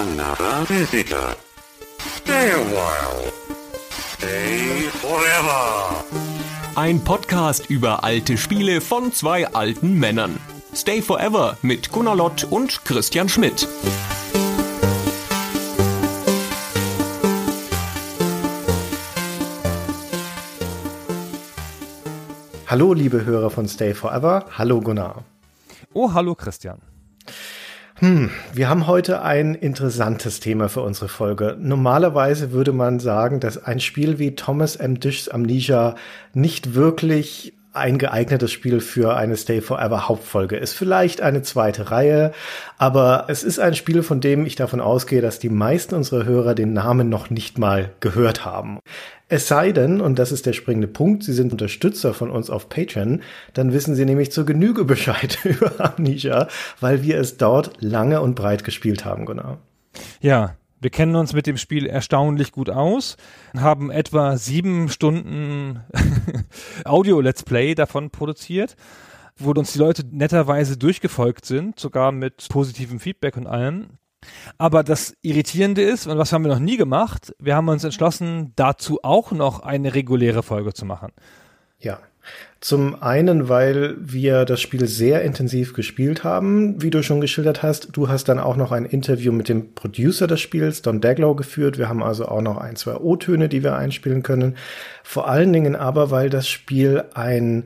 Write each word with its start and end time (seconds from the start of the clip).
another 0.00 0.64
visitor. 0.66 1.36
Stay 1.98 2.50
a 2.52 2.62
while. 2.76 3.30
Stay 3.90 4.88
forever. 5.02 6.04
Ein 6.74 7.04
Podcast 7.04 7.68
über 7.68 8.02
alte 8.02 8.38
Spiele 8.38 8.80
von 8.80 9.12
zwei 9.12 9.46
alten 9.48 9.98
Männern. 9.98 10.38
Stay 10.74 11.02
Forever 11.02 11.58
mit 11.60 11.90
Gunnar 11.92 12.16
Lott 12.16 12.44
und 12.44 12.82
Christian 12.86 13.28
Schmidt. 13.28 13.68
Hallo, 22.66 22.94
liebe 22.94 23.24
Hörer 23.24 23.50
von 23.50 23.68
Stay 23.68 23.92
Forever. 23.92 24.46
Hallo, 24.56 24.80
Gunnar. 24.80 25.24
Oh, 25.92 26.14
hallo, 26.14 26.34
Christian. 26.34 26.80
Hm, 28.00 28.30
wir 28.54 28.70
haben 28.70 28.86
heute 28.86 29.20
ein 29.20 29.54
interessantes 29.54 30.40
Thema 30.40 30.70
für 30.70 30.80
unsere 30.80 31.08
Folge. 31.08 31.58
Normalerweise 31.60 32.50
würde 32.50 32.72
man 32.72 32.98
sagen, 32.98 33.40
dass 33.40 33.62
ein 33.62 33.78
Spiel 33.78 34.18
wie 34.18 34.34
Thomas 34.34 34.76
M. 34.76 34.98
Dish's 34.98 35.28
Amnesia 35.28 35.96
nicht 36.32 36.74
wirklich 36.74 37.52
ein 37.72 37.98
geeignetes 37.98 38.50
Spiel 38.50 38.80
für 38.80 39.16
eine 39.16 39.36
Stay 39.36 39.60
Forever 39.60 40.08
Hauptfolge 40.08 40.56
ist. 40.56 40.72
Vielleicht 40.72 41.20
eine 41.20 41.42
zweite 41.42 41.90
Reihe, 41.90 42.32
aber 42.78 43.26
es 43.28 43.44
ist 43.44 43.60
ein 43.60 43.74
Spiel, 43.74 44.02
von 44.02 44.20
dem 44.20 44.44
ich 44.44 44.56
davon 44.56 44.80
ausgehe, 44.80 45.22
dass 45.22 45.38
die 45.38 45.48
meisten 45.48 45.94
unserer 45.94 46.24
Hörer 46.24 46.54
den 46.54 46.72
Namen 46.72 47.08
noch 47.08 47.30
nicht 47.30 47.58
mal 47.58 47.90
gehört 48.00 48.44
haben. 48.44 48.80
Es 49.28 49.46
sei 49.46 49.70
denn, 49.70 50.00
und 50.00 50.18
das 50.18 50.32
ist 50.32 50.46
der 50.46 50.52
springende 50.52 50.88
Punkt, 50.88 51.22
Sie 51.22 51.32
sind 51.32 51.52
Unterstützer 51.52 52.12
von 52.12 52.30
uns 52.30 52.50
auf 52.50 52.68
Patreon, 52.68 53.22
dann 53.54 53.72
wissen 53.72 53.94
Sie 53.94 54.04
nämlich 54.04 54.32
zur 54.32 54.44
Genüge 54.44 54.84
Bescheid 54.84 55.38
über 55.44 55.72
Amnesia, 55.78 56.48
weil 56.80 57.04
wir 57.04 57.18
es 57.18 57.36
dort 57.36 57.80
lange 57.80 58.20
und 58.20 58.34
breit 58.34 58.64
gespielt 58.64 59.04
haben, 59.04 59.26
genau. 59.26 59.58
Ja, 60.20 60.56
wir 60.80 60.90
kennen 60.90 61.14
uns 61.14 61.32
mit 61.32 61.46
dem 61.46 61.58
Spiel 61.58 61.86
erstaunlich 61.86 62.52
gut 62.52 62.70
aus, 62.70 63.16
haben 63.56 63.90
etwa 63.90 64.36
sieben 64.36 64.88
Stunden 64.88 65.80
Audio-Let's 66.84 67.42
Play 67.42 67.74
davon 67.74 68.10
produziert, 68.10 68.76
wo 69.36 69.50
uns 69.50 69.72
die 69.72 69.78
Leute 69.78 70.04
netterweise 70.10 70.76
durchgefolgt 70.76 71.44
sind, 71.44 71.78
sogar 71.78 72.12
mit 72.12 72.48
positivem 72.48 72.98
Feedback 72.98 73.36
und 73.36 73.46
allem. 73.46 73.98
Aber 74.58 74.82
das 74.82 75.14
Irritierende 75.22 75.82
ist, 75.82 76.06
und 76.06 76.18
was 76.18 76.32
haben 76.32 76.44
wir 76.44 76.52
noch 76.52 76.58
nie 76.58 76.76
gemacht, 76.76 77.34
wir 77.38 77.56
haben 77.56 77.68
uns 77.68 77.84
entschlossen, 77.84 78.52
dazu 78.56 79.00
auch 79.02 79.32
noch 79.32 79.60
eine 79.60 79.94
reguläre 79.94 80.42
Folge 80.42 80.74
zu 80.74 80.84
machen. 80.84 81.12
Ja. 81.78 82.00
Zum 82.60 83.02
einen, 83.02 83.48
weil 83.48 83.96
wir 83.98 84.44
das 84.44 84.60
Spiel 84.60 84.86
sehr 84.86 85.22
intensiv 85.22 85.72
gespielt 85.72 86.24
haben, 86.24 86.82
wie 86.82 86.90
du 86.90 87.02
schon 87.02 87.22
geschildert 87.22 87.62
hast. 87.62 87.88
Du 87.92 88.08
hast 88.08 88.28
dann 88.28 88.38
auch 88.38 88.56
noch 88.56 88.70
ein 88.70 88.84
Interview 88.84 89.32
mit 89.32 89.48
dem 89.48 89.74
Producer 89.74 90.26
des 90.26 90.40
Spiels, 90.40 90.82
Don 90.82 91.00
Daglow, 91.00 91.34
geführt. 91.34 91.78
Wir 91.78 91.88
haben 91.88 92.02
also 92.02 92.26
auch 92.26 92.42
noch 92.42 92.58
ein, 92.58 92.76
zwei 92.76 92.96
O-Töne, 92.96 93.48
die 93.48 93.62
wir 93.62 93.76
einspielen 93.76 94.22
können. 94.22 94.56
Vor 95.02 95.26
allen 95.26 95.54
Dingen 95.54 95.74
aber, 95.74 96.10
weil 96.10 96.28
das 96.28 96.48
Spiel 96.48 97.04
ein 97.14 97.64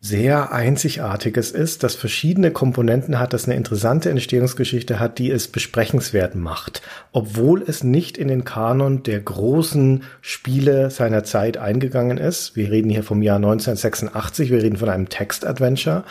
sehr 0.00 0.52
einzigartiges 0.52 1.50
ist, 1.50 1.82
das 1.82 1.96
verschiedene 1.96 2.52
Komponenten 2.52 3.18
hat, 3.18 3.32
das 3.32 3.46
eine 3.46 3.56
interessante 3.56 4.10
Entstehungsgeschichte 4.10 5.00
hat, 5.00 5.18
die 5.18 5.30
es 5.30 5.48
besprechenswert 5.48 6.36
macht, 6.36 6.82
obwohl 7.10 7.64
es 7.66 7.82
nicht 7.82 8.16
in 8.16 8.28
den 8.28 8.44
Kanon 8.44 9.02
der 9.02 9.18
großen 9.18 10.04
Spiele 10.20 10.90
seiner 10.90 11.24
Zeit 11.24 11.56
eingegangen 11.56 12.16
ist. 12.16 12.54
Wir 12.54 12.70
reden 12.70 12.90
hier 12.90 13.02
vom 13.02 13.22
Jahr 13.22 13.36
1986, 13.36 14.50
wir 14.50 14.62
reden 14.62 14.76
von 14.76 14.88
einem 14.88 15.08
Text-Adventure 15.08 16.04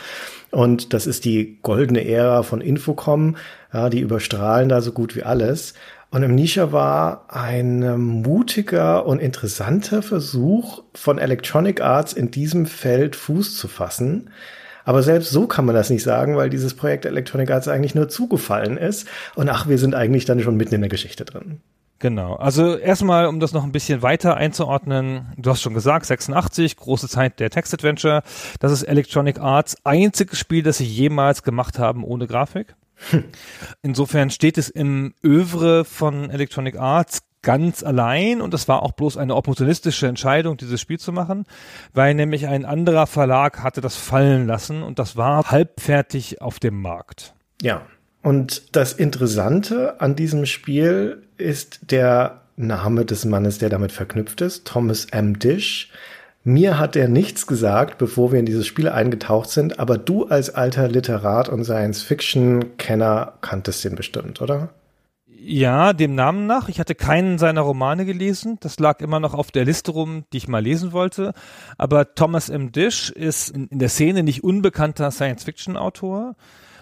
und 0.50 0.92
das 0.92 1.06
ist 1.06 1.24
die 1.24 1.58
goldene 1.62 2.06
Ära 2.06 2.42
von 2.42 2.60
Infocom, 2.60 3.36
ja, 3.72 3.88
die 3.88 4.00
überstrahlen 4.00 4.68
da 4.68 4.82
so 4.82 4.92
gut 4.92 5.16
wie 5.16 5.22
alles. 5.22 5.72
Und 6.10 6.24
Amnesia 6.24 6.72
war 6.72 7.26
ein 7.28 7.98
mutiger 8.22 9.04
und 9.04 9.20
interessanter 9.20 10.02
Versuch 10.02 10.82
von 10.94 11.18
Electronic 11.18 11.82
Arts 11.82 12.14
in 12.14 12.30
diesem 12.30 12.64
Feld 12.64 13.14
Fuß 13.14 13.56
zu 13.56 13.68
fassen. 13.68 14.30
Aber 14.84 15.02
selbst 15.02 15.30
so 15.30 15.46
kann 15.46 15.66
man 15.66 15.74
das 15.74 15.90
nicht 15.90 16.02
sagen, 16.02 16.34
weil 16.36 16.48
dieses 16.48 16.72
Projekt 16.72 17.04
Electronic 17.04 17.50
Arts 17.50 17.68
eigentlich 17.68 17.94
nur 17.94 18.08
zugefallen 18.08 18.78
ist. 18.78 19.06
Und 19.34 19.50
ach, 19.50 19.68
wir 19.68 19.76
sind 19.76 19.94
eigentlich 19.94 20.24
dann 20.24 20.40
schon 20.40 20.56
mitten 20.56 20.76
in 20.76 20.80
der 20.80 20.88
Geschichte 20.88 21.26
drin. 21.26 21.60
Genau. 21.98 22.36
Also 22.36 22.76
erstmal, 22.76 23.26
um 23.26 23.38
das 23.38 23.52
noch 23.52 23.64
ein 23.64 23.72
bisschen 23.72 24.00
weiter 24.00 24.36
einzuordnen, 24.36 25.26
du 25.36 25.50
hast 25.50 25.60
schon 25.60 25.74
gesagt, 25.74 26.06
86, 26.06 26.76
große 26.76 27.08
Zeit 27.08 27.38
der 27.38 27.50
Text-Adventure. 27.50 28.22
Das 28.60 28.72
ist 28.72 28.84
Electronic 28.84 29.40
Arts 29.40 29.76
einziges 29.84 30.38
Spiel, 30.38 30.62
das 30.62 30.78
sie 30.78 30.86
jemals 30.86 31.42
gemacht 31.42 31.78
haben 31.78 32.02
ohne 32.02 32.26
Grafik. 32.26 32.74
Insofern 33.82 34.30
steht 34.30 34.58
es 34.58 34.68
im 34.68 35.14
Övre 35.24 35.84
von 35.84 36.30
Electronic 36.30 36.76
Arts 36.76 37.20
ganz 37.42 37.82
allein 37.82 38.40
und 38.40 38.52
es 38.52 38.68
war 38.68 38.82
auch 38.82 38.92
bloß 38.92 39.16
eine 39.16 39.36
opportunistische 39.36 40.06
Entscheidung, 40.06 40.56
dieses 40.56 40.80
Spiel 40.80 40.98
zu 40.98 41.12
machen, 41.12 41.46
weil 41.94 42.14
nämlich 42.14 42.46
ein 42.46 42.64
anderer 42.64 43.06
Verlag 43.06 43.62
hatte 43.62 43.80
das 43.80 43.96
fallen 43.96 44.46
lassen 44.46 44.82
und 44.82 44.98
das 44.98 45.16
war 45.16 45.50
halbfertig 45.50 46.42
auf 46.42 46.58
dem 46.58 46.80
Markt. 46.80 47.34
Ja, 47.62 47.86
und 48.22 48.76
das 48.76 48.92
Interessante 48.92 50.00
an 50.00 50.16
diesem 50.16 50.46
Spiel 50.46 51.22
ist 51.36 51.90
der 51.90 52.42
Name 52.56 53.04
des 53.04 53.24
Mannes, 53.24 53.58
der 53.58 53.68
damit 53.68 53.92
verknüpft 53.92 54.40
ist, 54.40 54.66
Thomas 54.66 55.06
M. 55.06 55.38
Dish. 55.38 55.90
Mir 56.44 56.78
hat 56.78 56.96
er 56.96 57.08
nichts 57.08 57.46
gesagt, 57.46 57.98
bevor 57.98 58.32
wir 58.32 58.38
in 58.38 58.46
dieses 58.46 58.66
Spiel 58.66 58.88
eingetaucht 58.88 59.50
sind, 59.50 59.78
aber 59.78 59.98
du 59.98 60.26
als 60.26 60.50
alter 60.50 60.88
Literat 60.88 61.48
und 61.48 61.64
Science-Fiction-Kenner 61.64 63.34
kanntest 63.40 63.84
den 63.84 63.96
bestimmt, 63.96 64.40
oder? 64.40 64.70
Ja, 65.40 65.92
dem 65.92 66.14
Namen 66.14 66.46
nach. 66.46 66.68
Ich 66.68 66.80
hatte 66.80 66.94
keinen 66.94 67.38
seiner 67.38 67.60
Romane 67.62 68.04
gelesen. 68.04 68.58
Das 68.60 68.78
lag 68.80 69.00
immer 69.00 69.20
noch 69.20 69.34
auf 69.34 69.50
der 69.50 69.64
Liste 69.64 69.92
rum, 69.92 70.24
die 70.32 70.38
ich 70.38 70.48
mal 70.48 70.62
lesen 70.62 70.92
wollte. 70.92 71.32
Aber 71.76 72.14
Thomas 72.14 72.48
M. 72.48 72.72
Dish 72.72 73.10
ist 73.10 73.50
in, 73.50 73.68
der 73.70 73.88
Szene 73.88 74.22
nicht 74.22 74.42
unbekannter 74.42 75.10
Science-Fiction-Autor. 75.10 76.34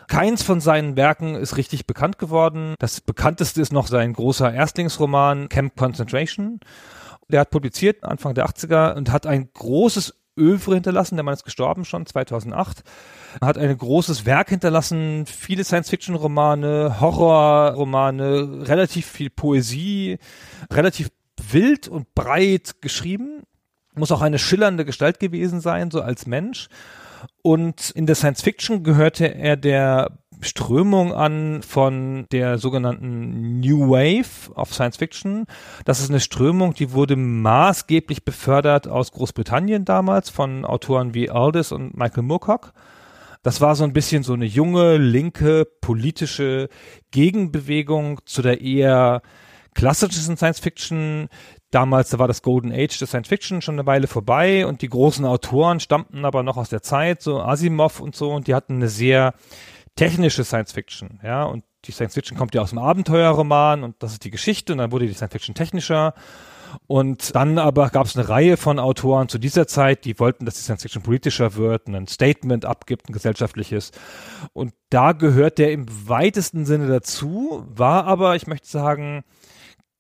Keins 0.09 0.43
von 0.43 0.61
seinen 0.61 0.97
Werken 0.97 1.35
ist 1.35 1.57
richtig 1.57 1.87
bekannt 1.87 2.19
geworden. 2.19 2.75
Das 2.79 3.01
bekannteste 3.01 3.61
ist 3.61 3.73
noch 3.73 3.89
sein 3.89 4.13
großer 4.13 4.53
Erstlingsroman 4.53 5.49
Camp 5.49 5.77
Concentration. 5.77 6.61
Der 7.29 7.41
hat 7.41 7.51
publiziert 7.51 8.05
Anfang 8.05 8.35
der 8.35 8.47
80er 8.47 8.95
und 8.95 9.11
hat 9.11 9.27
ein 9.27 9.51
großes 9.53 10.15
Övre 10.39 10.75
hinterlassen. 10.75 11.17
Der 11.17 11.25
Mann 11.25 11.35
ist 11.35 11.45
gestorben 11.45 11.85
schon 11.85 12.07
2008. 12.07 12.83
Er 13.41 13.49
hat 13.49 13.59
ein 13.59 13.77
großes 13.77 14.27
Werk 14.27 14.51
hinterlassen, 14.51 15.27
viele 15.27 15.65
Science-Fiction-Romane, 15.65 17.01
Horror-Romane, 17.01 18.69
relativ 18.69 19.07
viel 19.07 19.31
Poesie, 19.31 20.19
relativ 20.73 21.11
wild 21.51 21.89
und 21.89 22.15
breit 22.15 22.77
geschrieben. 22.81 23.43
Muss 23.95 24.13
auch 24.13 24.23
eine 24.23 24.39
schillernde 24.39 24.85
Gestalt 24.85 25.21
gewesen 25.21 25.61
sein, 25.61 25.91
so 25.91 26.03
als 26.03 26.27
Mensch. 26.27 26.69
Und 27.43 27.91
in 27.91 28.07
der 28.07 28.15
Science 28.15 28.43
Fiction 28.43 28.85
gehörte 28.85 29.27
er 29.27 29.57
der 29.57 30.19
Strömung 30.41 31.13
an 31.13 31.63
von 31.63 32.27
der 32.33 32.59
sogenannten 32.59 33.61
New 33.61 33.91
Wave 33.91 34.53
of 34.55 34.73
Science 34.73 34.97
Fiction. 34.97 35.47
Das 35.85 36.01
ist 36.01 36.11
eine 36.11 36.21
Strömung, 36.21 36.75
die 36.75 36.93
wurde 36.93 37.17
maßgeblich 37.17 38.25
befördert 38.25 38.89
aus 38.89 39.13
Großbritannien 39.13 39.85
damals 39.85 40.31
von 40.31 40.65
Autoren 40.65 41.15
wie 41.15 41.31
Aldous 41.31 41.73
und 41.73 41.97
Michael 41.97 42.25
Moorcock. 42.25 42.73
Das 43.43 43.61
war 43.61 43.77
so 43.77 43.85
ein 43.85 43.93
bisschen 43.93 44.23
so 44.23 44.33
eine 44.33 44.47
junge, 44.47 44.97
linke, 44.97 45.67
politische 45.81 46.69
Gegenbewegung 47.13 48.21
zu 48.27 48.43
der 48.43 48.61
eher 48.61 49.23
klassischen 49.75 50.37
Science 50.37 50.59
Fiction, 50.59 51.29
Damals 51.77 52.11
da 52.11 52.19
war 52.19 52.27
das 52.29 52.43
Golden 52.43 52.73
Age 52.73 52.97
des 52.99 53.11
Science 53.11 53.29
Fiction 53.29 53.61
schon 53.61 53.75
eine 53.75 53.87
Weile 53.87 54.07
vorbei 54.07 54.67
und 54.67 54.83
die 54.83 54.89
großen 54.89 55.25
Autoren 55.25 55.81
stammten 55.81 56.25
aber 56.25 56.43
noch 56.43 56.57
aus 56.57 56.69
der 56.69 56.81
Zeit, 56.81 57.21
so 57.21 57.41
Asimov 57.41 58.01
und 58.01 58.15
so, 58.15 58.33
und 58.33 58.47
die 58.47 58.55
hatten 58.55 58.77
eine 58.77 58.89
sehr 58.89 59.35
technische 59.97 60.45
Science 60.45 60.73
Fiction, 60.73 61.21
ja, 61.23 61.45
und 61.45 61.65
die 61.85 61.93
Science 61.93 62.15
Fiction 62.15 62.37
kommt 62.37 62.55
ja 62.55 62.63
aus 62.63 62.71
dem 62.71 62.79
Abenteuerroman 62.79 63.83
und 63.83 63.97
das 64.01 64.13
ist 64.13 64.25
die 64.25 64.31
Geschichte 64.31 64.73
und 64.73 64.79
dann 64.79 64.93
wurde 64.93 65.07
die 65.07 65.15
Science 65.15 65.33
Fiction 65.33 65.55
technischer. 65.55 66.15
Und 66.89 67.35
dann 67.35 67.59
aber 67.59 67.89
gab 67.91 68.07
es 68.07 68.17
eine 68.17 68.29
Reihe 68.29 68.57
von 68.57 68.79
Autoren 68.79 69.29
zu 69.29 69.39
dieser 69.39 69.67
Zeit, 69.67 70.05
die 70.05 70.19
wollten, 70.19 70.45
dass 70.45 70.57
die 70.57 70.63
Science 70.63 70.83
Fiction 70.83 71.03
politischer 71.03 71.55
wird, 71.55 71.89
ein 71.89 72.07
Statement 72.07 72.65
abgibt, 72.65 73.09
ein 73.09 73.13
gesellschaftliches. 73.13 73.93
Und 74.53 74.75
da 74.91 75.13
gehört 75.13 75.59
der 75.59 75.73
im 75.73 75.87
weitesten 76.09 76.67
Sinne 76.67 76.89
dazu, 76.89 77.65
war 77.69 78.05
aber, 78.05 78.37
ich 78.37 78.47
möchte 78.47 78.69
sagen, 78.69 79.25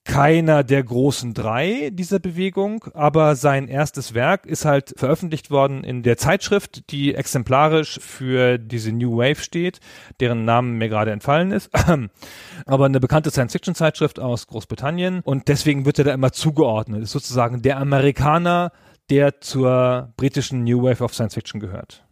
keiner 0.06 0.62
der 0.62 0.84
großen 0.84 1.34
drei 1.34 1.90
dieser 1.92 2.20
Bewegung, 2.20 2.84
aber 2.94 3.34
sein 3.34 3.66
erstes 3.66 4.14
Werk 4.14 4.46
ist 4.46 4.64
halt 4.64 4.94
veröffentlicht 4.96 5.50
worden 5.50 5.82
in 5.82 6.02
der 6.02 6.16
Zeitschrift, 6.16 6.90
die 6.90 7.14
exemplarisch 7.14 7.98
für 8.00 8.56
diese 8.56 8.92
New 8.92 9.18
Wave 9.18 9.42
steht, 9.42 9.80
deren 10.20 10.44
Namen 10.44 10.78
mir 10.78 10.88
gerade 10.88 11.10
entfallen 11.10 11.50
ist. 11.50 11.70
aber 12.66 12.86
eine 12.86 13.00
bekannte 13.00 13.30
Science-Fiction-Zeitschrift 13.30 14.20
aus 14.20 14.46
Großbritannien 14.46 15.20
und 15.24 15.48
deswegen 15.48 15.84
wird 15.84 15.98
er 15.98 16.04
da 16.04 16.14
immer 16.14 16.32
zugeordnet. 16.32 17.02
Ist 17.02 17.10
sozusagen 17.10 17.62
der 17.62 17.78
Amerikaner, 17.78 18.70
der 19.10 19.40
zur 19.40 20.12
britischen 20.16 20.62
New 20.64 20.82
Wave 20.84 21.02
of 21.02 21.14
Science 21.14 21.34
Fiction 21.34 21.60
gehört. 21.60 22.05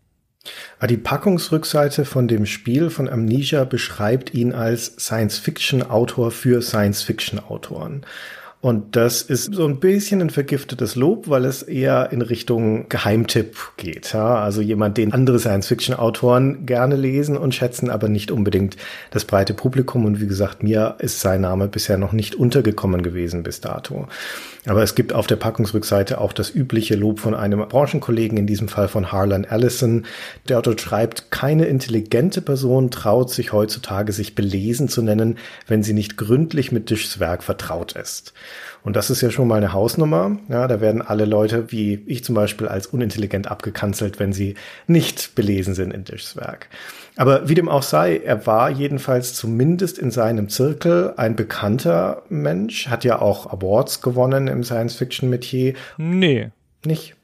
Die 0.88 0.96
Packungsrückseite 0.96 2.04
von 2.04 2.28
dem 2.28 2.44
Spiel 2.44 2.90
von 2.90 3.08
Amnesia 3.08 3.64
beschreibt 3.64 4.34
ihn 4.34 4.52
als 4.52 4.96
Science-Fiction-Autor 4.96 6.30
für 6.30 6.60
Science-Fiction-Autoren. 6.60 8.04
Und 8.64 8.96
das 8.96 9.20
ist 9.20 9.52
so 9.52 9.66
ein 9.66 9.78
bisschen 9.78 10.22
ein 10.22 10.30
vergiftetes 10.30 10.96
Lob, 10.96 11.28
weil 11.28 11.44
es 11.44 11.62
eher 11.62 12.12
in 12.12 12.22
Richtung 12.22 12.88
Geheimtipp 12.88 13.58
geht. 13.76 14.14
Ja? 14.14 14.36
Also 14.36 14.62
jemand, 14.62 14.96
den 14.96 15.12
andere 15.12 15.38
Science-Fiction-Autoren 15.38 16.64
gerne 16.64 16.96
lesen 16.96 17.36
und 17.36 17.54
schätzen, 17.54 17.90
aber 17.90 18.08
nicht 18.08 18.30
unbedingt 18.30 18.78
das 19.10 19.26
breite 19.26 19.52
Publikum. 19.52 20.06
Und 20.06 20.18
wie 20.18 20.26
gesagt, 20.26 20.62
mir 20.62 20.94
ist 20.98 21.20
sein 21.20 21.42
Name 21.42 21.68
bisher 21.68 21.98
noch 21.98 22.12
nicht 22.12 22.36
untergekommen 22.36 23.02
gewesen 23.02 23.42
bis 23.42 23.60
dato. 23.60 24.08
Aber 24.66 24.82
es 24.82 24.94
gibt 24.94 25.12
auf 25.12 25.26
der 25.26 25.36
Packungsrückseite 25.36 26.18
auch 26.18 26.32
das 26.32 26.48
übliche 26.48 26.94
Lob 26.94 27.20
von 27.20 27.34
einem 27.34 27.68
Branchenkollegen, 27.68 28.38
in 28.38 28.46
diesem 28.46 28.68
Fall 28.68 28.88
von 28.88 29.12
Harlan 29.12 29.44
Ellison, 29.44 30.06
der 30.48 30.62
dort 30.62 30.80
schreibt, 30.80 31.30
keine 31.30 31.66
intelligente 31.66 32.40
Person 32.40 32.90
traut 32.90 33.30
sich 33.30 33.52
heutzutage, 33.52 34.12
sich 34.12 34.34
belesen 34.34 34.88
zu 34.88 35.02
nennen, 35.02 35.36
wenn 35.66 35.82
sie 35.82 35.92
nicht 35.92 36.16
gründlich 36.16 36.72
mit 36.72 36.88
Dischs 36.88 37.20
Werk 37.20 37.42
vertraut 37.42 37.92
ist. 37.92 38.32
Und 38.82 38.96
das 38.96 39.10
ist 39.10 39.20
ja 39.20 39.30
schon 39.30 39.48
mal 39.48 39.56
eine 39.56 39.72
Hausnummer. 39.72 40.36
Ja, 40.48 40.68
da 40.68 40.80
werden 40.80 41.02
alle 41.02 41.24
Leute, 41.24 41.72
wie 41.72 42.02
ich 42.06 42.24
zum 42.24 42.34
Beispiel, 42.34 42.68
als 42.68 42.86
unintelligent 42.86 43.50
abgekanzelt, 43.50 44.20
wenn 44.20 44.32
sie 44.32 44.54
nicht 44.86 45.34
belesen 45.34 45.74
sind 45.74 45.92
in 45.92 46.04
Dischs 46.04 46.36
Werk. 46.36 46.68
Aber 47.16 47.48
wie 47.48 47.54
dem 47.54 47.68
auch 47.68 47.82
sei, 47.82 48.18
er 48.18 48.46
war 48.46 48.70
jedenfalls 48.70 49.34
zumindest 49.34 49.98
in 49.98 50.10
seinem 50.10 50.48
Zirkel 50.48 51.14
ein 51.16 51.36
bekannter 51.36 52.22
Mensch, 52.28 52.88
hat 52.88 53.04
ja 53.04 53.20
auch 53.20 53.52
Awards 53.52 54.02
gewonnen 54.02 54.48
im 54.48 54.64
Science-Fiction-Metier. 54.64 55.74
Nee. 55.96 56.50
Nicht? 56.84 57.14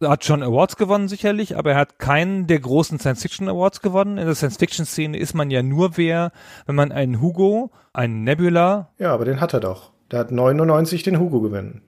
Er 0.00 0.10
hat 0.10 0.24
schon 0.24 0.42
Awards 0.42 0.76
gewonnen 0.76 1.08
sicherlich, 1.08 1.56
aber 1.56 1.72
er 1.72 1.78
hat 1.78 1.98
keinen 1.98 2.46
der 2.46 2.60
großen 2.60 2.98
Science-Fiction-Awards 2.98 3.82
gewonnen. 3.82 4.18
In 4.18 4.26
der 4.26 4.34
Science-Fiction-Szene 4.34 5.18
ist 5.18 5.34
man 5.34 5.50
ja 5.50 5.62
nur 5.62 5.96
wer, 5.96 6.32
wenn 6.66 6.74
man 6.74 6.90
einen 6.90 7.20
Hugo, 7.20 7.70
einen 7.92 8.24
Nebula. 8.24 8.90
Ja, 8.98 9.12
aber 9.12 9.24
den 9.24 9.40
hat 9.40 9.54
er 9.54 9.60
doch. 9.60 9.92
Der 10.10 10.20
hat 10.20 10.30
99 10.30 11.02
den 11.02 11.18
Hugo 11.18 11.40
gewinnen. 11.40 11.82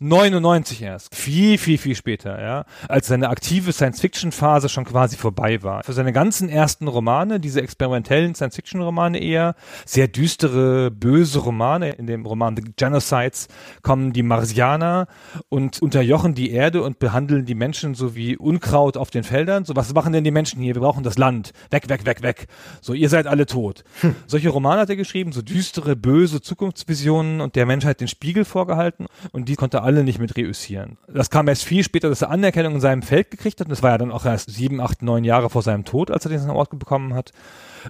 99 0.00 0.82
erst. 0.82 1.14
Viel, 1.14 1.58
viel, 1.58 1.78
viel 1.78 1.94
später, 1.94 2.40
ja. 2.40 2.64
Als 2.88 3.06
seine 3.06 3.28
aktive 3.28 3.72
Science-Fiction-Phase 3.72 4.68
schon 4.68 4.84
quasi 4.84 5.16
vorbei 5.16 5.62
war. 5.62 5.82
Für 5.84 5.92
seine 5.92 6.12
ganzen 6.12 6.48
ersten 6.48 6.88
Romane, 6.88 7.40
diese 7.40 7.62
experimentellen 7.62 8.34
Science-Fiction-Romane 8.34 9.18
eher, 9.18 9.54
sehr 9.84 10.08
düstere, 10.08 10.90
böse 10.90 11.38
Romane. 11.38 11.90
In 11.92 12.06
dem 12.06 12.26
Roman 12.26 12.56
The 12.56 12.62
Genocides 12.76 13.48
kommen 13.82 14.12
die 14.12 14.22
Marsianer 14.22 15.06
und 15.48 15.80
unterjochen 15.80 16.34
die 16.34 16.50
Erde 16.50 16.82
und 16.82 16.98
behandeln 16.98 17.44
die 17.44 17.54
Menschen 17.54 17.94
so 17.94 18.14
wie 18.14 18.36
Unkraut 18.36 18.96
auf 18.96 19.10
den 19.10 19.24
Feldern. 19.24 19.64
So, 19.64 19.76
was 19.76 19.92
machen 19.94 20.12
denn 20.12 20.24
die 20.24 20.30
Menschen 20.30 20.60
hier? 20.60 20.74
Wir 20.74 20.82
brauchen 20.82 21.04
das 21.04 21.18
Land. 21.18 21.52
Weg, 21.70 21.88
weg, 21.88 22.04
weg, 22.06 22.22
weg. 22.22 22.46
So, 22.80 22.92
ihr 22.92 23.08
seid 23.08 23.26
alle 23.26 23.46
tot. 23.46 23.84
Hm. 24.00 24.16
Solche 24.26 24.48
Romane 24.48 24.80
hat 24.80 24.90
er 24.90 24.96
geschrieben, 24.96 25.32
so 25.32 25.42
düstere, 25.42 25.96
böse 25.96 26.40
Zukunftsvisionen 26.40 27.40
und 27.40 27.56
der 27.56 27.66
Menschheit 27.66 28.00
den 28.00 28.08
Spiegel 28.08 28.44
vorgehalten 28.44 29.06
und 29.32 29.48
die 29.48 29.56
konnte 29.56 29.82
alle 29.84 30.04
nicht 30.04 30.18
mit 30.18 30.36
reüssieren. 30.36 30.98
Das 31.06 31.30
kam 31.30 31.48
erst 31.48 31.64
viel 31.64 31.84
später, 31.84 32.08
dass 32.08 32.22
er 32.22 32.30
Anerkennung 32.30 32.74
in 32.74 32.80
seinem 32.80 33.02
Feld 33.02 33.30
gekriegt 33.30 33.60
hat. 33.60 33.66
Und 33.66 33.70
das 33.70 33.82
war 33.82 33.90
ja 33.90 33.98
dann 33.98 34.10
auch 34.10 34.24
erst 34.24 34.50
sieben, 34.50 34.80
acht, 34.80 35.02
neun 35.02 35.24
Jahre 35.24 35.50
vor 35.50 35.62
seinem 35.62 35.84
Tod, 35.84 36.10
als 36.10 36.24
er 36.24 36.30
diesen 36.30 36.50
Ort 36.50 36.70
bekommen 36.70 37.14
hat. 37.14 37.32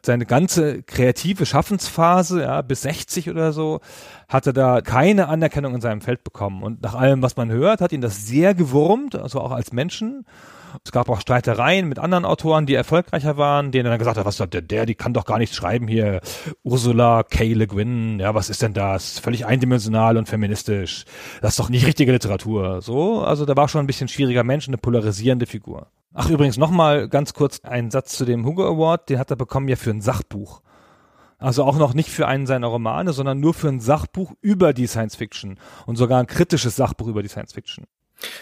Seine 0.02 0.26
ganze 0.26 0.82
kreative 0.82 1.46
Schaffensphase, 1.46 2.42
ja, 2.42 2.62
bis 2.62 2.82
60 2.82 3.30
oder 3.30 3.52
so, 3.52 3.80
hatte 4.28 4.52
da 4.52 4.80
keine 4.80 5.28
Anerkennung 5.28 5.74
in 5.74 5.80
seinem 5.80 6.00
Feld 6.00 6.24
bekommen. 6.24 6.62
Und 6.62 6.82
nach 6.82 6.94
allem, 6.94 7.22
was 7.22 7.36
man 7.36 7.50
hört, 7.50 7.80
hat 7.80 7.92
ihn 7.92 8.00
das 8.00 8.26
sehr 8.26 8.54
gewurmt, 8.54 9.14
also 9.14 9.40
auch 9.40 9.52
als 9.52 9.72
Menschen. 9.72 10.26
Es 10.82 10.92
gab 10.92 11.08
auch 11.08 11.20
Streitereien 11.20 11.88
mit 11.88 11.98
anderen 11.98 12.24
Autoren, 12.24 12.66
die 12.66 12.74
erfolgreicher 12.74 13.36
waren, 13.36 13.70
denen 13.70 13.88
dann 13.88 13.98
gesagt 13.98 14.18
hat, 14.18 14.26
was 14.26 14.36
der, 14.36 14.46
der, 14.46 14.86
die 14.86 14.94
kann 14.94 15.14
doch 15.14 15.24
gar 15.24 15.38
nichts 15.38 15.54
schreiben 15.54 15.86
hier. 15.86 16.20
Ursula 16.62 17.22
K. 17.22 17.52
Le 17.52 17.66
Guin, 17.66 18.18
ja, 18.18 18.34
was 18.34 18.50
ist 18.50 18.62
denn 18.62 18.74
das? 18.74 19.18
Völlig 19.18 19.46
eindimensional 19.46 20.16
und 20.16 20.28
feministisch. 20.28 21.04
Das 21.40 21.52
ist 21.52 21.60
doch 21.60 21.68
nicht 21.68 21.86
richtige 21.86 22.12
Literatur. 22.12 22.80
So, 22.80 23.22
also 23.22 23.44
da 23.44 23.56
war 23.56 23.68
schon 23.68 23.82
ein 23.82 23.86
bisschen 23.86 24.08
schwieriger 24.08 24.44
Mensch, 24.44 24.66
eine 24.66 24.78
polarisierende 24.78 25.46
Figur. 25.46 25.88
Ach, 26.12 26.30
übrigens 26.30 26.56
nochmal 26.56 27.08
ganz 27.08 27.34
kurz 27.34 27.60
ein 27.64 27.90
Satz 27.90 28.16
zu 28.16 28.24
dem 28.24 28.44
Hugo 28.44 28.66
Award, 28.66 29.08
den 29.10 29.18
hat 29.18 29.30
er 29.30 29.36
bekommen 29.36 29.68
ja 29.68 29.76
für 29.76 29.90
ein 29.90 30.00
Sachbuch. 30.00 30.62
Also 31.38 31.64
auch 31.64 31.76
noch 31.76 31.92
nicht 31.92 32.08
für 32.08 32.28
einen 32.28 32.46
seiner 32.46 32.68
Romane, 32.68 33.12
sondern 33.12 33.40
nur 33.40 33.52
für 33.52 33.68
ein 33.68 33.80
Sachbuch 33.80 34.32
über 34.40 34.72
die 34.72 34.86
Science 34.86 35.16
Fiction 35.16 35.58
und 35.86 35.96
sogar 35.96 36.20
ein 36.20 36.26
kritisches 36.26 36.76
Sachbuch 36.76 37.08
über 37.08 37.22
die 37.22 37.28
Science 37.28 37.52
Fiction. 37.52 37.84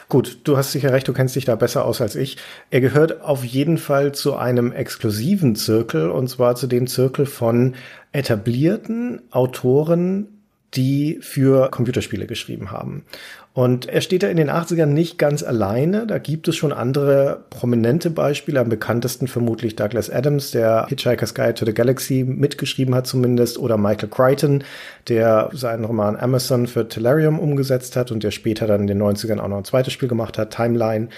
Gut, 0.08 0.40
du 0.44 0.56
hast 0.56 0.72
sicher 0.72 0.92
recht, 0.92 1.08
du 1.08 1.12
kennst 1.12 1.36
dich 1.36 1.44
da 1.44 1.54
besser 1.56 1.84
aus 1.84 2.00
als 2.00 2.14
ich. 2.14 2.36
Er 2.70 2.80
gehört 2.80 3.22
auf 3.22 3.44
jeden 3.44 3.78
Fall 3.78 4.12
zu 4.12 4.36
einem 4.36 4.72
exklusiven 4.72 5.56
Zirkel 5.56 6.10
und 6.10 6.28
zwar 6.28 6.54
zu 6.54 6.66
dem 6.66 6.86
Zirkel 6.86 7.26
von 7.26 7.74
etablierten 8.12 9.22
Autoren, 9.30 10.41
die 10.74 11.18
für 11.20 11.70
Computerspiele 11.70 12.26
geschrieben 12.26 12.70
haben. 12.70 13.04
Und 13.54 13.86
er 13.86 14.00
steht 14.00 14.22
da 14.22 14.28
in 14.28 14.38
den 14.38 14.50
80ern 14.50 14.86
nicht 14.86 15.18
ganz 15.18 15.42
alleine. 15.42 16.06
Da 16.06 16.16
gibt 16.16 16.48
es 16.48 16.56
schon 16.56 16.72
andere 16.72 17.44
prominente 17.50 18.08
Beispiele. 18.08 18.58
Am 18.58 18.70
bekanntesten 18.70 19.28
vermutlich 19.28 19.76
Douglas 19.76 20.08
Adams, 20.08 20.52
der 20.52 20.86
Hitchhiker's 20.88 21.34
Guide 21.34 21.54
to 21.54 21.66
the 21.66 21.74
Galaxy 21.74 22.24
mitgeschrieben 22.26 22.94
hat 22.94 23.06
zumindest, 23.06 23.58
oder 23.58 23.76
Michael 23.76 24.08
Crichton, 24.08 24.64
der 25.08 25.50
seinen 25.52 25.84
Roman 25.84 26.16
Amazon 26.16 26.66
für 26.66 26.88
Tellurium 26.88 27.38
umgesetzt 27.38 27.94
hat 27.94 28.10
und 28.10 28.22
der 28.22 28.30
später 28.30 28.66
dann 28.66 28.82
in 28.82 28.86
den 28.86 29.02
90ern 29.02 29.38
auch 29.38 29.48
noch 29.48 29.58
ein 29.58 29.64
zweites 29.64 29.92
Spiel 29.92 30.08
gemacht 30.08 30.38
hat, 30.38 30.54
Timeline. 30.54 31.08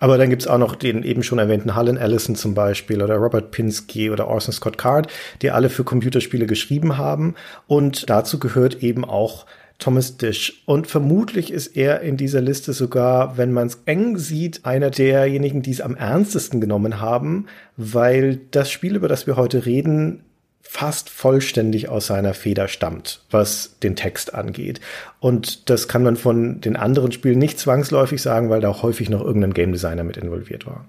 Aber 0.00 0.18
dann 0.18 0.30
gibt's 0.30 0.46
auch 0.46 0.58
noch 0.58 0.74
den 0.74 1.02
eben 1.02 1.22
schon 1.22 1.38
erwähnten 1.38 1.74
Harlan 1.74 1.96
Ellison 1.96 2.34
zum 2.34 2.54
Beispiel 2.54 3.02
oder 3.02 3.16
Robert 3.16 3.50
Pinsky 3.50 4.10
oder 4.10 4.28
Orson 4.28 4.52
Scott 4.52 4.76
Card, 4.76 5.10
die 5.40 5.50
alle 5.50 5.70
für 5.70 5.84
Computerspiele 5.84 6.46
geschrieben 6.46 6.98
haben. 6.98 7.34
Und 7.66 8.10
dazu 8.10 8.38
gehört 8.38 8.82
eben 8.82 9.04
auch 9.04 9.46
Thomas 9.78 10.16
Dish. 10.16 10.62
Und 10.66 10.86
vermutlich 10.86 11.52
ist 11.52 11.76
er 11.76 12.00
in 12.00 12.16
dieser 12.16 12.40
Liste 12.40 12.72
sogar, 12.72 13.36
wenn 13.36 13.52
man 13.52 13.66
es 13.66 13.82
eng 13.86 14.18
sieht, 14.18 14.64
einer 14.64 14.90
derjenigen, 14.90 15.62
die 15.62 15.72
es 15.72 15.80
am 15.80 15.96
ernstesten 15.96 16.60
genommen 16.60 17.00
haben, 17.00 17.46
weil 17.76 18.40
das 18.50 18.70
Spiel, 18.70 18.96
über 18.96 19.08
das 19.08 19.26
wir 19.26 19.36
heute 19.36 19.66
reden, 19.66 20.22
fast 20.66 21.08
vollständig 21.08 21.88
aus 21.88 22.06
seiner 22.06 22.34
Feder 22.34 22.66
stammt, 22.66 23.20
was 23.30 23.78
den 23.80 23.94
Text 23.94 24.34
angeht. 24.34 24.80
Und 25.20 25.70
das 25.70 25.86
kann 25.86 26.02
man 26.02 26.16
von 26.16 26.60
den 26.60 26.74
anderen 26.74 27.12
Spielen 27.12 27.38
nicht 27.38 27.60
zwangsläufig 27.60 28.20
sagen, 28.20 28.50
weil 28.50 28.60
da 28.60 28.70
auch 28.70 28.82
häufig 28.82 29.08
noch 29.08 29.20
irgendein 29.20 29.54
Game 29.54 29.72
Designer 29.72 30.02
mit 30.02 30.16
involviert 30.16 30.66
war. 30.66 30.84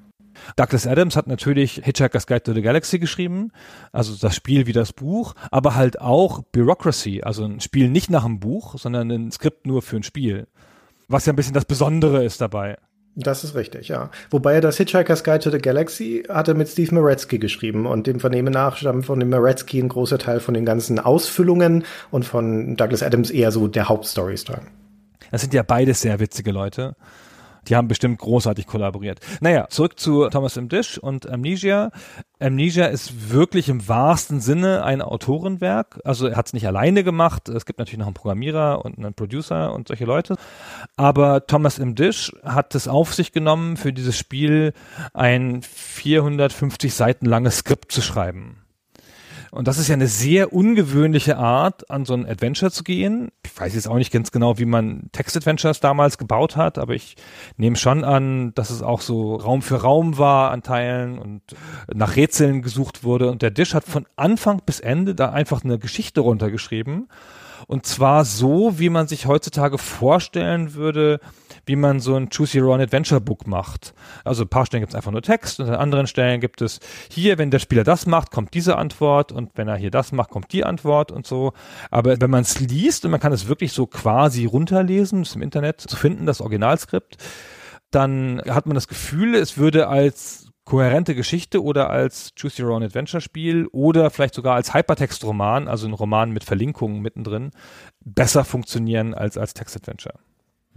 Douglas 0.55 0.87
Adams 0.87 1.15
hat 1.15 1.27
natürlich 1.27 1.81
Hitchhiker's 1.83 2.27
Guide 2.27 2.43
to 2.43 2.53
the 2.53 2.61
Galaxy 2.61 2.99
geschrieben, 2.99 3.51
also 3.91 4.15
das 4.15 4.35
Spiel 4.35 4.67
wie 4.67 4.73
das 4.73 4.93
Buch, 4.93 5.33
aber 5.51 5.75
halt 5.75 6.01
auch 6.01 6.41
Bureaucracy, 6.51 7.21
also 7.23 7.45
ein 7.45 7.59
Spiel 7.59 7.89
nicht 7.89 8.09
nach 8.09 8.25
einem 8.25 8.39
Buch, 8.39 8.77
sondern 8.77 9.11
ein 9.11 9.31
Skript 9.31 9.65
nur 9.65 9.81
für 9.81 9.97
ein 9.97 10.03
Spiel. 10.03 10.47
Was 11.07 11.25
ja 11.25 11.33
ein 11.33 11.35
bisschen 11.35 11.53
das 11.53 11.65
Besondere 11.65 12.23
ist 12.23 12.41
dabei. 12.41 12.77
Das 13.15 13.45
ist 13.45 13.55
richtig, 13.55 13.87
ja. 13.87 14.09
Wobei 14.29 14.55
er 14.55 14.61
das 14.61 14.75
Hitchhiker's 14.75 15.23
Guide 15.23 15.39
to 15.39 15.49
the 15.49 15.57
Galaxy 15.57 16.23
hatte 16.27 16.53
mit 16.53 16.67
Steve 16.67 16.93
Maretsky 16.93 17.39
geschrieben 17.39 17.85
und 17.85 18.07
dem 18.07 18.19
Vernehmen 18.19 18.51
nach 18.51 18.75
stammt 18.75 19.05
von 19.05 19.19
dem 19.21 19.29
Maretsky 19.29 19.79
ein 19.79 19.87
großer 19.87 20.17
Teil 20.17 20.41
von 20.41 20.53
den 20.53 20.65
ganzen 20.65 20.99
Ausfüllungen 20.99 21.85
und 22.11 22.25
von 22.25 22.75
Douglas 22.75 23.03
Adams 23.03 23.31
eher 23.31 23.51
so 23.51 23.67
der 23.69 23.87
Hauptstorystrang. 23.87 24.67
Das 25.31 25.41
sind 25.41 25.53
ja 25.53 25.63
beides 25.63 26.01
sehr 26.01 26.19
witzige 26.19 26.51
Leute. 26.51 26.95
Die 27.67 27.75
haben 27.75 27.87
bestimmt 27.87 28.19
großartig 28.19 28.67
kollaboriert. 28.67 29.19
Naja, 29.41 29.67
zurück 29.69 29.99
zu 29.99 30.29
Thomas 30.29 30.57
M. 30.57 30.69
Dish 30.69 30.97
und 30.97 31.29
Amnesia. 31.29 31.91
Amnesia 32.39 32.85
ist 32.85 33.31
wirklich 33.31 33.69
im 33.69 33.87
wahrsten 33.87 34.39
Sinne 34.39 34.83
ein 34.83 35.01
Autorenwerk. 35.01 35.99
Also 36.03 36.27
er 36.27 36.35
hat 36.35 36.47
es 36.47 36.53
nicht 36.53 36.67
alleine 36.67 37.03
gemacht. 37.03 37.49
Es 37.49 37.65
gibt 37.65 37.79
natürlich 37.79 37.99
noch 37.99 38.07
einen 38.07 38.13
Programmierer 38.13 38.83
und 38.83 38.97
einen 38.97 39.13
Producer 39.13 39.73
und 39.73 39.87
solche 39.87 40.05
Leute. 40.05 40.35
Aber 40.95 41.47
Thomas 41.47 41.79
M. 41.79 41.95
Dish 41.95 42.31
hat 42.43 42.75
es 42.75 42.87
auf 42.87 43.13
sich 43.13 43.31
genommen, 43.31 43.77
für 43.77 43.93
dieses 43.93 44.17
Spiel 44.17 44.73
ein 45.13 45.61
450 45.61 46.93
Seiten 46.93 47.25
langes 47.25 47.59
Skript 47.59 47.91
zu 47.91 48.01
schreiben. 48.01 48.64
Und 49.55 49.69
das 49.69 49.77
ist 49.77 49.87
ja 49.87 49.93
eine 49.93 50.07
sehr 50.07 50.51
ungewöhnliche 50.51 51.37
Art, 51.37 51.89
an 51.89 52.03
so 52.03 52.13
ein 52.13 52.27
Adventure 52.27 52.71
zu 52.71 52.83
gehen. 52.83 53.31
Ich 53.45 53.57
weiß 53.57 53.73
jetzt 53.73 53.87
auch 53.87 53.95
nicht 53.95 54.11
ganz 54.11 54.31
genau, 54.31 54.57
wie 54.57 54.65
man 54.65 55.09
Text-Adventures 55.13 55.79
damals 55.79 56.17
gebaut 56.17 56.57
hat, 56.57 56.77
aber 56.77 56.93
ich 56.93 57.15
nehme 57.55 57.77
schon 57.77 58.03
an, 58.03 58.53
dass 58.55 58.69
es 58.69 58.81
auch 58.81 58.99
so 58.99 59.35
Raum 59.35 59.61
für 59.61 59.77
Raum 59.77 60.17
war 60.17 60.51
an 60.51 60.61
Teilen 60.61 61.17
und 61.17 61.41
nach 61.93 62.17
Rätseln 62.17 62.63
gesucht 62.63 63.05
wurde. 63.05 63.31
Und 63.31 63.41
der 63.41 63.51
Dish 63.51 63.73
hat 63.73 63.85
von 63.85 64.05
Anfang 64.17 64.61
bis 64.65 64.81
Ende 64.81 65.15
da 65.15 65.29
einfach 65.29 65.63
eine 65.63 65.79
Geschichte 65.79 66.19
runtergeschrieben. 66.19 67.07
Und 67.65 67.85
zwar 67.85 68.25
so, 68.25 68.77
wie 68.77 68.89
man 68.89 69.07
sich 69.07 69.25
heutzutage 69.25 69.77
vorstellen 69.77 70.73
würde, 70.73 71.21
wie 71.65 71.75
man 71.75 71.99
so 71.99 72.15
ein 72.15 72.29
Choose 72.29 72.59
Your 72.59 72.73
Own 72.73 72.81
Adventure 72.81 73.21
Book 73.21 73.47
macht. 73.47 73.93
Also 74.23 74.43
ein 74.43 74.49
paar 74.49 74.65
Stellen 74.65 74.81
gibt 74.81 74.93
es 74.93 74.95
einfach 74.95 75.11
nur 75.11 75.21
Text 75.21 75.59
und 75.59 75.67
an 75.67 75.75
anderen 75.75 76.07
Stellen 76.07 76.41
gibt 76.41 76.61
es 76.61 76.79
hier, 77.09 77.37
wenn 77.37 77.51
der 77.51 77.59
Spieler 77.59 77.83
das 77.83 78.05
macht, 78.05 78.31
kommt 78.31 78.53
diese 78.53 78.77
Antwort 78.77 79.31
und 79.31 79.51
wenn 79.55 79.67
er 79.67 79.77
hier 79.77 79.91
das 79.91 80.11
macht, 80.11 80.29
kommt 80.29 80.51
die 80.53 80.63
Antwort 80.63 81.11
und 81.11 81.25
so. 81.25 81.53
Aber 81.91 82.19
wenn 82.19 82.29
man 82.29 82.41
es 82.41 82.59
liest 82.59 83.05
und 83.05 83.11
man 83.11 83.19
kann 83.19 83.33
es 83.33 83.47
wirklich 83.47 83.73
so 83.73 83.87
quasi 83.87 84.45
runterlesen, 84.45 85.23
ist 85.23 85.35
im 85.35 85.41
Internet 85.41 85.81
zu 85.81 85.95
finden, 85.95 86.25
das 86.25 86.41
Originalskript, 86.41 87.17
dann 87.91 88.41
hat 88.47 88.65
man 88.65 88.75
das 88.75 88.87
Gefühl, 88.87 89.35
es 89.35 89.57
würde 89.57 89.87
als 89.87 90.45
kohärente 90.65 91.13
Geschichte 91.13 91.63
oder 91.63 91.89
als 91.89 92.33
Choose 92.39 92.63
Your 92.63 92.71
Own 92.71 92.83
Adventure 92.83 93.21
Spiel 93.21 93.67
oder 93.71 94.09
vielleicht 94.09 94.33
sogar 94.33 94.55
als 94.55 94.73
Hypertext-Roman, 94.73 95.67
also 95.67 95.87
ein 95.87 95.93
Roman 95.93 96.31
mit 96.31 96.43
Verlinkungen 96.43 97.01
mittendrin, 97.01 97.51
besser 98.03 98.43
funktionieren 98.43 99.13
als 99.13 99.37
als 99.37 99.53
Text-Adventure. 99.53 100.15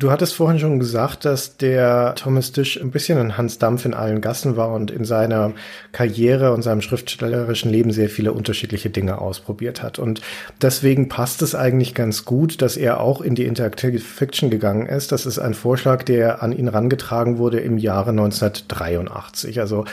Du 0.01 0.13
hattest 0.13 0.35
vorhin 0.35 0.61
schon 0.61 0.79
gesagt, 0.79 1.25
dass 1.25 1.57
der 1.57 2.15
Thomas 2.15 2.53
Disch 2.53 2.81
ein 2.81 2.93
bisschen 2.93 3.19
ein 3.19 3.37
Hans 3.37 3.59
Dampf 3.59 3.85
in 3.85 3.95
allen 3.95 4.21
Gassen 4.21 4.57
war 4.57 4.73
und 4.73 4.93
in 4.93 5.05
seiner 5.05 5.55
Karriere 5.91 6.53
und 6.53 6.63
seinem 6.63 6.83
schriftstellerischen 6.83 7.69
Leben 7.73 7.91
sehr 7.91 8.09
viele 8.09 8.33
unterschiedliche 8.33 8.91
Dinge 8.91 9.21
ausprobiert 9.21 9.83
hat. 9.83 9.99
Und 9.99 10.21
deswegen 10.63 11.09
passt 11.09 11.43
es 11.43 11.57
eigentlich 11.57 11.97
ganz 11.97 12.25
gut, 12.25 12.63
dass 12.63 12.77
er 12.77 13.01
auch 13.01 13.21
in 13.21 13.35
die 13.35 13.45
Interactive 13.45 13.99
Fiction 13.99 14.51
gegangen 14.51 14.87
ist. 14.87 15.11
Das 15.11 15.27
ist 15.27 15.41
ein 15.41 15.55
Vorschlag, 15.55 16.05
der 16.05 16.45
an 16.45 16.53
ihn 16.53 16.69
rangetragen 16.69 17.39
wurde 17.39 17.59
im 17.59 17.77
Jahre 17.77 18.11
1983. 18.11 19.59
Also 19.59 19.85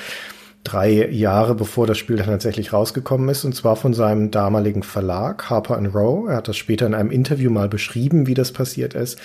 drei 0.64 1.10
Jahre 1.10 1.56
bevor 1.56 1.88
das 1.88 1.98
Spiel 1.98 2.18
dann 2.18 2.28
tatsächlich 2.28 2.74
rausgekommen 2.74 3.28
ist, 3.30 3.44
und 3.44 3.56
zwar 3.56 3.76
von 3.76 3.96
seinem 3.96 4.30
damaligen 4.30 4.84
Verlag 4.84 5.50
Harper 5.50 5.84
Row. 5.84 6.30
Er 6.30 6.36
hat 6.36 6.48
das 6.48 6.58
später 6.58 6.86
in 6.86 6.94
einem 6.94 7.10
Interview 7.10 7.50
mal 7.50 7.70
beschrieben, 7.70 8.28
wie 8.28 8.36
das 8.36 8.52
passiert 8.52 8.94
ist 8.94 9.20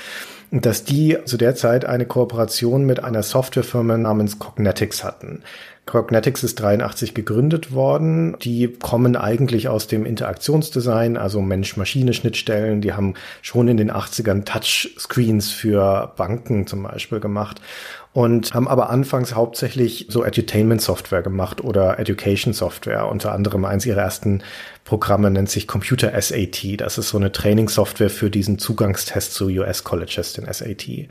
dass 0.50 0.84
die 0.84 1.18
zu 1.24 1.36
der 1.36 1.54
Zeit 1.54 1.84
eine 1.84 2.06
Kooperation 2.06 2.84
mit 2.84 3.04
einer 3.04 3.22
Softwarefirma 3.22 3.96
namens 3.96 4.38
Cognetics 4.38 5.04
hatten. 5.04 5.42
Cognetics 5.86 6.44
ist 6.44 6.60
83 6.60 7.14
gegründet 7.14 7.72
worden. 7.72 8.36
Die 8.42 8.68
kommen 8.68 9.16
eigentlich 9.16 9.68
aus 9.68 9.88
dem 9.88 10.06
Interaktionsdesign, 10.06 11.16
also 11.16 11.40
Mensch-Maschine-Schnittstellen. 11.40 12.80
Die 12.80 12.92
haben 12.92 13.14
schon 13.42 13.66
in 13.66 13.76
den 13.76 13.90
80ern 13.90 14.44
Touchscreens 14.44 15.50
für 15.50 16.12
Banken 16.16 16.66
zum 16.66 16.84
Beispiel 16.84 17.18
gemacht 17.18 17.60
und 18.12 18.52
haben 18.54 18.66
aber 18.66 18.90
anfangs 18.90 19.34
hauptsächlich 19.34 20.06
so 20.08 20.24
Edutainment-Software 20.24 21.22
gemacht 21.22 21.62
oder 21.62 21.98
Education-Software. 22.00 23.08
Unter 23.08 23.32
anderem 23.32 23.64
eins 23.64 23.86
ihrer 23.86 24.00
ersten 24.00 24.42
Programme 24.84 25.30
nennt 25.30 25.48
sich 25.48 25.68
Computer 25.68 26.20
SAT. 26.20 26.80
Das 26.80 26.98
ist 26.98 27.10
so 27.10 27.18
eine 27.18 27.30
Training-Software 27.30 28.10
für 28.10 28.30
diesen 28.30 28.58
Zugangstest 28.58 29.34
zu 29.34 29.46
US-Colleges, 29.46 30.32
den 30.32 30.52
SAT. 30.52 31.08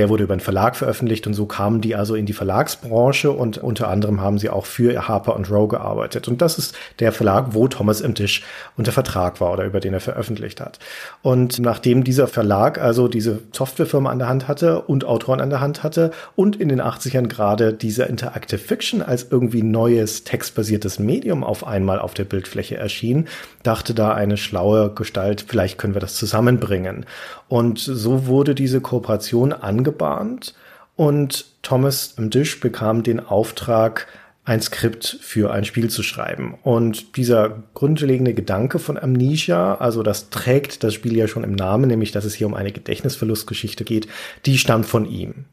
Der 0.00 0.08
wurde 0.08 0.24
über 0.24 0.32
einen 0.32 0.40
Verlag 0.40 0.76
veröffentlicht 0.76 1.26
und 1.26 1.34
so 1.34 1.44
kamen 1.44 1.82
die 1.82 1.94
also 1.94 2.14
in 2.14 2.24
die 2.24 2.32
Verlagsbranche 2.32 3.30
und 3.30 3.58
unter 3.58 3.88
anderem 3.88 4.22
haben 4.22 4.38
sie 4.38 4.48
auch 4.48 4.64
für 4.64 5.06
Harper 5.06 5.36
und 5.36 5.50
Row 5.50 5.68
gearbeitet. 5.68 6.26
Und 6.26 6.40
das 6.40 6.56
ist 6.56 6.74
der 7.00 7.12
Verlag, 7.12 7.48
wo 7.50 7.68
Thomas 7.68 8.00
M. 8.00 8.14
Tisch 8.14 8.42
unter 8.78 8.92
Vertrag 8.92 9.42
war 9.42 9.52
oder 9.52 9.66
über 9.66 9.78
den 9.78 9.92
er 9.92 10.00
veröffentlicht 10.00 10.62
hat. 10.62 10.78
Und 11.20 11.58
nachdem 11.58 12.02
dieser 12.02 12.28
Verlag 12.28 12.80
also 12.80 13.08
diese 13.08 13.40
Softwarefirma 13.52 14.10
an 14.10 14.18
der 14.18 14.30
Hand 14.30 14.48
hatte 14.48 14.80
und 14.80 15.04
Autoren 15.04 15.42
an 15.42 15.50
der 15.50 15.60
Hand 15.60 15.82
hatte 15.82 16.12
und 16.34 16.56
in 16.56 16.70
den 16.70 16.80
80ern 16.80 17.26
gerade 17.26 17.74
diese 17.74 18.04
Interactive 18.04 18.56
Fiction 18.56 19.02
als 19.02 19.26
irgendwie 19.30 19.62
neues 19.62 20.24
textbasiertes 20.24 20.98
Medium 20.98 21.44
auf 21.44 21.66
einmal 21.66 21.98
auf 21.98 22.14
der 22.14 22.24
Bildfläche 22.24 22.78
erschien, 22.78 23.28
dachte 23.64 23.92
da 23.92 24.14
eine 24.14 24.38
schlaue 24.38 24.94
Gestalt, 24.94 25.44
vielleicht 25.46 25.76
können 25.76 25.92
wir 25.92 26.00
das 26.00 26.14
zusammenbringen. 26.14 27.04
Und 27.50 27.80
so 27.80 28.28
wurde 28.28 28.54
diese 28.54 28.80
Kooperation 28.80 29.52
angebahnt 29.90 30.54
und 30.96 31.46
Thomas 31.62 32.14
Dish 32.18 32.60
bekam 32.60 33.02
den 33.02 33.20
Auftrag, 33.20 34.06
ein 34.44 34.62
Skript 34.62 35.18
für 35.20 35.52
ein 35.52 35.64
Spiel 35.64 35.90
zu 35.90 36.02
schreiben. 36.02 36.54
Und 36.62 37.16
dieser 37.16 37.62
grundlegende 37.74 38.34
Gedanke 38.34 38.78
von 38.78 38.98
Amnesia, 38.98 39.74
also 39.76 40.02
das 40.02 40.30
trägt 40.30 40.82
das 40.82 40.94
Spiel 40.94 41.16
ja 41.16 41.28
schon 41.28 41.44
im 41.44 41.52
Namen, 41.52 41.88
nämlich 41.88 42.10
dass 42.10 42.24
es 42.24 42.34
hier 42.34 42.46
um 42.46 42.54
eine 42.54 42.72
Gedächtnisverlustgeschichte 42.72 43.84
geht, 43.84 44.08
die 44.46 44.58
stammt 44.58 44.86
von 44.86 45.06
ihm. 45.06 45.44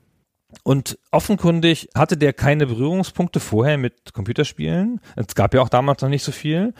Und 0.63 0.97
offenkundig 1.11 1.89
hatte 1.93 2.15
der 2.15 2.31
keine 2.31 2.67
Berührungspunkte 2.67 3.41
vorher 3.41 3.77
mit 3.77 4.13
Computerspielen. 4.13 5.01
Es 5.17 5.35
gab 5.35 5.53
ja 5.53 5.61
auch 5.61 5.69
damals 5.69 6.01
noch 6.01 6.09
nicht 6.09 6.23
so 6.23 6.31
viel. 6.31 6.73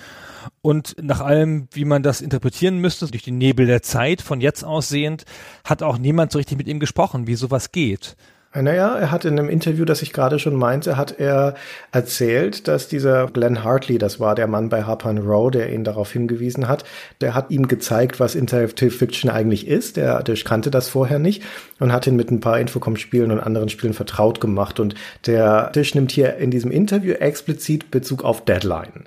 Und 0.62 0.96
nach 1.02 1.20
allem, 1.20 1.68
wie 1.74 1.84
man 1.84 2.02
das 2.02 2.22
interpretieren 2.22 2.80
müsste, 2.80 3.08
durch 3.08 3.24
den 3.24 3.38
Nebel 3.38 3.66
der 3.66 3.82
Zeit 3.82 4.22
von 4.22 4.40
jetzt 4.40 4.64
aussehend, 4.64 5.26
hat 5.66 5.84
auch 5.84 5.98
niemand 5.98 6.32
so 6.32 6.38
richtig 6.38 6.58
mit 6.58 6.68
ihm 6.68 6.80
gesprochen, 6.80 7.28
wie 7.28 7.36
sowas 7.36 7.74
geht. 7.74 8.16
Naja, 8.62 8.98
er 8.98 9.12
hat 9.12 9.26
in 9.26 9.38
einem 9.38 9.50
Interview, 9.50 9.86
das 9.86 10.02
ich 10.02 10.14
gerade 10.14 10.40
schon 10.40 10.56
meinte, 10.56 10.98
hat 10.98 11.20
er 11.20 11.56
erzählt, 11.92 12.68
dass 12.68 12.88
dieser 12.88 13.28
Glenn 13.28 13.64
Hartley, 13.64 13.98
das 13.98 14.20
war 14.20 14.36
der 14.36 14.48
Mann 14.48 14.70
bei 14.70 14.84
Harper 14.84 15.18
Row, 15.18 15.52
der 15.52 15.72
ihn 15.72 15.84
darauf 15.84 16.12
hingewiesen 16.12 16.68
hat, 16.68 16.84
der 17.22 17.34
hat 17.34 17.52
ihm 17.52 17.68
gezeigt, 17.68 18.20
was 18.20 18.36
Interactive 18.36 18.92
Fiction 18.92 19.30
eigentlich 19.30 19.68
ist. 19.68 19.98
Der, 19.98 20.24
der 20.24 20.36
kannte 20.38 20.72
das 20.72 20.90
vorher 20.90 21.20
nicht 21.20 21.44
und 21.80 21.92
hat 21.92 22.08
ihn 22.08 22.16
mit 22.16 22.32
ein 22.32 22.40
paar 22.40 22.60
Infocom-Spielen 22.60 23.32
und 23.32 23.40
anderen 23.40 23.70
Spielen 23.70 23.94
vertraut 23.94 24.42
gemacht. 24.42 24.80
Und 24.80 24.96
der 25.26 25.72
Tisch 25.72 25.94
nimmt 25.94 26.12
hier 26.12 26.38
in 26.38 26.52
diesem 26.52 26.72
Interview 26.72 27.14
explizit 27.14 27.92
Bezug 27.92 28.24
auf 28.24 28.46
Deadline 28.46 29.06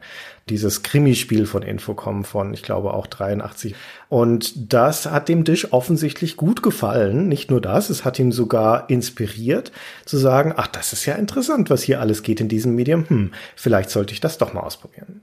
dieses 0.48 0.82
Krimispiel 0.82 1.46
von 1.46 1.62
Infocom 1.62 2.24
von, 2.24 2.52
ich 2.54 2.62
glaube, 2.62 2.94
auch 2.94 3.06
83. 3.06 3.74
Und 4.08 4.72
das 4.72 5.06
hat 5.06 5.28
dem 5.28 5.44
Dish 5.44 5.72
offensichtlich 5.72 6.36
gut 6.36 6.62
gefallen. 6.62 7.28
Nicht 7.28 7.50
nur 7.50 7.60
das, 7.60 7.90
es 7.90 8.04
hat 8.04 8.18
ihn 8.18 8.32
sogar 8.32 8.90
inspiriert 8.90 9.70
zu 10.04 10.16
sagen, 10.16 10.54
ach, 10.56 10.66
das 10.66 10.92
ist 10.92 11.06
ja 11.06 11.14
interessant, 11.14 11.70
was 11.70 11.82
hier 11.82 12.00
alles 12.00 12.22
geht 12.22 12.40
in 12.40 12.48
diesem 12.48 12.74
Medium. 12.74 13.08
Hm, 13.08 13.32
vielleicht 13.54 13.90
sollte 13.90 14.12
ich 14.12 14.20
das 14.20 14.38
doch 14.38 14.52
mal 14.52 14.62
ausprobieren. 14.62 15.22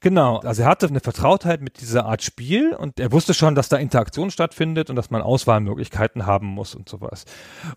Genau, 0.00 0.38
also 0.38 0.62
er 0.62 0.68
hatte 0.68 0.86
eine 0.86 1.00
Vertrautheit 1.00 1.60
mit 1.60 1.80
dieser 1.80 2.06
Art 2.06 2.22
Spiel 2.22 2.74
und 2.74 3.00
er 3.00 3.12
wusste 3.12 3.34
schon, 3.34 3.54
dass 3.54 3.68
da 3.68 3.76
Interaktion 3.76 4.30
stattfindet 4.30 4.90
und 4.90 4.96
dass 4.96 5.10
man 5.10 5.22
Auswahlmöglichkeiten 5.22 6.26
haben 6.26 6.46
muss 6.46 6.74
und 6.74 6.88
sowas. 6.88 7.24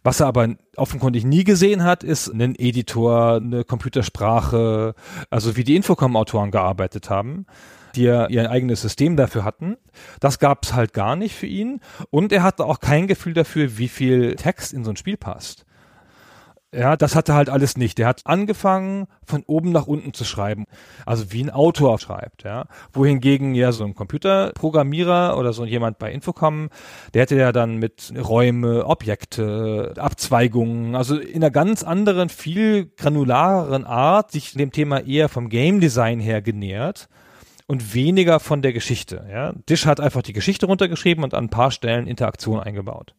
Was 0.04 0.20
er 0.20 0.28
aber 0.28 0.56
offenkundig 0.76 1.26
nie 1.26 1.44
gesehen 1.44 1.84
hat, 1.84 2.04
ist 2.04 2.30
einen 2.30 2.56
Editor, 2.56 3.36
eine 3.36 3.64
Computersprache, 3.64 4.96
also 5.30 5.56
wie 5.56 5.64
die 5.64 5.76
Infocom-Autoren 5.76 6.52
gearbeitet 6.52 7.10
haben 7.10 7.46
die 7.96 8.04
ja 8.04 8.28
ihr 8.28 8.50
eigenes 8.52 8.82
System 8.82 9.16
dafür 9.16 9.44
hatten. 9.44 9.78
Das 10.20 10.40
gab 10.40 10.64
es 10.64 10.74
halt 10.74 10.94
gar 10.94 11.16
nicht 11.16 11.36
für 11.36 11.48
ihn. 11.48 11.80
Und 12.10 12.32
er 12.32 12.44
hatte 12.44 12.66
auch 12.66 12.80
kein 12.80 13.08
Gefühl 13.08 13.34
dafür, 13.34 13.78
wie 13.78 13.88
viel 13.88 14.36
Text 14.36 14.74
in 14.74 14.84
so 14.84 14.92
ein 14.92 14.98
Spiel 14.98 15.18
passt. 15.18 15.65
Ja, 16.78 16.98
das 16.98 17.16
hatte 17.16 17.34
halt 17.34 17.50
alles 17.50 17.78
nicht. 17.78 17.98
Der 17.98 18.08
hat 18.08 18.22
angefangen, 18.26 19.08
von 19.26 19.44
oben 19.48 19.72
nach 19.72 19.88
unten 19.88 20.14
zu 20.14 20.26
schreiben. 20.26 20.66
Also 21.06 21.32
wie 21.32 21.44
ein 21.44 21.50
Autor 21.50 22.00
schreibt, 22.00 22.44
ja. 22.44 22.66
Wohingegen 22.92 23.56
ja 23.56 23.72
so 23.72 23.86
ein 23.86 23.96
Computerprogrammierer 23.96 25.38
oder 25.38 25.54
so 25.54 25.66
jemand 25.66 26.00
bei 26.00 26.12
Infocom, 26.12 26.70
der 27.14 27.24
hätte 27.24 27.38
ja 27.38 27.52
dann 27.52 27.78
mit 27.78 28.14
Räume, 28.18 28.86
Objekte, 28.86 29.94
Abzweigungen, 29.98 30.96
also 30.96 31.18
in 31.18 31.44
einer 31.44 31.52
ganz 31.52 31.84
anderen, 31.84 32.30
viel 32.30 32.92
granulareren 32.98 33.86
Art 33.86 34.32
sich 34.32 34.54
dem 34.54 34.72
Thema 34.72 35.00
eher 35.00 35.30
vom 35.30 35.50
Game 35.50 35.80
Design 35.80 36.20
her 36.20 36.42
genähert 36.42 37.08
und 37.68 37.94
weniger 37.94 38.40
von 38.40 38.62
der 38.62 38.74
Geschichte, 38.74 39.26
ja. 39.32 39.54
Dish 39.70 39.86
hat 39.86 40.00
einfach 40.00 40.22
die 40.22 40.34
Geschichte 40.34 40.66
runtergeschrieben 40.66 41.24
und 41.24 41.34
an 41.34 41.46
ein 41.46 41.50
paar 41.50 41.72
Stellen 41.72 42.08
Interaktion 42.08 42.60
eingebaut. 42.60 43.16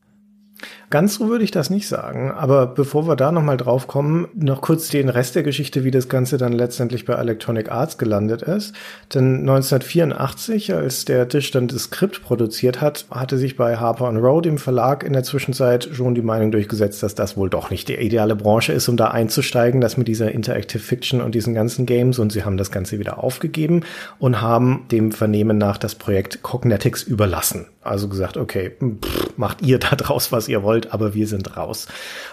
Ganz 0.89 1.17
so 1.17 1.29
würde 1.29 1.43
ich 1.43 1.51
das 1.51 1.69
nicht 1.69 1.89
sagen. 1.89 2.31
Aber 2.31 2.67
bevor 2.67 3.09
wir 3.09 3.17
da 3.17 3.33
nochmal 3.33 3.57
drauf 3.57 3.89
kommen, 3.89 4.29
noch 4.35 4.61
kurz 4.61 4.89
den 4.89 5.09
Rest 5.09 5.35
der 5.35 5.43
Geschichte, 5.43 5.83
wie 5.83 5.91
das 5.91 6.09
Ganze 6.09 6.39
dann 6.39 6.53
letztendlich 6.53 7.05
bei 7.05 7.15
Electronic 7.15 7.73
Arts 7.73 7.99
gelandet 7.99 8.43
ist. 8.43 8.75
Denn 9.13 9.41
1984, 9.41 10.75
als 10.75 11.05
der 11.05 11.29
Tisch 11.29 11.51
dann 11.51 11.67
das 11.67 11.85
Skript 11.85 12.23
produziert 12.23 12.81
hat, 12.81 13.07
hatte 13.11 13.37
sich 13.37 13.57
bei 13.57 13.77
Harper 13.77 14.11
Row, 14.11 14.41
dem 14.41 14.59
Verlag, 14.59 15.03
in 15.03 15.13
der 15.13 15.25
Zwischenzeit 15.25 15.89
schon 15.93 16.15
die 16.15 16.23
Meinung 16.23 16.53
durchgesetzt, 16.53 17.03
dass 17.03 17.17
das 17.17 17.37
wohl 17.37 17.51
doch 17.51 17.71
nicht 17.71 17.89
die 17.89 17.95
ideale 17.95 18.37
Branche 18.37 18.73
ist, 18.73 18.89
um 18.89 18.97
da 18.97 19.09
einzusteigen, 19.09 19.81
das 19.81 19.97
mit 19.97 20.07
dieser 20.07 20.31
Interactive 20.31 20.83
Fiction 20.83 21.21
und 21.21 21.35
diesen 21.35 21.55
ganzen 21.55 21.87
Games. 21.87 22.21
Und 22.21 22.31
sie 22.31 22.45
haben 22.45 22.57
das 22.57 22.71
Ganze 22.71 23.01
wieder 23.01 23.23
aufgegeben 23.23 23.83
und 24.21 24.41
haben 24.41 24.87
dem 24.93 25.11
Vernehmen 25.11 25.59
nach 25.59 25.79
das 25.79 25.97
Projekt 25.97 26.43
Cognetics 26.43 27.03
überlassen. 27.03 27.67
Also 27.83 28.09
gesagt, 28.09 28.37
okay, 28.37 28.73
pff, 28.81 29.37
macht 29.37 29.63
ihr 29.63 29.79
da 29.79 29.95
draus, 29.97 30.33
was 30.33 30.49
ihr 30.49 30.63
wollt, 30.63 30.76
aber 30.93 31.15
wir 31.15 31.27
sind 31.27 31.57
raus. 31.57 31.89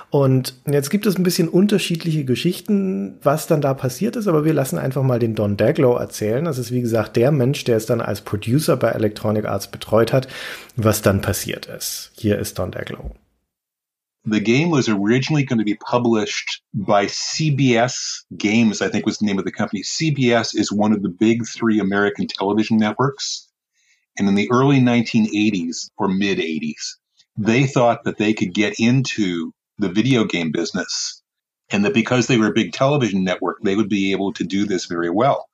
Und 0.09 0.55
jetzt 0.67 0.89
gibt 0.89 1.05
es 1.05 1.17
ein 1.17 1.23
bisschen 1.23 1.47
unterschiedliche 1.47 2.25
Geschichten, 2.25 3.17
was 3.23 3.47
dann 3.47 3.61
da 3.61 3.73
passiert 3.73 4.15
ist, 4.15 4.27
aber 4.27 4.45
wir 4.45 4.53
lassen 4.53 4.77
einfach 4.77 5.03
mal 5.03 5.19
den 5.19 5.35
Don 5.35 5.57
Daglow 5.57 5.95
erzählen. 5.95 6.45
Das 6.45 6.57
ist, 6.57 6.71
wie 6.71 6.81
gesagt, 6.81 7.15
der 7.15 7.31
Mensch, 7.31 7.63
der 7.63 7.77
es 7.77 7.85
dann 7.85 8.01
als 8.01 8.21
Producer 8.21 8.75
bei 8.75 8.89
Electronic 8.89 9.45
Arts 9.45 9.71
betreut 9.71 10.11
hat, 10.11 10.27
was 10.75 11.01
dann 11.01 11.21
passiert 11.21 11.67
ist. 11.67 12.11
Hier 12.15 12.37
ist 12.37 12.59
Don 12.59 12.71
Daglow. 12.71 13.15
The 14.25 14.39
game 14.39 14.71
was 14.71 14.87
originally 14.87 15.43
going 15.43 15.59
to 15.59 15.65
be 15.65 15.77
published 15.85 16.61
by 16.73 17.07
CBS 17.07 18.23
Games, 18.37 18.81
I 18.81 18.87
think 18.87 19.05
was 19.05 19.17
the 19.17 19.25
name 19.25 19.37
of 19.37 19.43
the 19.43 19.51
company. 19.51 19.83
CBS 19.83 20.55
is 20.55 20.71
one 20.71 20.93
of 20.93 21.01
the 21.01 21.09
big 21.09 21.45
three 21.45 21.79
American 21.79 22.27
television 22.27 22.77
networks. 22.77 23.49
And 24.17 24.29
in 24.29 24.35
the 24.35 24.49
early 24.49 24.79
1980s 24.79 25.89
or 25.97 26.07
mid 26.07 26.37
80s, 26.37 26.95
they 27.37 27.65
thought 27.65 28.03
that 28.03 28.17
they 28.17 28.33
could 28.33 28.53
get 28.53 28.75
into 28.79 29.51
the 29.77 29.89
video 29.89 30.25
game 30.25 30.51
business 30.51 31.21
and 31.71 31.85
that 31.85 31.93
because 31.93 32.27
they 32.27 32.37
were 32.37 32.47
a 32.47 32.53
big 32.53 32.73
television 32.73 33.23
network, 33.23 33.57
they 33.63 33.75
would 33.75 33.89
be 33.89 34.11
able 34.11 34.33
to 34.33 34.43
do 34.43 34.65
this 34.65 34.85
very 34.85 35.09
well. 35.09 35.47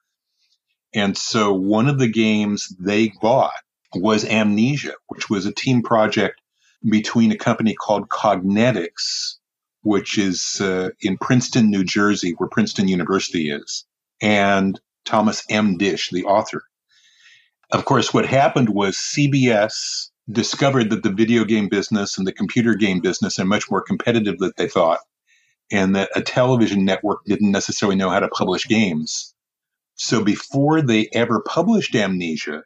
And 0.93 1.17
so 1.17 1.53
one 1.53 1.87
of 1.87 1.99
the 1.99 2.09
games 2.09 2.75
they 2.79 3.11
bought 3.21 3.53
was 3.93 4.25
Amnesia, 4.25 4.93
which 5.07 5.29
was 5.29 5.45
a 5.45 5.53
team 5.53 5.83
project 5.83 6.41
between 6.83 7.31
a 7.31 7.37
company 7.37 7.75
called 7.75 8.09
Cognetics 8.09 9.39
which 9.81 10.17
is 10.17 10.59
uh, 10.61 10.89
in 11.01 11.17
Princeton, 11.17 11.69
New 11.69 11.83
Jersey, 11.83 12.33
where 12.37 12.49
Princeton 12.49 12.87
University 12.87 13.49
is, 13.49 13.85
and 14.21 14.79
Thomas 15.05 15.43
M. 15.49 15.77
Dish, 15.77 16.09
the 16.11 16.25
author. 16.25 16.63
Of 17.71 17.85
course, 17.85 18.13
what 18.13 18.25
happened 18.25 18.69
was 18.69 18.97
CBS 18.97 20.08
discovered 20.31 20.91
that 20.91 21.03
the 21.03 21.11
video 21.11 21.43
game 21.45 21.69
business 21.69 22.17
and 22.17 22.27
the 22.27 22.33
computer 22.33 22.75
game 22.75 23.01
business 23.01 23.39
are 23.39 23.45
much 23.45 23.69
more 23.71 23.81
competitive 23.81 24.39
than 24.39 24.51
they 24.57 24.67
thought, 24.67 24.99
and 25.71 25.95
that 25.95 26.09
a 26.15 26.21
television 26.21 26.85
network 26.85 27.25
didn't 27.25 27.51
necessarily 27.51 27.95
know 27.95 28.09
how 28.09 28.19
to 28.19 28.27
publish 28.29 28.67
games. 28.67 29.33
So 29.95 30.23
before 30.23 30.81
they 30.81 31.09
ever 31.13 31.41
published 31.41 31.95
Amnesia, 31.95 32.63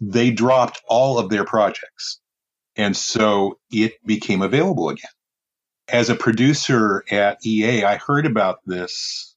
they 0.00 0.30
dropped 0.30 0.80
all 0.88 1.18
of 1.18 1.28
their 1.30 1.44
projects. 1.44 2.20
And 2.76 2.96
so 2.96 3.58
it 3.70 3.94
became 4.06 4.42
available 4.42 4.88
again. 4.88 5.10
As 5.88 6.08
a 6.10 6.14
producer 6.14 7.04
at 7.10 7.38
EA, 7.44 7.84
I 7.84 7.96
heard 7.98 8.26
about 8.26 8.60
this 8.66 9.36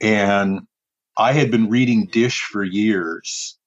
and 0.00 0.62
I 1.18 1.32
had 1.32 1.50
been 1.50 1.70
reading 1.70 2.06
Dish 2.06 2.42
for 2.42 2.64
years. 2.64 3.58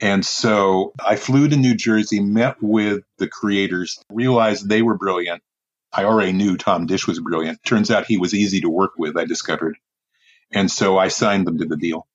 And 0.00 0.24
so 0.24 0.92
I 1.04 1.16
flew 1.16 1.48
to 1.48 1.56
New 1.56 1.74
Jersey, 1.74 2.20
met 2.20 2.56
with 2.60 3.02
the 3.18 3.28
creators, 3.28 3.98
realized 4.12 4.68
they 4.68 4.82
were 4.82 4.96
brilliant. 4.96 5.42
I 5.92 6.04
already 6.04 6.32
knew 6.32 6.56
Tom 6.56 6.86
Dish 6.86 7.06
was 7.06 7.20
brilliant. 7.20 7.62
Turns 7.64 7.90
out 7.90 8.06
he 8.06 8.18
was 8.18 8.34
easy 8.34 8.60
to 8.60 8.68
work 8.68 8.92
with, 8.98 9.16
I 9.16 9.24
discovered. 9.24 9.78
And 10.52 10.70
so 10.70 10.98
I 10.98 11.08
signed 11.08 11.46
them 11.46 11.58
to 11.58 11.64
the 11.64 11.76
deal. 11.76 12.06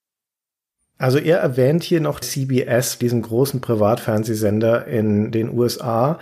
Also 0.99 1.17
er 1.17 1.39
erwähnt 1.39 1.83
hier 1.83 1.99
noch 1.99 2.21
CBS, 2.21 2.99
diesen 2.99 3.23
großen 3.23 3.59
Privatfernsehsender 3.59 4.85
in 4.85 5.31
den 5.31 5.49
USA. 5.49 6.19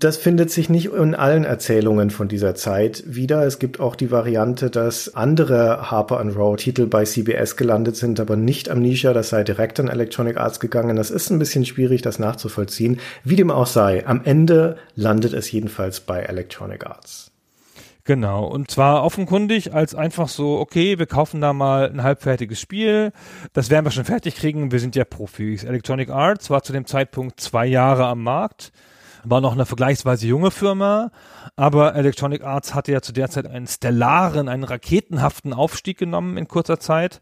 Das 0.00 0.16
findet 0.16 0.52
sich 0.52 0.68
nicht 0.68 0.92
in 0.92 1.16
allen 1.16 1.42
Erzählungen 1.42 2.10
von 2.10 2.28
dieser 2.28 2.54
Zeit 2.54 3.02
wieder. 3.04 3.44
Es 3.44 3.58
gibt 3.58 3.80
auch 3.80 3.96
die 3.96 4.12
Variante, 4.12 4.70
dass 4.70 5.16
andere 5.16 5.90
Harper 5.90 6.24
Row 6.36 6.54
Titel 6.54 6.86
bei 6.86 7.02
CBS 7.02 7.56
gelandet 7.56 7.96
sind, 7.96 8.20
aber 8.20 8.36
nicht 8.36 8.68
Amnesia, 8.68 9.12
das 9.12 9.30
sei 9.30 9.42
direkt 9.42 9.80
an 9.80 9.88
Electronic 9.88 10.36
Arts 10.36 10.60
gegangen. 10.60 10.94
Das 10.94 11.10
ist 11.10 11.30
ein 11.30 11.40
bisschen 11.40 11.64
schwierig, 11.64 12.02
das 12.02 12.20
nachzuvollziehen. 12.20 13.00
Wie 13.24 13.34
dem 13.34 13.50
auch 13.50 13.66
sei, 13.66 14.06
am 14.06 14.20
Ende 14.22 14.76
landet 14.94 15.32
es 15.32 15.50
jedenfalls 15.50 15.98
bei 15.98 16.20
Electronic 16.20 16.86
Arts. 16.86 17.32
Genau, 18.04 18.46
und 18.46 18.70
zwar 18.70 19.02
offenkundig 19.02 19.74
als 19.74 19.96
einfach 19.96 20.28
so, 20.28 20.60
okay, 20.60 21.00
wir 21.00 21.06
kaufen 21.06 21.40
da 21.40 21.52
mal 21.52 21.90
ein 21.90 22.04
halbfertiges 22.04 22.60
Spiel, 22.60 23.10
das 23.52 23.68
werden 23.68 23.84
wir 23.84 23.90
schon 23.90 24.04
fertig 24.04 24.36
kriegen, 24.36 24.70
wir 24.70 24.78
sind 24.78 24.94
ja 24.94 25.04
Profis. 25.04 25.64
Electronic 25.64 26.08
Arts 26.08 26.50
war 26.50 26.62
zu 26.62 26.72
dem 26.72 26.86
Zeitpunkt 26.86 27.40
zwei 27.40 27.66
Jahre 27.66 28.06
am 28.06 28.22
Markt, 28.22 28.72
war 29.30 29.40
noch 29.40 29.52
eine 29.52 29.66
vergleichsweise 29.66 30.26
junge 30.26 30.50
Firma, 30.50 31.10
aber 31.56 31.94
Electronic 31.94 32.44
Arts 32.44 32.74
hatte 32.74 32.92
ja 32.92 33.00
zu 33.00 33.12
der 33.12 33.30
Zeit 33.30 33.46
einen 33.46 33.66
stellaren, 33.66 34.48
einen 34.48 34.64
raketenhaften 34.64 35.52
Aufstieg 35.52 35.98
genommen 35.98 36.36
in 36.36 36.48
kurzer 36.48 36.80
Zeit, 36.80 37.20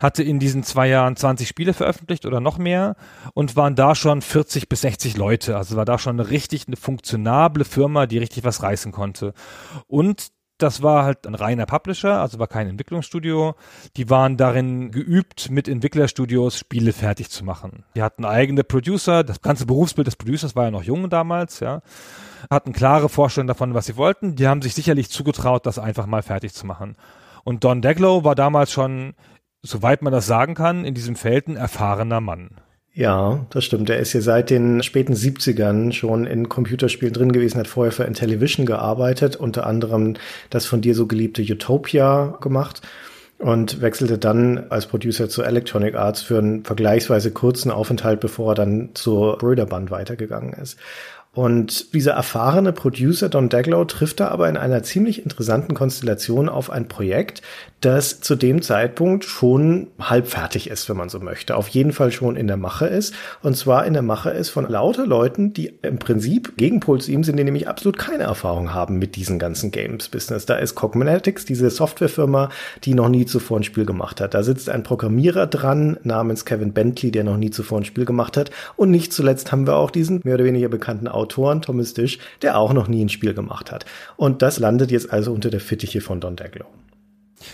hatte 0.00 0.22
in 0.22 0.38
diesen 0.38 0.62
zwei 0.62 0.88
Jahren 0.88 1.16
20 1.16 1.48
Spiele 1.48 1.74
veröffentlicht 1.74 2.26
oder 2.26 2.40
noch 2.40 2.58
mehr 2.58 2.96
und 3.34 3.56
waren 3.56 3.74
da 3.74 3.94
schon 3.94 4.22
40 4.22 4.68
bis 4.68 4.82
60 4.82 5.16
Leute. 5.16 5.56
Also 5.56 5.76
war 5.76 5.84
da 5.84 5.98
schon 5.98 6.20
eine 6.20 6.30
richtig 6.30 6.66
eine 6.66 6.76
funktionable 6.76 7.64
Firma, 7.64 8.06
die 8.06 8.18
richtig 8.18 8.44
was 8.44 8.62
reißen 8.62 8.92
konnte. 8.92 9.34
Und 9.86 10.28
das 10.58 10.82
war 10.82 11.04
halt 11.04 11.26
ein 11.26 11.34
reiner 11.34 11.66
Publisher, 11.66 12.20
also 12.20 12.38
war 12.38 12.46
kein 12.46 12.68
Entwicklungsstudio. 12.68 13.54
Die 13.96 14.10
waren 14.10 14.36
darin 14.36 14.90
geübt, 14.90 15.50
mit 15.50 15.68
Entwicklerstudios 15.68 16.58
Spiele 16.58 16.92
fertig 16.92 17.30
zu 17.30 17.44
machen. 17.44 17.84
Die 17.96 18.02
hatten 18.02 18.24
eigene 18.24 18.64
Producer, 18.64 19.24
das 19.24 19.40
ganze 19.40 19.66
Berufsbild 19.66 20.06
des 20.06 20.16
Producers 20.16 20.56
war 20.56 20.64
ja 20.64 20.70
noch 20.70 20.82
jung 20.82 21.08
damals, 21.10 21.60
ja. 21.60 21.82
Hatten 22.50 22.72
klare 22.72 23.08
Vorstellungen 23.08 23.48
davon, 23.48 23.74
was 23.74 23.86
sie 23.86 23.96
wollten. 23.96 24.36
Die 24.36 24.46
haben 24.46 24.62
sich 24.62 24.74
sicherlich 24.74 25.10
zugetraut, 25.10 25.66
das 25.66 25.78
einfach 25.78 26.06
mal 26.06 26.22
fertig 26.22 26.52
zu 26.54 26.66
machen. 26.66 26.96
Und 27.44 27.64
Don 27.64 27.82
Deglow 27.82 28.24
war 28.24 28.34
damals 28.34 28.70
schon, 28.70 29.14
soweit 29.62 30.02
man 30.02 30.12
das 30.12 30.26
sagen 30.26 30.54
kann, 30.54 30.84
in 30.84 30.94
diesem 30.94 31.16
Feld 31.16 31.48
ein 31.48 31.56
erfahrener 31.56 32.20
Mann. 32.20 32.60
Ja, 32.98 33.46
das 33.50 33.64
stimmt. 33.64 33.90
Er 33.90 34.00
ist 34.00 34.12
ja 34.12 34.20
seit 34.20 34.50
den 34.50 34.82
späten 34.82 35.14
70ern 35.14 35.92
schon 35.92 36.26
in 36.26 36.48
Computerspielen 36.48 37.14
drin 37.14 37.30
gewesen, 37.30 37.60
hat 37.60 37.68
vorher 37.68 37.92
für 37.92 38.02
Intellivision 38.02 38.66
gearbeitet, 38.66 39.36
unter 39.36 39.68
anderem 39.68 40.14
das 40.50 40.66
von 40.66 40.80
dir 40.80 40.96
so 40.96 41.06
geliebte 41.06 41.40
Utopia 41.42 42.36
gemacht 42.40 42.82
und 43.38 43.80
wechselte 43.80 44.18
dann 44.18 44.64
als 44.70 44.86
Producer 44.86 45.28
zu 45.28 45.44
Electronic 45.44 45.94
Arts 45.94 46.22
für 46.22 46.38
einen 46.38 46.64
vergleichsweise 46.64 47.30
kurzen 47.30 47.70
Aufenthalt, 47.70 48.18
bevor 48.18 48.50
er 48.50 48.56
dann 48.56 48.88
zur 48.94 49.38
Bröderband 49.38 49.92
weitergegangen 49.92 50.54
ist. 50.54 50.76
Und 51.38 51.94
dieser 51.94 52.14
erfahrene 52.14 52.72
Producer 52.72 53.28
Don 53.28 53.48
Daglow 53.48 53.84
trifft 53.84 54.18
da 54.18 54.26
aber 54.26 54.48
in 54.48 54.56
einer 54.56 54.82
ziemlich 54.82 55.22
interessanten 55.22 55.72
Konstellation 55.74 56.48
auf 56.48 56.68
ein 56.68 56.88
Projekt, 56.88 57.42
das 57.80 58.20
zu 58.20 58.34
dem 58.34 58.60
Zeitpunkt 58.60 59.24
schon 59.24 59.86
halb 60.00 60.26
fertig 60.26 60.68
ist, 60.68 60.88
wenn 60.88 60.96
man 60.96 61.08
so 61.08 61.20
möchte. 61.20 61.56
Auf 61.56 61.68
jeden 61.68 61.92
Fall 61.92 62.10
schon 62.10 62.34
in 62.34 62.48
der 62.48 62.56
Mache 62.56 62.86
ist. 62.86 63.14
Und 63.42 63.56
zwar 63.56 63.86
in 63.86 63.92
der 63.92 64.02
Mache 64.02 64.30
ist 64.30 64.48
von 64.48 64.68
lauter 64.68 65.06
Leuten, 65.06 65.52
die 65.52 65.74
im 65.82 65.98
Prinzip 65.98 66.56
Gegenpol 66.56 67.00
zu 67.00 67.12
ihm 67.12 67.22
sind, 67.22 67.36
die 67.36 67.44
nämlich 67.44 67.68
absolut 67.68 67.96
keine 67.96 68.24
Erfahrung 68.24 68.74
haben 68.74 68.98
mit 68.98 69.14
diesen 69.14 69.38
ganzen 69.38 69.70
Games-Business. 69.70 70.46
Da 70.46 70.56
ist 70.56 70.74
Cogmanetics, 70.74 71.44
diese 71.44 71.70
Softwarefirma, 71.70 72.48
die 72.82 72.94
noch 72.94 73.08
nie 73.08 73.26
zuvor 73.26 73.60
ein 73.60 73.64
Spiel 73.64 73.86
gemacht 73.86 74.20
hat. 74.20 74.34
Da 74.34 74.42
sitzt 74.42 74.68
ein 74.68 74.82
Programmierer 74.82 75.46
dran 75.46 75.98
namens 76.02 76.44
Kevin 76.44 76.72
Bentley, 76.72 77.12
der 77.12 77.22
noch 77.22 77.36
nie 77.36 77.50
zuvor 77.50 77.78
ein 77.78 77.84
Spiel 77.84 78.04
gemacht 78.04 78.36
hat. 78.36 78.50
Und 78.74 78.90
nicht 78.90 79.12
zuletzt 79.12 79.52
haben 79.52 79.68
wir 79.68 79.76
auch 79.76 79.92
diesen 79.92 80.20
mehr 80.24 80.34
oder 80.34 80.44
weniger 80.44 80.68
bekannten 80.68 81.06
Autoren, 81.06 81.62
Thomas 81.62 81.94
Dish, 81.94 82.18
der 82.42 82.58
auch 82.58 82.72
noch 82.72 82.88
nie 82.88 83.04
ein 83.04 83.08
Spiel 83.08 83.34
gemacht 83.34 83.70
hat. 83.70 83.84
Und 84.16 84.42
das 84.42 84.58
landet 84.58 84.90
jetzt 84.90 85.12
also 85.12 85.32
unter 85.32 85.50
der 85.50 85.60
Fittiche 85.60 86.00
von 86.00 86.20
Don 86.20 86.34
Daglow. 86.34 86.66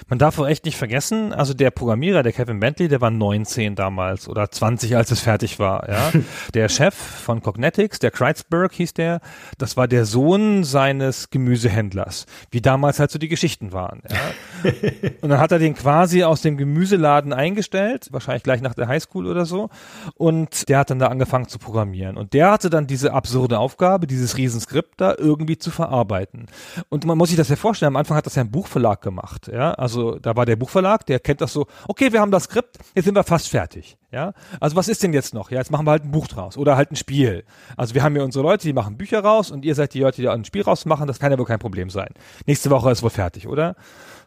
Man 0.09 0.19
darf 0.19 0.39
auch 0.39 0.47
echt 0.47 0.65
nicht 0.65 0.77
vergessen, 0.77 1.33
also 1.33 1.55
der 1.55 1.71
Programmierer, 1.71 2.23
der 2.23 2.33
Kevin 2.33 2.61
Bentley, 2.61 2.89
der 2.89 3.01
war 3.01 3.11
19 3.11 3.75
damals 3.75 4.29
oder 4.29 4.51
20, 4.51 4.97
als 4.97 5.11
es 5.11 5.21
fertig 5.21 5.59
war. 5.59 5.89
Ja. 5.89 6.13
der 6.55 6.69
Chef 6.69 6.95
von 6.95 7.43
Cognetics, 7.43 7.99
der 7.99 8.11
Kreitzberg 8.11 8.73
hieß 8.73 8.95
der, 8.95 9.21
das 9.59 9.77
war 9.77 9.89
der 9.89 10.05
Sohn 10.05 10.65
seines 10.65 11.31
Gemüsehändlers, 11.31 12.27
wie 12.51 12.61
damals 12.61 12.99
halt 12.99 13.11
so 13.11 13.19
die 13.19 13.29
Geschichten 13.29 13.73
waren. 13.73 14.03
Ja. 14.09 14.71
Und 15.21 15.29
dann 15.29 15.41
hat 15.41 15.53
er 15.53 15.59
den 15.59 15.75
quasi 15.75 16.25
aus 16.25 16.43
dem 16.43 16.57
Gemüseladen 16.57 17.33
eingestellt, 17.33 18.09
wahrscheinlich 18.11 18.43
gleich 18.43 18.61
nach 18.61 18.75
der 18.75 18.89
Highschool 18.89 19.27
oder 19.27 19.45
so, 19.45 19.69
und 20.17 20.69
der 20.69 20.79
hat 20.79 20.91
dann 20.91 20.99
da 20.99 21.09
angefangen 21.09 21.49
zu 21.49 21.59
programmieren. 21.59 22.17
Und 22.17 22.33
der 22.33 22.51
hatte 22.51 22.71
dann 22.71 22.87
diese 22.87 23.13
absurde 23.13 23.59
Aufgabe, 23.59 24.07
dieses 24.07 24.37
Riesenskript 24.37 25.01
da 25.01 25.15
irgendwie 25.17 25.59
zu 25.59 25.71
verarbeiten. 25.71 26.47
Und 26.89 27.05
man 27.05 27.19
muss 27.19 27.29
sich 27.29 27.37
das 27.37 27.49
ja 27.49 27.57
vorstellen, 27.57 27.89
am 27.89 27.97
Anfang 27.97 28.17
hat 28.17 28.27
das 28.27 28.35
ja 28.35 28.43
ein 28.43 28.51
Buchverlag 28.51 29.03
gemacht, 29.03 29.49
ja 29.53 29.74
also 29.79 30.19
da 30.19 30.37
war 30.37 30.47
der 30.47 30.57
Buchverlag, 30.57 31.07
der 31.07 31.21
kennt 31.21 31.41
das 31.41 31.53
so, 31.53 31.67
okay, 31.89 32.13
wir 32.13 32.21
haben 32.21 32.31
das 32.31 32.45
Skript, 32.45 32.79
jetzt 32.95 33.05
sind 33.05 33.15
wir 33.15 33.25
fast 33.25 33.49
fertig. 33.49 33.97
Ja, 34.11 34.33
also 34.61 34.77
was 34.77 34.87
ist 34.87 35.03
denn 35.03 35.13
jetzt 35.13 35.35
noch? 35.35 35.51
Ja, 35.51 35.59
jetzt 35.59 35.73
machen 35.73 35.87
wir 35.87 35.91
halt 35.91 36.05
ein 36.05 36.13
Buch 36.13 36.29
draus 36.29 36.57
oder 36.57 36.77
halt 36.77 36.93
ein 36.93 36.97
Spiel. 36.97 37.45
Also 37.77 37.95
wir 37.95 38.03
haben 38.05 38.15
hier 38.15 38.23
unsere 38.23 38.45
Leute, 38.45 38.63
die 38.65 38.73
machen 38.73 38.97
Bücher 38.97 39.25
raus 39.25 39.51
und 39.51 39.65
ihr 39.65 39.75
seid 39.75 39.93
die 39.93 40.01
Leute, 40.01 40.23
die 40.23 40.29
ein 40.29 40.45
Spiel 40.45 40.63
rausmachen, 40.63 41.09
das 41.09 41.19
kann 41.19 41.33
ja 41.33 41.39
wohl 41.39 41.47
kein 41.47 41.59
Problem 41.59 41.91
sein. 41.91 42.11
Nächste 42.47 42.71
Woche 42.71 42.93
ist 42.93 43.03
wohl 43.03 43.11
fertig, 43.11 43.49
oder? 43.49 43.75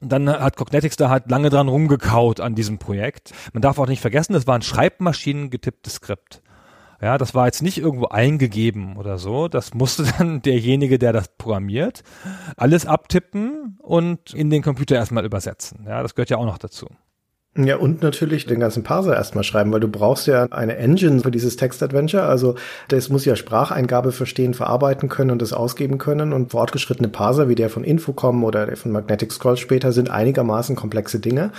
Und 0.01 0.11
dann 0.11 0.29
hat 0.29 0.57
Cognetics 0.57 0.97
da 0.97 1.09
halt 1.09 1.29
lange 1.31 1.49
dran 1.49 1.69
rumgekaut 1.69 2.41
an 2.41 2.53
diesem 2.53 2.77
Projekt. 2.79 3.31
Man 3.53 3.61
darf 3.61 3.79
auch 3.79 3.87
nicht 3.87 4.01
vergessen, 4.01 4.33
das 4.33 4.45
war 4.45 4.55
ein 4.55 4.61
Schreibmaschinen 4.61 5.49
getipptes 5.49 5.93
Skript. 5.93 6.41
Ja, 7.01 7.17
das 7.17 7.35
war 7.35 7.45
jetzt 7.45 7.61
nicht 7.61 7.77
irgendwo 7.77 8.07
eingegeben 8.07 8.97
oder 8.97 9.17
so. 9.17 9.47
Das 9.47 9.73
musste 9.73 10.03
dann 10.17 10.41
derjenige, 10.41 10.99
der 10.99 11.13
das 11.13 11.29
programmiert, 11.37 12.03
alles 12.55 12.85
abtippen 12.85 13.77
und 13.81 14.33
in 14.33 14.49
den 14.49 14.61
Computer 14.63 14.95
erstmal 14.95 15.25
übersetzen. 15.25 15.85
Ja, 15.87 16.01
das 16.01 16.15
gehört 16.15 16.29
ja 16.29 16.37
auch 16.37 16.45
noch 16.45 16.57
dazu. 16.57 16.87
Ja, 17.57 17.77
und 17.77 18.03
natürlich 18.03 18.45
den 18.45 18.59
ganzen 18.59 18.83
Parser 18.83 19.15
erstmal 19.15 19.43
schreiben, 19.43 19.71
weil 19.71 19.79
du 19.79 19.87
brauchst 19.87 20.27
ja 20.27 20.43
eine 20.51 20.77
Engine 20.77 21.21
für 21.21 21.31
dieses 21.31 21.55
Text-Adventure. 21.55 22.21
Also 22.23 22.53
das 22.87 23.09
muss 23.09 23.25
ja 23.25 23.35
Spracheingabe 23.35 24.11
verstehen, 24.11 24.53
verarbeiten 24.53 25.09
können 25.09 25.31
und 25.31 25.41
das 25.41 25.53
ausgeben 25.53 25.97
können. 25.97 26.33
Und 26.33 26.51
fortgeschrittene 26.51 27.09
Parser 27.09 27.49
wie 27.49 27.55
der 27.55 27.71
von 27.71 27.83
Infocom 27.83 28.43
oder 28.43 28.67
der 28.67 28.77
von 28.77 28.91
Magnetic 28.91 29.31
Scroll 29.31 29.57
später 29.57 29.91
sind 29.91 30.11
einigermaßen 30.11 30.75
komplexe 30.75 31.19
Dinge. 31.19 31.51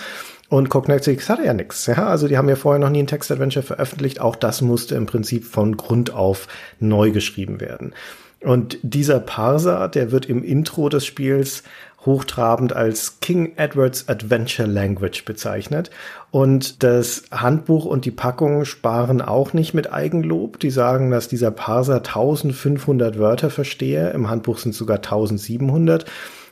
Und 0.49 0.71
Cognetics 0.71 1.29
hatte 1.29 1.45
ja 1.45 1.53
nichts. 1.53 1.87
Ja? 1.87 2.07
Also 2.09 2.27
die 2.27 2.39
haben 2.39 2.49
ja 2.49 2.57
vorher 2.57 2.79
noch 2.79 2.91
nie 2.91 3.03
ein 3.03 3.07
Text-Adventure 3.07 3.65
veröffentlicht. 3.65 4.21
Auch 4.21 4.37
das 4.37 4.63
musste 4.63 4.95
im 4.95 5.07
Prinzip 5.07 5.45
von 5.45 5.77
Grund 5.77 6.13
auf 6.13 6.49
neu 6.81 7.11
geschrieben 7.11 7.61
werden. 7.61 7.93
Und 8.41 8.79
dieser 8.83 9.21
Parser, 9.21 9.89
der 9.89 10.13
wird 10.13 10.27
im 10.27 10.45
Intro 10.45 10.89
des 10.89 11.05
Spiels 11.05 11.65
hochtrabend 12.07 12.73
als 12.73 13.19
King 13.21 13.55
Edward's 13.57 14.09
Adventure 14.09 14.69
Language 14.69 15.25
bezeichnet. 15.25 15.91
Und 16.31 16.83
das 16.83 17.25
Handbuch 17.33 17.85
und 17.85 18.05
die 18.05 18.13
Packung 18.13 18.65
sparen 18.65 19.21
auch 19.21 19.53
nicht 19.53 19.75
mit 19.75 19.93
Eigenlob. 19.93 20.61
Die 20.61 20.71
sagen, 20.71 21.11
dass 21.11 21.29
dieser 21.29 21.51
Parser 21.51 21.97
1500 21.97 23.19
Wörter 23.19 23.51
verstehe. 23.51 24.11
Im 24.11 24.31
Handbuch 24.31 24.59
sind 24.59 24.75
sogar 24.75 24.99
1700 24.99 26.07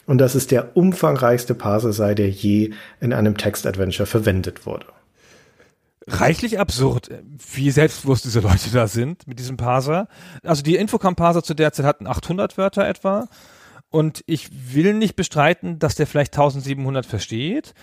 und 0.06 0.18
dass 0.18 0.34
es 0.34 0.46
der 0.46 0.76
umfangreichste 0.76 1.54
Parser 1.54 1.92
sei, 1.92 2.14
der 2.14 2.30
je 2.30 2.72
in 3.00 3.12
einem 3.12 3.36
Text-Adventure 3.36 4.06
verwendet 4.06 4.66
wurde. 4.66 4.86
Reichlich 6.08 6.60
absurd, 6.60 7.10
wie 7.54 7.70
selbstbewusst 7.72 8.24
diese 8.24 8.38
Leute 8.38 8.70
da 8.72 8.86
sind 8.86 9.26
mit 9.26 9.40
diesem 9.40 9.56
Parser. 9.56 10.06
Also 10.44 10.62
die 10.62 10.76
Infocom-Parser 10.76 11.42
zu 11.42 11.54
der 11.54 11.72
Zeit 11.72 11.84
hatten 11.84 12.06
800 12.06 12.56
Wörter 12.56 12.86
etwa 12.86 13.28
Und 13.90 14.22
ich 14.26 14.48
will 14.74 14.94
nicht 14.94 15.16
bestreiten, 15.16 15.80
dass 15.80 15.96
der 15.96 16.06
vielleicht 16.06 16.34
1700 16.34 17.04
versteht, 17.06 17.74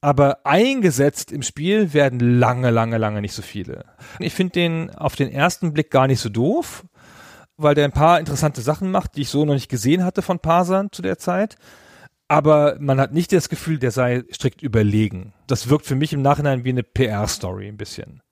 aber 0.00 0.44
eingesetzt 0.44 1.32
im 1.32 1.42
Spiel 1.42 1.92
werden 1.92 2.20
lange, 2.20 2.70
lange, 2.70 2.98
lange 2.98 3.20
nicht 3.20 3.34
so 3.34 3.42
viele. 3.42 3.84
Ich 4.20 4.34
finde 4.34 4.52
den 4.52 4.90
auf 4.90 5.16
den 5.16 5.32
ersten 5.32 5.72
Blick 5.72 5.90
gar 5.90 6.06
nicht 6.06 6.20
so 6.20 6.28
doof, 6.28 6.84
weil 7.56 7.74
der 7.74 7.84
ein 7.84 7.92
paar 7.92 8.18
interessante 8.18 8.60
Sachen 8.60 8.90
macht, 8.90 9.16
die 9.16 9.22
ich 9.22 9.28
so 9.28 9.44
noch 9.44 9.54
nicht 9.54 9.68
gesehen 9.68 10.04
hatte 10.04 10.22
von 10.22 10.38
Parsern 10.38 10.88
zu 10.92 11.02
der 11.02 11.18
Zeit. 11.18 11.56
Aber 12.28 12.76
man 12.78 12.98
hat 12.98 13.12
nicht 13.12 13.32
das 13.32 13.48
Gefühl, 13.48 13.78
der 13.78 13.90
sei 13.90 14.24
strikt 14.32 14.62
überlegen. 14.62 15.34
Das 15.46 15.68
wirkt 15.68 15.86
für 15.86 15.96
mich 15.96 16.12
im 16.12 16.22
Nachhinein 16.22 16.64
wie 16.64 16.70
eine 16.70 16.82
PR-Story 16.82 17.68
ein 17.68 17.76
bisschen. 17.76 18.22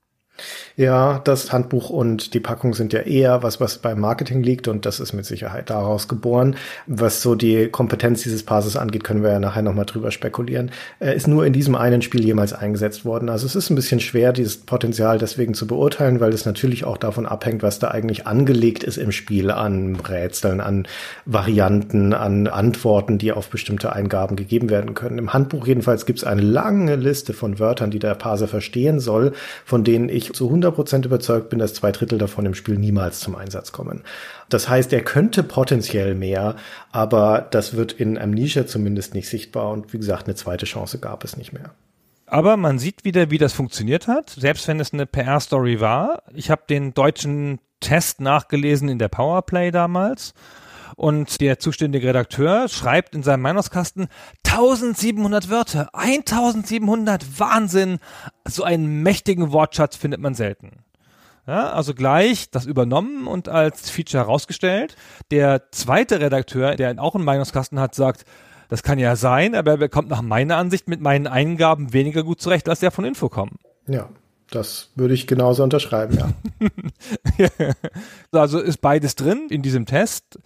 Ja, 0.77 1.19
das 1.19 1.51
Handbuch 1.51 1.89
und 1.89 2.33
die 2.33 2.39
Packung 2.39 2.73
sind 2.73 2.93
ja 2.93 3.01
eher 3.01 3.43
was, 3.43 3.59
was 3.59 3.77
beim 3.77 3.99
Marketing 3.99 4.41
liegt 4.41 4.67
und 4.67 4.85
das 4.85 4.99
ist 4.99 5.13
mit 5.13 5.25
Sicherheit 5.25 5.69
daraus 5.69 6.07
geboren. 6.07 6.55
Was 6.87 7.21
so 7.21 7.35
die 7.35 7.67
Kompetenz 7.67 8.23
dieses 8.23 8.43
Passes 8.43 8.77
angeht, 8.77 9.03
können 9.03 9.21
wir 9.21 9.31
ja 9.31 9.39
nachher 9.39 9.61
nochmal 9.61 9.85
drüber 9.85 10.11
spekulieren. 10.11 10.71
Er 10.99 11.13
ist 11.13 11.27
nur 11.27 11.45
in 11.45 11.53
diesem 11.53 11.75
einen 11.75 12.01
Spiel 12.01 12.23
jemals 12.23 12.53
eingesetzt 12.53 13.05
worden. 13.05 13.29
Also 13.29 13.45
es 13.45 13.55
ist 13.55 13.69
ein 13.69 13.75
bisschen 13.75 13.99
schwer, 13.99 14.33
dieses 14.33 14.57
Potenzial 14.57 15.17
deswegen 15.17 15.53
zu 15.53 15.67
beurteilen, 15.67 16.19
weil 16.19 16.33
es 16.33 16.45
natürlich 16.45 16.85
auch 16.85 16.97
davon 16.97 17.25
abhängt, 17.25 17.63
was 17.63 17.79
da 17.79 17.89
eigentlich 17.89 18.25
angelegt 18.25 18.83
ist 18.83 18.97
im 18.97 19.11
Spiel 19.11 19.51
an 19.51 19.97
Rätseln, 19.97 20.61
an 20.61 20.87
Varianten, 21.25 22.13
an 22.13 22.47
Antworten, 22.47 23.17
die 23.17 23.33
auf 23.33 23.49
bestimmte 23.49 23.93
Eingaben 23.93 24.35
gegeben 24.35 24.69
werden 24.69 24.93
können. 24.93 25.17
Im 25.17 25.33
Handbuch 25.33 25.67
jedenfalls 25.67 26.05
gibt 26.05 26.19
es 26.19 26.25
eine 26.25 26.41
lange 26.41 26.95
Liste 26.95 27.33
von 27.33 27.59
Wörtern, 27.59 27.91
die 27.91 27.99
der 27.99 28.15
Parser 28.15 28.47
verstehen 28.47 28.99
soll, 28.99 29.33
von 29.65 29.83
denen 29.83 30.09
ich 30.09 30.20
zu 30.21 30.49
100% 30.49 31.05
überzeugt 31.05 31.49
bin, 31.49 31.59
dass 31.59 31.73
zwei 31.73 31.91
Drittel 31.91 32.17
davon 32.17 32.45
im 32.45 32.53
Spiel 32.53 32.77
niemals 32.77 33.19
zum 33.19 33.35
Einsatz 33.35 33.71
kommen. 33.71 34.03
Das 34.49 34.69
heißt, 34.69 34.93
er 34.93 35.01
könnte 35.01 35.43
potenziell 35.43 36.15
mehr, 36.15 36.55
aber 36.91 37.47
das 37.51 37.75
wird 37.75 37.93
in 37.93 38.17
Amnesia 38.17 38.65
zumindest 38.67 39.13
nicht 39.13 39.27
sichtbar 39.29 39.69
und 39.71 39.93
wie 39.93 39.97
gesagt, 39.97 40.27
eine 40.27 40.35
zweite 40.35 40.65
Chance 40.65 40.99
gab 40.99 41.23
es 41.23 41.37
nicht 41.37 41.53
mehr. 41.53 41.71
Aber 42.27 42.55
man 42.55 42.79
sieht 42.79 43.03
wieder, 43.03 43.29
wie 43.29 43.37
das 43.37 43.51
funktioniert 43.51 44.07
hat, 44.07 44.29
selbst 44.29 44.67
wenn 44.67 44.79
es 44.79 44.93
eine 44.93 45.05
PR-Story 45.05 45.81
war. 45.81 46.23
Ich 46.33 46.49
habe 46.49 46.61
den 46.69 46.93
deutschen 46.93 47.59
Test 47.81 48.21
nachgelesen 48.21 48.87
in 48.87 48.99
der 48.99 49.09
Powerplay 49.09 49.71
damals 49.71 50.33
und 51.01 51.41
der 51.41 51.57
zuständige 51.57 52.09
Redakteur 52.09 52.67
schreibt 52.67 53.15
in 53.15 53.23
seinem 53.23 53.41
Meinungskasten 53.41 54.07
1700 54.45 55.49
Wörter, 55.49 55.89
1700, 55.95 57.39
Wahnsinn. 57.39 57.97
So 58.47 58.63
einen 58.63 59.01
mächtigen 59.01 59.51
Wortschatz 59.51 59.95
findet 59.95 60.21
man 60.21 60.35
selten. 60.35 60.83
Ja, 61.47 61.71
also 61.71 61.95
gleich 61.95 62.51
das 62.51 62.67
übernommen 62.67 63.25
und 63.25 63.49
als 63.49 63.89
Feature 63.89 64.25
herausgestellt. 64.25 64.95
Der 65.31 65.71
zweite 65.71 66.19
Redakteur, 66.19 66.75
der 66.75 66.93
auch 66.99 67.15
einen 67.15 67.25
Meinungskasten 67.25 67.79
hat, 67.79 67.95
sagt, 67.95 68.23
das 68.69 68.83
kann 68.83 68.99
ja 68.99 69.15
sein, 69.15 69.55
aber 69.55 69.81
er 69.81 69.89
kommt 69.89 70.07
nach 70.07 70.21
meiner 70.21 70.57
Ansicht 70.57 70.87
mit 70.87 71.01
meinen 71.01 71.25
Eingaben 71.25 71.93
weniger 71.93 72.21
gut 72.21 72.41
zurecht 72.41 72.69
als 72.69 72.79
der 72.79 72.91
von 72.91 73.05
Infocom. 73.05 73.49
Ja, 73.87 74.09
das 74.51 74.91
würde 74.95 75.13
ich 75.13 75.27
genauso 75.27 75.63
unterschreiben, 75.63 76.17
ja. 76.17 77.49
also 78.31 78.59
ist 78.59 78.81
beides 78.81 79.15
drin 79.15 79.47
in 79.49 79.61
diesem 79.61 79.85
Test, 79.85 80.39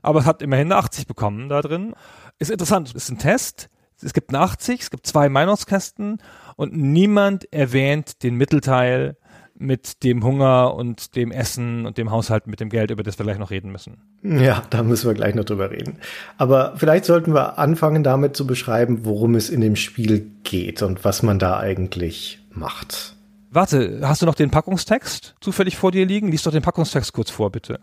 aber 0.00 0.20
es 0.20 0.26
hat 0.26 0.42
immerhin 0.42 0.68
eine 0.68 0.76
80 0.76 1.06
bekommen 1.06 1.48
da 1.48 1.60
drin. 1.60 1.94
Ist 2.38 2.50
interessant, 2.50 2.94
ist 2.94 3.10
ein 3.10 3.18
Test. 3.18 3.68
Es 4.00 4.12
gibt 4.12 4.30
eine 4.30 4.38
80, 4.38 4.80
es 4.80 4.90
gibt 4.90 5.06
zwei 5.06 5.28
Meinungskästen 5.28 6.18
und 6.54 6.76
niemand 6.76 7.52
erwähnt 7.52 8.22
den 8.22 8.36
Mittelteil 8.36 9.16
mit 9.58 10.04
dem 10.04 10.22
Hunger 10.22 10.74
und 10.74 11.16
dem 11.16 11.32
Essen 11.32 11.84
und 11.84 11.98
dem 11.98 12.12
Haushalt 12.12 12.46
mit 12.46 12.60
dem 12.60 12.68
Geld, 12.68 12.92
über 12.92 13.02
das 13.02 13.18
wir 13.18 13.24
gleich 13.24 13.38
noch 13.38 13.50
reden 13.50 13.72
müssen. 13.72 13.96
Ja, 14.22 14.62
da 14.70 14.84
müssen 14.84 15.08
wir 15.08 15.14
gleich 15.14 15.34
noch 15.34 15.44
drüber 15.44 15.72
reden. 15.72 15.98
Aber 16.36 16.74
vielleicht 16.76 17.06
sollten 17.06 17.34
wir 17.34 17.58
anfangen 17.58 18.04
damit 18.04 18.36
zu 18.36 18.46
beschreiben, 18.46 19.00
worum 19.02 19.34
es 19.34 19.50
in 19.50 19.60
dem 19.60 19.74
Spiel 19.74 20.30
geht 20.44 20.82
und 20.82 21.04
was 21.04 21.24
man 21.24 21.40
da 21.40 21.58
eigentlich 21.58 22.38
macht. 22.52 23.16
Warte, 23.50 24.00
hast 24.02 24.22
du 24.22 24.26
noch 24.26 24.34
den 24.34 24.50
Packungstext 24.50 25.34
zufällig 25.40 25.76
vor 25.76 25.90
dir 25.90 26.04
liegen? 26.04 26.30
Lies 26.30 26.42
doch 26.42 26.52
den 26.52 26.62
Packungstext 26.62 27.12
kurz 27.12 27.30
vor, 27.30 27.50
bitte. 27.50 27.80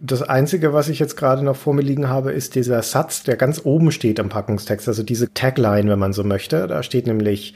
Das 0.00 0.22
Einzige, 0.22 0.72
was 0.72 0.88
ich 0.88 0.98
jetzt 0.98 1.16
gerade 1.16 1.44
noch 1.44 1.56
vor 1.56 1.74
mir 1.74 1.82
liegen 1.82 2.08
habe, 2.08 2.32
ist 2.32 2.54
dieser 2.54 2.82
Satz, 2.82 3.22
der 3.22 3.36
ganz 3.36 3.62
oben 3.64 3.92
steht 3.92 4.20
am 4.20 4.28
Packungstext, 4.28 4.88
also 4.88 5.02
diese 5.02 5.32
Tagline, 5.32 5.90
wenn 5.90 5.98
man 5.98 6.12
so 6.12 6.24
möchte. 6.24 6.66
Da 6.66 6.82
steht 6.82 7.06
nämlich, 7.06 7.54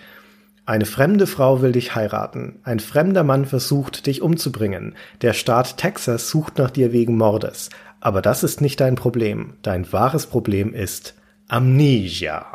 eine 0.65 0.87
fremde 0.87 1.27
Frau 1.27 1.61
will 1.61 1.73
dich 1.73 1.95
heiraten. 1.95 2.61
Ein 2.63 2.81
fremder 2.81 3.25
Mann 3.25 3.47
versucht, 3.47 4.07
dich 4.07 4.23
umzubringen. 4.23 4.95
Der 5.23 5.33
Staat 5.33 5.77
Texas 5.77 6.29
sucht 6.29 6.59
nach 6.59 6.71
dir 6.71 6.93
wegen 6.93 7.17
Mordes. 7.17 7.71
Aber 8.01 8.23
das 8.23 8.45
ist 8.45 8.61
nicht 8.61 8.81
dein 8.81 8.95
Problem. 8.95 9.55
Dein 9.63 9.91
wahres 9.93 10.27
Problem 10.27 10.73
ist 10.73 11.15
Amnesia. 11.49 12.47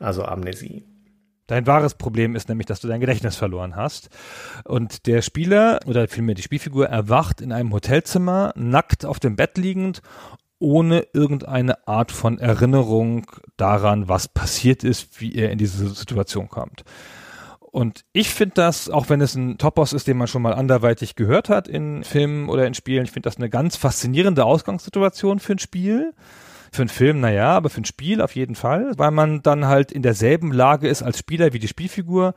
Also 0.00 0.24
Amnesie. 0.24 0.84
Dein 1.46 1.66
wahres 1.66 1.94
Problem 1.94 2.34
ist 2.34 2.48
nämlich, 2.48 2.66
dass 2.66 2.80
du 2.80 2.88
dein 2.88 3.00
Gedächtnis 3.00 3.36
verloren 3.36 3.76
hast. 3.76 4.08
Und 4.64 5.06
der 5.06 5.22
Spieler 5.22 5.80
oder 5.86 6.08
vielmehr 6.08 6.34
die 6.34 6.42
Spielfigur 6.42 6.88
erwacht 6.88 7.40
in 7.40 7.52
einem 7.52 7.72
Hotelzimmer, 7.72 8.52
nackt 8.56 9.04
auf 9.04 9.20
dem 9.20 9.36
Bett 9.36 9.56
liegend, 9.56 10.02
ohne 10.58 11.06
irgendeine 11.12 11.86
Art 11.86 12.10
von 12.10 12.38
Erinnerung 12.38 13.26
daran, 13.56 14.08
was 14.08 14.26
passiert 14.28 14.84
ist, 14.84 15.20
wie 15.20 15.34
er 15.34 15.50
in 15.50 15.58
diese 15.58 15.88
Situation 15.88 16.48
kommt. 16.48 16.84
Und 17.60 18.06
ich 18.12 18.30
finde 18.30 18.54
das, 18.54 18.88
auch 18.88 19.10
wenn 19.10 19.20
es 19.20 19.34
ein 19.34 19.58
Topos 19.58 19.92
ist, 19.92 20.06
den 20.06 20.16
man 20.16 20.28
schon 20.28 20.40
mal 20.40 20.54
anderweitig 20.54 21.14
gehört 21.14 21.50
hat 21.50 21.68
in 21.68 22.04
Filmen 22.04 22.48
oder 22.48 22.66
in 22.66 22.72
Spielen, 22.72 23.04
ich 23.04 23.10
finde 23.10 23.28
das 23.28 23.36
eine 23.36 23.50
ganz 23.50 23.76
faszinierende 23.76 24.46
Ausgangssituation 24.46 25.40
für 25.40 25.52
ein 25.52 25.58
Spiel 25.58 26.14
für 26.72 26.82
einen 26.82 26.88
Film, 26.88 27.20
naja, 27.20 27.50
aber 27.50 27.70
für 27.70 27.80
ein 27.80 27.84
Spiel 27.84 28.20
auf 28.20 28.34
jeden 28.34 28.54
Fall, 28.54 28.92
weil 28.96 29.10
man 29.10 29.42
dann 29.42 29.66
halt 29.66 29.92
in 29.92 30.02
derselben 30.02 30.52
Lage 30.52 30.88
ist 30.88 31.02
als 31.02 31.18
Spieler 31.18 31.52
wie 31.52 31.58
die 31.58 31.68
Spielfigur. 31.68 32.34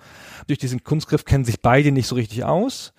Durch 0.47 0.59
diesen 0.59 0.83
Kunstgriff 0.83 1.25
kennen 1.25 1.45
sich 1.45 1.61
beide 1.61 1.91
nicht 1.91 2.07
so 2.07 2.15
richtig 2.15 2.43
aus 2.43 2.93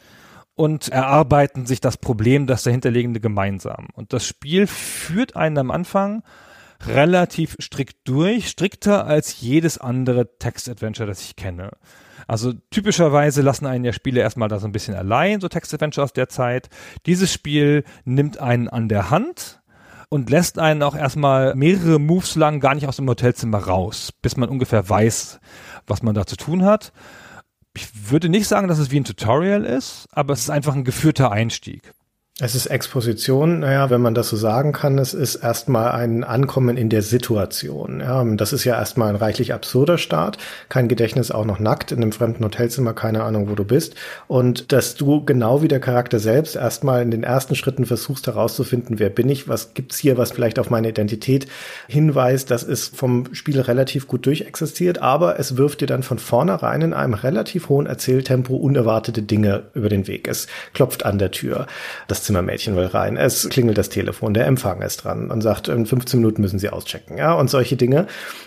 und 0.54 0.88
erarbeiten 0.88 1.66
sich 1.66 1.80
das 1.80 1.96
Problem, 1.96 2.46
das 2.46 2.62
dahinterliegende 2.62 3.20
gemeinsam. 3.20 3.88
Und 3.94 4.12
das 4.12 4.26
Spiel 4.26 4.66
führt 4.66 5.36
einen 5.36 5.58
am 5.58 5.70
Anfang 5.70 6.22
relativ 6.86 7.56
strikt 7.60 8.08
durch, 8.08 8.48
strikter 8.48 9.06
als 9.06 9.40
jedes 9.40 9.78
andere 9.78 10.38
Text-Adventure, 10.38 11.06
das 11.06 11.22
ich 11.22 11.36
kenne. 11.36 11.70
Also 12.26 12.52
typischerweise 12.70 13.42
lassen 13.42 13.66
einen 13.66 13.84
ja 13.84 13.92
Spiele 13.92 14.20
erstmal 14.20 14.48
da 14.48 14.58
so 14.58 14.66
ein 14.66 14.72
bisschen 14.72 14.94
allein, 14.94 15.40
so 15.40 15.48
Text-Adventure 15.48 16.04
aus 16.04 16.12
der 16.12 16.28
Zeit. 16.28 16.68
Dieses 17.06 17.32
Spiel 17.32 17.84
nimmt 18.04 18.38
einen 18.38 18.68
an 18.68 18.88
der 18.88 19.10
Hand, 19.10 19.59
und 20.10 20.28
lässt 20.28 20.58
einen 20.58 20.82
auch 20.82 20.96
erstmal 20.96 21.54
mehrere 21.54 21.98
Moves 21.98 22.34
lang 22.34 22.60
gar 22.60 22.74
nicht 22.74 22.86
aus 22.86 22.96
dem 22.96 23.08
Hotelzimmer 23.08 23.58
raus, 23.58 24.12
bis 24.20 24.36
man 24.36 24.50
ungefähr 24.50 24.86
weiß, 24.86 25.40
was 25.86 26.02
man 26.02 26.14
da 26.14 26.26
zu 26.26 26.36
tun 26.36 26.64
hat. 26.64 26.92
Ich 27.74 28.10
würde 28.10 28.28
nicht 28.28 28.48
sagen, 28.48 28.68
dass 28.68 28.80
es 28.80 28.90
wie 28.90 28.98
ein 28.98 29.04
Tutorial 29.04 29.64
ist, 29.64 30.08
aber 30.10 30.34
es 30.34 30.40
ist 30.40 30.50
einfach 30.50 30.74
ein 30.74 30.84
geführter 30.84 31.30
Einstieg. 31.30 31.94
Es 32.42 32.54
ist 32.54 32.68
Exposition, 32.68 33.58
naja, 33.58 33.90
wenn 33.90 34.00
man 34.00 34.14
das 34.14 34.30
so 34.30 34.36
sagen 34.36 34.72
kann, 34.72 34.96
es 34.96 35.12
ist 35.12 35.34
erstmal 35.34 35.90
ein 35.90 36.24
Ankommen 36.24 36.78
in 36.78 36.88
der 36.88 37.02
Situation. 37.02 38.00
Ja, 38.00 38.24
das 38.24 38.54
ist 38.54 38.64
ja 38.64 38.76
erstmal 38.76 39.10
ein 39.10 39.16
reichlich 39.16 39.52
absurder 39.52 39.98
Start. 39.98 40.38
Kein 40.70 40.88
Gedächtnis 40.88 41.30
auch 41.30 41.44
noch 41.44 41.58
nackt 41.58 41.92
in 41.92 42.00
einem 42.00 42.12
fremden 42.12 42.42
Hotelzimmer, 42.42 42.94
keine 42.94 43.24
Ahnung, 43.24 43.50
wo 43.50 43.56
du 43.56 43.64
bist. 43.64 43.94
Und 44.26 44.72
dass 44.72 44.94
du 44.94 45.22
genau 45.22 45.60
wie 45.60 45.68
der 45.68 45.80
Charakter 45.80 46.18
selbst 46.18 46.56
erstmal 46.56 47.02
in 47.02 47.10
den 47.10 47.24
ersten 47.24 47.56
Schritten 47.56 47.84
versuchst 47.84 48.26
herauszufinden, 48.26 48.98
wer 48.98 49.10
bin 49.10 49.28
ich, 49.28 49.46
was 49.46 49.74
gibt's 49.74 49.98
hier, 49.98 50.16
was 50.16 50.30
vielleicht 50.30 50.58
auf 50.58 50.70
meine 50.70 50.88
Identität 50.88 51.46
hinweist, 51.88 52.50
das 52.50 52.62
ist 52.62 52.96
vom 52.96 53.34
Spiel 53.34 53.60
relativ 53.60 54.08
gut 54.08 54.24
durchexistiert, 54.24 55.02
aber 55.02 55.38
es 55.38 55.58
wirft 55.58 55.82
dir 55.82 55.86
dann 55.86 56.02
von 56.02 56.18
vornherein 56.18 56.80
in 56.80 56.94
einem 56.94 57.12
relativ 57.12 57.68
hohen 57.68 57.84
Erzähltempo 57.84 58.56
unerwartete 58.56 59.20
Dinge 59.20 59.64
über 59.74 59.90
den 59.90 60.06
Weg. 60.06 60.26
Es 60.26 60.46
klopft 60.72 61.04
an 61.04 61.18
der 61.18 61.32
Tür. 61.32 61.66
Das 62.08 62.29
Zimmermädchen 62.30 62.76
will 62.76 62.86
rein. 62.86 63.16
Es 63.16 63.48
klingelt 63.48 63.76
das 63.76 63.88
Telefon, 63.88 64.34
der 64.34 64.46
Empfang 64.46 64.82
ist 64.82 64.98
dran 64.98 65.32
und 65.32 65.40
sagt, 65.40 65.66
in 65.66 65.84
15 65.84 66.20
Minuten 66.20 66.42
müssen 66.42 66.60
Sie 66.60 66.70
auschecken, 66.70 67.18
ja, 67.18 67.32
und 67.32 67.50
solche 67.50 67.76
Dinge. 67.76 68.06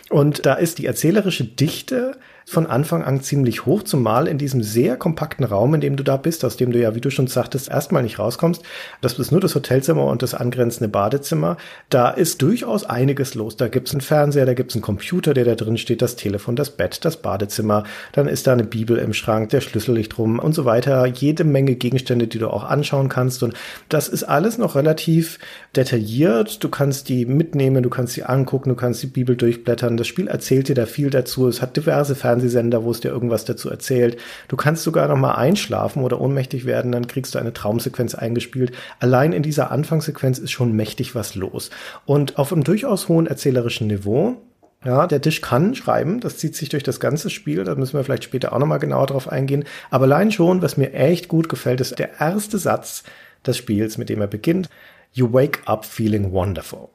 Und 0.10 0.46
da 0.46 0.54
ist 0.54 0.78
die 0.78 0.86
erzählerische 0.86 1.43
Dichte 1.43 2.15
von 2.45 2.67
Anfang 2.67 3.03
an 3.03 3.21
ziemlich 3.21 3.65
hoch, 3.65 3.84
zumal 3.84 4.27
in 4.27 4.38
diesem 4.38 4.63
sehr 4.63 4.97
kompakten 4.97 5.45
Raum, 5.45 5.73
in 5.73 5.82
dem 5.82 5.95
du 5.95 6.03
da 6.03 6.17
bist, 6.17 6.43
aus 6.45 6.58
dem 6.58 6.71
du 6.71 6.79
ja, 6.79 6.95
wie 6.95 7.01
du 7.01 7.10
schon 7.10 7.27
sagtest, 7.27 7.69
erstmal 7.69 8.03
nicht 8.03 8.19
rauskommst. 8.19 8.62
Das 9.01 9.17
ist 9.17 9.32
nur 9.32 9.41
das 9.41 9.56
Hotelzimmer 9.56 10.06
und 10.06 10.21
das 10.21 10.34
angrenzende 10.34 10.89
Badezimmer. 10.89 11.58
Da 11.89 12.10
ist 12.10 12.41
durchaus 12.41 12.84
einiges 12.84 13.36
los. 13.36 13.58
Da 13.58 13.67
gibt's 13.67 13.91
einen 13.91 14.01
Fernseher, 14.01 14.45
da 14.45 14.53
gibt's 14.53 14.75
einen 14.75 14.82
Computer, 14.82 15.34
der 15.34 15.45
da 15.45 15.56
drin 15.56 15.77
steht, 15.77 16.01
das 16.01 16.15
Telefon, 16.15 16.56
das 16.56 16.71
Bett, 16.71 17.06
das 17.06 17.17
Badezimmer. 17.17 17.86
Dann 18.12 18.27
ist 18.27 18.47
da 18.47 18.53
eine 18.53 18.63
Bibel 18.65 18.97
im 18.97 19.13
Schrank, 19.13 19.49
der 19.49 19.62
Schlüssel 19.62 19.95
liegt 19.95 20.17
rum 20.17 20.39
und 20.39 20.53
so 20.53 20.65
weiter. 20.65 21.06
Jede 21.06 21.43
Menge 21.43 21.75
Gegenstände, 21.75 22.27
die 22.27 22.39
du 22.39 22.49
auch 22.49 22.65
anschauen 22.65 23.10
kannst. 23.10 23.41
Und 23.43 23.53
das 23.89 24.10
ist 24.10 24.23
alles 24.23 24.58
noch 24.58 24.75
relativ 24.75 25.39
detailliert. 25.75 26.63
Du 26.63 26.69
kannst 26.69 27.10
die 27.10 27.25
mitnehmen, 27.25 27.84
du 27.84 27.89
kannst 27.89 28.13
sie 28.13 28.23
angucken, 28.23 28.69
du 28.69 28.75
kannst 28.75 29.01
die 29.01 29.08
Bibel 29.08 29.36
durchblättern. 29.36 29.97
Das 29.97 30.08
Spiel 30.08 30.27
erzählt 30.27 30.67
dir 30.67 30.75
da 30.75 30.86
viel 30.86 31.10
dazu. 31.10 31.47
Es 31.47 31.62
hat 31.62 31.77
diverse 31.77 32.15
Fernseher 32.15 32.33
Fernsehsender, 32.34 32.84
wo 32.84 32.91
es 32.91 33.00
dir 33.00 33.10
irgendwas 33.10 33.46
dazu 33.46 33.69
erzählt. 33.69 34.17
Du 34.48 34.58
kannst 34.58 34.84
sogar 34.84 35.08
noch 35.08 35.17
mal 35.17 35.36
einschlafen 35.36 36.04
oder 36.04 36.19
ohnmächtig 36.19 36.65
werden, 36.65 36.91
dann 36.91 37.08
kriegst 37.08 37.36
du 37.36 37.39
eine 37.39 37.54
Traumsequenz 37.54 38.15
eingespielt. 38.15 38.72
Allein 39.00 39.34
in 39.34 39.43
dieser 39.43 39.72
Anfangssequenz 39.72 40.39
ist 40.39 40.52
schon 40.52 40.74
mächtig 40.74 41.13
was 41.13 41.36
los. 41.36 41.69
Und 42.06 42.39
auf 42.39 42.52
einem 42.52 42.63
durchaus 42.63 43.08
hohen 43.08 43.28
erzählerischen 43.28 43.88
Niveau 43.88 44.38
ja, 44.86 45.08
der 45.08 45.22
Tisch 45.22 45.39
kann 45.39 45.76
schreiben, 45.76 46.19
das 46.19 46.38
zieht 46.39 46.58
sich 46.58 46.67
durch 46.67 46.84
das 46.84 47.00
ganze 47.00 47.30
Spiel, 47.30 47.63
da 47.63 47.74
müssen 47.76 47.98
wir 47.98 48.04
vielleicht 48.04 48.26
später 48.26 48.52
auch 48.52 48.60
nochmal 48.60 48.80
genauer 48.80 49.08
drauf 49.08 49.30
eingehen. 49.30 49.63
Aber 49.89 50.04
allein 50.04 50.30
schon, 50.30 50.62
was 50.62 50.76
mir 50.76 50.91
echt 50.91 51.30
gut 51.30 51.48
gefällt, 51.48 51.80
ist 51.80 52.00
der 52.00 52.19
erste 52.19 52.58
Satz 52.58 53.04
des 53.48 53.56
Spiels, 53.56 53.98
mit 53.98 54.10
dem 54.10 54.19
er 54.19 54.28
beginnt. 54.28 54.67
You 55.13 55.32
wake 55.32 55.62
up 55.67 55.86
feeling 55.86 56.34
wonderful. 56.34 56.89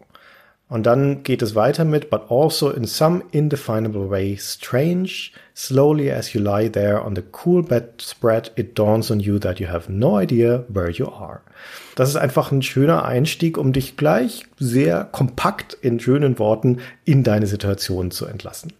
Und 0.68 0.84
dann 0.84 1.22
geht 1.22 1.40
es 1.40 1.54
weiter 1.54 1.86
mit, 1.86 2.10
but 2.10 2.30
also 2.30 2.70
in 2.70 2.84
some 2.84 3.22
indefinable 3.30 4.10
way 4.10 4.36
strange, 4.36 5.30
slowly 5.56 6.12
as 6.12 6.34
you 6.34 6.40
lie 6.40 6.70
there 6.70 7.02
on 7.02 7.16
the 7.16 7.22
cool 7.44 7.62
bedspread, 7.62 8.52
it 8.54 8.78
dawns 8.78 9.10
on 9.10 9.18
you 9.18 9.38
that 9.38 9.58
you 9.58 9.68
have 9.68 9.90
no 9.90 10.20
idea 10.20 10.64
where 10.68 10.90
you 10.90 11.08
are. 11.08 11.40
Das 11.96 12.10
ist 12.10 12.16
einfach 12.16 12.52
ein 12.52 12.60
schöner 12.60 13.06
Einstieg, 13.06 13.56
um 13.56 13.72
dich 13.72 13.96
gleich 13.96 14.44
sehr 14.58 15.04
kompakt 15.04 15.72
in 15.72 15.98
schönen 16.00 16.38
Worten 16.38 16.80
in 17.06 17.24
deine 17.24 17.46
Situation 17.46 18.10
zu 18.10 18.26
entlassen. 18.26 18.72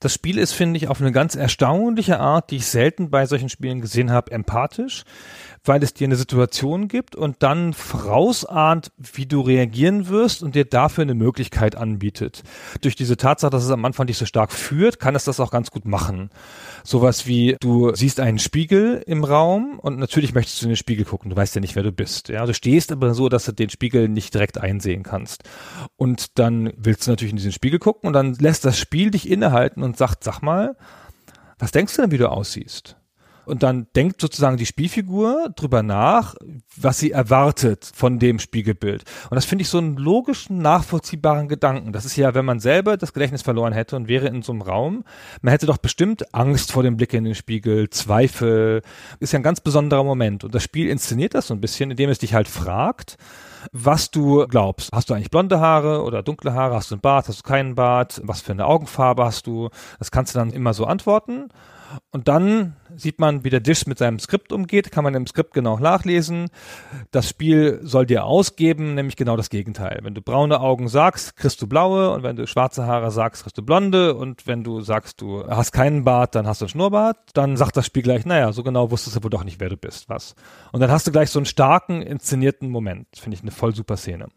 Das 0.00 0.14
Spiel 0.14 0.38
ist, 0.38 0.52
finde 0.52 0.78
ich, 0.78 0.88
auf 0.88 1.02
eine 1.02 1.12
ganz 1.12 1.34
erstaunliche 1.34 2.18
Art, 2.18 2.50
die 2.50 2.56
ich 2.56 2.66
selten 2.66 3.10
bei 3.10 3.26
solchen 3.26 3.50
Spielen 3.50 3.82
gesehen 3.82 4.10
habe, 4.10 4.32
empathisch 4.32 5.04
weil 5.66 5.82
es 5.82 5.94
dir 5.94 6.06
eine 6.06 6.16
Situation 6.16 6.88
gibt 6.88 7.16
und 7.16 7.42
dann 7.42 7.72
vorausahnt, 7.72 8.92
wie 8.96 9.26
du 9.26 9.40
reagieren 9.40 10.08
wirst 10.08 10.42
und 10.42 10.54
dir 10.54 10.64
dafür 10.64 11.02
eine 11.02 11.14
Möglichkeit 11.14 11.76
anbietet. 11.76 12.42
Durch 12.80 12.96
diese 12.96 13.16
Tatsache, 13.16 13.50
dass 13.50 13.64
es 13.64 13.70
am 13.70 13.84
Anfang 13.84 14.06
dich 14.06 14.18
so 14.18 14.26
stark 14.26 14.52
führt, 14.52 14.98
kann 14.98 15.14
es 15.14 15.24
das 15.24 15.40
auch 15.40 15.50
ganz 15.50 15.70
gut 15.70 15.84
machen. 15.84 16.30
Sowas 16.84 17.26
wie, 17.26 17.56
du 17.60 17.94
siehst 17.94 18.20
einen 18.20 18.38
Spiegel 18.38 19.02
im 19.06 19.24
Raum 19.24 19.78
und 19.78 19.98
natürlich 19.98 20.34
möchtest 20.34 20.62
du 20.62 20.66
in 20.66 20.70
den 20.70 20.76
Spiegel 20.76 21.04
gucken. 21.04 21.30
Du 21.30 21.36
weißt 21.36 21.54
ja 21.54 21.60
nicht, 21.60 21.76
wer 21.76 21.82
du 21.82 21.92
bist. 21.92 22.28
Ja, 22.28 22.46
du 22.46 22.54
stehst 22.54 22.92
aber 22.92 23.14
so, 23.14 23.28
dass 23.28 23.44
du 23.44 23.52
den 23.52 23.70
Spiegel 23.70 24.08
nicht 24.08 24.34
direkt 24.34 24.58
einsehen 24.58 25.02
kannst. 25.02 25.44
Und 25.96 26.38
dann 26.38 26.72
willst 26.76 27.06
du 27.06 27.10
natürlich 27.10 27.32
in 27.32 27.38
diesen 27.38 27.52
Spiegel 27.52 27.78
gucken 27.78 28.06
und 28.08 28.12
dann 28.12 28.34
lässt 28.34 28.64
das 28.64 28.78
Spiel 28.78 29.10
dich 29.10 29.28
innehalten 29.30 29.82
und 29.82 29.96
sagt, 29.96 30.24
sag 30.24 30.40
mal, 30.42 30.76
was 31.58 31.72
denkst 31.72 31.96
du 31.96 32.02
denn, 32.02 32.10
wie 32.10 32.18
du 32.18 32.30
aussiehst? 32.30 32.96
Und 33.46 33.62
dann 33.62 33.86
denkt 33.94 34.20
sozusagen 34.20 34.56
die 34.56 34.66
Spielfigur 34.66 35.50
drüber 35.54 35.82
nach, 35.82 36.34
was 36.76 36.98
sie 36.98 37.12
erwartet 37.12 37.90
von 37.94 38.18
dem 38.18 38.38
Spiegelbild. 38.38 39.04
Und 39.30 39.36
das 39.36 39.44
finde 39.44 39.62
ich 39.62 39.68
so 39.68 39.78
einen 39.78 39.96
logischen, 39.96 40.58
nachvollziehbaren 40.58 41.48
Gedanken. 41.48 41.92
Das 41.92 42.04
ist 42.04 42.16
ja, 42.16 42.34
wenn 42.34 42.44
man 42.44 42.60
selber 42.60 42.96
das 42.96 43.12
Gedächtnis 43.12 43.42
verloren 43.42 43.72
hätte 43.72 43.96
und 43.96 44.08
wäre 44.08 44.26
in 44.26 44.42
so 44.42 44.52
einem 44.52 44.62
Raum, 44.62 45.04
man 45.42 45.52
hätte 45.52 45.66
doch 45.66 45.78
bestimmt 45.78 46.34
Angst 46.34 46.72
vor 46.72 46.82
dem 46.82 46.96
Blick 46.96 47.14
in 47.14 47.24
den 47.24 47.34
Spiegel, 47.34 47.88
Zweifel. 47.90 48.82
Ist 49.20 49.32
ja 49.32 49.38
ein 49.38 49.44
ganz 49.44 49.60
besonderer 49.60 50.04
Moment. 50.04 50.44
Und 50.44 50.54
das 50.54 50.62
Spiel 50.62 50.88
inszeniert 50.88 51.34
das 51.34 51.46
so 51.46 51.54
ein 51.54 51.60
bisschen, 51.60 51.92
indem 51.92 52.10
es 52.10 52.18
dich 52.18 52.34
halt 52.34 52.48
fragt, 52.48 53.16
was 53.72 54.10
du 54.10 54.46
glaubst. 54.48 54.92
Hast 54.92 55.08
du 55.08 55.14
eigentlich 55.14 55.30
blonde 55.30 55.60
Haare 55.60 56.02
oder 56.02 56.22
dunkle 56.22 56.52
Haare? 56.52 56.74
Hast 56.74 56.90
du 56.90 56.96
einen 56.96 57.00
Bart? 57.00 57.28
Hast 57.28 57.40
du 57.40 57.48
keinen 57.48 57.74
Bart? 57.76 58.20
Was 58.24 58.40
für 58.40 58.52
eine 58.52 58.66
Augenfarbe 58.66 59.24
hast 59.24 59.46
du? 59.46 59.70
Das 59.98 60.10
kannst 60.10 60.34
du 60.34 60.38
dann 60.38 60.50
immer 60.50 60.74
so 60.74 60.84
antworten. 60.84 61.48
Und 62.10 62.28
dann 62.28 62.76
sieht 62.94 63.20
man, 63.20 63.44
wie 63.44 63.50
der 63.50 63.60
Dish 63.60 63.86
mit 63.86 63.98
seinem 63.98 64.18
Skript 64.18 64.52
umgeht, 64.52 64.90
kann 64.90 65.04
man 65.04 65.14
im 65.14 65.26
Skript 65.26 65.52
genau 65.52 65.78
nachlesen. 65.78 66.48
Das 67.10 67.28
Spiel 67.28 67.80
soll 67.82 68.06
dir 68.06 68.24
ausgeben, 68.24 68.94
nämlich 68.94 69.16
genau 69.16 69.36
das 69.36 69.50
Gegenteil. 69.50 70.00
Wenn 70.02 70.14
du 70.14 70.22
braune 70.22 70.60
Augen 70.60 70.88
sagst, 70.88 71.36
kriegst 71.36 71.60
du 71.60 71.66
blaue 71.66 72.10
und 72.10 72.22
wenn 72.22 72.36
du 72.36 72.46
schwarze 72.46 72.86
Haare 72.86 73.10
sagst, 73.10 73.42
kriegst 73.42 73.58
du 73.58 73.62
blonde 73.62 74.14
und 74.14 74.46
wenn 74.46 74.64
du 74.64 74.80
sagst, 74.80 75.20
du 75.20 75.46
hast 75.46 75.72
keinen 75.72 76.04
Bart, 76.04 76.34
dann 76.34 76.46
hast 76.46 76.60
du 76.60 76.64
einen 76.64 76.70
Schnurrbart, 76.70 77.18
dann 77.34 77.56
sagt 77.56 77.76
das 77.76 77.86
Spiel 77.86 78.02
gleich, 78.02 78.24
naja, 78.24 78.52
so 78.52 78.62
genau 78.62 78.90
wusstest 78.90 79.16
du 79.16 79.22
wohl 79.22 79.30
doch 79.30 79.44
nicht, 79.44 79.60
wer 79.60 79.68
du 79.68 79.76
bist, 79.76 80.08
was. 80.08 80.34
Und 80.72 80.80
dann 80.80 80.90
hast 80.90 81.06
du 81.06 81.12
gleich 81.12 81.30
so 81.30 81.38
einen 81.38 81.46
starken, 81.46 82.02
inszenierten 82.02 82.70
Moment. 82.70 83.08
Finde 83.14 83.36
ich 83.36 83.42
eine 83.42 83.50
voll 83.50 83.74
super 83.74 83.96
Szene. 83.96 84.28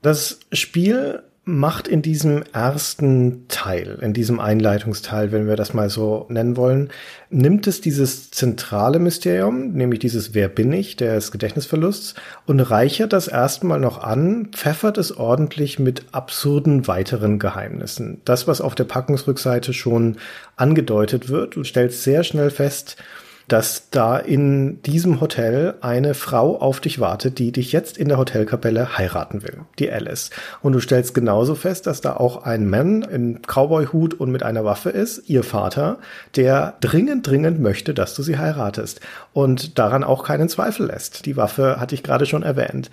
Das 0.00 0.40
Spiel 0.52 1.22
macht 1.44 1.88
in 1.88 2.02
diesem 2.02 2.44
ersten 2.52 3.48
Teil, 3.48 3.98
in 4.00 4.12
diesem 4.12 4.38
Einleitungsteil, 4.38 5.32
wenn 5.32 5.48
wir 5.48 5.56
das 5.56 5.74
mal 5.74 5.90
so 5.90 6.26
nennen 6.28 6.56
wollen, 6.56 6.90
nimmt 7.30 7.66
es 7.66 7.80
dieses 7.80 8.30
zentrale 8.30 9.00
Mysterium, 9.00 9.72
nämlich 9.72 9.98
dieses 9.98 10.34
Wer 10.34 10.48
bin 10.48 10.72
ich, 10.72 10.96
des 10.96 11.32
Gedächtnisverlusts, 11.32 12.14
und 12.46 12.60
reichert 12.60 13.12
das 13.12 13.26
erstmal 13.26 13.80
noch 13.80 14.00
an, 14.04 14.50
pfeffert 14.52 14.98
es 14.98 15.16
ordentlich 15.16 15.80
mit 15.80 16.04
absurden 16.12 16.86
weiteren 16.86 17.40
Geheimnissen. 17.40 18.20
Das, 18.24 18.46
was 18.46 18.60
auf 18.60 18.76
der 18.76 18.84
Packungsrückseite 18.84 19.72
schon 19.72 20.18
angedeutet 20.54 21.28
wird, 21.28 21.56
du 21.56 21.64
stellst 21.64 22.04
sehr 22.04 22.22
schnell 22.22 22.50
fest, 22.50 23.02
dass 23.48 23.90
da 23.90 24.18
in 24.18 24.82
diesem 24.82 25.20
Hotel 25.20 25.74
eine 25.80 26.14
Frau 26.14 26.58
auf 26.58 26.80
dich 26.80 27.00
wartet, 27.00 27.38
die 27.38 27.52
dich 27.52 27.72
jetzt 27.72 27.98
in 27.98 28.08
der 28.08 28.18
Hotelkapelle 28.18 28.96
heiraten 28.98 29.42
will, 29.42 29.58
die 29.78 29.90
Alice. 29.90 30.30
Und 30.62 30.72
du 30.72 30.80
stellst 30.80 31.14
genauso 31.14 31.54
fest, 31.54 31.86
dass 31.86 32.00
da 32.00 32.16
auch 32.16 32.44
ein 32.44 32.68
Mann 32.68 33.02
in 33.02 33.40
Cowboy-Hut 33.42 34.14
und 34.14 34.30
mit 34.30 34.42
einer 34.42 34.64
Waffe 34.64 34.90
ist, 34.90 35.28
ihr 35.28 35.44
Vater, 35.44 35.98
der 36.36 36.74
dringend, 36.80 37.26
dringend 37.26 37.60
möchte, 37.60 37.94
dass 37.94 38.14
du 38.14 38.22
sie 38.22 38.38
heiratest 38.38 39.00
und 39.32 39.78
daran 39.78 40.04
auch 40.04 40.24
keinen 40.24 40.48
Zweifel 40.48 40.86
lässt. 40.86 41.26
Die 41.26 41.36
Waffe 41.36 41.80
hatte 41.80 41.94
ich 41.94 42.02
gerade 42.02 42.26
schon 42.26 42.42
erwähnt. 42.42 42.90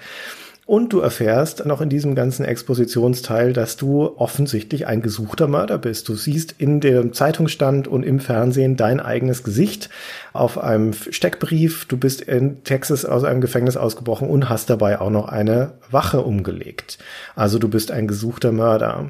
Und 0.69 0.93
du 0.93 0.99
erfährst 0.99 1.65
noch 1.65 1.81
in 1.81 1.89
diesem 1.89 2.13
ganzen 2.13 2.45
Expositionsteil, 2.45 3.53
dass 3.53 3.75
du 3.75 4.15
offensichtlich 4.17 4.85
ein 4.85 5.01
gesuchter 5.01 5.47
Mörder 5.47 5.79
bist. 5.79 6.07
Du 6.07 6.13
siehst 6.13 6.53
in 6.59 6.79
dem 6.79 7.11
Zeitungsstand 7.11 7.87
und 7.87 8.03
im 8.03 8.19
Fernsehen 8.19 8.75
dein 8.75 8.99
eigenes 8.99 9.43
Gesicht 9.43 9.89
auf 10.31 10.59
einem 10.59 10.93
Steckbrief. 10.93 11.85
Du 11.85 11.97
bist 11.97 12.21
in 12.21 12.63
Texas 12.65 13.03
aus 13.03 13.23
einem 13.23 13.41
Gefängnis 13.41 13.77
ausgebrochen 13.77 14.29
und 14.29 14.47
hast 14.47 14.69
dabei 14.69 15.01
auch 15.01 15.09
noch 15.09 15.27
eine 15.27 15.71
Wache 15.89 16.21
umgelegt. 16.21 16.99
Also 17.35 17.57
du 17.57 17.67
bist 17.67 17.89
ein 17.89 18.07
gesuchter 18.07 18.51
Mörder. 18.51 19.09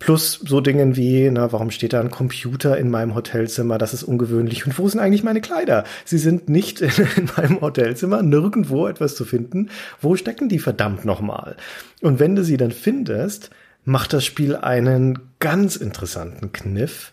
Plus 0.00 0.40
so 0.42 0.62
Dingen 0.62 0.96
wie, 0.96 1.30
na, 1.30 1.52
warum 1.52 1.70
steht 1.70 1.92
da 1.92 2.00
ein 2.00 2.10
Computer 2.10 2.76
in 2.78 2.90
meinem 2.90 3.14
Hotelzimmer? 3.14 3.76
Das 3.76 3.92
ist 3.94 4.02
ungewöhnlich. 4.02 4.66
Und 4.66 4.78
wo 4.78 4.88
sind 4.88 4.98
eigentlich 4.98 5.22
meine 5.22 5.42
Kleider? 5.42 5.84
Sie 6.06 6.18
sind 6.18 6.48
nicht 6.48 6.80
in, 6.80 6.90
in 7.16 7.28
meinem 7.36 7.60
Hotelzimmer, 7.60 8.22
nirgendwo 8.22 8.88
etwas 8.88 9.14
zu 9.14 9.24
finden. 9.26 9.68
Wo 10.00 10.16
stecken 10.16 10.48
die 10.48 10.58
verdammt 10.58 11.04
nochmal? 11.04 11.56
Und 12.00 12.18
wenn 12.18 12.34
du 12.34 12.42
sie 12.42 12.56
dann 12.56 12.72
findest, 12.72 13.50
macht 13.84 14.14
das 14.14 14.24
Spiel 14.24 14.56
einen 14.56 15.18
ganz 15.38 15.76
interessanten 15.76 16.50
Kniff. 16.52 17.12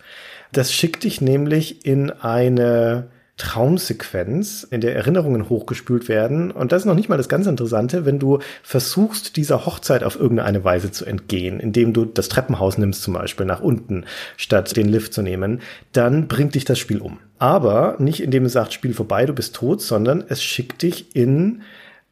Das 0.53 0.73
schickt 0.73 1.03
dich 1.03 1.19
nämlich 1.19 1.85
in 1.85 2.09
eine 2.09 3.09
Traumsequenz, 3.37 4.67
in 4.69 4.81
der 4.81 4.95
Erinnerungen 4.95 5.47
hochgespült 5.47 6.09
werden. 6.09 6.49
Und 6.49 6.71
das 6.71 6.81
ist 6.81 6.85
noch 6.85 6.95
nicht 6.95 7.07
mal 7.07 7.17
das 7.17 7.29
ganz 7.29 7.45
Interessante, 7.45 8.05
wenn 8.05 8.17
du 8.17 8.39
versuchst, 8.63 9.37
dieser 9.37 9.65
Hochzeit 9.65 10.03
auf 10.03 10.19
irgendeine 10.19 10.63
Weise 10.63 10.91
zu 10.91 11.05
entgehen, 11.05 11.59
indem 11.59 11.93
du 11.93 12.05
das 12.05 12.29
Treppenhaus 12.29 12.79
nimmst 12.79 13.03
zum 13.03 13.13
Beispiel 13.13 13.45
nach 13.45 13.61
unten, 13.61 14.05
statt 14.37 14.75
den 14.75 14.89
Lift 14.89 15.13
zu 15.13 15.21
nehmen, 15.21 15.61
dann 15.93 16.27
bringt 16.27 16.55
dich 16.55 16.65
das 16.65 16.79
Spiel 16.79 16.99
um. 16.99 17.19
Aber 17.37 17.95
nicht 17.99 18.21
indem 18.21 18.45
es 18.45 18.53
sagt, 18.53 18.73
Spiel 18.73 18.95
vorbei, 18.95 19.25
du 19.27 19.33
bist 19.33 19.55
tot, 19.55 19.81
sondern 19.81 20.23
es 20.27 20.43
schickt 20.43 20.81
dich 20.81 21.15
in 21.15 21.61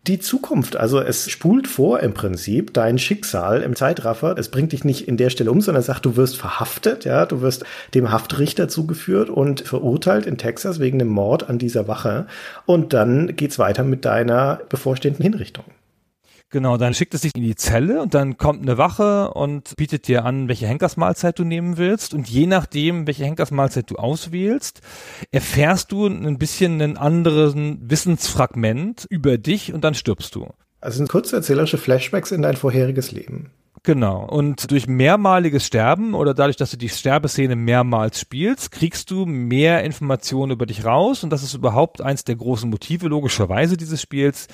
die 0.07 0.19
Zukunft. 0.19 0.75
Also 0.75 0.99
es 0.99 1.29
spult 1.29 1.67
vor 1.67 1.99
im 2.01 2.13
Prinzip 2.13 2.73
dein 2.73 2.97
Schicksal 2.97 3.61
im 3.61 3.75
Zeitraffer. 3.75 4.37
Es 4.37 4.49
bringt 4.49 4.71
dich 4.71 4.83
nicht 4.83 5.07
in 5.07 5.17
der 5.17 5.29
Stelle 5.29 5.51
um, 5.51 5.61
sondern 5.61 5.83
sagt, 5.83 6.05
du 6.05 6.15
wirst 6.15 6.37
verhaftet, 6.37 7.05
ja, 7.05 7.25
du 7.25 7.41
wirst 7.41 7.65
dem 7.93 8.11
Haftrichter 8.11 8.67
zugeführt 8.67 9.29
und 9.29 9.61
verurteilt 9.61 10.25
in 10.25 10.37
Texas 10.37 10.79
wegen 10.79 10.99
dem 10.99 11.09
Mord 11.09 11.49
an 11.49 11.57
dieser 11.57 11.87
Wache. 11.87 12.27
Und 12.65 12.93
dann 12.93 13.35
geht's 13.35 13.59
weiter 13.59 13.83
mit 13.83 14.05
deiner 14.05 14.61
bevorstehenden 14.69 15.23
Hinrichtung. 15.23 15.65
Genau, 16.51 16.77
dann 16.77 16.93
schickt 16.93 17.13
es 17.13 17.21
dich 17.21 17.31
in 17.36 17.41
die 17.41 17.55
Zelle 17.55 18.01
und 18.01 18.13
dann 18.13 18.38
kommt 18.38 18.62
eine 18.62 18.77
Wache 18.77 19.34
und 19.34 19.75
bietet 19.77 20.08
dir 20.08 20.25
an, 20.25 20.47
welche 20.47 20.67
Henkersmahlzeit 20.67 21.38
du 21.38 21.43
nehmen 21.43 21.77
willst. 21.77 22.13
Und 22.13 22.29
je 22.29 22.45
nachdem, 22.45 23.08
welche 23.08 23.25
Henkersmahlzeit 23.25 23.89
du 23.89 23.95
auswählst, 23.95 24.81
erfährst 25.31 25.91
du 25.91 26.05
ein 26.05 26.38
bisschen 26.38 26.81
einen 26.81 26.97
anderen 26.97 27.89
Wissensfragment 27.89 29.05
über 29.10 29.38
dich 29.38 29.73
und 29.73 29.84
dann 29.84 29.95
stirbst 29.95 30.36
du. 30.36 30.47
Also 30.81 30.97
sind 30.97 31.10
kurze 31.10 31.38
erzählerische 31.38 31.79
Flashbacks 31.79 32.31
in 32.31 32.43
dein 32.43 32.55
vorheriges 32.55 33.12
Leben. 33.12 33.51
Genau. 33.86 34.25
Und 34.25 34.71
durch 34.71 34.88
mehrmaliges 34.88 35.65
Sterben 35.65 36.15
oder 36.15 36.34
dadurch, 36.34 36.58
dass 36.58 36.71
du 36.71 36.77
die 36.77 36.89
Sterbeszene 36.89 37.55
mehrmals 37.55 38.19
spielst, 38.19 38.71
kriegst 38.71 39.12
du 39.12 39.25
mehr 39.25 39.84
Informationen 39.84 40.51
über 40.51 40.65
dich 40.65 40.86
raus. 40.86 41.23
Und 41.23 41.29
das 41.29 41.43
ist 41.43 41.53
überhaupt 41.53 42.01
eins 42.01 42.23
der 42.23 42.36
großen 42.36 42.69
Motive, 42.69 43.08
logischerweise, 43.08 43.77
dieses 43.77 44.01
Spiels 44.01 44.47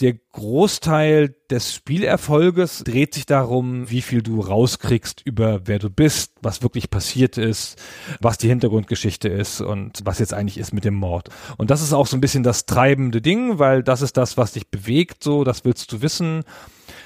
der 0.00 0.14
Großteil 0.32 1.34
des 1.50 1.74
Spielerfolges 1.74 2.84
dreht 2.84 3.14
sich 3.14 3.24
darum, 3.24 3.90
wie 3.90 4.02
viel 4.02 4.20
du 4.20 4.40
rauskriegst 4.40 5.22
über 5.24 5.66
wer 5.66 5.78
du 5.78 5.88
bist, 5.88 6.32
was 6.42 6.62
wirklich 6.62 6.90
passiert 6.90 7.38
ist, 7.38 7.80
was 8.20 8.36
die 8.36 8.48
Hintergrundgeschichte 8.48 9.28
ist 9.28 9.62
und 9.62 10.00
was 10.04 10.18
jetzt 10.18 10.34
eigentlich 10.34 10.58
ist 10.58 10.74
mit 10.74 10.84
dem 10.84 10.94
Mord. 10.94 11.30
Und 11.56 11.70
das 11.70 11.80
ist 11.80 11.94
auch 11.94 12.06
so 12.06 12.16
ein 12.16 12.20
bisschen 12.20 12.42
das 12.42 12.66
treibende 12.66 13.22
Ding, 13.22 13.58
weil 13.58 13.82
das 13.82 14.02
ist 14.02 14.18
das, 14.18 14.36
was 14.36 14.52
dich 14.52 14.68
bewegt, 14.68 15.24
so, 15.24 15.44
das 15.44 15.64
willst 15.64 15.90
du 15.92 16.02
wissen. 16.02 16.44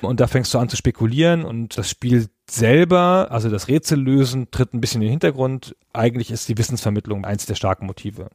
Und 0.02 0.20
da 0.20 0.26
fängst 0.26 0.52
du 0.52 0.58
an 0.58 0.68
zu 0.68 0.76
spekulieren 0.76 1.44
und 1.44 1.78
das 1.78 1.88
Spiel 1.88 2.28
selber, 2.50 3.28
also 3.30 3.48
das 3.48 3.68
Rätsellösen, 3.68 4.50
tritt 4.50 4.74
ein 4.74 4.80
bisschen 4.80 5.02
in 5.02 5.06
den 5.06 5.12
Hintergrund. 5.12 5.76
Eigentlich 5.92 6.30
ist 6.30 6.48
die 6.48 6.58
Wissensvermittlung 6.58 7.24
eins 7.24 7.46
der 7.46 7.54
starken 7.54 7.86
Motive. 7.86 8.30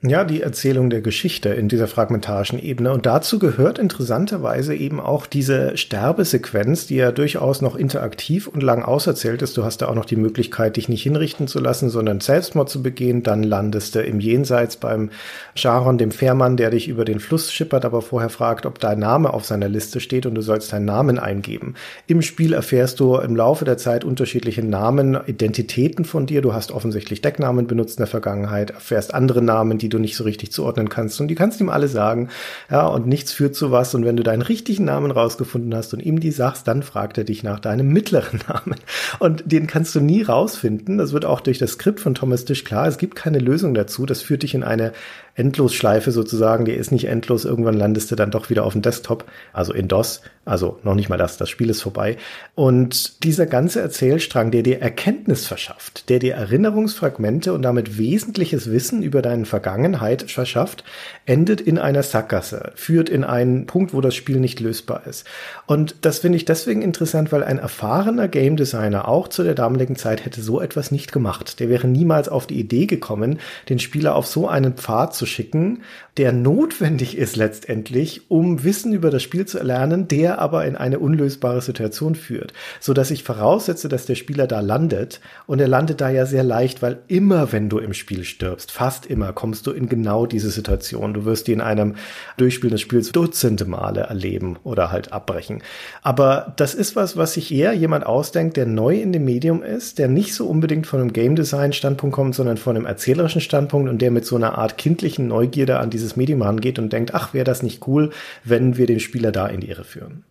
Ja, 0.00 0.22
die 0.22 0.42
Erzählung 0.42 0.90
der 0.90 1.00
Geschichte 1.00 1.48
in 1.48 1.66
dieser 1.66 1.88
fragmentarischen 1.88 2.60
Ebene. 2.60 2.92
Und 2.92 3.04
dazu 3.04 3.40
gehört 3.40 3.80
interessanterweise 3.80 4.72
eben 4.72 5.00
auch 5.00 5.26
diese 5.26 5.76
Sterbesequenz, 5.76 6.86
die 6.86 6.94
ja 6.94 7.10
durchaus 7.10 7.62
noch 7.62 7.74
interaktiv 7.74 8.46
und 8.46 8.62
lang 8.62 8.84
auserzählt 8.84 9.42
ist. 9.42 9.56
Du 9.56 9.64
hast 9.64 9.78
da 9.78 9.88
auch 9.88 9.96
noch 9.96 10.04
die 10.04 10.14
Möglichkeit, 10.14 10.76
dich 10.76 10.88
nicht 10.88 11.02
hinrichten 11.02 11.48
zu 11.48 11.58
lassen, 11.58 11.90
sondern 11.90 12.20
Selbstmord 12.20 12.70
zu 12.70 12.80
begehen. 12.80 13.24
Dann 13.24 13.42
landest 13.42 13.96
du 13.96 14.00
im 14.00 14.20
Jenseits 14.20 14.76
beim 14.76 15.10
Charon, 15.56 15.98
dem 15.98 16.12
Fährmann, 16.12 16.56
der 16.56 16.70
dich 16.70 16.86
über 16.86 17.04
den 17.04 17.18
Fluss 17.18 17.52
schippert, 17.52 17.84
aber 17.84 18.00
vorher 18.00 18.30
fragt, 18.30 18.66
ob 18.66 18.78
dein 18.78 19.00
Name 19.00 19.34
auf 19.34 19.46
seiner 19.46 19.68
Liste 19.68 19.98
steht 19.98 20.26
und 20.26 20.36
du 20.36 20.42
sollst 20.42 20.72
deinen 20.72 20.84
Namen 20.84 21.18
eingeben. 21.18 21.74
Im 22.06 22.22
Spiel 22.22 22.52
erfährst 22.52 23.00
du 23.00 23.16
im 23.16 23.34
Laufe 23.34 23.64
der 23.64 23.78
Zeit 23.78 24.04
unterschiedliche 24.04 24.62
Namen, 24.62 25.18
Identitäten 25.26 26.04
von 26.04 26.26
dir. 26.26 26.40
Du 26.40 26.52
hast 26.52 26.70
offensichtlich 26.70 27.20
Decknamen 27.20 27.66
benutzt 27.66 27.98
in 27.98 28.02
der 28.02 28.06
Vergangenheit, 28.06 28.70
erfährst 28.70 29.12
andere 29.12 29.42
Namen, 29.42 29.78
die 29.78 29.87
die 29.88 29.96
du 29.96 29.98
nicht 29.98 30.16
so 30.16 30.24
richtig 30.24 30.52
zuordnen 30.52 30.88
kannst. 30.88 31.20
Und 31.20 31.28
die 31.28 31.34
kannst 31.34 31.60
ihm 31.60 31.70
alle 31.70 31.88
sagen, 31.88 32.28
ja, 32.70 32.86
und 32.86 33.06
nichts 33.06 33.32
führt 33.32 33.54
zu 33.54 33.70
was. 33.70 33.94
Und 33.94 34.04
wenn 34.04 34.16
du 34.16 34.22
deinen 34.22 34.42
richtigen 34.42 34.84
Namen 34.84 35.10
rausgefunden 35.10 35.74
hast 35.74 35.94
und 35.94 36.00
ihm 36.00 36.20
die 36.20 36.30
sagst, 36.30 36.68
dann 36.68 36.82
fragt 36.82 37.18
er 37.18 37.24
dich 37.24 37.42
nach 37.42 37.60
deinem 37.60 37.88
mittleren 37.88 38.40
Namen. 38.48 38.76
Und 39.18 39.50
den 39.50 39.66
kannst 39.66 39.94
du 39.94 40.00
nie 40.00 40.22
rausfinden. 40.22 40.98
Das 40.98 41.12
wird 41.12 41.24
auch 41.24 41.40
durch 41.40 41.58
das 41.58 41.72
Skript 41.72 42.00
von 42.00 42.14
Thomas 42.14 42.44
Tisch 42.44 42.64
klar. 42.64 42.86
Es 42.86 42.98
gibt 42.98 43.14
keine 43.16 43.38
Lösung 43.38 43.74
dazu. 43.74 44.06
Das 44.06 44.22
führt 44.22 44.42
dich 44.42 44.54
in 44.54 44.62
eine 44.62 44.92
Endlosschleife 45.38 46.10
sozusagen, 46.10 46.64
die 46.64 46.72
ist 46.72 46.90
nicht 46.90 47.06
endlos, 47.06 47.44
irgendwann 47.44 47.74
landest 47.74 48.10
du 48.10 48.16
dann 48.16 48.30
doch 48.30 48.50
wieder 48.50 48.64
auf 48.64 48.72
dem 48.72 48.82
Desktop, 48.82 49.24
also 49.52 49.72
in 49.72 49.86
DOS, 49.86 50.20
also 50.44 50.78
noch 50.82 50.94
nicht 50.94 51.08
mal 51.08 51.16
das, 51.16 51.36
das 51.36 51.48
Spiel 51.48 51.70
ist 51.70 51.82
vorbei. 51.82 52.16
Und 52.54 53.22
dieser 53.22 53.46
ganze 53.46 53.80
Erzählstrang, 53.80 54.50
der 54.50 54.62
dir 54.62 54.80
Erkenntnis 54.80 55.46
verschafft, 55.46 56.08
der 56.08 56.18
dir 56.18 56.34
Erinnerungsfragmente 56.34 57.52
und 57.52 57.62
damit 57.62 57.98
wesentliches 57.98 58.70
Wissen 58.70 59.02
über 59.02 59.22
deine 59.22 59.44
Vergangenheit 59.44 60.30
verschafft, 60.30 60.84
endet 61.26 61.60
in 61.60 61.78
einer 61.78 62.02
Sackgasse, 62.02 62.72
führt 62.74 63.08
in 63.08 63.24
einen 63.24 63.66
Punkt, 63.66 63.94
wo 63.94 64.00
das 64.00 64.14
Spiel 64.14 64.40
nicht 64.40 64.58
lösbar 64.58 65.06
ist. 65.06 65.24
Und 65.66 65.96
das 66.00 66.20
finde 66.20 66.36
ich 66.36 66.46
deswegen 66.46 66.82
interessant, 66.82 67.30
weil 67.30 67.44
ein 67.44 67.58
erfahrener 67.58 68.26
Game 68.26 68.56
Designer 68.56 69.06
auch 69.06 69.28
zu 69.28 69.44
der 69.44 69.54
damaligen 69.54 69.96
Zeit 69.96 70.24
hätte 70.24 70.42
so 70.42 70.60
etwas 70.60 70.90
nicht 70.90 71.12
gemacht. 71.12 71.60
Der 71.60 71.68
wäre 71.68 71.86
niemals 71.86 72.28
auf 72.28 72.46
die 72.46 72.58
Idee 72.58 72.86
gekommen, 72.86 73.38
den 73.68 73.78
Spieler 73.78 74.16
auf 74.16 74.26
so 74.26 74.48
einen 74.48 74.74
Pfad 74.74 75.14
zu 75.14 75.26
schicken, 75.28 75.82
der 76.18 76.32
notwendig 76.32 77.16
ist 77.16 77.36
letztendlich, 77.36 78.28
um 78.28 78.64
Wissen 78.64 78.92
über 78.92 79.10
das 79.10 79.22
Spiel 79.22 79.46
zu 79.46 79.58
erlernen, 79.58 80.08
der 80.08 80.40
aber 80.40 80.66
in 80.66 80.76
eine 80.76 80.98
unlösbare 80.98 81.62
Situation 81.62 82.14
führt, 82.14 82.52
so 82.80 82.92
dass 82.92 83.10
ich 83.10 83.22
voraussetze, 83.22 83.88
dass 83.88 84.06
der 84.06 84.16
Spieler 84.16 84.46
da 84.46 84.60
landet 84.60 85.20
und 85.46 85.60
er 85.60 85.68
landet 85.68 86.00
da 86.00 86.10
ja 86.10 86.26
sehr 86.26 86.44
leicht, 86.44 86.82
weil 86.82 86.98
immer 87.06 87.52
wenn 87.52 87.68
du 87.68 87.78
im 87.78 87.94
Spiel 87.94 88.24
stirbst, 88.24 88.72
fast 88.72 89.06
immer 89.06 89.32
kommst 89.32 89.66
du 89.66 89.70
in 89.70 89.88
genau 89.88 90.26
diese 90.26 90.50
Situation. 90.50 91.14
Du 91.14 91.24
wirst 91.24 91.46
die 91.46 91.52
in 91.52 91.60
einem 91.60 91.94
Durchspielen 92.36 92.72
des 92.72 92.80
Spiels 92.80 93.12
dutzende 93.12 93.64
Male 93.64 94.00
erleben 94.00 94.56
oder 94.64 94.90
halt 94.90 95.12
abbrechen. 95.12 95.62
Aber 96.02 96.52
das 96.56 96.74
ist 96.74 96.96
was, 96.96 97.16
was 97.16 97.34
sich 97.34 97.54
eher 97.54 97.72
jemand 97.72 98.04
ausdenkt, 98.04 98.56
der 98.56 98.66
neu 98.66 99.00
in 99.00 99.12
dem 99.12 99.24
Medium 99.24 99.62
ist, 99.62 99.98
der 99.98 100.08
nicht 100.08 100.34
so 100.34 100.48
unbedingt 100.48 100.86
von 100.86 101.00
einem 101.00 101.12
Game 101.12 101.36
Design 101.36 101.72
Standpunkt 101.72 102.14
kommt, 102.14 102.34
sondern 102.34 102.56
von 102.56 102.76
einem 102.76 102.86
erzählerischen 102.86 103.40
Standpunkt 103.40 103.88
und 103.88 104.02
der 104.02 104.10
mit 104.10 104.26
so 104.26 104.34
einer 104.34 104.58
Art 104.58 104.78
kindlichen 104.78 105.28
Neugierde 105.28 105.78
an 105.78 105.90
dieses 105.90 106.07
Medium 106.16 106.42
rangeht 106.42 106.78
und 106.78 106.92
denkt, 106.92 107.14
ach, 107.14 107.34
wäre 107.34 107.44
das 107.44 107.62
nicht 107.62 107.86
cool, 107.86 108.10
wenn 108.44 108.76
wir 108.76 108.86
den 108.86 109.00
Spieler 109.00 109.32
da 109.32 109.46
in 109.46 109.60
die 109.60 109.68
Irre 109.68 109.84
führen. 109.84 110.24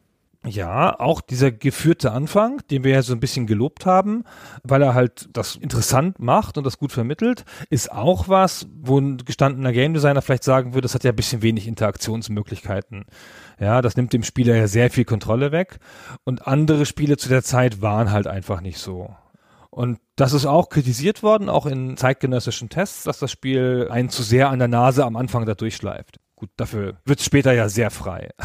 Ja, 0.46 0.98
auch 1.00 1.20
dieser 1.20 1.52
geführte 1.52 2.12
Anfang, 2.12 2.62
den 2.72 2.84
wir 2.84 2.92
ja 2.92 3.02
so 3.02 3.14
ein 3.14 3.20
bisschen 3.20 3.48
gelobt 3.48 3.86
haben, 3.86 4.24
weil 4.64 4.82
er 4.82 4.94
halt 4.94 5.28
das 5.34 5.56
interessant 5.56 6.20
macht 6.20 6.58
und 6.58 6.64
das 6.64 6.78
gut 6.78 6.92
vermittelt, 6.92 7.44
ist 7.70 7.92
auch 7.92 8.30
was, 8.30 8.68
wo 8.80 9.00
ein 9.00 9.18
gestandener 9.18 9.74
Game 9.74 9.94
Designer 9.94 10.22
vielleicht 10.22 10.46
sagen 10.46 10.74
würde, 10.74 10.84
das 10.84 10.94
hat 10.94 11.04
ja 11.04 11.12
ein 11.12 11.16
bisschen 11.18 11.42
wenig 11.42 11.68
Interaktionsmöglichkeiten. 11.68 13.06
Ja, 13.60 13.82
das 13.82 13.98
nimmt 13.98 14.14
dem 14.14 14.24
Spieler 14.24 14.56
ja 14.56 14.68
sehr 14.68 14.90
viel 14.90 15.06
Kontrolle 15.06 15.52
weg 15.52 15.80
und 16.24 16.48
andere 16.48 16.86
Spiele 16.86 17.18
zu 17.18 17.28
der 17.28 17.44
Zeit 17.44 17.82
waren 17.82 18.12
halt 18.12 18.28
einfach 18.28 18.62
nicht 18.62 18.78
so. 18.78 19.16
Und 19.78 20.00
das 20.16 20.34
ist 20.34 20.48
auch 20.48 20.70
kritisiert 20.70 21.22
worden, 21.22 21.50
auch 21.50 21.68
in 21.68 21.98
zeitgenössischen 21.98 22.68
Tests, 22.68 23.04
dass 23.04 23.20
das 23.20 23.30
Spiel 23.30 23.90
einen 23.92 24.10
zu 24.10 24.24
sehr 24.24 24.50
an 24.50 24.58
der 24.58 24.68
Nase 24.68 25.06
am 25.06 25.16
Anfang 25.16 25.46
da 25.46 25.54
durchschleift. 25.54 26.18
Gut, 26.36 26.50
dafür 26.58 26.98
wird 27.06 27.20
es 27.20 27.26
später 27.26 27.54
ja 27.54 27.70
sehr 27.70 27.92
frei. 27.92 28.32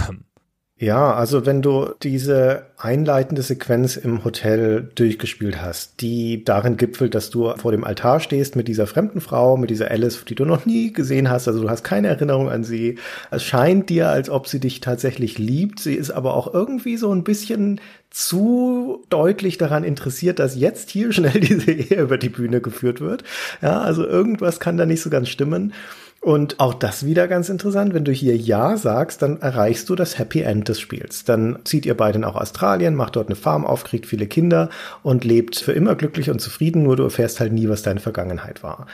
Ja, 0.79 1.14
also 1.14 1.47
wenn 1.47 1.62
du 1.62 1.90
diese 2.03 2.66
einleitende 2.77 3.42
Sequenz 3.42 3.97
im 3.97 4.25
Hotel 4.25 4.90
durchgespielt 4.97 5.62
hast, 5.62 6.01
die 6.01 6.42
darin 6.42 6.77
gipfelt, 6.77 7.14
dass 7.14 7.31
du 7.31 7.55
vor 7.57 7.71
dem 7.71 7.85
Altar 7.85 8.18
stehst 8.18 8.57
mit 8.57 8.66
dieser 8.66 8.88
fremden 8.88 9.21
Frau, 9.21 9.57
mit 9.57 9.71
dieser 9.71 9.92
Alice, 9.92 10.25
die 10.25 10.35
du 10.35 10.45
noch 10.45 10.66
nie 10.66 10.92
gesehen 10.92 11.31
hast, 11.31 11.47
also 11.47 11.62
du 11.62 11.71
hast 11.71 11.85
keine 11.85 12.09
Erinnerung 12.09 12.51
an 12.51 12.64
sie. 12.64 12.99
Es 13.31 13.45
scheint 13.45 13.90
dir, 13.90 14.09
als 14.09 14.29
ob 14.29 14.49
sie 14.49 14.59
dich 14.59 14.81
tatsächlich 14.81 15.38
liebt. 15.38 15.79
Sie 15.79 15.95
ist 15.95 16.11
aber 16.11 16.35
auch 16.35 16.53
irgendwie 16.53 16.97
so 16.97 17.12
ein 17.14 17.23
bisschen 17.23 17.81
zu 18.12 19.05
deutlich 19.09 19.59
daran 19.59 19.85
interessiert, 19.85 20.38
dass 20.38 20.55
jetzt 20.57 20.90
hier 20.90 21.12
schnell 21.12 21.40
diese 21.40 21.72
Ehe 21.72 22.01
über 22.01 22.18
die 22.18 22.29
Bühne 22.29 22.61
geführt 22.61 23.01
wird. 23.01 23.25
Ja, 23.61 23.81
also 23.81 24.07
irgendwas 24.07 24.61
kann 24.61 24.77
da 24.77 24.87
nicht 24.87 25.03
so 25.03 25.11
ganz 25.11 25.29
stimmen. 25.29 25.72
Und 26.20 26.61
auch 26.61 26.75
das 26.75 27.05
wieder 27.05 27.27
ganz 27.27 27.48
interessant. 27.48 27.94
Wenn 27.94 28.05
du 28.05 28.12
hier 28.12 28.37
Ja 28.37 28.77
sagst, 28.77 29.22
dann 29.22 29.40
erreichst 29.40 29.88
du 29.88 29.96
das 29.96 30.20
Happy 30.20 30.42
End 30.42 30.68
des 30.68 30.79
Spiels. 30.79 31.25
Dann 31.25 31.59
zieht 31.64 31.85
ihr 31.85 31.96
beide 31.96 32.20
nach 32.20 32.37
Australien, 32.37 32.94
macht 32.94 33.16
dort 33.16 33.27
eine 33.27 33.35
Farm 33.35 33.66
auf, 33.66 33.83
kriegt 33.83 34.07
viele 34.07 34.29
Kinder 34.29 34.70
und 35.03 35.25
lebt 35.25 35.57
für 35.57 35.72
immer 35.72 35.96
glücklich 35.96 36.31
und 36.31 36.38
zufrieden, 36.38 36.85
nur 36.85 36.94
du 36.94 37.03
erfährst 37.03 37.40
halt 37.40 37.53
nie, 37.53 37.68
was 37.68 37.83
deine 37.83 37.98
Vergangenheit 37.98 38.62
war. 38.62 38.87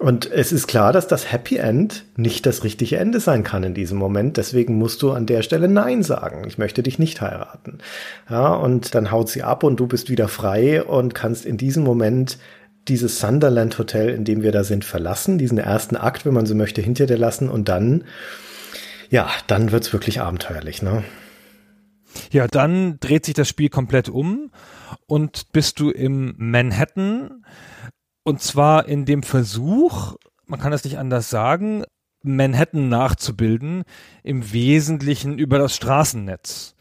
Und 0.00 0.32
es 0.32 0.50
ist 0.50 0.66
klar, 0.66 0.94
dass 0.94 1.08
das 1.08 1.30
Happy 1.30 1.58
End 1.58 2.06
nicht 2.16 2.46
das 2.46 2.64
richtige 2.64 2.96
Ende 2.96 3.20
sein 3.20 3.44
kann 3.44 3.64
in 3.64 3.74
diesem 3.74 3.98
Moment. 3.98 4.38
Deswegen 4.38 4.78
musst 4.78 5.02
du 5.02 5.12
an 5.12 5.26
der 5.26 5.42
Stelle 5.42 5.68
Nein 5.68 6.02
sagen. 6.02 6.44
Ich 6.46 6.56
möchte 6.56 6.82
dich 6.82 6.98
nicht 6.98 7.20
heiraten. 7.20 7.80
Ja, 8.30 8.54
und 8.54 8.94
dann 8.94 9.10
haut 9.10 9.28
sie 9.28 9.42
ab 9.42 9.62
und 9.62 9.78
du 9.78 9.86
bist 9.86 10.08
wieder 10.08 10.28
frei 10.28 10.82
und 10.82 11.14
kannst 11.14 11.44
in 11.44 11.58
diesem 11.58 11.84
Moment 11.84 12.38
dieses 12.88 13.20
Sunderland 13.20 13.78
Hotel, 13.78 14.08
in 14.08 14.24
dem 14.24 14.42
wir 14.42 14.52
da 14.52 14.64
sind, 14.64 14.86
verlassen, 14.86 15.36
diesen 15.36 15.58
ersten 15.58 15.96
Akt, 15.96 16.24
wenn 16.24 16.32
man 16.32 16.46
so 16.46 16.54
möchte, 16.54 16.80
hinter 16.80 17.04
dir 17.04 17.18
lassen 17.18 17.50
und 17.50 17.68
dann, 17.68 18.04
ja, 19.10 19.28
dann 19.48 19.70
wird's 19.70 19.92
wirklich 19.92 20.22
abenteuerlich, 20.22 20.80
ne? 20.80 21.04
Ja, 22.30 22.48
dann 22.48 22.98
dreht 23.00 23.26
sich 23.26 23.34
das 23.34 23.50
Spiel 23.50 23.68
komplett 23.68 24.08
um 24.08 24.50
und 25.06 25.52
bist 25.52 25.78
du 25.78 25.90
im 25.90 26.32
Manhattan 26.38 27.44
und 28.22 28.42
zwar 28.42 28.86
in 28.86 29.04
dem 29.04 29.22
Versuch, 29.22 30.16
man 30.46 30.60
kann 30.60 30.72
das 30.72 30.84
nicht 30.84 30.98
anders 30.98 31.30
sagen, 31.30 31.84
Manhattan 32.22 32.88
nachzubilden, 32.88 33.84
im 34.22 34.52
Wesentlichen 34.52 35.38
über 35.38 35.58
das 35.58 35.74
Straßennetz. 35.74 36.74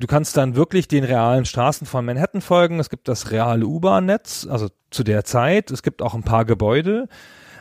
Du 0.00 0.06
kannst 0.06 0.36
dann 0.36 0.54
wirklich 0.54 0.86
den 0.86 1.04
realen 1.04 1.44
Straßen 1.44 1.86
von 1.86 2.04
Manhattan 2.04 2.40
folgen. 2.40 2.78
Es 2.78 2.90
gibt 2.90 3.08
das 3.08 3.30
reale 3.32 3.66
U-Bahn-Netz, 3.66 4.46
also 4.48 4.68
zu 4.90 5.02
der 5.02 5.24
Zeit. 5.24 5.70
Es 5.70 5.82
gibt 5.82 6.02
auch 6.02 6.14
ein 6.14 6.22
paar 6.22 6.44
Gebäude. 6.44 7.08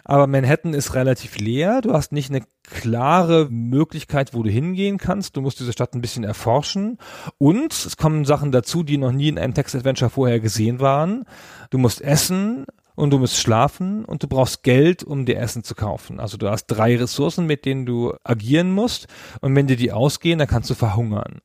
Aber 0.04 0.28
Manhattan 0.28 0.74
ist 0.74 0.94
relativ 0.94 1.38
leer. 1.38 1.82
Du 1.82 1.94
hast 1.94 2.12
nicht 2.12 2.30
eine 2.30 2.44
klare 2.64 3.48
Möglichkeit, 3.50 4.34
wo 4.34 4.44
du 4.44 4.50
hingehen 4.50 4.98
kannst. 4.98 5.36
Du 5.36 5.42
musst 5.42 5.60
diese 5.60 5.74
Stadt 5.74 5.96
ein 5.96 6.02
bisschen 6.02 6.24
erforschen. 6.24 6.98
Und 7.40 7.74
es 7.74 7.98
kommen 7.98 8.24
Sachen 8.24 8.52
dazu, 8.52 8.84
die 8.84 8.98
noch 8.98 9.12
nie 9.12 9.30
in 9.30 9.40
einem 9.40 9.54
Text-Adventure 9.54 10.10
vorher 10.10 10.40
gesehen 10.40 10.80
waren. 10.80 11.26
Du 11.72 11.78
musst 11.78 12.02
essen 12.02 12.66
und 12.98 13.12
du 13.12 13.20
musst 13.20 13.38
schlafen 13.38 14.04
und 14.04 14.24
du 14.24 14.28
brauchst 14.28 14.64
Geld, 14.64 15.04
um 15.04 15.26
dir 15.26 15.38
Essen 15.38 15.64
zu 15.64 15.76
kaufen. 15.76 16.20
Also 16.20 16.36
du 16.36 16.50
hast 16.50 16.66
drei 16.66 16.98
Ressourcen, 16.98 17.46
mit 17.46 17.64
denen 17.64 17.86
du 17.86 18.16
agieren 18.24 18.72
musst. 18.72 19.08
Und 19.40 19.56
wenn 19.56 19.68
dir 19.68 19.78
die 19.78 19.92
ausgehen, 19.92 20.40
dann 20.40 20.48
kannst 20.48 20.70
du 20.72 20.74
verhungern. 20.74 21.40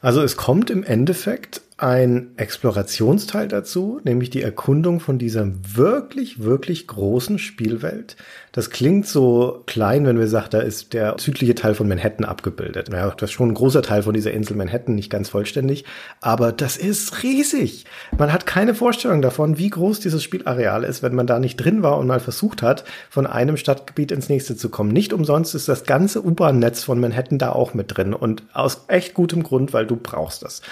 Also 0.00 0.22
es 0.22 0.36
kommt 0.36 0.70
im 0.70 0.84
Endeffekt 0.84 1.62
ein 1.82 2.30
Explorationsteil 2.36 3.48
dazu, 3.48 4.00
nämlich 4.04 4.30
die 4.30 4.40
Erkundung 4.40 5.00
von 5.00 5.18
dieser 5.18 5.48
wirklich, 5.74 6.44
wirklich 6.44 6.86
großen 6.86 7.40
Spielwelt. 7.40 8.16
Das 8.52 8.70
klingt 8.70 9.08
so 9.08 9.64
klein, 9.66 10.06
wenn 10.06 10.18
wir 10.18 10.28
sagen, 10.28 10.48
da 10.50 10.60
ist 10.60 10.92
der 10.92 11.16
südliche 11.18 11.56
Teil 11.56 11.74
von 11.74 11.88
Manhattan 11.88 12.24
abgebildet. 12.24 12.90
Ja, 12.92 13.10
das 13.10 13.30
ist 13.30 13.32
schon 13.32 13.48
ein 13.48 13.54
großer 13.54 13.82
Teil 13.82 14.04
von 14.04 14.14
dieser 14.14 14.30
Insel 14.30 14.56
Manhattan, 14.56 14.94
nicht 14.94 15.10
ganz 15.10 15.30
vollständig, 15.30 15.84
aber 16.20 16.52
das 16.52 16.76
ist 16.76 17.24
riesig. 17.24 17.84
Man 18.16 18.32
hat 18.32 18.46
keine 18.46 18.76
Vorstellung 18.76 19.20
davon, 19.20 19.58
wie 19.58 19.70
groß 19.70 19.98
dieses 19.98 20.22
Spielareal 20.22 20.84
ist, 20.84 21.02
wenn 21.02 21.16
man 21.16 21.26
da 21.26 21.40
nicht 21.40 21.56
drin 21.56 21.82
war 21.82 21.98
und 21.98 22.06
mal 22.06 22.20
versucht 22.20 22.62
hat, 22.62 22.84
von 23.10 23.26
einem 23.26 23.56
Stadtgebiet 23.56 24.12
ins 24.12 24.28
nächste 24.28 24.54
zu 24.54 24.68
kommen. 24.68 24.92
Nicht 24.92 25.12
umsonst 25.12 25.56
ist 25.56 25.66
das 25.66 25.82
ganze 25.82 26.24
U-Bahn-Netz 26.24 26.84
von 26.84 27.00
Manhattan 27.00 27.38
da 27.38 27.50
auch 27.50 27.74
mit 27.74 27.96
drin 27.96 28.14
und 28.14 28.44
aus 28.52 28.84
echt 28.86 29.14
gutem 29.14 29.42
Grund, 29.42 29.72
weil 29.72 29.86
du 29.86 29.96
brauchst 29.96 30.44
das. 30.44 30.62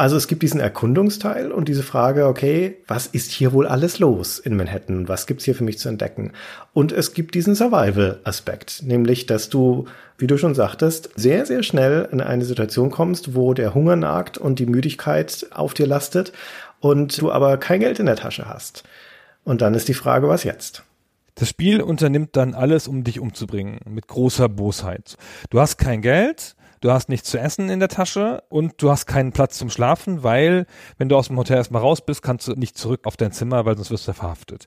Also 0.00 0.16
es 0.16 0.28
gibt 0.28 0.40
diese 0.40 0.50
diesen 0.50 0.60
Erkundungsteil 0.60 1.52
und 1.52 1.68
diese 1.68 1.82
Frage, 1.82 2.26
okay, 2.26 2.78
was 2.86 3.06
ist 3.06 3.32
hier 3.32 3.52
wohl 3.52 3.66
alles 3.66 3.98
los 3.98 4.38
in 4.38 4.56
Manhattan? 4.56 5.08
Was 5.08 5.26
gibt's 5.26 5.44
hier 5.44 5.54
für 5.54 5.62
mich 5.62 5.78
zu 5.78 5.90
entdecken? 5.90 6.32
Und 6.72 6.90
es 6.90 7.12
gibt 7.12 7.34
diesen 7.34 7.54
Survival-Aspekt, 7.54 8.82
nämlich, 8.82 9.26
dass 9.26 9.50
du, 9.50 9.84
wie 10.16 10.26
du 10.26 10.38
schon 10.38 10.54
sagtest, 10.54 11.10
sehr, 11.16 11.44
sehr 11.44 11.62
schnell 11.62 12.08
in 12.12 12.22
eine 12.22 12.46
Situation 12.46 12.90
kommst, 12.90 13.34
wo 13.34 13.52
der 13.52 13.74
Hunger 13.74 13.94
nagt 13.94 14.38
und 14.38 14.58
die 14.58 14.64
Müdigkeit 14.64 15.46
auf 15.50 15.74
dir 15.74 15.86
lastet 15.86 16.32
und 16.80 17.20
du 17.20 17.30
aber 17.30 17.58
kein 17.58 17.80
Geld 17.80 17.98
in 17.98 18.06
der 18.06 18.16
Tasche 18.16 18.48
hast. 18.48 18.84
Und 19.44 19.60
dann 19.60 19.74
ist 19.74 19.88
die 19.88 19.92
Frage, 19.92 20.28
was 20.28 20.44
jetzt? 20.44 20.82
Das 21.34 21.50
Spiel 21.50 21.82
unternimmt 21.82 22.36
dann 22.36 22.54
alles, 22.54 22.88
um 22.88 23.04
dich 23.04 23.20
umzubringen, 23.20 23.80
mit 23.86 24.08
großer 24.08 24.48
Bosheit. 24.48 25.18
Du 25.50 25.60
hast 25.60 25.76
kein 25.76 26.00
Geld, 26.00 26.56
du 26.80 26.90
hast 26.90 27.08
nichts 27.08 27.30
zu 27.30 27.38
essen 27.38 27.68
in 27.68 27.78
der 27.78 27.88
Tasche 27.88 28.42
und 28.48 28.74
du 28.82 28.90
hast 28.90 29.06
keinen 29.06 29.32
Platz 29.32 29.58
zum 29.58 29.70
Schlafen, 29.70 30.22
weil 30.22 30.66
wenn 30.98 31.08
du 31.08 31.16
aus 31.16 31.28
dem 31.28 31.36
Hotel 31.36 31.56
erstmal 31.56 31.82
raus 31.82 32.00
bist, 32.04 32.22
kannst 32.22 32.48
du 32.48 32.52
nicht 32.52 32.76
zurück 32.78 33.02
auf 33.04 33.16
dein 33.16 33.32
Zimmer, 33.32 33.64
weil 33.66 33.76
sonst 33.76 33.90
wirst 33.90 34.08
du 34.08 34.12
verhaftet. 34.12 34.66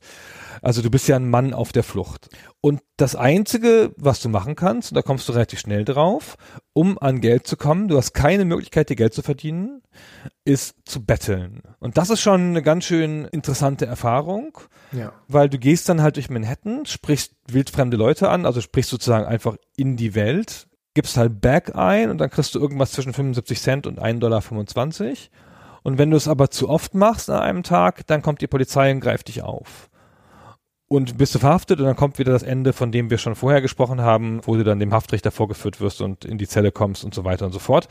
Also 0.62 0.82
du 0.82 0.90
bist 0.90 1.08
ja 1.08 1.16
ein 1.16 1.30
Mann 1.30 1.54
auf 1.54 1.72
der 1.72 1.84
Flucht. 1.84 2.30
Und 2.62 2.82
das 2.98 3.16
Einzige, 3.16 3.94
was 3.98 4.22
du 4.22 4.30
machen 4.30 4.56
kannst, 4.56 4.92
und 4.92 4.96
da 4.96 5.02
kommst 5.02 5.28
du 5.28 5.34
relativ 5.34 5.60
schnell 5.60 5.84
drauf, 5.86 6.38
um 6.74 6.98
an 7.00 7.20
Geld 7.20 7.48
zu 7.48 7.58
kommen, 7.58 7.88
du 7.88 7.98
hast 7.98 8.14
keine 8.14 8.46
Möglichkeit, 8.46 8.90
dir 8.90 8.96
Geld 8.96 9.14
zu 9.14 9.22
verdienen, 9.24 9.82
ist 10.46 10.76
zu 10.86 11.04
betteln. 11.04 11.62
Und 11.80 11.98
das 11.98 12.10
ist 12.10 12.22
schon 12.22 12.42
eine 12.50 12.62
ganz 12.62 12.86
schön 12.86 13.26
interessante 13.26 13.86
Erfahrung, 13.86 14.58
Ja. 14.92 15.12
weil 15.28 15.50
du 15.50 15.58
gehst 15.58 15.90
dann 15.90 16.02
halt 16.02 16.16
durch 16.16 16.30
Manhattan, 16.30 16.86
sprichst 16.86 17.34
wildfremde 17.48 17.98
Leute 17.98 18.30
an, 18.30 18.46
also 18.46 18.62
sprichst 18.62 18.92
sozusagen 18.92 19.26
einfach 19.26 19.58
in 19.76 19.98
die 19.98 20.16
Welt, 20.16 20.68
gibst 20.94 21.18
halt 21.18 21.42
Back 21.42 21.76
ein 21.76 22.10
und 22.10 22.18
dann 22.20 22.30
kriegst 22.30 22.56
du 22.56 22.60
irgendwas 22.60 22.92
zwischen 22.92 23.14
75 23.14 23.62
Cent 23.62 23.88
und 23.88 24.00
1,25 24.00 24.20
Dollar. 24.20 24.44
Und 25.84 25.98
wenn 25.98 26.12
du 26.12 26.18
es 26.18 26.28
aber 26.28 26.50
zu 26.50 26.70
oft 26.70 26.96
machst 26.96 27.30
an 27.30 27.42
einem 27.42 27.64
Tag, 27.64 28.08
dann 28.08 28.22
kommt 28.22 28.42
die 28.42 28.48
Polizei 28.48 28.92
und 28.92 29.02
greift 29.02 29.28
dich 29.28 29.44
auf. 29.44 29.90
Und 30.88 31.18
bist 31.18 31.34
du 31.34 31.40
verhaftet 31.40 31.80
und 31.80 31.88
dann 31.88 31.96
kommt 31.96 32.20
wieder 32.20 32.34
das 32.34 32.44
Ende, 32.44 32.72
von 32.72 32.92
dem 32.92 33.10
wir 33.10 33.18
schon 33.18 33.34
vorher 33.34 33.62
gesprochen 33.62 34.02
haben, 34.02 34.42
wo 34.44 34.56
du 34.56 34.64
dann 34.64 34.80
dem 34.80 34.94
Haftrichter 34.94 35.32
vorgeführt 35.32 35.82
wirst 35.82 36.02
und 36.02 36.24
in 36.24 36.38
die 36.38 36.48
Zelle 36.48 36.72
kommst 36.72 37.04
und 37.04 37.16
so 37.16 37.24
weiter 37.24 37.48
und 37.48 37.52
so 37.52 37.58
fort. 37.58 37.88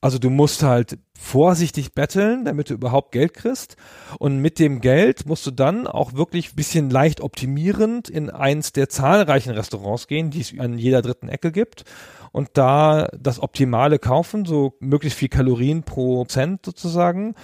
Also 0.00 0.20
du 0.20 0.30
musst 0.30 0.62
halt 0.62 0.98
vorsichtig 1.18 1.94
betteln, 1.94 2.44
damit 2.44 2.70
du 2.70 2.74
überhaupt 2.74 3.10
Geld 3.10 3.34
kriegst. 3.34 3.76
Und 4.20 4.38
mit 4.38 4.60
dem 4.60 4.80
Geld 4.80 5.26
musst 5.26 5.46
du 5.46 5.50
dann 5.50 5.88
auch 5.88 6.12
wirklich 6.12 6.54
bisschen 6.54 6.90
leicht 6.90 7.22
optimierend 7.22 8.08
in 8.08 8.30
eins 8.30 8.72
der 8.72 8.88
zahlreichen 8.88 9.50
Restaurants 9.50 10.06
gehen, 10.06 10.30
die 10.30 10.42
es 10.42 10.54
an 10.56 10.78
jeder 10.78 11.02
dritten 11.02 11.28
Ecke 11.28 11.50
gibt. 11.50 11.84
Und 12.32 12.50
da 12.54 13.08
das 13.18 13.40
Optimale 13.40 13.98
kaufen, 13.98 14.44
so 14.44 14.74
möglichst 14.80 15.18
viel 15.18 15.28
Kalorien 15.28 15.82
pro 15.82 16.24
Cent 16.24 16.64
sozusagen. 16.64 17.34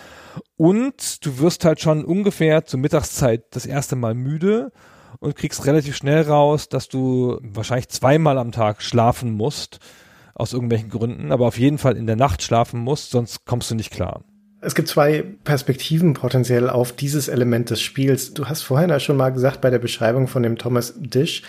Und 0.57 1.25
du 1.25 1.39
wirst 1.39 1.65
halt 1.65 1.81
schon 1.81 2.05
ungefähr 2.05 2.65
zur 2.65 2.81
Mittagszeit 2.81 3.45
das 3.51 3.67
erste 3.67 3.97
Mal 3.97 4.15
müde 4.15 4.73
und 5.21 5.37
kriegst 5.37 5.67
relativ 5.67 5.97
schnell 5.97 6.23
raus, 6.23 6.69
dass 6.69 6.89
du 6.89 7.39
wahrscheinlich 7.43 7.89
zweimal 7.89 8.39
am 8.39 8.53
Tag 8.53 8.83
schlafen 8.83 9.33
musst, 9.33 9.79
aus 10.35 10.53
irgendwelchen 10.53 10.91
Gründen, 10.91 11.33
aber 11.33 11.47
auf 11.47 11.59
jeden 11.59 11.79
Fall 11.79 11.97
in 11.97 12.07
der 12.07 12.17
Nacht 12.17 12.43
schlafen 12.43 12.81
musst, 12.81 13.11
sonst 13.11 13.45
kommst 13.45 13.71
du 13.71 13.75
nicht 13.75 13.93
klar. 13.93 14.25
Es 14.61 14.75
gibt 14.75 14.89
zwei 14.89 15.23
Perspektiven 15.45 16.15
potenziell 16.15 16.71
auf 16.71 16.93
dieses 16.93 17.29
Element 17.29 17.69
des 17.69 17.83
Spiels. 17.83 18.33
Du 18.33 18.47
hast 18.47 18.63
vorhin 18.63 18.89
ja 18.89 18.99
schon 18.99 19.19
mal 19.19 19.31
gesagt 19.31 19.61
bei 19.61 19.69
der 19.69 19.79
Beschreibung 19.79 20.27
von 20.27 20.43
dem 20.43 20.57
Thomas 20.57 20.95
Dish, 20.97 21.43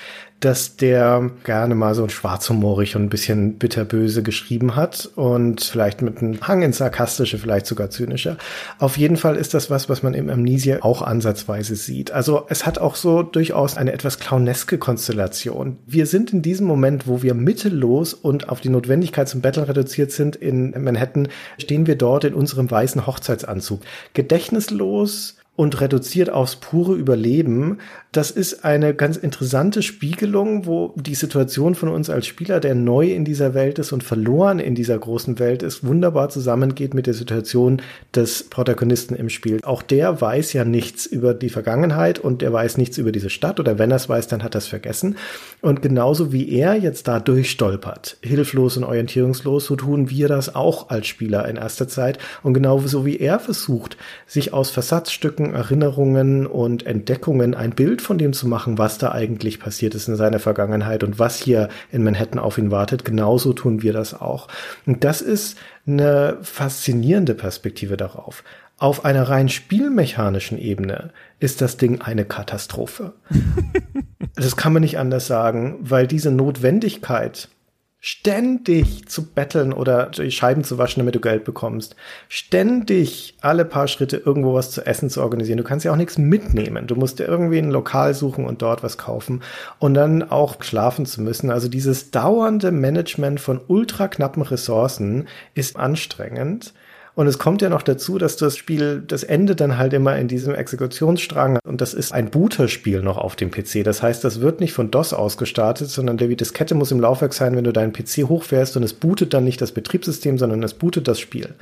dass 0.45 0.75
der 0.75 1.31
gerne 1.43 1.73
mal 1.73 1.95
so 1.95 2.07
schwarzhumorig 2.07 2.95
und 2.95 3.01
ein 3.01 3.09
bisschen 3.09 3.57
bitterböse 3.57 4.21
geschrieben 4.21 4.75
hat 4.75 5.09
und 5.15 5.63
vielleicht 5.63 6.03
mit 6.03 6.19
einem 6.19 6.39
Hang 6.47 6.61
ins 6.61 6.77
Sarkastische, 6.77 7.39
vielleicht 7.39 7.65
sogar 7.65 7.89
zynischer. 7.89 8.37
Auf 8.77 8.95
jeden 8.95 9.17
Fall 9.17 9.37
ist 9.37 9.55
das 9.55 9.71
was, 9.71 9.89
was 9.89 10.03
man 10.03 10.13
im 10.13 10.29
Amnesia 10.29 10.83
auch 10.83 11.01
ansatzweise 11.01 11.75
sieht. 11.75 12.11
Also 12.11 12.45
es 12.47 12.67
hat 12.67 12.77
auch 12.77 12.93
so 12.93 13.23
durchaus 13.23 13.75
eine 13.75 13.91
etwas 13.91 14.19
clowneske 14.19 14.77
Konstellation. 14.77 15.79
Wir 15.87 16.05
sind 16.05 16.31
in 16.31 16.43
diesem 16.43 16.67
Moment, 16.67 17.07
wo 17.07 17.23
wir 17.23 17.33
mittellos 17.33 18.13
und 18.13 18.47
auf 18.47 18.61
die 18.61 18.69
Notwendigkeit 18.69 19.27
zum 19.27 19.41
Battle 19.41 19.67
reduziert 19.67 20.11
sind 20.11 20.35
in 20.35 20.75
Manhattan, 20.79 21.27
stehen 21.57 21.87
wir 21.87 21.95
dort 21.95 22.23
in 22.23 22.35
unserem 22.35 22.69
weißen 22.69 23.07
Hochzeitsanzug. 23.07 23.81
Gedächtnislos, 24.13 25.37
und 25.55 25.79
reduziert 25.79 26.29
aufs 26.29 26.57
pure 26.57 26.95
Überleben. 26.95 27.77
Das 28.11 28.31
ist 28.31 28.65
eine 28.65 28.93
ganz 28.93 29.17
interessante 29.17 29.81
Spiegelung, 29.81 30.65
wo 30.65 30.93
die 30.95 31.15
Situation 31.15 31.75
von 31.75 31.89
uns 31.89 32.09
als 32.09 32.27
Spieler, 32.27 32.59
der 32.59 32.75
neu 32.75 33.11
in 33.11 33.25
dieser 33.25 33.53
Welt 33.53 33.79
ist 33.79 33.91
und 33.91 34.03
verloren 34.03 34.59
in 34.59 34.75
dieser 34.75 34.97
großen 34.97 35.39
Welt 35.39 35.63
ist, 35.63 35.85
wunderbar 35.85 36.29
zusammengeht 36.29 36.93
mit 36.93 37.07
der 37.07 37.13
Situation 37.13 37.81
des 38.13 38.49
Protagonisten 38.49 39.15
im 39.15 39.29
Spiel. 39.29 39.59
Auch 39.63 39.81
der 39.81 40.19
weiß 40.19 40.53
ja 40.53 40.65
nichts 40.65 41.05
über 41.05 41.33
die 41.33 41.49
Vergangenheit 41.49 42.19
und 42.19 42.41
der 42.41 42.51
weiß 42.51 42.77
nichts 42.77 42.97
über 42.97 43.11
diese 43.11 43.29
Stadt 43.29 43.59
oder 43.59 43.79
wenn 43.79 43.91
er 43.91 43.97
es 43.97 44.09
weiß, 44.09 44.27
dann 44.27 44.43
hat 44.43 44.55
er 44.55 44.59
es 44.59 44.67
vergessen. 44.67 45.17
Und 45.61 45.81
genauso 45.81 46.31
wie 46.31 46.49
er 46.49 46.75
jetzt 46.75 47.07
da 47.07 47.19
durchstolpert, 47.19 48.17
hilflos 48.21 48.77
und 48.77 48.83
orientierungslos, 48.83 49.65
so 49.65 49.75
tun 49.75 50.09
wir 50.09 50.27
das 50.27 50.53
auch 50.53 50.89
als 50.89 51.07
Spieler 51.07 51.47
in 51.47 51.55
erster 51.55 51.87
Zeit. 51.87 52.17
Und 52.43 52.53
genauso 52.53 53.05
wie 53.05 53.17
er 53.17 53.39
versucht, 53.39 53.97
sich 54.25 54.53
aus 54.53 54.69
Versatzstücken 54.69 55.44
Erinnerungen 55.53 56.47
und 56.47 56.85
Entdeckungen 56.85 57.53
ein 57.53 57.71
Bild 57.71 58.01
von 58.01 58.17
dem 58.17 58.33
zu 58.33 58.47
machen, 58.47 58.77
was 58.77 58.97
da 58.97 59.11
eigentlich 59.11 59.59
passiert 59.59 59.95
ist 59.95 60.07
in 60.07 60.15
seiner 60.15 60.39
Vergangenheit 60.39 61.03
und 61.03 61.19
was 61.19 61.37
hier 61.37 61.69
in 61.91 62.03
Manhattan 62.03 62.39
auf 62.39 62.57
ihn 62.57 62.71
wartet. 62.71 63.05
Genauso 63.05 63.53
tun 63.53 63.81
wir 63.81 63.93
das 63.93 64.13
auch. 64.19 64.47
Und 64.85 65.03
das 65.03 65.21
ist 65.21 65.57
eine 65.87 66.37
faszinierende 66.41 67.35
Perspektive 67.35 67.97
darauf. 67.97 68.43
Auf 68.77 69.05
einer 69.05 69.23
rein 69.29 69.47
spielmechanischen 69.47 70.57
Ebene 70.57 71.11
ist 71.39 71.61
das 71.61 71.77
Ding 71.77 72.01
eine 72.01 72.25
Katastrophe. 72.25 73.13
das 74.35 74.57
kann 74.57 74.73
man 74.73 74.81
nicht 74.81 74.97
anders 74.99 75.27
sagen, 75.27 75.77
weil 75.79 76.07
diese 76.07 76.31
Notwendigkeit, 76.31 77.47
ständig 78.05 79.07
zu 79.07 79.25
betteln 79.25 79.73
oder 79.73 80.11
die 80.11 80.29
Scheiben 80.29 80.63
zu 80.63 80.77
waschen, 80.77 80.99
damit 80.99 81.15
du 81.15 81.19
Geld 81.19 81.43
bekommst. 81.43 81.95
Ständig 82.29 83.33
alle 83.41 83.65
paar 83.65 83.87
Schritte 83.87 84.17
irgendwo 84.17 84.53
was 84.53 84.69
zu 84.69 84.85
essen 84.85 85.09
zu 85.09 85.23
organisieren. 85.23 85.57
Du 85.57 85.63
kannst 85.63 85.85
ja 85.85 85.91
auch 85.91 85.95
nichts 85.95 86.19
mitnehmen. 86.19 86.85
Du 86.85 86.93
musst 86.93 87.17
dir 87.17 87.23
irgendwie 87.23 87.57
ein 87.57 87.71
Lokal 87.71 88.13
suchen 88.13 88.45
und 88.45 88.61
dort 88.61 88.83
was 88.83 88.99
kaufen 88.99 89.41
und 89.79 89.95
dann 89.95 90.21
auch 90.21 90.61
schlafen 90.61 91.07
zu 91.07 91.19
müssen. 91.23 91.49
Also 91.49 91.67
dieses 91.67 92.11
dauernde 92.11 92.71
Management 92.71 93.39
von 93.39 93.59
ultra 93.67 94.07
knappen 94.07 94.43
Ressourcen 94.43 95.27
ist 95.55 95.75
anstrengend. 95.75 96.75
Und 97.15 97.27
es 97.27 97.39
kommt 97.39 97.61
ja 97.61 97.69
noch 97.69 97.81
dazu, 97.81 98.17
dass 98.17 98.35
das 98.35 98.57
Spiel, 98.57 99.01
das 99.07 99.23
endet 99.23 99.61
dann 99.61 99.77
halt 99.77 99.93
immer 99.93 100.17
in 100.17 100.27
diesem 100.27 100.53
Exekutionsstrang. 100.53 101.59
Und 101.65 101.79
das 101.79 101.93
ist 101.93 102.11
ein 102.11 102.29
Booter-Spiel 102.29 103.01
noch 103.01 103.17
auf 103.17 103.37
dem 103.37 103.51
PC. 103.51 103.85
Das 103.85 104.03
heißt, 104.03 104.21
das 104.25 104.41
wird 104.41 104.59
nicht 104.59 104.73
von 104.73 104.91
DOS 104.91 105.13
aus 105.13 105.37
gestartet, 105.37 105.89
sondern 105.89 106.17
der 106.17 106.27
Diskette 106.27 106.75
muss 106.75 106.91
im 106.91 106.99
Laufwerk 106.99 107.33
sein, 107.33 107.55
wenn 107.55 107.63
du 107.63 107.71
deinen 107.71 107.93
PC 107.93 108.27
hochfährst 108.27 108.75
und 108.75 108.83
es 108.83 108.93
bootet 108.93 109.33
dann 109.33 109.45
nicht 109.45 109.61
das 109.61 109.71
Betriebssystem, 109.71 110.37
sondern 110.37 110.61
es 110.61 110.73
bootet 110.73 111.07
das 111.07 111.21
Spiel. 111.21 111.55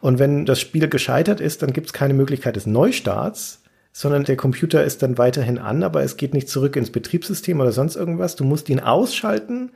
Und 0.00 0.18
wenn 0.18 0.44
das 0.44 0.60
Spiel 0.60 0.88
gescheitert 0.88 1.40
ist, 1.40 1.62
dann 1.62 1.72
gibt 1.72 1.86
es 1.86 1.92
keine 1.92 2.14
Möglichkeit 2.14 2.56
des 2.56 2.66
Neustarts, 2.66 3.60
sondern 3.92 4.24
der 4.24 4.36
Computer 4.36 4.84
ist 4.84 5.02
dann 5.02 5.18
weiterhin 5.18 5.58
an, 5.58 5.84
aber 5.84 6.02
es 6.02 6.16
geht 6.16 6.34
nicht 6.34 6.48
zurück 6.48 6.74
ins 6.74 6.90
Betriebssystem 6.90 7.60
oder 7.60 7.72
sonst 7.72 7.94
irgendwas. 7.94 8.34
Du 8.34 8.44
musst 8.44 8.68
ihn 8.68 8.80
ausschalten 8.80 9.70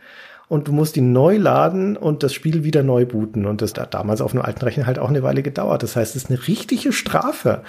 und 0.50 0.66
du 0.66 0.72
musst 0.72 0.96
ihn 0.96 1.12
neu 1.12 1.36
laden 1.36 1.96
und 1.96 2.24
das 2.24 2.34
Spiel 2.34 2.64
wieder 2.64 2.82
neu 2.82 3.06
booten. 3.06 3.46
Und 3.46 3.62
das 3.62 3.72
hat 3.74 3.94
damals 3.94 4.20
auf 4.20 4.32
einem 4.32 4.42
alten 4.42 4.64
Rechner 4.64 4.84
halt 4.84 4.98
auch 4.98 5.08
eine 5.08 5.22
Weile 5.22 5.44
gedauert. 5.44 5.84
Das 5.84 5.94
heißt, 5.94 6.16
es 6.16 6.24
ist 6.24 6.28
eine 6.30 6.48
richtige 6.48 6.92
Strafe, 6.92 7.62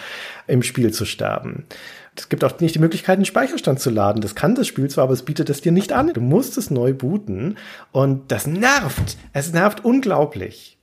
im 0.48 0.64
Spiel 0.64 0.92
zu 0.92 1.06
sterben. 1.06 1.66
Es 2.16 2.28
gibt 2.28 2.44
auch 2.44 2.60
nicht 2.60 2.74
die 2.74 2.80
Möglichkeit, 2.80 3.18
einen 3.18 3.26
Speicherstand 3.26 3.80
zu 3.80 3.92
laden. 3.92 4.24
Das 4.24 4.34
kann 4.34 4.56
das 4.56 4.66
Spiel 4.66 4.90
zwar, 4.90 5.04
aber 5.04 5.14
es 5.14 5.22
bietet 5.22 5.52
es 5.52 5.62
dir 5.62 5.72
nicht 5.72 5.94
an. 5.94 6.12
Du 6.12 6.22
musst 6.22 6.58
es 6.58 6.72
neu 6.72 6.92
booten 6.96 7.60
und 7.92 8.32
das 8.32 8.48
nervt. 8.48 9.16
Es 9.32 9.54
nervt 9.54 9.86
unglaublich. 9.86 10.80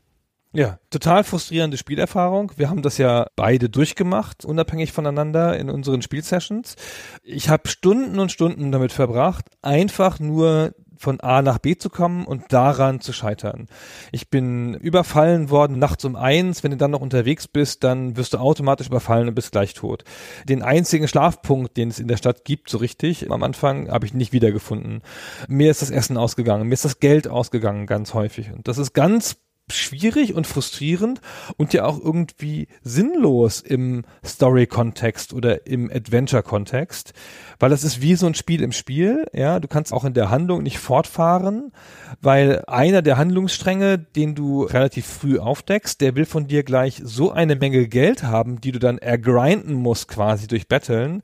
Ja, 0.53 0.79
total 0.91 1.25
frustrierende 1.25 1.79
Spielerfahrung. 1.79 2.53
Wir 2.57 2.71
haben 2.71 2.83
das 2.83 2.99
ja 2.99 3.27
beide 3.35 3.69
durchgemacht, 3.69 4.45
unabhängig 4.45 4.93
voneinander 4.93 5.59
in 5.59 5.69
unseren 5.69 6.01
Spielsessions. 6.01 6.77
Ich 7.25 7.49
habe 7.49 7.69
Stunden 7.69 8.21
und 8.21 8.31
Stunden 8.31 8.71
damit 8.71 8.93
verbracht, 8.93 9.47
einfach 9.63 10.21
nur 10.21 10.75
von 10.99 11.21
A 11.21 11.43
nach 11.43 11.59
B 11.59 11.77
zu 11.77 11.91
kommen 11.91 12.27
und 12.27 12.53
daran 12.53 13.01
zu 13.01 13.13
scheitern. 13.13 13.69
Ich 14.13 14.29
bin 14.31 14.75
überfallen 14.75 15.51
worden 15.51 15.79
nachts 15.79 16.05
um 16.05 16.17
eins. 16.17 16.63
Wenn 16.63 16.73
du 16.73 16.77
dann 16.77 16.91
noch 16.91 17.01
unterwegs 17.01 17.49
bist, 17.49 17.85
dann 17.85 18.17
wirst 18.17 18.35
du 18.35 18.39
automatisch 18.39 18.89
überfallen 18.89 19.29
und 19.29 19.35
bist 19.35 19.53
gleich 19.53 19.75
tot. 19.75 20.05
Den 20.49 20.63
einzigen 20.63 21.09
Schlafpunkt, 21.09 21.77
den 21.77 21.89
es 21.89 21.99
in 21.99 22.09
der 22.09 22.17
Stadt 22.17 22.45
gibt, 22.45 22.69
so 22.69 22.79
richtig, 22.79 23.31
am 23.31 23.43
Anfang 23.43 23.91
habe 23.91 24.07
ich 24.07 24.15
nicht 24.15 24.33
wiedergefunden. 24.33 25.03
Mir 25.49 25.71
ist 25.71 25.83
das 25.83 25.91
Essen 25.91 26.17
ausgegangen, 26.17 26.69
mir 26.69 26.75
ist 26.75 26.85
das 26.85 27.01
Geld 27.01 27.29
ausgegangen, 27.29 27.87
ganz 27.87 28.15
häufig. 28.15 28.51
Und 28.53 28.69
das 28.69 28.79
ist 28.79 28.93
ganz 28.93 29.37
schwierig 29.73 30.35
und 30.35 30.47
frustrierend 30.47 31.21
und 31.57 31.73
ja 31.73 31.85
auch 31.85 31.99
irgendwie 32.03 32.69
sinnlos 32.83 33.61
im 33.61 34.05
Story-Kontext 34.25 35.33
oder 35.33 35.67
im 35.67 35.91
Adventure-Kontext, 35.91 37.13
weil 37.59 37.71
das 37.71 37.85
ist 37.85 38.01
wie 38.01 38.15
so 38.15 38.27
ein 38.27 38.35
Spiel 38.35 38.63
im 38.63 38.73
Spiel, 38.73 39.27
ja, 39.33 39.61
du 39.61 39.69
kannst 39.69 39.93
auch 39.93 40.05
in 40.05 40.15
der 40.15 40.31
Handlung 40.31 40.63
nicht 40.63 40.79
fortfahren, 40.79 41.73
weil 42.21 42.65
einer 42.67 43.03
der 43.03 43.19
Handlungsstränge, 43.19 43.99
den 43.99 44.35
du 44.35 44.63
relativ 44.63 45.07
früh 45.07 45.39
aufdeckst, 45.39 46.01
der 46.01 46.15
will 46.15 46.27
von 46.27 46.47
dir 46.47 46.63
gleich 46.63 47.01
so 47.05 47.33
eine 47.33 47.57
Menge 47.57 47.89
Geld 47.89 48.23
haben, 48.23 48.61
die 48.61 48.73
du 48.73 48.79
dann 48.79 48.99
ergrinden 48.99 49.75
musst 49.75 50.09
quasi 50.09 50.47
durch 50.47 50.69
Betteln, 50.69 51.23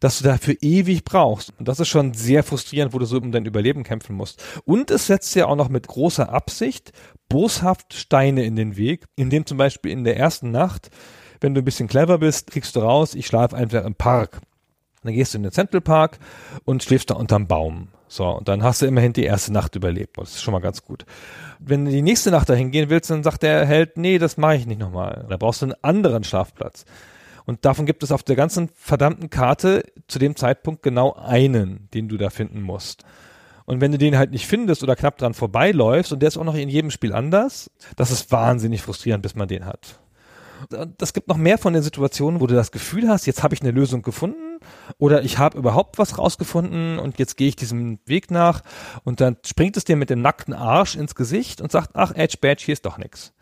dass 0.00 0.18
du 0.18 0.24
dafür 0.24 0.56
ewig 0.60 1.04
brauchst. 1.04 1.52
Und 1.58 1.68
das 1.68 1.80
ist 1.80 1.88
schon 1.88 2.14
sehr 2.14 2.42
frustrierend, 2.42 2.92
wo 2.92 2.98
du 2.98 3.06
so 3.06 3.18
um 3.18 3.32
dein 3.32 3.46
Überleben 3.46 3.82
kämpfen 3.82 4.16
musst. 4.16 4.42
Und 4.64 4.90
es 4.90 5.06
setzt 5.06 5.34
ja 5.34 5.46
auch 5.46 5.56
noch 5.56 5.68
mit 5.68 5.86
großer 5.86 6.28
Absicht 6.28 6.92
boshaft 7.28 7.94
Steine 7.94 8.44
in 8.44 8.56
den 8.56 8.76
Weg, 8.76 9.04
indem 9.16 9.46
zum 9.46 9.58
Beispiel 9.58 9.92
in 9.92 10.04
der 10.04 10.16
ersten 10.16 10.50
Nacht, 10.50 10.90
wenn 11.40 11.54
du 11.54 11.60
ein 11.60 11.64
bisschen 11.64 11.88
clever 11.88 12.18
bist, 12.18 12.50
kriegst 12.50 12.76
du 12.76 12.80
raus, 12.80 13.14
ich 13.14 13.26
schlafe 13.26 13.56
einfach 13.56 13.84
im 13.84 13.94
Park. 13.94 14.40
Dann 15.02 15.14
gehst 15.14 15.34
du 15.34 15.38
in 15.38 15.44
den 15.44 15.52
Central 15.52 15.80
Park 15.80 16.18
und 16.64 16.82
schläfst 16.82 17.10
da 17.10 17.14
unterm 17.14 17.46
Baum. 17.46 17.88
So, 18.08 18.26
und 18.28 18.48
dann 18.48 18.62
hast 18.62 18.82
du 18.82 18.86
immerhin 18.86 19.12
die 19.12 19.24
erste 19.24 19.52
Nacht 19.52 19.74
überlebt. 19.74 20.18
Das 20.18 20.30
ist 20.30 20.42
schon 20.42 20.52
mal 20.52 20.60
ganz 20.60 20.82
gut. 20.82 21.04
Wenn 21.58 21.84
du 21.84 21.90
die 21.90 22.02
nächste 22.02 22.30
Nacht 22.30 22.48
dahin 22.48 22.70
gehen 22.70 22.88
willst, 22.88 23.10
dann 23.10 23.22
sagt 23.22 23.42
der 23.42 23.66
Held, 23.66 23.96
nee, 23.96 24.18
das 24.18 24.36
mache 24.36 24.56
ich 24.56 24.66
nicht 24.66 24.80
nochmal. 24.80 25.26
Da 25.28 25.36
brauchst 25.36 25.62
du 25.62 25.66
einen 25.66 25.74
anderen 25.82 26.24
Schlafplatz. 26.24 26.84
Und 27.46 27.64
davon 27.64 27.86
gibt 27.86 28.02
es 28.02 28.12
auf 28.12 28.22
der 28.22 28.36
ganzen 28.36 28.70
verdammten 28.74 29.30
Karte 29.30 29.84
zu 30.08 30.18
dem 30.18 30.36
Zeitpunkt 30.36 30.82
genau 30.82 31.14
einen, 31.14 31.88
den 31.94 32.08
du 32.08 32.16
da 32.16 32.30
finden 32.30 32.60
musst. 32.60 33.04
Und 33.66 33.80
wenn 33.80 33.92
du 33.92 33.98
den 33.98 34.16
halt 34.16 34.30
nicht 34.30 34.46
findest 34.46 34.82
oder 34.82 34.96
knapp 34.96 35.18
dran 35.18 35.34
vorbeiläufst 35.34 36.12
und 36.12 36.20
der 36.20 36.28
ist 36.28 36.38
auch 36.38 36.44
noch 36.44 36.54
in 36.54 36.68
jedem 36.68 36.90
Spiel 36.90 37.12
anders, 37.12 37.70
das 37.96 38.10
ist 38.10 38.32
wahnsinnig 38.32 38.80
frustrierend, 38.80 39.22
bis 39.22 39.34
man 39.34 39.48
den 39.48 39.66
hat. 39.66 40.00
Das 40.96 41.12
gibt 41.12 41.28
noch 41.28 41.36
mehr 41.36 41.58
von 41.58 41.74
den 41.74 41.82
Situationen, 41.82 42.40
wo 42.40 42.46
du 42.46 42.54
das 42.54 42.72
Gefühl 42.72 43.08
hast, 43.08 43.26
jetzt 43.26 43.42
habe 43.42 43.54
ich 43.54 43.60
eine 43.60 43.72
Lösung 43.72 44.00
gefunden 44.02 44.58
oder 44.98 45.22
ich 45.22 45.36
habe 45.36 45.58
überhaupt 45.58 45.98
was 45.98 46.16
rausgefunden 46.16 46.98
und 46.98 47.18
jetzt 47.18 47.36
gehe 47.36 47.48
ich 47.48 47.56
diesem 47.56 47.98
Weg 48.06 48.30
nach 48.30 48.62
und 49.04 49.20
dann 49.20 49.36
springt 49.44 49.76
es 49.76 49.84
dir 49.84 49.96
mit 49.96 50.08
dem 50.08 50.22
nackten 50.22 50.54
Arsch 50.54 50.96
ins 50.96 51.14
Gesicht 51.14 51.60
und 51.60 51.70
sagt, 51.70 51.90
ach 51.94 52.12
Edge 52.14 52.38
Badge, 52.40 52.62
hier 52.64 52.72
ist 52.72 52.86
doch 52.86 52.96
nix. 52.96 53.34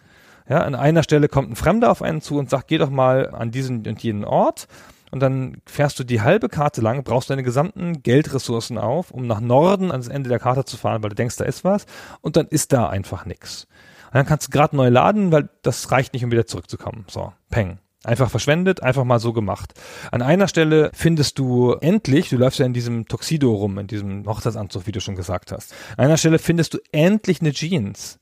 Ja, 0.49 0.63
an 0.63 0.75
einer 0.75 1.03
Stelle 1.03 1.29
kommt 1.29 1.51
ein 1.51 1.57
Fremder 1.57 1.91
auf 1.91 2.03
einen 2.03 2.21
zu 2.21 2.37
und 2.37 2.51
sagt, 2.51 2.69
geh 2.69 2.79
doch 2.79 2.91
mal 2.91 3.31
an 3.31 3.51
diesen 3.51 3.87
und 3.87 4.03
jenen 4.03 4.25
Ort. 4.25 4.67
Und 5.15 5.21
dann 5.21 5.59
fährst 5.65 5.97
du 6.01 6.03
die 6.03 6.23
halbe 6.23 6.49
Karte 6.49 6.81
lang, 6.81 7.05
brauchst 7.05 7.31
deine 7.31 7.45
gesamten 7.45 8.03
Geldressourcen 8.03 8.79
auf, 8.79 9.13
um 9.13 9.29
nach 9.29 9.39
Norden 9.39 9.93
ans 9.93 10.09
Ende 10.09 10.29
der 10.29 10.41
Karte 10.41 10.65
zu 10.65 10.77
fahren, 10.77 11.05
weil 11.05 11.11
du 11.11 11.15
denkst, 11.15 11.37
da 11.37 11.45
ist 11.45 11.63
was. 11.63 11.87
Und 12.21 12.35
dann 12.35 12.49
ist 12.49 12.73
da 12.73 12.89
einfach 12.89 13.25
nix. 13.25 13.69
Und 14.07 14.15
dann 14.15 14.27
kannst 14.27 14.49
du 14.49 14.51
gerade 14.51 14.75
neu 14.75 14.89
laden, 14.89 15.31
weil 15.31 15.51
das 15.63 15.93
reicht 15.93 16.15
nicht, 16.15 16.25
um 16.25 16.33
wieder 16.33 16.47
zurückzukommen. 16.47 17.05
So, 17.09 17.33
peng. 17.49 17.79
Einfach 18.03 18.29
verschwendet, 18.29 18.83
einfach 18.83 19.05
mal 19.05 19.21
so 19.21 19.33
gemacht. 19.33 19.75
An 20.11 20.21
einer 20.21 20.49
Stelle 20.49 20.91
findest 20.95 21.39
du 21.39 21.75
endlich, 21.75 22.31
du 22.31 22.37
läufst 22.37 22.59
ja 22.59 22.67
in 22.67 22.75
diesem 22.75 23.07
Tuxedo 23.07 23.55
rum, 23.55 23.79
in 23.79 23.87
diesem 23.87 24.27
Hochzeitsanzug, 24.27 24.89
wie 24.89 24.93
du 24.93 25.01
schon 25.01 25.15
gesagt 25.15 25.53
hast. 25.53 25.73
An 25.97 26.07
einer 26.07 26.17
Stelle 26.17 26.41
findest 26.41 26.75
du 26.75 26.79
endlich 26.91 27.41
eine 27.41 27.53
Jeans 27.53 28.19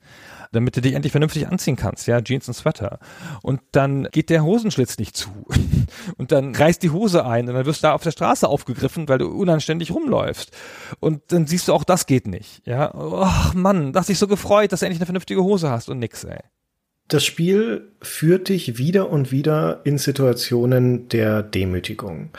damit 0.52 0.76
du 0.76 0.80
dich 0.80 0.94
endlich 0.94 1.12
vernünftig 1.12 1.48
anziehen 1.48 1.76
kannst, 1.76 2.06
ja, 2.06 2.20
Jeans 2.22 2.48
und 2.48 2.54
Sweater. 2.54 2.98
Und 3.42 3.60
dann 3.72 4.08
geht 4.12 4.30
der 4.30 4.44
Hosenschlitz 4.44 4.98
nicht 4.98 5.16
zu. 5.16 5.30
Und 6.16 6.32
dann 6.32 6.54
reißt 6.54 6.82
die 6.82 6.90
Hose 6.90 7.26
ein 7.26 7.48
und 7.48 7.54
dann 7.54 7.66
wirst 7.66 7.82
du 7.82 7.88
da 7.88 7.92
auf 7.92 8.02
der 8.02 8.12
Straße 8.12 8.48
aufgegriffen, 8.48 9.08
weil 9.08 9.18
du 9.18 9.28
unanständig 9.28 9.90
rumläufst. 9.90 10.50
Und 11.00 11.20
dann 11.28 11.46
siehst 11.46 11.68
du 11.68 11.72
auch, 11.72 11.84
das 11.84 12.06
geht 12.06 12.26
nicht, 12.26 12.66
ja. 12.66 12.92
Ach 12.94 13.54
Mann, 13.54 13.92
hast 13.94 14.08
dich 14.08 14.18
so 14.18 14.26
gefreut, 14.26 14.72
dass 14.72 14.80
du 14.80 14.86
endlich 14.86 15.00
eine 15.00 15.06
vernünftige 15.06 15.42
Hose 15.42 15.70
hast 15.70 15.88
und 15.88 15.98
nix, 15.98 16.24
ey. 16.24 16.40
Das 17.08 17.24
Spiel 17.24 17.92
führt 18.00 18.48
dich 18.48 18.78
wieder 18.78 19.10
und 19.10 19.32
wieder 19.32 19.82
in 19.84 19.98
Situationen 19.98 21.08
der 21.08 21.42
Demütigung. 21.42 22.30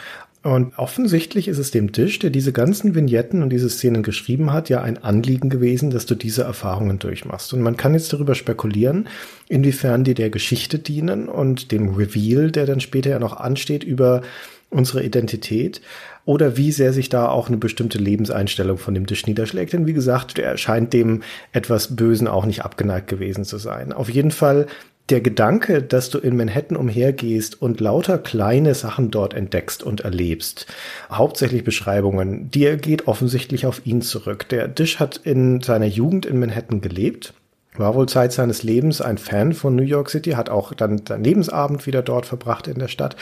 Und 0.44 0.78
offensichtlich 0.78 1.48
ist 1.48 1.58
es 1.58 1.72
dem 1.72 1.94
Tisch, 1.94 2.20
der 2.20 2.30
diese 2.30 2.52
ganzen 2.52 2.96
Vignetten 2.96 3.44
und 3.44 3.50
diese 3.50 3.70
Szenen 3.70 4.04
geschrieben 4.04 4.52
hat, 4.52 4.68
ja 4.68 4.82
ein 4.82 5.02
Anliegen 5.02 5.50
gewesen, 5.50 5.90
dass 5.90 6.06
du 6.06 6.16
diese 6.16 6.44
Erfahrungen 6.44 7.00
durchmachst. 7.00 7.54
Und 7.54 7.62
man 7.62 7.78
kann 7.78 7.94
jetzt 7.94 8.12
darüber 8.12 8.36
spekulieren, 8.36 9.08
inwiefern 9.48 10.04
die 10.04 10.14
der 10.14 10.30
Geschichte 10.30 10.80
dienen 10.80 11.30
und 11.30 11.72
dem 11.72 11.96
Reveal, 11.96 12.52
der 12.52 12.66
dann 12.66 12.82
später 12.82 13.10
ja 13.10 13.20
noch 13.20 13.38
ansteht 13.38 13.86
über 13.86 14.22
unsere 14.70 15.04
Identität 15.04 15.82
oder 16.26 16.58
wie 16.58 16.72
sehr 16.74 16.92
sich 16.92 17.08
da 17.08 17.30
auch 17.30 17.48
eine 17.48 17.58
bestimmte 17.58 17.98
Lebenseinstellung 17.98 18.78
von 18.78 18.94
dem 18.94 19.06
Tisch 19.06 19.26
niederschlägt. 19.26 19.72
Denn 19.72 19.88
wie 19.88 19.94
gesagt, 19.94 20.40
er 20.40 20.58
scheint 20.58 20.92
dem 20.92 21.24
etwas 21.54 21.96
Bösen 21.96 22.28
auch 22.28 22.46
nicht 22.46 22.66
abgeneigt 22.66 23.08
gewesen 23.08 23.46
zu 23.46 23.58
sein. 23.58 23.94
Auf 23.94 24.10
jeden 24.10 24.32
Fall 24.32 24.68
der 25.10 25.22
Gedanke, 25.22 25.84
dass 25.84 26.10
du 26.10 26.18
in 26.18 26.38
Manhattan 26.38 26.78
umhergehst 26.78 27.62
und 27.62 27.80
lauter 27.80 28.18
kleine 28.18 28.74
Sachen 28.74 29.12
dort 29.12 29.34
entdeckst 29.34 29.84
und 29.84 30.02
erlebst, 30.02 30.68
hauptsächlich 31.12 31.64
Beschreibungen, 31.64 32.50
die 32.50 32.78
geht 32.78 33.08
offensichtlich 33.08 33.66
auf 33.66 33.86
ihn 33.86 34.02
zurück. 34.02 34.48
Der 34.50 34.68
Dish 34.68 35.00
hat 35.00 35.18
in 35.18 35.62
seiner 35.62 35.86
Jugend 35.86 36.26
in 36.26 36.40
Manhattan 36.40 36.82
gelebt 36.82 37.34
war 37.78 37.96
wohl 37.96 38.08
Zeit 38.08 38.32
seines 38.34 38.64
Lebens 38.64 39.02
ein 39.02 39.18
Fan 39.18 39.54
von 39.54 39.76
New 39.76 39.84
York 39.84 40.10
City, 40.10 40.32
hat 40.32 40.50
auch 40.50 40.74
dann 40.74 41.02
seinen 41.08 41.24
Lebensabend 41.24 41.86
wieder 41.86 42.02
dort 42.02 42.26
verbracht 42.26 42.68
in 42.68 42.80
der 42.80 42.88
Stadt. 42.88 43.16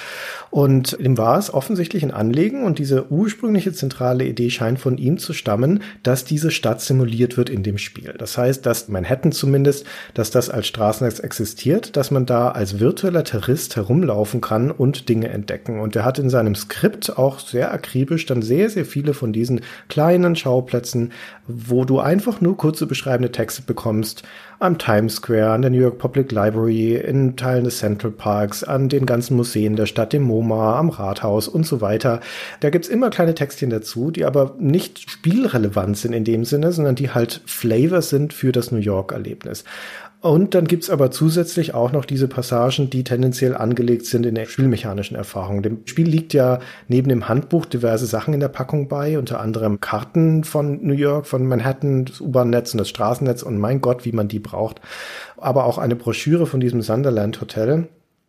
Und 0.49 0.97
ihm 0.99 1.17
war 1.17 1.37
es 1.37 1.53
offensichtlich 1.53 2.03
ein 2.03 2.11
Anliegen 2.11 2.63
und 2.63 2.79
diese 2.79 3.11
ursprüngliche 3.11 3.73
zentrale 3.73 4.25
Idee 4.25 4.49
scheint 4.49 4.79
von 4.79 4.97
ihm 4.97 5.17
zu 5.17 5.33
stammen, 5.33 5.81
dass 6.03 6.25
diese 6.25 6.51
Stadt 6.51 6.81
simuliert 6.81 7.37
wird 7.37 7.49
in 7.49 7.63
dem 7.63 7.77
Spiel. 7.77 8.13
Das 8.17 8.37
heißt, 8.37 8.65
dass 8.65 8.87
Manhattan 8.87 9.31
zumindest, 9.31 9.85
dass 10.13 10.31
das 10.31 10.49
als 10.49 10.67
Straßennetz 10.67 11.19
existiert, 11.19 11.95
dass 11.95 12.11
man 12.11 12.25
da 12.25 12.49
als 12.49 12.79
virtueller 12.79 13.23
Terrorist 13.23 13.75
herumlaufen 13.75 14.41
kann 14.41 14.71
und 14.71 15.09
Dinge 15.09 15.29
entdecken. 15.29 15.79
Und 15.79 15.95
er 15.95 16.05
hat 16.05 16.19
in 16.19 16.29
seinem 16.29 16.55
Skript 16.55 17.17
auch 17.17 17.39
sehr 17.39 17.73
akribisch 17.73 18.25
dann 18.25 18.41
sehr, 18.41 18.69
sehr 18.69 18.85
viele 18.85 19.13
von 19.13 19.33
diesen 19.33 19.61
kleinen 19.87 20.35
Schauplätzen, 20.35 21.11
wo 21.47 21.85
du 21.85 21.99
einfach 21.99 22.41
nur 22.41 22.57
kurze 22.57 22.85
beschreibende 22.85 23.31
Texte 23.31 23.61
bekommst, 23.61 24.23
am 24.59 24.77
Times 24.77 25.15
Square, 25.15 25.51
an 25.51 25.61
der 25.63 25.71
New 25.71 25.79
York 25.79 25.97
Public 25.97 26.31
Library, 26.31 26.95
in 26.95 27.35
Teilen 27.35 27.63
des 27.63 27.79
Central 27.79 28.11
Parks, 28.11 28.63
an 28.63 28.89
den 28.89 29.05
ganzen 29.05 29.35
Museen 29.35 29.75
der 29.75 29.87
Stadt, 29.87 30.13
dem 30.13 30.23
MoMA, 30.23 30.77
am 30.77 30.89
Rathaus 30.89 31.47
und 31.47 31.65
so 31.65 31.81
weiter. 31.81 32.19
Da 32.59 32.69
gibt's 32.69 32.87
immer 32.87 33.09
kleine 33.09 33.33
Textchen 33.33 33.71
dazu, 33.71 34.11
die 34.11 34.23
aber 34.23 34.55
nicht 34.59 35.09
spielrelevant 35.09 35.97
sind 35.97 36.13
in 36.13 36.23
dem 36.23 36.45
Sinne, 36.45 36.71
sondern 36.71 36.95
die 36.95 37.09
halt 37.09 37.41
Flavor 37.45 38.01
sind 38.01 38.33
für 38.33 38.51
das 38.51 38.71
New 38.71 38.79
York-Erlebnis. 38.79 39.63
Und 40.21 40.53
dann 40.53 40.67
gibt's 40.67 40.91
aber 40.91 41.09
zusätzlich 41.09 41.73
auch 41.73 41.91
noch 41.91 42.05
diese 42.05 42.27
Passagen, 42.27 42.91
die 42.91 43.03
tendenziell 43.03 43.57
angelegt 43.57 44.05
sind 44.05 44.23
in 44.27 44.35
der 44.35 44.45
spielmechanischen 44.45 45.17
Erfahrung. 45.17 45.63
Dem 45.63 45.79
Spiel 45.85 46.07
liegt 46.07 46.33
ja 46.33 46.59
neben 46.87 47.09
dem 47.09 47.27
Handbuch 47.27 47.65
diverse 47.65 48.05
Sachen 48.05 48.35
in 48.35 48.39
der 48.39 48.47
Packung 48.47 48.87
bei, 48.87 49.17
unter 49.17 49.41
anderem 49.41 49.79
Karten 49.81 50.43
von 50.43 50.85
New 50.85 50.93
York, 50.93 51.25
von 51.25 51.47
Manhattan, 51.47 52.05
das 52.05 52.21
U-Bahn-Netz 52.21 52.73
und 52.73 52.77
das 52.77 52.89
Straßennetz 52.89 53.41
und 53.41 53.57
mein 53.57 53.81
Gott, 53.81 54.05
wie 54.05 54.11
man 54.11 54.27
die 54.27 54.39
braucht. 54.39 54.79
Aber 55.37 55.65
auch 55.65 55.79
eine 55.79 55.95
Broschüre 55.95 56.45
von 56.45 56.59
diesem 56.59 56.83
Sunderland 56.83 57.41
Hotel 57.41 57.87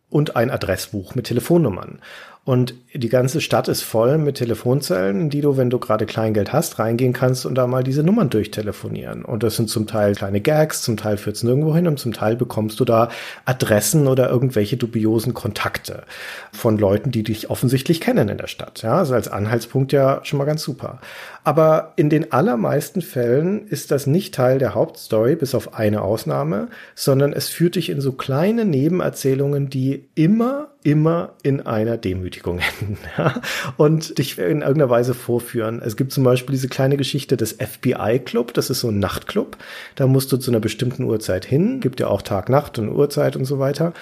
und 0.09 0.35
ein 0.35 0.49
Adressbuch 0.49 1.13
mit 1.13 1.25
Telefonnummern. 1.25 1.99
Und 2.45 2.75
die 2.93 3.07
ganze 3.07 3.39
Stadt 3.39 3.69
ist 3.69 3.83
voll 3.83 4.17
mit 4.17 4.35
Telefonzellen, 4.35 5.29
die 5.29 5.39
du, 5.39 5.55
wenn 5.55 5.69
du 5.69 5.79
gerade 5.79 6.05
Kleingeld 6.05 6.51
hast, 6.51 6.77
reingehen 6.77 7.13
kannst 7.13 7.45
und 7.45 7.55
da 7.55 7.67
mal 7.67 7.85
diese 7.85 8.03
Nummern 8.03 8.29
durchtelefonieren. 8.29 9.23
Und 9.23 9.43
das 9.43 9.55
sind 9.55 9.69
zum 9.69 9.87
Teil 9.87 10.13
kleine 10.13 10.41
Gags, 10.41 10.81
zum 10.81 10.97
Teil 10.97 11.15
führt's 11.15 11.43
nirgendwo 11.43 11.73
hin 11.73 11.87
und 11.87 11.99
zum 11.99 12.11
Teil 12.11 12.35
bekommst 12.35 12.81
du 12.81 12.85
da 12.85 13.07
Adressen 13.45 14.07
oder 14.07 14.29
irgendwelche 14.29 14.75
dubiosen 14.75 15.33
Kontakte 15.33 16.03
von 16.51 16.77
Leuten, 16.77 17.11
die 17.11 17.23
dich 17.23 17.49
offensichtlich 17.49 18.01
kennen 18.01 18.27
in 18.27 18.37
der 18.37 18.47
Stadt. 18.47 18.81
Ja, 18.81 18.97
also 18.97 19.13
als 19.13 19.29
Anhaltspunkt 19.29 19.93
ja 19.93 20.19
schon 20.23 20.37
mal 20.37 20.45
ganz 20.45 20.63
super. 20.63 20.99
Aber 21.45 21.93
in 21.95 22.09
den 22.09 22.33
allermeisten 22.33 23.01
Fällen 23.01 23.67
ist 23.67 23.89
das 23.89 24.05
nicht 24.05 24.35
Teil 24.35 24.59
der 24.59 24.75
Hauptstory, 24.75 25.37
bis 25.37 25.55
auf 25.55 25.75
eine 25.75 26.01
Ausnahme, 26.01 26.67
sondern 26.93 27.31
es 27.31 27.47
führt 27.47 27.75
dich 27.75 27.89
in 27.89 28.01
so 28.01 28.11
kleine 28.11 28.65
Nebenerzählungen, 28.65 29.69
die 29.69 30.09
immer 30.15 30.72
immer 30.83 31.33
in 31.43 31.61
einer 31.61 31.97
Demütigung 31.97 32.59
enden 32.79 32.97
ja? 33.17 33.41
und 33.77 34.17
dich 34.17 34.37
in 34.37 34.61
irgendeiner 34.61 34.89
Weise 34.89 35.13
vorführen. 35.13 35.81
Es 35.83 35.95
gibt 35.95 36.11
zum 36.11 36.23
Beispiel 36.23 36.53
diese 36.53 36.67
kleine 36.67 36.97
Geschichte 36.97 37.37
des 37.37 37.53
FBI-Club, 37.53 38.53
das 38.53 38.69
ist 38.69 38.81
so 38.81 38.89
ein 38.89 38.99
Nachtclub. 38.99 39.57
Da 39.95 40.07
musst 40.07 40.31
du 40.31 40.37
zu 40.37 40.51
einer 40.51 40.59
bestimmten 40.59 41.03
Uhrzeit 41.03 41.45
hin, 41.45 41.79
gibt 41.79 41.99
ja 41.99 42.07
auch 42.07 42.21
Tag, 42.21 42.49
Nacht 42.49 42.79
und 42.79 42.89
Uhrzeit 42.89 43.35
und 43.35 43.45
so 43.45 43.59
weiter. 43.59 43.93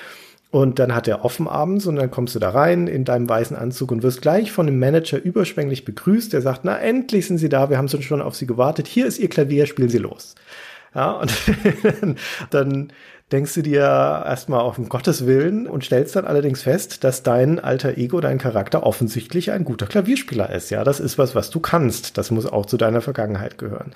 Und 0.52 0.80
dann 0.80 0.94
hat 0.94 1.08
er 1.08 1.24
offen 1.24 1.48
abends 1.48 1.86
und 1.86 1.96
dann 1.96 2.12
kommst 2.12 2.36
du 2.36 2.40
da 2.40 2.50
rein 2.50 2.88
in 2.88 3.06
deinem 3.06 3.30
weißen 3.30 3.56
Anzug 3.56 3.92
und 3.92 4.04
wirst 4.04 4.22
gleich 4.22 4.52
von 4.52 4.66
dem 4.66 4.80
Manager 4.80 5.18
überschwänglich 5.18 5.86
begrüßt. 5.86 6.34
Der 6.34 6.42
sagt, 6.42 6.62
na 6.66 6.78
endlich 6.78 7.28
sind 7.28 7.38
Sie 7.38 7.48
da, 7.48 7.70
wir 7.70 7.78
haben 7.78 7.88
schon 7.88 8.22
auf 8.22 8.36
Sie 8.36 8.48
gewartet. 8.48 8.88
Hier 8.88 9.06
ist 9.06 9.18
Ihr 9.18 9.30
Klavier, 9.30 9.66
spielen 9.66 9.88
Sie 9.88 9.98
los. 9.98 10.36
Ja, 10.94 11.12
und 11.12 11.32
dann 12.50 12.92
denkst 13.32 13.54
du 13.54 13.62
dir 13.62 13.82
erstmal 13.82 14.62
auf 14.62 14.78
um 14.78 14.90
Gottes 14.90 15.26
Willen 15.26 15.68
und 15.68 15.84
stellst 15.86 16.16
dann 16.16 16.26
allerdings 16.26 16.64
fest, 16.64 17.04
dass 17.04 17.24
dein 17.24 17.60
alter 17.60 17.98
Ego, 17.98 18.20
dein 18.20 18.38
Charakter 18.38 18.84
offensichtlich 18.84 19.52
ein 19.52 19.64
guter 19.64 19.88
Klavierspieler 19.88 20.50
ist. 20.50 20.70
Ja, 20.70 20.84
das 20.84 21.00
ist 21.00 21.18
was, 21.18 21.36
was 21.36 21.50
du 21.50 21.60
kannst. 21.60 22.18
Das 22.18 22.32
muss 22.32 22.46
auch 22.46 22.66
zu 22.66 22.78
deiner 22.78 23.02
Vergangenheit 23.02 23.58
gehören. 23.58 23.94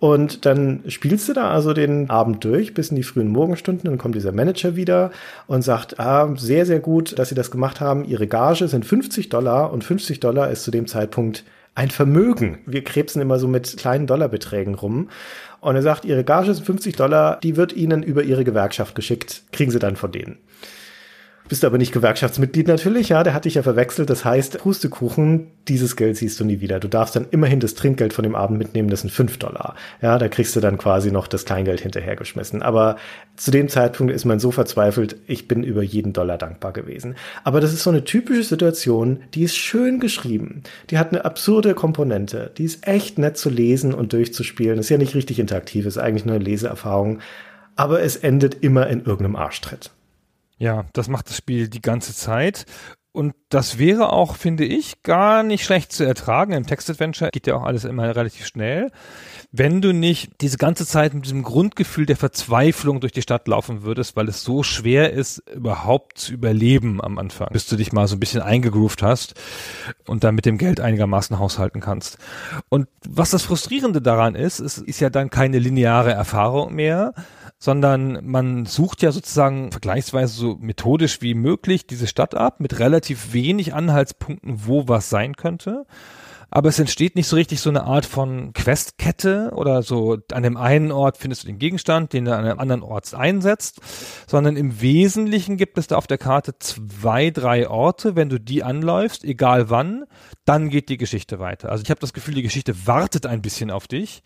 Und 0.00 0.46
dann 0.46 0.84
spielst 0.86 1.28
du 1.28 1.32
da 1.32 1.50
also 1.50 1.72
den 1.72 2.08
Abend 2.08 2.44
durch 2.44 2.72
bis 2.72 2.90
in 2.90 2.96
die 2.96 3.02
frühen 3.02 3.28
Morgenstunden. 3.28 3.90
Dann 3.90 3.98
kommt 3.98 4.14
dieser 4.14 4.30
Manager 4.30 4.76
wieder 4.76 5.10
und 5.48 5.62
sagt, 5.62 5.98
ah, 5.98 6.32
sehr, 6.36 6.66
sehr 6.66 6.78
gut, 6.78 7.18
dass 7.18 7.30
Sie 7.30 7.34
das 7.34 7.50
gemacht 7.50 7.80
haben. 7.80 8.04
Ihre 8.04 8.28
Gage 8.28 8.68
sind 8.68 8.84
50 8.84 9.28
Dollar 9.28 9.72
und 9.72 9.82
50 9.82 10.20
Dollar 10.20 10.50
ist 10.50 10.62
zu 10.62 10.70
dem 10.70 10.86
Zeitpunkt 10.86 11.44
ein 11.74 11.90
Vermögen. 11.90 12.58
Wir 12.66 12.82
krebsen 12.82 13.22
immer 13.22 13.38
so 13.38 13.46
mit 13.46 13.76
kleinen 13.76 14.08
Dollarbeträgen 14.08 14.74
rum. 14.74 15.10
Und 15.68 15.76
er 15.76 15.82
sagt, 15.82 16.06
Ihre 16.06 16.24
Gage 16.24 16.54
sind 16.54 16.64
50 16.64 16.96
Dollar, 16.96 17.38
die 17.42 17.56
wird 17.56 17.74
Ihnen 17.74 18.02
über 18.02 18.22
Ihre 18.22 18.42
Gewerkschaft 18.42 18.94
geschickt, 18.94 19.42
kriegen 19.52 19.70
Sie 19.70 19.78
dann 19.78 19.96
von 19.96 20.10
denen. 20.10 20.38
Bist 21.48 21.64
aber 21.64 21.78
nicht 21.78 21.92
Gewerkschaftsmitglied 21.92 22.68
natürlich, 22.68 23.08
ja, 23.08 23.22
der 23.22 23.32
hat 23.32 23.46
dich 23.46 23.54
ja 23.54 23.62
verwechselt. 23.62 24.10
Das 24.10 24.24
heißt, 24.24 24.58
Pustekuchen, 24.58 25.46
dieses 25.66 25.96
Geld 25.96 26.18
siehst 26.18 26.38
du 26.38 26.44
nie 26.44 26.60
wieder. 26.60 26.78
Du 26.78 26.88
darfst 26.88 27.16
dann 27.16 27.26
immerhin 27.30 27.58
das 27.58 27.74
Trinkgeld 27.74 28.12
von 28.12 28.22
dem 28.22 28.34
Abend 28.34 28.58
mitnehmen, 28.58 28.90
das 28.90 29.00
sind 29.00 29.10
fünf 29.10 29.38
Dollar. 29.38 29.74
Ja, 30.02 30.18
da 30.18 30.28
kriegst 30.28 30.54
du 30.56 30.60
dann 30.60 30.76
quasi 30.76 31.10
noch 31.10 31.26
das 31.26 31.46
Kleingeld 31.46 31.80
hinterhergeschmissen. 31.80 32.60
Aber 32.60 32.96
zu 33.36 33.50
dem 33.50 33.68
Zeitpunkt 33.68 34.12
ist 34.12 34.26
man 34.26 34.40
so 34.40 34.50
verzweifelt, 34.50 35.16
ich 35.26 35.48
bin 35.48 35.62
über 35.62 35.82
jeden 35.82 36.12
Dollar 36.12 36.36
dankbar 36.36 36.72
gewesen. 36.72 37.14
Aber 37.44 37.60
das 37.60 37.72
ist 37.72 37.82
so 37.82 37.90
eine 37.90 38.04
typische 38.04 38.42
Situation, 38.42 39.20
die 39.34 39.44
ist 39.44 39.56
schön 39.56 40.00
geschrieben. 40.00 40.64
Die 40.90 40.98
hat 40.98 41.12
eine 41.12 41.24
absurde 41.24 41.72
Komponente. 41.74 42.50
Die 42.58 42.64
ist 42.64 42.86
echt 42.86 43.16
nett 43.16 43.38
zu 43.38 43.48
lesen 43.48 43.94
und 43.94 44.12
durchzuspielen. 44.12 44.78
Ist 44.78 44.90
ja 44.90 44.98
nicht 44.98 45.14
richtig 45.14 45.38
interaktiv, 45.38 45.86
ist 45.86 45.96
eigentlich 45.96 46.26
nur 46.26 46.34
eine 46.34 46.44
Leseerfahrung. 46.44 47.20
Aber 47.74 48.02
es 48.02 48.16
endet 48.16 48.62
immer 48.62 48.88
in 48.88 49.04
irgendeinem 49.04 49.36
Arschtritt. 49.36 49.92
Ja, 50.58 50.86
das 50.92 51.08
macht 51.08 51.28
das 51.28 51.36
Spiel 51.36 51.68
die 51.68 51.82
ganze 51.82 52.14
Zeit. 52.14 52.66
Und 53.12 53.34
das 53.48 53.78
wäre 53.78 54.12
auch, 54.12 54.36
finde 54.36 54.64
ich, 54.64 55.02
gar 55.02 55.42
nicht 55.42 55.64
schlecht 55.64 55.90
zu 55.92 56.04
ertragen. 56.04 56.52
Im 56.52 56.66
Text-Adventure 56.66 57.30
geht 57.32 57.46
ja 57.46 57.56
auch 57.56 57.64
alles 57.64 57.84
immer 57.84 58.14
relativ 58.14 58.46
schnell. 58.46 58.92
Wenn 59.50 59.80
du 59.80 59.92
nicht 59.92 60.40
diese 60.40 60.58
ganze 60.58 60.86
Zeit 60.86 61.14
mit 61.14 61.24
diesem 61.24 61.42
Grundgefühl 61.42 62.06
der 62.06 62.16
Verzweiflung 62.16 63.00
durch 63.00 63.12
die 63.12 63.22
Stadt 63.22 63.48
laufen 63.48 63.82
würdest, 63.82 64.14
weil 64.14 64.28
es 64.28 64.44
so 64.44 64.62
schwer 64.62 65.12
ist, 65.12 65.38
überhaupt 65.52 66.18
zu 66.18 66.32
überleben 66.32 67.02
am 67.02 67.18
Anfang, 67.18 67.48
bis 67.50 67.66
du 67.66 67.76
dich 67.76 67.92
mal 67.92 68.06
so 68.06 68.14
ein 68.14 68.20
bisschen 68.20 68.42
eingegroovt 68.42 69.02
hast 69.02 69.34
und 70.06 70.22
dann 70.22 70.36
mit 70.36 70.44
dem 70.44 70.58
Geld 70.58 70.78
einigermaßen 70.78 71.38
haushalten 71.38 71.80
kannst. 71.80 72.18
Und 72.68 72.86
was 73.08 73.30
das 73.30 73.42
Frustrierende 73.42 74.00
daran 74.00 74.36
ist, 74.36 74.60
es 74.60 74.78
ist 74.78 75.00
ja 75.00 75.10
dann 75.10 75.30
keine 75.30 75.58
lineare 75.58 76.12
Erfahrung 76.12 76.74
mehr, 76.74 77.14
sondern 77.58 78.24
man 78.24 78.66
sucht 78.66 79.02
ja 79.02 79.10
sozusagen 79.10 79.72
vergleichsweise 79.72 80.32
so 80.32 80.56
methodisch 80.60 81.20
wie 81.22 81.34
möglich 81.34 81.86
diese 81.86 82.06
Stadt 82.06 82.34
ab 82.34 82.60
mit 82.60 82.78
relativ 82.78 83.32
wenig 83.32 83.74
Anhaltspunkten, 83.74 84.66
wo 84.66 84.86
was 84.86 85.10
sein 85.10 85.34
könnte. 85.34 85.84
Aber 86.50 86.68
es 86.70 86.78
entsteht 86.78 87.14
nicht 87.14 87.26
so 87.26 87.36
richtig 87.36 87.60
so 87.60 87.68
eine 87.68 87.84
Art 87.84 88.06
von 88.06 88.52
Questkette 88.54 89.52
oder 89.54 89.82
so 89.82 90.18
an 90.32 90.42
dem 90.42 90.56
einen 90.56 90.92
Ort 90.92 91.18
findest 91.18 91.42
du 91.42 91.46
den 91.46 91.58
Gegenstand, 91.58 92.12
den 92.12 92.24
du 92.24 92.34
an 92.34 92.44
einem 92.44 92.58
anderen 92.58 92.82
Ort 92.82 93.12
einsetzt, 93.14 93.80
sondern 94.26 94.56
im 94.56 94.80
Wesentlichen 94.80 95.56
gibt 95.56 95.76
es 95.76 95.88
da 95.88 95.96
auf 95.96 96.06
der 96.06 96.18
Karte 96.18 96.58
zwei, 96.58 97.30
drei 97.30 97.68
Orte. 97.68 98.16
Wenn 98.16 98.28
du 98.28 98.40
die 98.40 98.62
anläufst, 98.62 99.24
egal 99.24 99.68
wann, 99.68 100.04
dann 100.44 100.70
geht 100.70 100.88
die 100.88 100.96
Geschichte 100.96 101.38
weiter. 101.38 101.70
Also 101.70 101.82
ich 101.82 101.90
habe 101.90 102.00
das 102.00 102.12
Gefühl, 102.12 102.34
die 102.34 102.42
Geschichte 102.42 102.86
wartet 102.86 103.26
ein 103.26 103.42
bisschen 103.42 103.70
auf 103.70 103.86
dich 103.86 104.22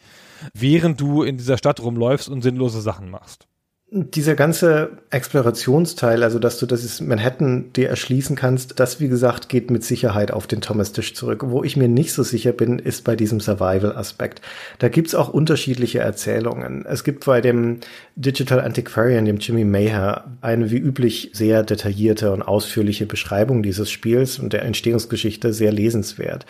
während 0.55 1.01
du 1.01 1.23
in 1.23 1.37
dieser 1.37 1.59
Stadt 1.59 1.81
rumläufst 1.81 2.29
und 2.29 2.43
sinnlose 2.43 2.81
Sachen 2.81 3.11
machst. 3.11 3.47
Dieser 3.95 4.36
ganze 4.36 4.93
Explorationsteil, 5.11 6.22
also 6.22 6.38
dass 6.38 6.59
du 6.59 6.64
das 6.64 7.03
Manhattan 7.03 7.74
dir 7.74 7.90
erschließen 7.90 8.36
kannst, 8.36 8.80
das 8.80 9.01
wie 9.01 9.09
gesagt 9.09 9.51
geht 9.51 9.70
mit 9.70 9.84
Sicherheit 9.84 10.30
auf 10.30 10.47
den 10.47 10.62
Thomas 10.62 10.93
Tisch 10.93 11.14
zurück. 11.14 11.43
Wo 11.49 11.62
ich 11.62 11.76
mir 11.76 11.88
nicht 11.88 12.14
so 12.14 12.22
sicher 12.22 12.53
bin, 12.53 12.78
ist 12.78 13.05
bei 13.05 13.16
diesem 13.16 13.38
Survival-Aspekt. 13.38 14.40
Da 14.78 14.88
gibt's 14.88 15.14
auch 15.14 15.28
unterschiedliche 15.28 15.99
Erzählungen. 15.99 16.86
Es 16.86 17.05
gibt 17.05 17.26
bei 17.26 17.43
dem 17.43 17.80
Digital 18.16 18.61
Antiquarian, 18.61 19.26
dem 19.26 19.36
Jimmy 19.36 19.66
Maher, 19.66 20.24
eine 20.40 20.70
wie 20.70 20.78
üblich 20.78 21.28
sehr 21.34 21.62
detaillierte 21.62 22.32
und 22.32 22.40
ausführliche 22.40 23.05
Beschreibung 23.05 23.62
dieses 23.62 23.90
Spiels 23.90 24.38
und 24.38 24.55
der 24.55 24.62
Entstehungsgeschichte 24.62 25.53
sehr 25.53 25.70
lesenswert. 25.70 26.47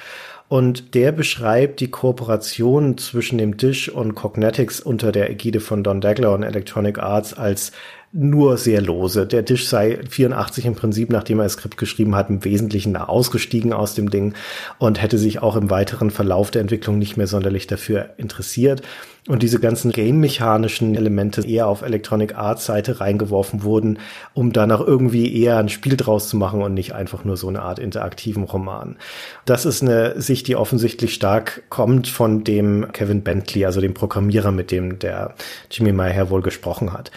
Und 0.52 0.94
der 0.94 1.12
beschreibt 1.12 1.80
die 1.80 1.90
Kooperation 1.90 2.98
zwischen 2.98 3.38
dem 3.38 3.56
Dish 3.56 3.88
und 3.88 4.14
Cognetics 4.14 4.80
unter 4.80 5.10
der 5.10 5.30
Ägide 5.30 5.60
von 5.60 5.82
Don 5.82 6.02
Dagler 6.02 6.34
und 6.34 6.42
Electronic 6.42 6.98
Arts 6.98 7.32
als 7.32 7.72
nur 8.12 8.58
sehr 8.58 8.82
lose. 8.82 9.26
Der 9.26 9.44
Tisch 9.44 9.66
sei 9.66 10.00
84 10.08 10.66
im 10.66 10.74
Prinzip, 10.74 11.10
nachdem 11.10 11.40
er 11.40 11.44
das 11.44 11.54
Skript 11.54 11.78
geschrieben 11.78 12.14
hat, 12.14 12.28
im 12.28 12.44
Wesentlichen 12.44 12.94
ausgestiegen 12.96 13.72
aus 13.72 13.94
dem 13.94 14.10
Ding 14.10 14.34
und 14.78 15.00
hätte 15.00 15.16
sich 15.16 15.42
auch 15.42 15.56
im 15.56 15.70
weiteren 15.70 16.10
Verlauf 16.10 16.50
der 16.50 16.60
Entwicklung 16.60 16.98
nicht 16.98 17.16
mehr 17.16 17.26
sonderlich 17.26 17.66
dafür 17.66 18.10
interessiert. 18.18 18.82
Und 19.28 19.44
diese 19.44 19.60
ganzen 19.60 19.92
game-mechanischen 19.92 20.96
Elemente 20.96 21.46
eher 21.46 21.68
auf 21.68 21.82
Electronic 21.82 22.34
Arts 22.34 22.66
Seite 22.66 22.98
reingeworfen 22.98 23.62
wurden, 23.62 24.00
um 24.34 24.52
dann 24.52 24.72
auch 24.72 24.84
irgendwie 24.84 25.40
eher 25.40 25.58
ein 25.58 25.68
Spiel 25.68 25.96
draus 25.96 26.28
zu 26.28 26.36
machen 26.36 26.60
und 26.60 26.74
nicht 26.74 26.92
einfach 26.92 27.24
nur 27.24 27.36
so 27.36 27.46
eine 27.46 27.62
Art 27.62 27.78
interaktiven 27.78 28.42
Roman. 28.42 28.96
Das 29.44 29.64
ist 29.64 29.80
eine 29.80 30.20
Sicht, 30.20 30.48
die 30.48 30.56
offensichtlich 30.56 31.14
stark 31.14 31.62
kommt 31.68 32.08
von 32.08 32.42
dem 32.42 32.90
Kevin 32.92 33.22
Bentley, 33.22 33.64
also 33.64 33.80
dem 33.80 33.94
Programmierer, 33.94 34.50
mit 34.50 34.72
dem 34.72 34.98
der 34.98 35.36
Jimmy 35.70 35.92
Meyer 35.92 36.28
wohl 36.28 36.42
gesprochen 36.42 36.92
hat. 36.92 37.12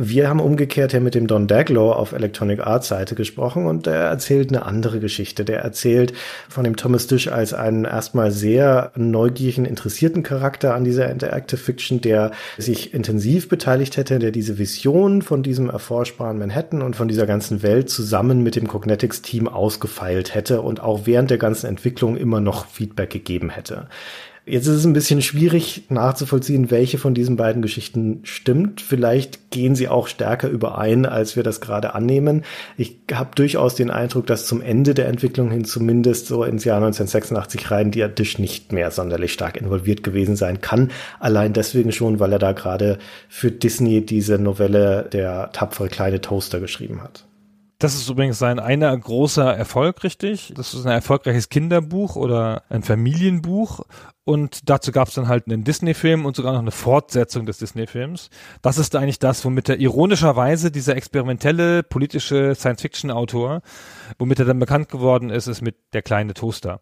Wir 0.00 0.28
haben 0.28 0.38
umgekehrt 0.38 0.92
ja 0.92 1.00
mit 1.00 1.16
dem 1.16 1.26
Don 1.26 1.48
Daglow 1.48 1.90
auf 1.90 2.12
Electronic 2.12 2.60
Arts 2.60 2.86
Seite 2.86 3.16
gesprochen 3.16 3.66
und 3.66 3.86
der 3.86 3.96
erzählt 3.96 4.50
eine 4.50 4.64
andere 4.64 5.00
Geschichte. 5.00 5.44
Der 5.44 5.58
erzählt 5.58 6.12
von 6.48 6.62
dem 6.62 6.76
Thomas 6.76 7.08
Dish 7.08 7.26
als 7.26 7.52
einen 7.52 7.84
erstmal 7.84 8.30
sehr 8.30 8.92
neugierigen, 8.94 9.64
interessierten 9.64 10.22
Charakter 10.22 10.76
an 10.76 10.84
dieser 10.84 11.10
Interactive 11.10 11.58
Fiction, 11.58 12.00
der 12.00 12.30
sich 12.58 12.94
intensiv 12.94 13.48
beteiligt 13.48 13.96
hätte, 13.96 14.20
der 14.20 14.30
diese 14.30 14.56
Vision 14.56 15.20
von 15.20 15.42
diesem 15.42 15.68
erforschbaren 15.68 16.38
Manhattan 16.38 16.80
und 16.80 16.94
von 16.94 17.08
dieser 17.08 17.26
ganzen 17.26 17.64
Welt 17.64 17.90
zusammen 17.90 18.44
mit 18.44 18.54
dem 18.54 18.68
Cognetics 18.68 19.20
Team 19.22 19.48
ausgefeilt 19.48 20.32
hätte 20.32 20.62
und 20.62 20.78
auch 20.78 21.06
während 21.06 21.30
der 21.30 21.38
ganzen 21.38 21.66
Entwicklung 21.66 22.16
immer 22.16 22.40
noch 22.40 22.66
Feedback 22.66 23.10
gegeben 23.10 23.50
hätte. 23.50 23.88
Jetzt 24.48 24.66
ist 24.66 24.76
es 24.76 24.86
ein 24.86 24.94
bisschen 24.94 25.20
schwierig 25.20 25.82
nachzuvollziehen, 25.90 26.70
welche 26.70 26.96
von 26.96 27.12
diesen 27.12 27.36
beiden 27.36 27.60
Geschichten 27.60 28.20
stimmt. 28.22 28.80
Vielleicht 28.80 29.50
gehen 29.50 29.74
sie 29.74 29.88
auch 29.88 30.08
stärker 30.08 30.48
überein, 30.48 31.04
als 31.04 31.36
wir 31.36 31.42
das 31.42 31.60
gerade 31.60 31.94
annehmen. 31.94 32.44
Ich 32.78 32.96
habe 33.12 33.30
durchaus 33.34 33.74
den 33.74 33.90
Eindruck, 33.90 34.26
dass 34.26 34.46
zum 34.46 34.62
Ende 34.62 34.94
der 34.94 35.08
Entwicklung 35.08 35.50
hin 35.50 35.66
zumindest 35.66 36.28
so 36.28 36.44
ins 36.44 36.64
Jahr 36.64 36.78
1986 36.78 37.70
rein 37.70 37.90
die 37.90 38.08
Dish 38.08 38.38
nicht 38.38 38.72
mehr 38.72 38.90
sonderlich 38.90 39.34
stark 39.34 39.58
involviert 39.58 40.02
gewesen 40.02 40.34
sein 40.34 40.62
kann. 40.62 40.92
Allein 41.20 41.52
deswegen 41.52 41.92
schon, 41.92 42.18
weil 42.18 42.32
er 42.32 42.38
da 42.38 42.52
gerade 42.52 42.98
für 43.28 43.50
Disney 43.50 44.04
diese 44.06 44.38
Novelle 44.38 45.08
Der 45.12 45.50
tapfere 45.52 45.88
kleine 45.88 46.22
Toaster 46.22 46.58
geschrieben 46.58 47.02
hat. 47.02 47.27
Das 47.80 47.94
ist 47.94 48.08
übrigens 48.08 48.40
sein 48.40 48.58
einer 48.58 48.96
großer 48.96 49.56
Erfolg, 49.56 50.02
richtig? 50.02 50.52
Das 50.56 50.74
ist 50.74 50.84
ein 50.84 50.90
erfolgreiches 50.92 51.48
Kinderbuch 51.48 52.16
oder 52.16 52.64
ein 52.70 52.82
Familienbuch. 52.82 53.82
Und 54.24 54.68
dazu 54.68 54.90
gab 54.90 55.06
es 55.06 55.14
dann 55.14 55.28
halt 55.28 55.46
einen 55.46 55.62
Disney-Film 55.62 56.26
und 56.26 56.34
sogar 56.34 56.52
noch 56.54 56.60
eine 56.60 56.72
Fortsetzung 56.72 57.46
des 57.46 57.58
Disney-Films. 57.58 58.30
Das 58.62 58.78
ist 58.78 58.96
eigentlich 58.96 59.20
das, 59.20 59.44
womit 59.44 59.68
er 59.68 59.78
ironischerweise 59.78 60.72
dieser 60.72 60.96
experimentelle 60.96 61.84
politische 61.84 62.56
Science-Fiction-Autor, 62.56 63.62
womit 64.18 64.40
er 64.40 64.44
dann 64.46 64.58
bekannt 64.58 64.88
geworden 64.88 65.30
ist, 65.30 65.46
ist 65.46 65.62
mit 65.62 65.76
Der 65.92 66.02
kleine 66.02 66.34
Toaster. 66.34 66.80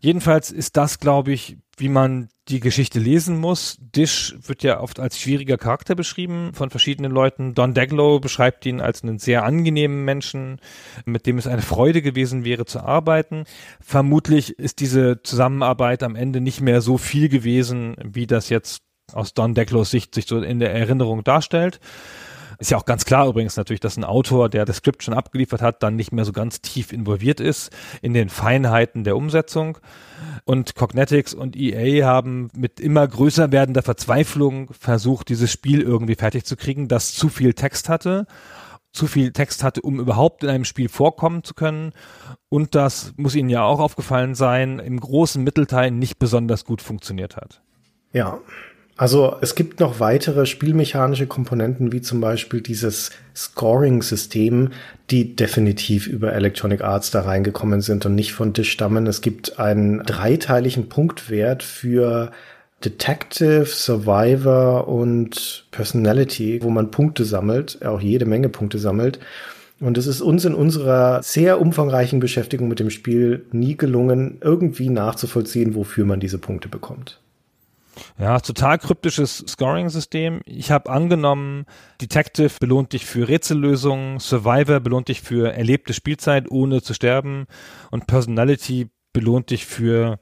Jedenfalls 0.00 0.50
ist 0.50 0.76
das, 0.76 0.98
glaube 0.98 1.32
ich, 1.32 1.58
wie 1.78 1.88
man 1.88 2.28
die 2.48 2.60
Geschichte 2.60 2.98
lesen 2.98 3.38
muss. 3.38 3.76
Dish 3.80 4.36
wird 4.40 4.62
ja 4.62 4.80
oft 4.80 5.00
als 5.00 5.20
schwieriger 5.20 5.58
Charakter 5.58 5.94
beschrieben 5.94 6.52
von 6.54 6.70
verschiedenen 6.70 7.12
Leuten. 7.12 7.54
Don 7.54 7.74
Daglow 7.74 8.20
beschreibt 8.20 8.64
ihn 8.66 8.80
als 8.80 9.02
einen 9.02 9.18
sehr 9.18 9.44
angenehmen 9.44 10.04
Menschen, 10.04 10.60
mit 11.04 11.26
dem 11.26 11.38
es 11.38 11.46
eine 11.46 11.62
Freude 11.62 12.02
gewesen 12.02 12.44
wäre 12.44 12.64
zu 12.64 12.80
arbeiten. 12.80 13.44
Vermutlich 13.80 14.58
ist 14.58 14.80
diese 14.80 15.22
Zusammenarbeit 15.22 16.02
am 16.02 16.16
Ende 16.16 16.40
nicht 16.40 16.60
mehr 16.60 16.80
so 16.80 16.98
viel 16.98 17.28
gewesen, 17.28 17.96
wie 18.02 18.26
das 18.26 18.48
jetzt 18.48 18.82
aus 19.12 19.34
Don 19.34 19.54
Daglows 19.54 19.90
Sicht 19.90 20.14
sich 20.14 20.26
so 20.26 20.40
in 20.40 20.58
der 20.60 20.72
Erinnerung 20.72 21.24
darstellt. 21.24 21.80
Ist 22.58 22.70
ja 22.70 22.78
auch 22.78 22.84
ganz 22.84 23.04
klar 23.04 23.28
übrigens 23.28 23.56
natürlich, 23.56 23.80
dass 23.80 23.96
ein 23.96 24.04
Autor, 24.04 24.48
der 24.48 24.64
das 24.64 24.76
Skript 24.76 25.02
schon 25.02 25.14
abgeliefert 25.14 25.62
hat, 25.62 25.82
dann 25.82 25.96
nicht 25.96 26.12
mehr 26.12 26.24
so 26.24 26.32
ganz 26.32 26.60
tief 26.60 26.92
involviert 26.92 27.40
ist 27.40 27.70
in 28.02 28.14
den 28.14 28.28
Feinheiten 28.28 29.04
der 29.04 29.16
Umsetzung. 29.16 29.78
Und 30.44 30.74
Cognetics 30.74 31.34
und 31.34 31.56
EA 31.56 32.06
haben 32.06 32.48
mit 32.56 32.80
immer 32.80 33.06
größer 33.06 33.52
werdender 33.52 33.82
Verzweiflung 33.82 34.70
versucht, 34.78 35.28
dieses 35.28 35.50
Spiel 35.50 35.82
irgendwie 35.82 36.14
fertig 36.14 36.44
zu 36.44 36.56
kriegen, 36.56 36.88
das 36.88 37.14
zu 37.14 37.28
viel 37.28 37.54
Text 37.54 37.88
hatte 37.88 38.26
zu 38.96 39.06
viel 39.06 39.32
Text 39.32 39.62
hatte, 39.62 39.82
um 39.82 40.00
überhaupt 40.00 40.42
in 40.42 40.48
einem 40.48 40.64
Spiel 40.64 40.88
vorkommen 40.88 41.44
zu 41.44 41.54
können. 41.54 41.92
Und 42.48 42.74
das 42.74 43.12
muss 43.16 43.34
Ihnen 43.34 43.50
ja 43.50 43.62
auch 43.62 43.78
aufgefallen 43.78 44.34
sein, 44.34 44.78
im 44.78 44.98
großen 44.98 45.44
Mittelteil 45.44 45.90
nicht 45.90 46.18
besonders 46.18 46.64
gut 46.64 46.82
funktioniert 46.82 47.36
hat. 47.36 47.62
Ja, 48.12 48.40
also 48.96 49.36
es 49.42 49.54
gibt 49.54 49.80
noch 49.80 50.00
weitere 50.00 50.46
spielmechanische 50.46 51.26
Komponenten, 51.26 51.92
wie 51.92 52.00
zum 52.00 52.22
Beispiel 52.22 52.62
dieses 52.62 53.10
Scoring-System, 53.34 54.70
die 55.10 55.36
definitiv 55.36 56.06
über 56.06 56.32
Electronic 56.32 56.80
Arts 56.80 57.10
da 57.10 57.20
reingekommen 57.20 57.82
sind 57.82 58.06
und 58.06 58.14
nicht 58.14 58.32
von 58.32 58.54
Dish 58.54 58.72
stammen. 58.72 59.06
Es 59.06 59.20
gibt 59.20 59.58
einen 59.58 60.02
dreiteiligen 60.04 60.88
Punktwert 60.88 61.62
für 61.62 62.32
Detective, 62.84 63.66
Survivor 63.66 64.88
und 64.88 65.66
Personality, 65.72 66.60
wo 66.62 66.70
man 66.70 66.90
Punkte 66.90 67.26
sammelt, 67.26 67.84
auch 67.84 68.00
jede 68.00 68.24
Menge 68.24 68.48
Punkte 68.48 68.78
sammelt. 68.78 69.18
Und 69.78 69.98
es 69.98 70.06
ist 70.06 70.22
uns 70.22 70.46
in 70.46 70.54
unserer 70.54 71.22
sehr 71.22 71.60
umfangreichen 71.60 72.18
Beschäftigung 72.18 72.68
mit 72.68 72.80
dem 72.80 72.88
Spiel 72.88 73.44
nie 73.52 73.76
gelungen, 73.76 74.38
irgendwie 74.40 74.88
nachzuvollziehen, 74.88 75.74
wofür 75.74 76.06
man 76.06 76.18
diese 76.18 76.38
Punkte 76.38 76.70
bekommt. 76.70 77.20
Ja, 78.18 78.40
total 78.40 78.78
kryptisches 78.78 79.44
Scoring-System. 79.46 80.40
Ich 80.44 80.70
habe 80.70 80.90
angenommen, 80.90 81.66
Detective 82.00 82.52
belohnt 82.60 82.92
dich 82.92 83.06
für 83.06 83.28
Rätsellösungen, 83.28 84.18
Survivor 84.18 84.80
belohnt 84.80 85.08
dich 85.08 85.22
für 85.22 85.52
erlebte 85.52 85.94
Spielzeit, 85.94 86.50
ohne 86.50 86.82
zu 86.82 86.94
sterben 86.94 87.46
und 87.90 88.06
Personality 88.06 88.90
belohnt 89.12 89.50
dich 89.50 89.66
für 89.66 90.18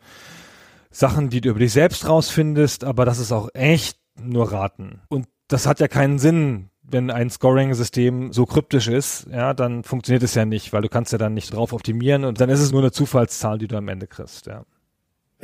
Sachen, 0.90 1.28
die 1.28 1.40
du 1.40 1.50
über 1.50 1.58
dich 1.58 1.72
selbst 1.72 2.08
rausfindest, 2.08 2.84
aber 2.84 3.04
das 3.04 3.18
ist 3.18 3.32
auch 3.32 3.48
echt 3.54 3.98
nur 4.20 4.52
Raten. 4.52 5.00
Und 5.08 5.26
das 5.48 5.66
hat 5.66 5.80
ja 5.80 5.88
keinen 5.88 6.18
Sinn, 6.18 6.70
wenn 6.82 7.10
ein 7.10 7.30
Scoring-System 7.30 8.32
so 8.32 8.46
kryptisch 8.46 8.88
ist, 8.88 9.26
ja, 9.32 9.54
dann 9.54 9.82
funktioniert 9.82 10.22
es 10.22 10.34
ja 10.34 10.44
nicht, 10.44 10.72
weil 10.72 10.82
du 10.82 10.88
kannst 10.88 11.12
ja 11.12 11.18
dann 11.18 11.34
nicht 11.34 11.52
drauf 11.52 11.72
optimieren 11.72 12.24
und 12.24 12.40
dann 12.40 12.50
ist 12.50 12.60
es 12.60 12.72
nur 12.72 12.82
eine 12.82 12.92
Zufallszahl, 12.92 13.58
die 13.58 13.68
du 13.68 13.76
am 13.76 13.88
Ende 13.88 14.06
kriegst, 14.06 14.46
ja. 14.46 14.64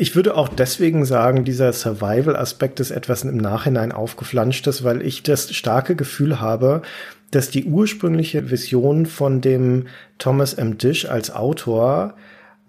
Ich 0.01 0.16
würde 0.16 0.34
auch 0.34 0.48
deswegen 0.48 1.05
sagen, 1.05 1.44
dieser 1.44 1.74
Survival-Aspekt 1.74 2.80
ist 2.80 2.90
etwas 2.90 3.22
im 3.22 3.36
Nachhinein 3.36 3.92
aufgeflanschtes, 3.92 4.82
weil 4.82 5.03
ich 5.03 5.22
das 5.22 5.55
starke 5.55 5.94
Gefühl 5.94 6.40
habe, 6.40 6.80
dass 7.30 7.51
die 7.51 7.66
ursprüngliche 7.66 8.51
Vision 8.51 9.05
von 9.05 9.42
dem 9.42 9.88
Thomas 10.16 10.55
M. 10.55 10.78
Dish 10.78 11.05
als 11.05 11.30
Autor 11.30 12.14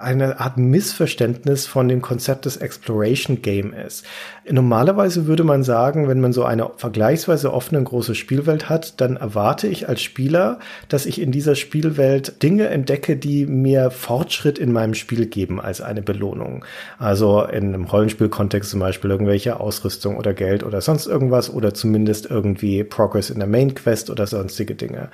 eine 0.02 0.40
Art 0.40 0.58
Missverständnis 0.58 1.68
von 1.68 1.88
dem 1.88 2.02
Konzept 2.02 2.46
des 2.46 2.58
Exploration 2.58 3.42
Game 3.42 3.74
ist. 3.74 4.06
Normalerweise 4.50 5.28
würde 5.28 5.44
man 5.44 5.64
sagen, 5.64 6.08
wenn 6.08 6.20
man 6.20 6.34
so 6.34 6.44
eine 6.44 6.72
vergleichsweise 6.78 7.54
offene 7.54 7.84
große 7.84 8.16
Spielwelt 8.16 8.70
hat, 8.70 9.00
dann 9.00 9.18
erwarte 9.18 9.68
ich 9.68 9.88
als 9.88 10.02
Spieler, 10.02 10.60
dass 10.90 11.06
ich 11.06 11.22
in 11.22 11.32
dieser 11.32 11.56
Spielwelt 11.56 12.42
Dinge 12.44 12.68
entdecke, 12.68 13.18
die 13.18 13.46
mir 13.46 13.92
Fortschritt 13.92 14.58
in 14.58 14.72
meinem 14.72 14.94
Spiel 14.94 15.28
geben 15.28 15.62
als 15.62 15.82
eine 15.82 16.02
Belohnung. 16.02 16.66
Also 16.98 17.44
in 17.44 17.74
einem 17.74 17.86
Rollenspielkontext 17.86 18.72
zum 18.72 18.80
Beispiel 18.80 19.12
irgendwelche 19.12 19.60
Ausrüstung 19.60 20.18
oder 20.18 20.34
Geld 20.34 20.64
oder 20.64 20.82
sonst 20.82 21.06
irgendwas 21.06 21.50
oder 21.50 21.74
zumindest 21.74 22.30
irgendwie 22.30 22.84
Progress 22.84 23.30
in 23.30 23.40
der 23.40 23.48
Main 23.48 23.76
Quest 23.76 24.10
oder 24.10 24.28
sonstige 24.28 24.76
Dinge. 24.76 25.10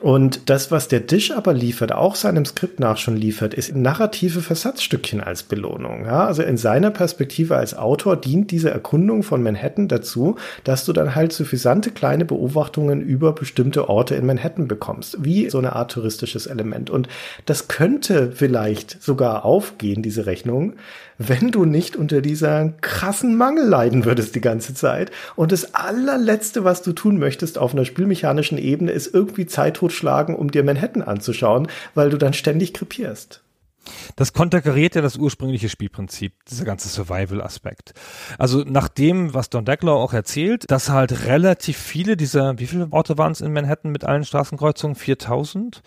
Und 0.00 0.48
das, 0.48 0.70
was 0.70 0.86
der 0.86 1.00
Dish 1.00 1.32
aber 1.32 1.52
liefert, 1.52 1.92
auch 1.92 2.14
seinem 2.14 2.44
Skript 2.44 2.78
nach 2.78 2.98
schon 2.98 3.16
liefert, 3.16 3.52
ist 3.52 3.74
narrative 3.74 4.42
Versatzstückchen 4.42 5.20
als 5.20 5.42
Belohnung. 5.42 6.04
Ja, 6.04 6.26
also 6.26 6.42
in 6.42 6.56
seiner 6.56 6.90
Perspektive 6.90 7.56
als 7.56 7.76
Autor 7.76 8.16
dient 8.16 8.52
diese 8.52 8.70
Erkundung 8.70 9.24
von 9.24 9.42
Manhattan 9.42 9.88
dazu, 9.88 10.36
dass 10.62 10.84
du 10.84 10.92
dann 10.92 11.16
halt 11.16 11.32
suffisante 11.32 11.90
kleine 11.90 12.24
Beobachtungen 12.24 13.00
über 13.00 13.32
bestimmte 13.32 13.88
Orte 13.88 14.14
in 14.14 14.24
Manhattan 14.24 14.68
bekommst, 14.68 15.16
wie 15.24 15.50
so 15.50 15.58
eine 15.58 15.74
Art 15.74 15.90
touristisches 15.90 16.46
Element. 16.46 16.90
Und 16.90 17.08
das 17.46 17.66
könnte 17.66 18.30
vielleicht 18.32 19.02
sogar 19.02 19.44
aufgehen, 19.44 20.02
diese 20.02 20.26
Rechnung, 20.26 20.74
wenn 21.18 21.50
du 21.50 21.64
nicht 21.64 21.96
unter 21.96 22.22
dieser 22.22 22.72
krassen 22.80 23.36
Mangel 23.36 23.66
leiden 23.66 24.04
würdest 24.04 24.34
die 24.34 24.40
ganze 24.40 24.72
Zeit. 24.72 25.10
Und 25.36 25.52
das 25.52 25.74
allerletzte, 25.74 26.64
was 26.64 26.82
du 26.82 26.92
tun 26.92 27.18
möchtest 27.18 27.58
auf 27.58 27.72
einer 27.72 27.84
spielmechanischen 27.84 28.56
Ebene, 28.56 28.92
ist 28.92 29.12
irgendwie 29.12 29.46
Zeit 29.46 29.74
totschlagen, 29.74 30.36
um 30.36 30.50
dir 30.50 30.62
Manhattan 30.62 31.02
anzuschauen, 31.02 31.68
weil 31.94 32.10
du 32.10 32.16
dann 32.16 32.32
ständig 32.32 32.72
krepierst. 32.72 33.42
Das 34.16 34.32
konterkariert 34.32 34.94
ja 34.94 35.02
das 35.02 35.16
ursprüngliche 35.16 35.68
Spielprinzip, 35.68 36.34
dieser 36.48 36.64
ganze 36.64 36.88
Survival-Aspekt. 36.88 37.94
Also 38.38 38.62
nach 38.66 38.88
dem, 38.88 39.34
was 39.34 39.50
Don 39.50 39.64
Deckler 39.64 39.92
auch 39.92 40.12
erzählt, 40.12 40.70
dass 40.70 40.90
halt 40.90 41.26
relativ 41.26 41.78
viele 41.78 42.16
dieser, 42.16 42.58
wie 42.58 42.66
viele 42.66 42.88
Orte 42.90 43.18
waren 43.18 43.32
es 43.32 43.40
in 43.40 43.52
Manhattan 43.52 43.90
mit 43.90 44.04
allen 44.04 44.24
Straßenkreuzungen? 44.24 44.94
4000? 44.94 45.82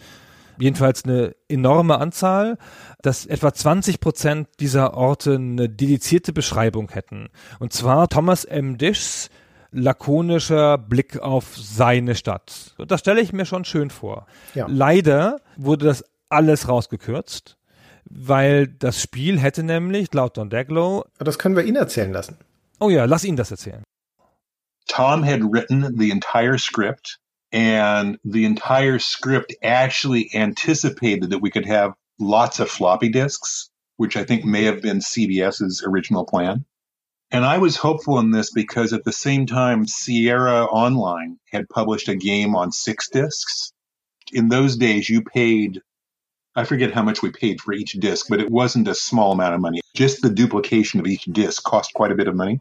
Jedenfalls 0.62 1.04
eine 1.06 1.36
enorme 1.48 2.00
Anzahl, 2.00 2.58
dass 3.02 3.26
etwa 3.26 3.54
20 3.54 4.00
Prozent 4.00 4.48
dieser 4.60 4.94
Orte 4.96 5.36
eine 5.36 5.70
dedizierte 5.70 6.34
Beschreibung 6.34 6.90
hätten. 6.92 7.30
Und 7.60 7.74
zwar 7.74 8.08
Thomas 8.08 8.46
M. 8.46 8.78
Dishs 8.78 9.30
lakonischer 9.72 10.78
Blick 10.78 11.20
auf 11.20 11.56
seine 11.58 12.16
Stadt. 12.16 12.74
Und 12.78 12.92
das 12.92 13.00
stelle 13.00 13.22
ich 13.22 13.34
mir 13.34 13.46
schon 13.46 13.66
schön 13.66 13.90
vor. 13.90 14.26
Ja. 14.54 14.68
Leider 14.70 15.38
wurde 15.56 15.86
das 15.86 16.04
alles 16.30 16.68
rausgekürzt, 16.68 17.58
weil 18.10 18.68
das 18.68 19.02
Spiel 19.02 19.40
hätte 19.40 19.64
nämlich 19.64 20.14
laut 20.14 20.38
Don 20.38 20.50
Daglow. 20.50 21.06
Das 21.20 21.40
können 21.40 21.56
wir 21.56 21.64
ihn 21.64 21.76
erzählen 21.76 22.12
lassen. 22.12 22.38
Oh 22.80 22.90
ja, 22.90 23.06
lass 23.06 23.24
ihn 23.24 23.36
das 23.36 23.52
erzählen. 23.52 23.84
Tom 24.88 25.24
had 25.24 25.42
written 25.42 25.96
the 25.98 26.12
entire 26.12 26.58
script 26.58 27.20
and 27.52 28.18
the 28.24 28.46
entire 28.46 29.00
script 29.00 29.54
actually 29.62 30.30
anticipated 30.34 31.32
that 31.32 31.42
we 31.42 31.52
could 31.52 31.66
have 31.66 31.94
lots 32.20 32.60
of 32.60 32.70
floppy 32.70 33.10
disks, 33.10 33.70
which 33.98 34.16
I 34.16 34.24
think 34.24 34.46
may 34.46 34.64
have 34.64 34.82
been 34.82 35.00
CBS's 35.00 35.84
original 35.86 36.26
plan. 36.26 36.66
And 37.32 37.46
I 37.46 37.58
was 37.58 37.78
hopeful 37.78 38.20
in 38.20 38.32
this 38.32 38.52
because 38.52 38.94
at 38.94 39.04
the 39.04 39.12
same 39.12 39.46
time, 39.46 39.88
Sierra 39.88 40.66
Online 40.66 41.38
had 41.52 41.70
published 41.70 42.10
a 42.10 42.16
game 42.16 42.56
on 42.56 42.72
six 42.72 43.10
discs. 43.10 43.72
In 44.34 44.50
those 44.50 44.78
days, 44.78 45.10
you 45.10 45.22
paid, 45.22 45.82
I 46.56 46.66
forget 46.66 46.94
how 46.94 47.04
much 47.04 47.22
we 47.22 47.32
paid 47.32 47.62
for 47.62 47.74
each 47.74 47.94
disc, 47.94 48.28
but 48.30 48.42
it 48.42 48.52
wasn't 48.52 48.88
a 48.88 48.96
small 48.96 49.32
amount 49.32 49.56
of 49.56 49.62
money. 49.62 49.80
Just 49.94 50.22
the 50.22 50.30
duplication 50.30 51.00
of 51.00 51.08
each 51.08 51.24
disc 51.26 51.64
cost 51.64 51.94
quite 51.94 52.12
a 52.12 52.16
bit 52.16 52.28
of 52.28 52.36
money 52.36 52.60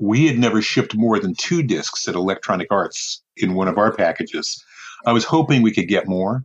we 0.00 0.26
had 0.26 0.38
never 0.38 0.62
shipped 0.62 0.96
more 0.96 1.20
than 1.20 1.34
two 1.34 1.62
discs 1.62 2.08
at 2.08 2.14
Electronic 2.14 2.68
Arts 2.70 3.22
in 3.36 3.54
one 3.54 3.68
of 3.68 3.76
our 3.76 3.94
packages. 3.94 4.64
I 5.06 5.12
was 5.12 5.24
hoping 5.24 5.62
we 5.62 5.72
could 5.72 5.88
get 5.88 6.08
more. 6.08 6.44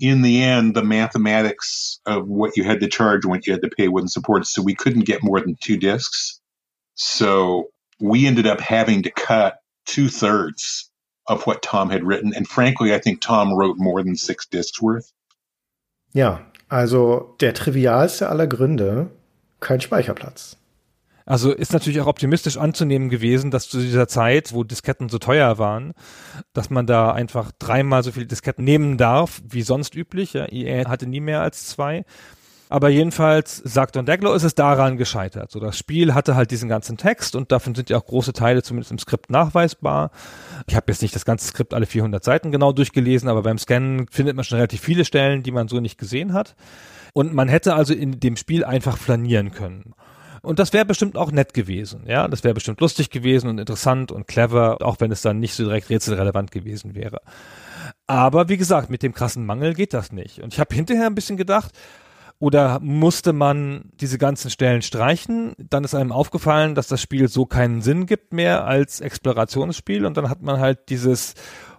In 0.00 0.22
the 0.22 0.42
end, 0.42 0.74
the 0.74 0.82
mathematics 0.82 2.00
of 2.06 2.26
what 2.26 2.56
you 2.56 2.64
had 2.64 2.80
to 2.80 2.88
charge 2.88 3.24
what 3.24 3.46
you 3.46 3.52
had 3.52 3.62
to 3.62 3.68
pay 3.68 3.86
wasn't 3.86 4.10
supported, 4.10 4.46
so 4.46 4.62
we 4.62 4.74
couldn't 4.74 5.06
get 5.06 5.22
more 5.22 5.40
than 5.40 5.56
two 5.60 5.76
discs. 5.76 6.40
So 6.94 7.68
we 8.00 8.26
ended 8.26 8.48
up 8.48 8.60
having 8.60 9.02
to 9.04 9.10
cut 9.10 9.58
two 9.86 10.08
thirds 10.08 10.90
of 11.28 11.46
what 11.46 11.62
Tom 11.62 11.88
had 11.88 12.04
written. 12.04 12.34
And 12.34 12.48
frankly, 12.48 12.92
I 12.92 12.98
think 12.98 13.20
Tom 13.20 13.54
wrote 13.54 13.76
more 13.78 14.02
than 14.02 14.16
six 14.16 14.44
discs 14.46 14.82
worth. 14.82 15.12
Ja, 16.12 16.40
also 16.68 17.36
der 17.38 17.52
trivialste 17.52 18.28
aller 18.28 18.48
Gründe, 18.48 19.08
kein 19.60 19.80
Speicherplatz. 19.80 20.56
Also 21.26 21.52
ist 21.52 21.72
natürlich 21.72 22.00
auch 22.00 22.06
optimistisch 22.06 22.56
anzunehmen 22.56 23.08
gewesen, 23.08 23.50
dass 23.50 23.68
zu 23.68 23.78
dieser 23.78 24.08
Zeit, 24.08 24.52
wo 24.52 24.64
Disketten 24.64 25.08
so 25.08 25.18
teuer 25.18 25.58
waren, 25.58 25.92
dass 26.52 26.70
man 26.70 26.86
da 26.86 27.12
einfach 27.12 27.52
dreimal 27.58 28.02
so 28.02 28.12
viele 28.12 28.26
Disketten 28.26 28.64
nehmen 28.64 28.96
darf, 28.98 29.40
wie 29.48 29.62
sonst 29.62 29.94
üblich. 29.94 30.32
Ja, 30.32 30.46
EA 30.50 30.88
hatte 30.88 31.06
nie 31.06 31.20
mehr 31.20 31.40
als 31.40 31.66
zwei. 31.66 32.04
Aber 32.72 32.88
jedenfalls, 32.88 33.58
sagt 33.58 33.96
Don 33.96 34.06
Daglow, 34.06 34.32
ist 34.32 34.44
es 34.44 34.54
daran 34.54 34.96
gescheitert. 34.96 35.50
So, 35.50 35.60
das 35.60 35.76
Spiel 35.76 36.14
hatte 36.14 36.36
halt 36.36 36.50
diesen 36.50 36.70
ganzen 36.70 36.96
Text 36.96 37.36
und 37.36 37.52
davon 37.52 37.74
sind 37.74 37.90
ja 37.90 37.98
auch 37.98 38.06
große 38.06 38.32
Teile 38.32 38.62
zumindest 38.62 38.90
im 38.92 38.98
Skript 38.98 39.28
nachweisbar. 39.28 40.10
Ich 40.66 40.74
habe 40.74 40.86
jetzt 40.90 41.02
nicht 41.02 41.14
das 41.14 41.26
ganze 41.26 41.48
Skript 41.48 41.74
alle 41.74 41.84
400 41.84 42.24
Seiten 42.24 42.50
genau 42.50 42.72
durchgelesen, 42.72 43.28
aber 43.28 43.42
beim 43.42 43.58
Scannen 43.58 44.06
findet 44.10 44.36
man 44.36 44.44
schon 44.46 44.56
relativ 44.56 44.80
viele 44.80 45.04
Stellen, 45.04 45.42
die 45.42 45.50
man 45.50 45.68
so 45.68 45.80
nicht 45.80 45.98
gesehen 45.98 46.32
hat. 46.32 46.56
Und 47.12 47.34
man 47.34 47.48
hätte 47.48 47.74
also 47.74 47.92
in 47.92 48.20
dem 48.20 48.38
Spiel 48.38 48.64
einfach 48.64 48.96
flanieren 48.96 49.52
können. 49.52 49.92
Und 50.42 50.58
das 50.58 50.72
wäre 50.72 50.84
bestimmt 50.84 51.16
auch 51.16 51.30
nett 51.30 51.54
gewesen, 51.54 52.02
ja. 52.06 52.26
Das 52.28 52.42
wäre 52.44 52.54
bestimmt 52.54 52.80
lustig 52.80 53.10
gewesen 53.10 53.48
und 53.48 53.58
interessant 53.58 54.10
und 54.10 54.26
clever, 54.26 54.78
auch 54.80 54.96
wenn 54.98 55.12
es 55.12 55.22
dann 55.22 55.38
nicht 55.38 55.54
so 55.54 55.64
direkt 55.64 55.88
rätselrelevant 55.88 56.50
gewesen 56.50 56.94
wäre. 56.94 57.20
Aber 58.06 58.48
wie 58.48 58.56
gesagt, 58.56 58.90
mit 58.90 59.02
dem 59.02 59.14
krassen 59.14 59.46
Mangel 59.46 59.74
geht 59.74 59.94
das 59.94 60.12
nicht. 60.12 60.40
Und 60.40 60.52
ich 60.52 60.60
habe 60.60 60.74
hinterher 60.74 61.06
ein 61.06 61.14
bisschen 61.14 61.36
gedacht, 61.36 61.72
oder 62.42 62.80
musste 62.80 63.32
man 63.32 63.92
diese 64.00 64.18
ganzen 64.18 64.50
Stellen 64.50 64.82
streichen? 64.82 65.52
Dann 65.58 65.84
ist 65.84 65.94
einem 65.94 66.10
aufgefallen, 66.10 66.74
dass 66.74 66.88
das 66.88 67.00
Spiel 67.00 67.28
so 67.28 67.46
keinen 67.46 67.82
Sinn 67.82 68.04
gibt 68.04 68.32
mehr 68.32 68.64
als 68.64 69.00
Explorationsspiel 69.00 70.04
und 70.04 70.16
dann 70.16 70.28
hat 70.28 70.42
man 70.42 70.58
halt 70.58 70.88
dieses 70.88 71.34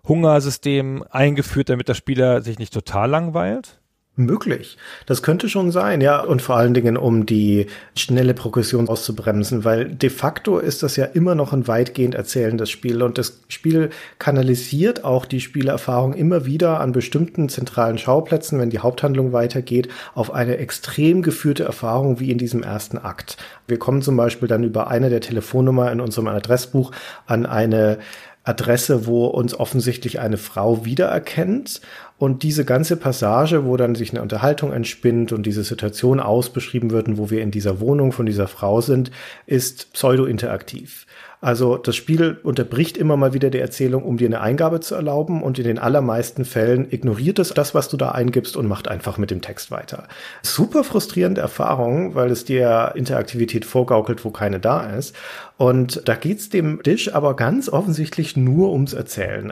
Hungersystem 0.08 1.04
eingeführt, 1.10 1.68
damit 1.68 1.90
der 1.90 1.96
Spieler 1.96 2.42
sich 2.42 2.60
nicht 2.60 2.74
total 2.74 3.10
langweilt. 3.10 3.82
Möglich. 4.16 4.78
Das 5.08 5.24
könnte 5.24 5.50
schon 5.50 5.72
sein, 5.72 6.00
ja. 6.00 6.20
Und 6.20 6.44
vor 6.44 6.56
allen 6.56 6.76
Dingen, 6.76 6.98
um 6.98 7.26
die 7.26 7.66
schnelle 7.98 8.36
Progression 8.36 8.88
auszubremsen, 8.88 9.66
weil 9.66 9.86
de 9.86 10.12
facto 10.12 10.60
ist 10.60 10.84
das 10.84 10.98
ja 10.98 11.06
immer 11.06 11.34
noch 11.34 11.52
ein 11.52 11.68
weitgehend 11.68 12.14
erzählendes 12.14 12.70
Spiel 12.70 13.02
und 13.02 13.18
das 13.18 13.40
Spiel 13.48 13.90
kanalisiert 14.20 15.04
auch 15.04 15.26
die 15.26 15.42
Spielerfahrung 15.42 16.14
immer 16.14 16.46
wieder 16.46 16.80
an 16.80 16.92
bestimmten 16.92 17.50
zentralen 17.50 17.98
Schauplätzen, 17.98 18.60
wenn 18.60 18.70
die 18.70 18.78
Haupthandlung 18.78 19.34
weitergeht, 19.34 19.88
auf 20.14 20.32
eine 20.32 20.58
extrem 20.58 21.24
geführte 21.24 21.64
Erfahrung 21.64 22.20
wie 22.20 22.30
in 22.30 22.38
diesem 22.38 22.62
ersten 22.62 23.00
Akt. 23.00 23.38
Wir 23.68 23.80
kommen 23.80 24.04
zum 24.04 24.16
Beispiel 24.16 24.48
dann 24.48 24.64
über 24.64 24.90
eine 24.90 25.10
der 25.10 25.22
Telefonnummer 25.22 25.92
in 25.92 26.00
unserem 26.00 26.28
Adressbuch 26.28 26.92
an 27.26 27.48
eine 27.48 27.98
Adresse, 28.44 29.06
wo 29.06 29.26
uns 29.26 29.58
offensichtlich 29.58 30.20
eine 30.20 30.38
Frau 30.38 30.86
wiedererkennt. 30.86 31.82
Und 32.18 32.44
diese 32.44 32.64
ganze 32.64 32.96
Passage, 32.96 33.66
wo 33.66 33.76
dann 33.76 33.96
sich 33.96 34.12
eine 34.12 34.22
Unterhaltung 34.22 34.72
entspinnt 34.72 35.34
und 35.34 35.46
diese 35.46 35.64
Situation 35.64 36.20
ausbeschrieben 36.20 36.92
wird, 36.92 37.18
wo 37.18 37.30
wir 37.30 37.42
in 37.42 37.52
dieser 37.52 37.80
Wohnung 37.80 38.12
von 38.12 38.26
dieser 38.26 38.48
Frau 38.48 38.82
sind, 38.82 39.12
ist 39.46 39.92
pseudo-interaktiv. 39.94 41.06
Also 41.44 41.76
das 41.76 41.98
Spiel 41.98 42.38
unterbricht 42.42 42.96
immer 42.96 43.18
mal 43.18 43.34
wieder 43.34 43.50
die 43.50 43.60
Erzählung, 43.60 44.04
um 44.04 44.16
dir 44.16 44.28
eine 44.28 44.40
Eingabe 44.40 44.80
zu 44.80 44.96
erlauben 44.96 45.44
und 45.44 45.60
in 45.60 45.66
den 45.66 45.78
allermeisten 45.78 46.46
Fällen 46.46 46.88
ignoriert 46.90 47.38
es 47.38 47.50
das, 47.50 47.76
was 47.76 47.90
du 47.90 47.98
da 47.98 48.12
eingibst 48.12 48.56
und 48.56 48.66
macht 48.66 48.88
einfach 48.88 49.18
mit 49.18 49.30
dem 49.30 49.42
Text 49.42 49.70
weiter. 49.70 50.08
Super 50.42 50.86
frustrierende 50.86 51.42
Erfahrung, 51.42 52.16
weil 52.16 52.32
es 52.32 52.46
dir 52.46 52.94
Interaktivität 52.96 53.66
vorgaukelt, 53.66 54.24
wo 54.24 54.30
keine 54.30 54.62
da 54.62 54.96
ist. 54.96 55.14
Und 55.58 56.08
da 56.08 56.16
geht's 56.16 56.50
dem 56.50 56.82
Dish 56.82 57.14
aber 57.14 57.36
ganz 57.36 57.68
offensichtlich 57.68 58.38
nur 58.38 58.72
ums 58.72 58.94
Erzählen. 58.94 59.52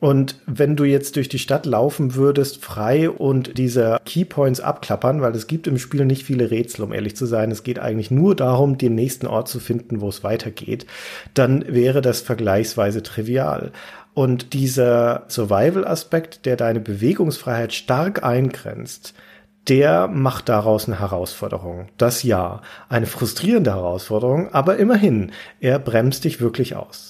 Und 0.00 0.36
wenn 0.46 0.76
du 0.76 0.84
jetzt 0.84 1.16
durch 1.16 1.28
die 1.28 1.40
Stadt 1.40 1.66
laufen 1.66 2.14
würdest, 2.14 2.64
frei 2.64 3.10
und 3.10 3.58
diese 3.58 3.98
Keypoints 4.04 4.60
abklappern, 4.60 5.20
weil 5.22 5.34
es 5.34 5.48
gibt 5.48 5.66
im 5.66 5.78
Spiel 5.78 6.04
nicht 6.04 6.24
viele 6.24 6.52
Rätsel, 6.52 6.84
um 6.84 6.92
ehrlich 6.92 7.16
zu 7.16 7.26
sein, 7.26 7.50
es 7.50 7.64
geht 7.64 7.80
eigentlich 7.80 8.12
nur 8.12 8.36
darum, 8.36 8.78
den 8.78 8.94
nächsten 8.94 9.26
Ort 9.26 9.48
zu 9.48 9.58
finden, 9.58 10.00
wo 10.00 10.08
es 10.08 10.22
weitergeht, 10.22 10.86
dann 11.34 11.64
wäre 11.66 12.00
das 12.00 12.20
vergleichsweise 12.20 13.02
trivial. 13.02 13.72
Und 14.14 14.52
dieser 14.52 15.24
Survival-Aspekt, 15.28 16.46
der 16.46 16.56
deine 16.56 16.80
Bewegungsfreiheit 16.80 17.72
stark 17.72 18.22
eingrenzt, 18.22 19.14
der 19.68 20.08
macht 20.08 20.48
daraus 20.48 20.86
eine 20.86 20.98
Herausforderung. 20.98 21.88
Das 21.98 22.22
ja, 22.22 22.62
eine 22.88 23.06
frustrierende 23.06 23.74
Herausforderung, 23.74 24.52
aber 24.52 24.76
immerhin, 24.76 25.32
er 25.60 25.78
bremst 25.78 26.24
dich 26.24 26.40
wirklich 26.40 26.74
aus. 26.74 27.07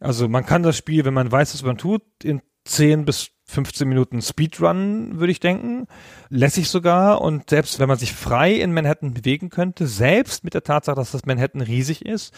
Also 0.00 0.28
man 0.28 0.46
kann 0.46 0.62
das 0.62 0.76
Spiel, 0.76 1.04
wenn 1.04 1.14
man 1.14 1.30
weiß, 1.30 1.54
was 1.54 1.62
man 1.62 1.78
tut, 1.78 2.02
in 2.22 2.42
10 2.64 3.04
bis 3.04 3.30
15 3.46 3.86
Minuten 3.86 4.22
Speedrun, 4.22 5.20
würde 5.20 5.30
ich 5.30 5.38
denken. 5.38 5.86
Lässig 6.30 6.70
sogar. 6.70 7.20
Und 7.20 7.50
selbst 7.50 7.78
wenn 7.78 7.88
man 7.88 7.98
sich 7.98 8.14
frei 8.14 8.54
in 8.54 8.72
Manhattan 8.72 9.12
bewegen 9.12 9.50
könnte, 9.50 9.86
selbst 9.86 10.44
mit 10.44 10.54
der 10.54 10.62
Tatsache, 10.62 10.96
dass 10.96 11.12
das 11.12 11.26
Manhattan 11.26 11.60
riesig 11.60 12.06
ist, 12.06 12.34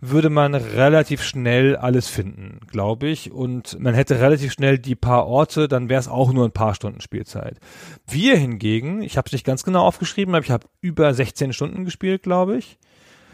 würde 0.00 0.30
man 0.30 0.54
relativ 0.54 1.22
schnell 1.22 1.76
alles 1.76 2.08
finden, 2.08 2.60
glaube 2.68 3.08
ich. 3.08 3.32
Und 3.32 3.78
man 3.78 3.94
hätte 3.94 4.18
relativ 4.18 4.52
schnell 4.52 4.78
die 4.78 4.94
paar 4.94 5.26
Orte, 5.26 5.68
dann 5.68 5.90
wäre 5.90 6.00
es 6.00 6.08
auch 6.08 6.32
nur 6.32 6.46
ein 6.46 6.52
paar 6.52 6.74
Stunden 6.74 7.02
Spielzeit. 7.02 7.58
Wir 8.06 8.36
hingegen, 8.36 9.02
ich 9.02 9.18
habe 9.18 9.26
es 9.26 9.32
nicht 9.32 9.44
ganz 9.44 9.62
genau 9.62 9.84
aufgeschrieben, 9.84 10.34
aber 10.34 10.44
ich 10.44 10.50
habe 10.50 10.66
über 10.80 11.12
16 11.12 11.52
Stunden 11.52 11.84
gespielt, 11.84 12.22
glaube 12.22 12.56
ich 12.56 12.78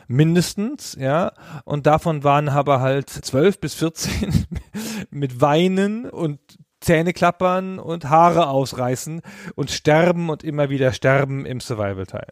mindestens, 0.08 0.96
ja. 0.98 1.32
Und 1.64 1.86
davon 1.86 2.24
waren 2.24 2.48
aber 2.48 2.80
halt 2.80 3.10
zwölf 3.10 3.58
bis 3.60 3.74
14 3.74 4.46
mit 5.10 5.40
Weinen 5.40 6.08
und 6.08 6.38
Zähne 6.80 7.12
klappern 7.12 7.78
und 7.78 8.08
Haare 8.08 8.48
ausreißen 8.48 9.22
und 9.54 9.70
sterben 9.70 10.30
und 10.30 10.42
immer 10.42 10.68
wieder 10.68 10.92
sterben 10.92 11.46
im 11.46 11.60
Survival-Teil. 11.60 12.26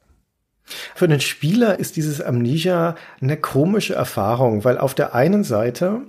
Für 0.95 1.09
den 1.09 1.21
Spieler 1.21 1.79
ist 1.79 1.97
dieses 1.97 2.21
Amnesia 2.21 2.97
eine 3.21 3.37
komische 3.37 3.95
Erfahrung, 3.95 4.65
weil 4.65 4.79
auf 4.79 4.95
der 4.95 5.15
einen 5.15 5.45
Seite 5.45 6.03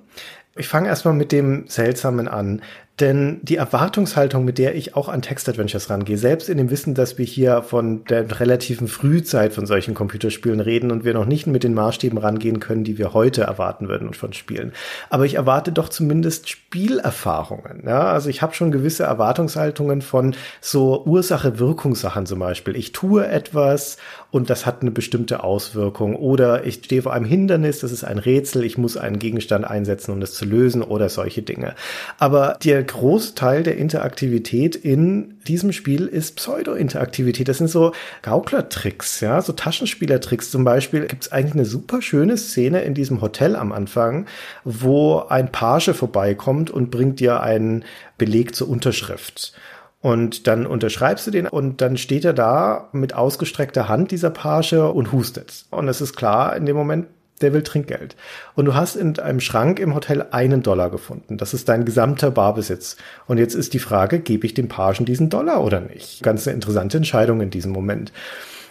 ich 0.57 0.67
fange 0.67 0.89
erstmal 0.89 1.13
mit 1.13 1.31
dem 1.31 1.67
Seltsamen 1.67 2.27
an. 2.27 2.61
Denn 3.01 3.39
die 3.41 3.55
Erwartungshaltung, 3.55 4.45
mit 4.45 4.59
der 4.59 4.75
ich 4.75 4.95
auch 4.95 5.09
an 5.09 5.23
Text-Adventures 5.23 5.89
rangehe, 5.89 6.19
selbst 6.19 6.49
in 6.49 6.57
dem 6.57 6.69
Wissen, 6.69 6.93
dass 6.93 7.17
wir 7.17 7.25
hier 7.25 7.63
von 7.63 8.05
der 8.05 8.39
relativen 8.39 8.87
Frühzeit 8.87 9.53
von 9.53 9.65
solchen 9.65 9.95
Computerspielen 9.95 10.59
reden 10.59 10.91
und 10.91 11.03
wir 11.03 11.15
noch 11.15 11.25
nicht 11.25 11.47
mit 11.47 11.63
den 11.63 11.73
Maßstäben 11.73 12.19
rangehen 12.19 12.59
können, 12.59 12.83
die 12.83 12.99
wir 12.99 13.13
heute 13.13 13.41
erwarten 13.41 13.89
würden 13.89 14.13
von 14.13 14.33
Spielen. 14.33 14.71
Aber 15.09 15.25
ich 15.25 15.33
erwarte 15.33 15.71
doch 15.71 15.89
zumindest 15.89 16.47
Spielerfahrungen. 16.47 17.83
Ja? 17.87 18.11
Also 18.11 18.29
ich 18.29 18.43
habe 18.43 18.53
schon 18.53 18.71
gewisse 18.71 19.03
Erwartungshaltungen 19.03 20.03
von 20.03 20.35
so 20.61 21.03
Ursache-Wirkungssachen 21.03 22.27
zum 22.27 22.37
Beispiel. 22.37 22.75
Ich 22.75 22.91
tue 22.91 23.27
etwas 23.27 23.97
und 24.31 24.49
das 24.49 24.65
hat 24.65 24.81
eine 24.81 24.91
bestimmte 24.91 25.43
Auswirkung. 25.43 26.15
Oder 26.15 26.65
ich 26.65 26.75
stehe 26.75 27.01
vor 27.01 27.13
einem 27.13 27.25
Hindernis, 27.25 27.79
das 27.79 27.91
ist 27.91 28.05
ein 28.05 28.17
Rätsel, 28.17 28.63
ich 28.63 28.77
muss 28.77 28.95
einen 28.95 29.19
Gegenstand 29.19 29.65
einsetzen, 29.65 30.11
um 30.11 30.21
das 30.21 30.33
zu 30.33 30.45
lösen 30.45 30.81
oder 30.81 31.09
solche 31.09 31.41
Dinge. 31.41 31.75
Aber 32.17 32.57
der 32.63 32.81
Großteil 32.81 33.63
der 33.63 33.77
Interaktivität 33.77 34.75
in 34.75 35.35
diesem 35.47 35.73
Spiel 35.73 36.07
ist 36.07 36.37
Pseudo-Interaktivität. 36.37 37.49
Das 37.49 37.57
sind 37.57 37.69
so 37.69 37.91
Gauklertricks, 38.21 39.19
ja, 39.19 39.41
so 39.41 39.51
Taschenspielertricks. 39.51 40.49
Zum 40.49 40.63
Beispiel 40.63 41.07
gibt 41.07 41.23
es 41.23 41.31
eigentlich 41.31 41.55
eine 41.55 41.65
super 41.65 42.01
schöne 42.01 42.37
Szene 42.37 42.81
in 42.83 42.93
diesem 42.93 43.21
Hotel 43.21 43.55
am 43.57 43.73
Anfang, 43.73 44.27
wo 44.63 45.19
ein 45.27 45.51
Page 45.51 45.91
vorbeikommt 45.93 46.71
und 46.71 46.89
bringt 46.89 47.19
dir 47.19 47.41
einen 47.41 47.83
Beleg 48.17 48.55
zur 48.55 48.69
Unterschrift. 48.69 49.53
Und 50.01 50.47
dann 50.47 50.65
unterschreibst 50.65 51.27
du 51.27 51.31
den 51.31 51.47
und 51.47 51.79
dann 51.81 51.95
steht 51.95 52.25
er 52.25 52.33
da 52.33 52.89
mit 52.91 53.13
ausgestreckter 53.13 53.87
Hand, 53.87 54.11
dieser 54.11 54.31
Page, 54.31 54.73
und 54.73 55.11
hustet. 55.11 55.65
Und 55.69 55.87
es 55.87 56.01
ist 56.01 56.15
klar, 56.15 56.55
in 56.55 56.65
dem 56.65 56.75
Moment, 56.75 57.05
der 57.41 57.53
will 57.53 57.63
Trinkgeld. 57.63 58.15
Und 58.55 58.65
du 58.65 58.75
hast 58.75 58.95
in 58.95 59.17
einem 59.19 59.39
Schrank 59.39 59.79
im 59.79 59.93
Hotel 59.93 60.25
einen 60.31 60.63
Dollar 60.63 60.89
gefunden. 60.89 61.37
Das 61.37 61.53
ist 61.53 61.69
dein 61.69 61.85
gesamter 61.85 62.31
Barbesitz. 62.31 62.97
Und 63.27 63.37
jetzt 63.37 63.53
ist 63.53 63.73
die 63.73 63.79
Frage, 63.79 64.19
gebe 64.19 64.45
ich 64.45 64.53
dem 64.53 64.67
Pagen 64.67 65.05
diesen 65.05 65.29
Dollar 65.29 65.63
oder 65.63 65.79
nicht? 65.79 66.23
Ganz 66.23 66.47
eine 66.47 66.55
interessante 66.55 66.97
Entscheidung 66.97 67.41
in 67.41 67.49
diesem 67.49 67.71
Moment. 67.71 68.11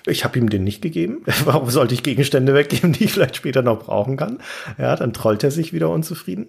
Ich 0.07 0.25
habe 0.25 0.39
ihm 0.39 0.49
den 0.49 0.65
nicht 0.65 0.83
gegeben. 0.83 1.23
Warum 1.45 1.71
sollte 1.71 1.95
ich 1.95 2.03
Gegenstände 2.03 2.55
weggeben, 2.55 2.93
die 2.93 3.05
ich 3.05 3.13
vielleicht 3.13 3.37
später 3.37 3.63
noch 3.63 3.85
brauchen 3.85 4.17
kann? 4.17 4.39
Ja, 4.79 4.97
dann 4.97 5.13
trollt 5.13 5.45
er 5.45 5.51
sich 5.51 5.73
wieder 5.73 5.91
unzufrieden. 5.91 6.49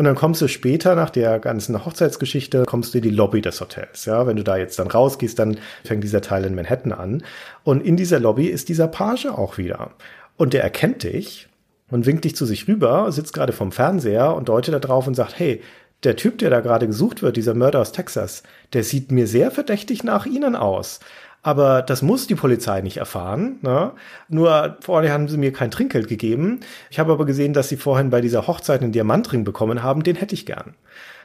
Und 0.00 0.06
dann 0.06 0.14
kommst 0.14 0.40
du 0.40 0.48
später 0.48 0.94
nach 0.94 1.10
der 1.10 1.38
ganzen 1.40 1.84
Hochzeitsgeschichte, 1.84 2.64
kommst 2.64 2.94
du 2.94 2.98
in 2.98 3.02
die 3.02 3.10
Lobby 3.10 3.42
des 3.42 3.60
Hotels. 3.60 4.06
Ja, 4.06 4.26
wenn 4.26 4.38
du 4.38 4.42
da 4.42 4.56
jetzt 4.56 4.78
dann 4.78 4.86
rausgehst, 4.86 5.38
dann 5.38 5.58
fängt 5.84 6.02
dieser 6.02 6.22
Teil 6.22 6.46
in 6.46 6.54
Manhattan 6.54 6.92
an. 6.92 7.22
Und 7.64 7.82
in 7.82 7.98
dieser 7.98 8.18
Lobby 8.18 8.46
ist 8.46 8.70
dieser 8.70 8.88
Page 8.88 9.26
auch 9.26 9.58
wieder. 9.58 9.90
Und 10.38 10.54
der 10.54 10.62
erkennt 10.62 11.02
dich 11.02 11.48
und 11.90 12.06
winkt 12.06 12.24
dich 12.24 12.34
zu 12.34 12.46
sich 12.46 12.66
rüber, 12.66 13.12
sitzt 13.12 13.34
gerade 13.34 13.52
vom 13.52 13.72
Fernseher 13.72 14.34
und 14.34 14.48
deutet 14.48 14.72
da 14.72 14.78
drauf 14.78 15.06
und 15.06 15.12
sagt, 15.12 15.38
hey, 15.38 15.60
der 16.02 16.16
Typ, 16.16 16.38
der 16.38 16.48
da 16.48 16.60
gerade 16.60 16.86
gesucht 16.86 17.20
wird, 17.20 17.36
dieser 17.36 17.52
Mörder 17.52 17.82
aus 17.82 17.92
Texas, 17.92 18.42
der 18.72 18.84
sieht 18.84 19.12
mir 19.12 19.26
sehr 19.26 19.50
verdächtig 19.50 20.02
nach 20.02 20.24
Ihnen 20.24 20.56
aus. 20.56 21.00
Aber 21.42 21.80
das 21.80 22.02
muss 22.02 22.26
die 22.26 22.34
Polizei 22.34 22.82
nicht 22.82 22.98
erfahren. 22.98 23.58
Ne? 23.62 23.92
Nur 24.28 24.76
vorher 24.80 25.12
haben 25.12 25.28
sie 25.28 25.38
mir 25.38 25.52
kein 25.52 25.70
Trinkgeld 25.70 26.06
gegeben. 26.06 26.60
Ich 26.90 26.98
habe 26.98 27.12
aber 27.12 27.24
gesehen, 27.24 27.54
dass 27.54 27.70
sie 27.70 27.78
vorhin 27.78 28.10
bei 28.10 28.20
dieser 28.20 28.46
Hochzeit 28.46 28.82
einen 28.82 28.92
Diamantring 28.92 29.44
bekommen 29.44 29.82
haben. 29.82 30.02
Den 30.02 30.16
hätte 30.16 30.34
ich 30.34 30.44
gern 30.44 30.74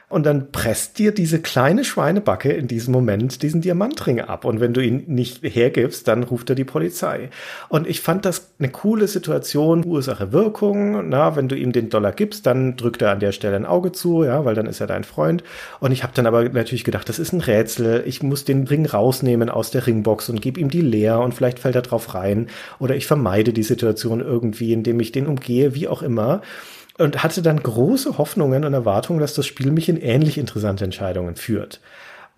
und 0.08 0.24
dann 0.24 0.52
presst 0.52 1.00
dir 1.00 1.12
diese 1.12 1.40
kleine 1.40 1.84
Schweinebacke 1.84 2.52
in 2.52 2.68
diesem 2.68 2.92
Moment 2.92 3.42
diesen 3.42 3.60
Diamantring 3.60 4.20
ab. 4.20 4.44
Und 4.44 4.60
wenn 4.60 4.72
du 4.72 4.80
ihn 4.80 5.02
nicht 5.08 5.42
hergibst, 5.42 6.06
dann 6.06 6.22
ruft 6.22 6.48
er 6.48 6.54
die 6.54 6.64
Polizei. 6.64 7.28
Und 7.68 7.88
ich 7.88 8.00
fand 8.00 8.24
das 8.24 8.52
eine 8.60 8.68
coole 8.68 9.08
Situation, 9.08 9.84
Ursache 9.84 10.30
Wirkung. 10.30 11.08
Na, 11.08 11.34
wenn 11.34 11.48
du 11.48 11.56
ihm 11.56 11.72
den 11.72 11.90
Dollar 11.90 12.12
gibst, 12.12 12.46
dann 12.46 12.76
drückt 12.76 13.02
er 13.02 13.10
an 13.10 13.18
der 13.18 13.32
Stelle 13.32 13.56
ein 13.56 13.66
Auge 13.66 13.90
zu, 13.90 14.22
ja, 14.22 14.44
weil 14.44 14.54
dann 14.54 14.66
ist 14.66 14.80
er 14.80 14.86
dein 14.86 15.02
Freund. 15.02 15.42
Und 15.80 15.90
ich 15.90 16.04
habe 16.04 16.12
dann 16.14 16.26
aber 16.26 16.48
natürlich 16.50 16.84
gedacht, 16.84 17.08
das 17.08 17.18
ist 17.18 17.32
ein 17.32 17.40
Rätsel. 17.40 18.04
Ich 18.06 18.22
muss 18.22 18.44
den 18.44 18.68
Ring 18.68 18.86
rausnehmen 18.86 19.50
aus 19.50 19.72
der 19.72 19.88
Ringbox 19.88 20.28
und 20.28 20.40
gebe 20.40 20.60
ihm 20.60 20.70
die 20.70 20.82
leer 20.82 21.18
und 21.18 21.34
vielleicht 21.34 21.58
fällt 21.58 21.74
er 21.74 21.82
drauf 21.82 22.14
rein. 22.14 22.46
Oder 22.78 22.94
ich 22.94 23.08
vermeide 23.08 23.52
die 23.52 23.64
Situation 23.64 24.20
irgendwie, 24.20 24.72
indem 24.72 25.00
ich 25.00 25.10
den 25.10 25.26
umgehe, 25.26 25.74
wie 25.74 25.88
auch 25.88 26.02
immer 26.02 26.42
und 26.98 27.22
hatte 27.22 27.42
dann 27.42 27.62
große 27.62 28.18
Hoffnungen 28.18 28.64
und 28.64 28.74
Erwartungen, 28.74 29.20
dass 29.20 29.34
das 29.34 29.46
Spiel 29.46 29.70
mich 29.70 29.88
in 29.88 29.96
ähnlich 29.96 30.38
interessante 30.38 30.84
Entscheidungen 30.84 31.36
führt. 31.36 31.80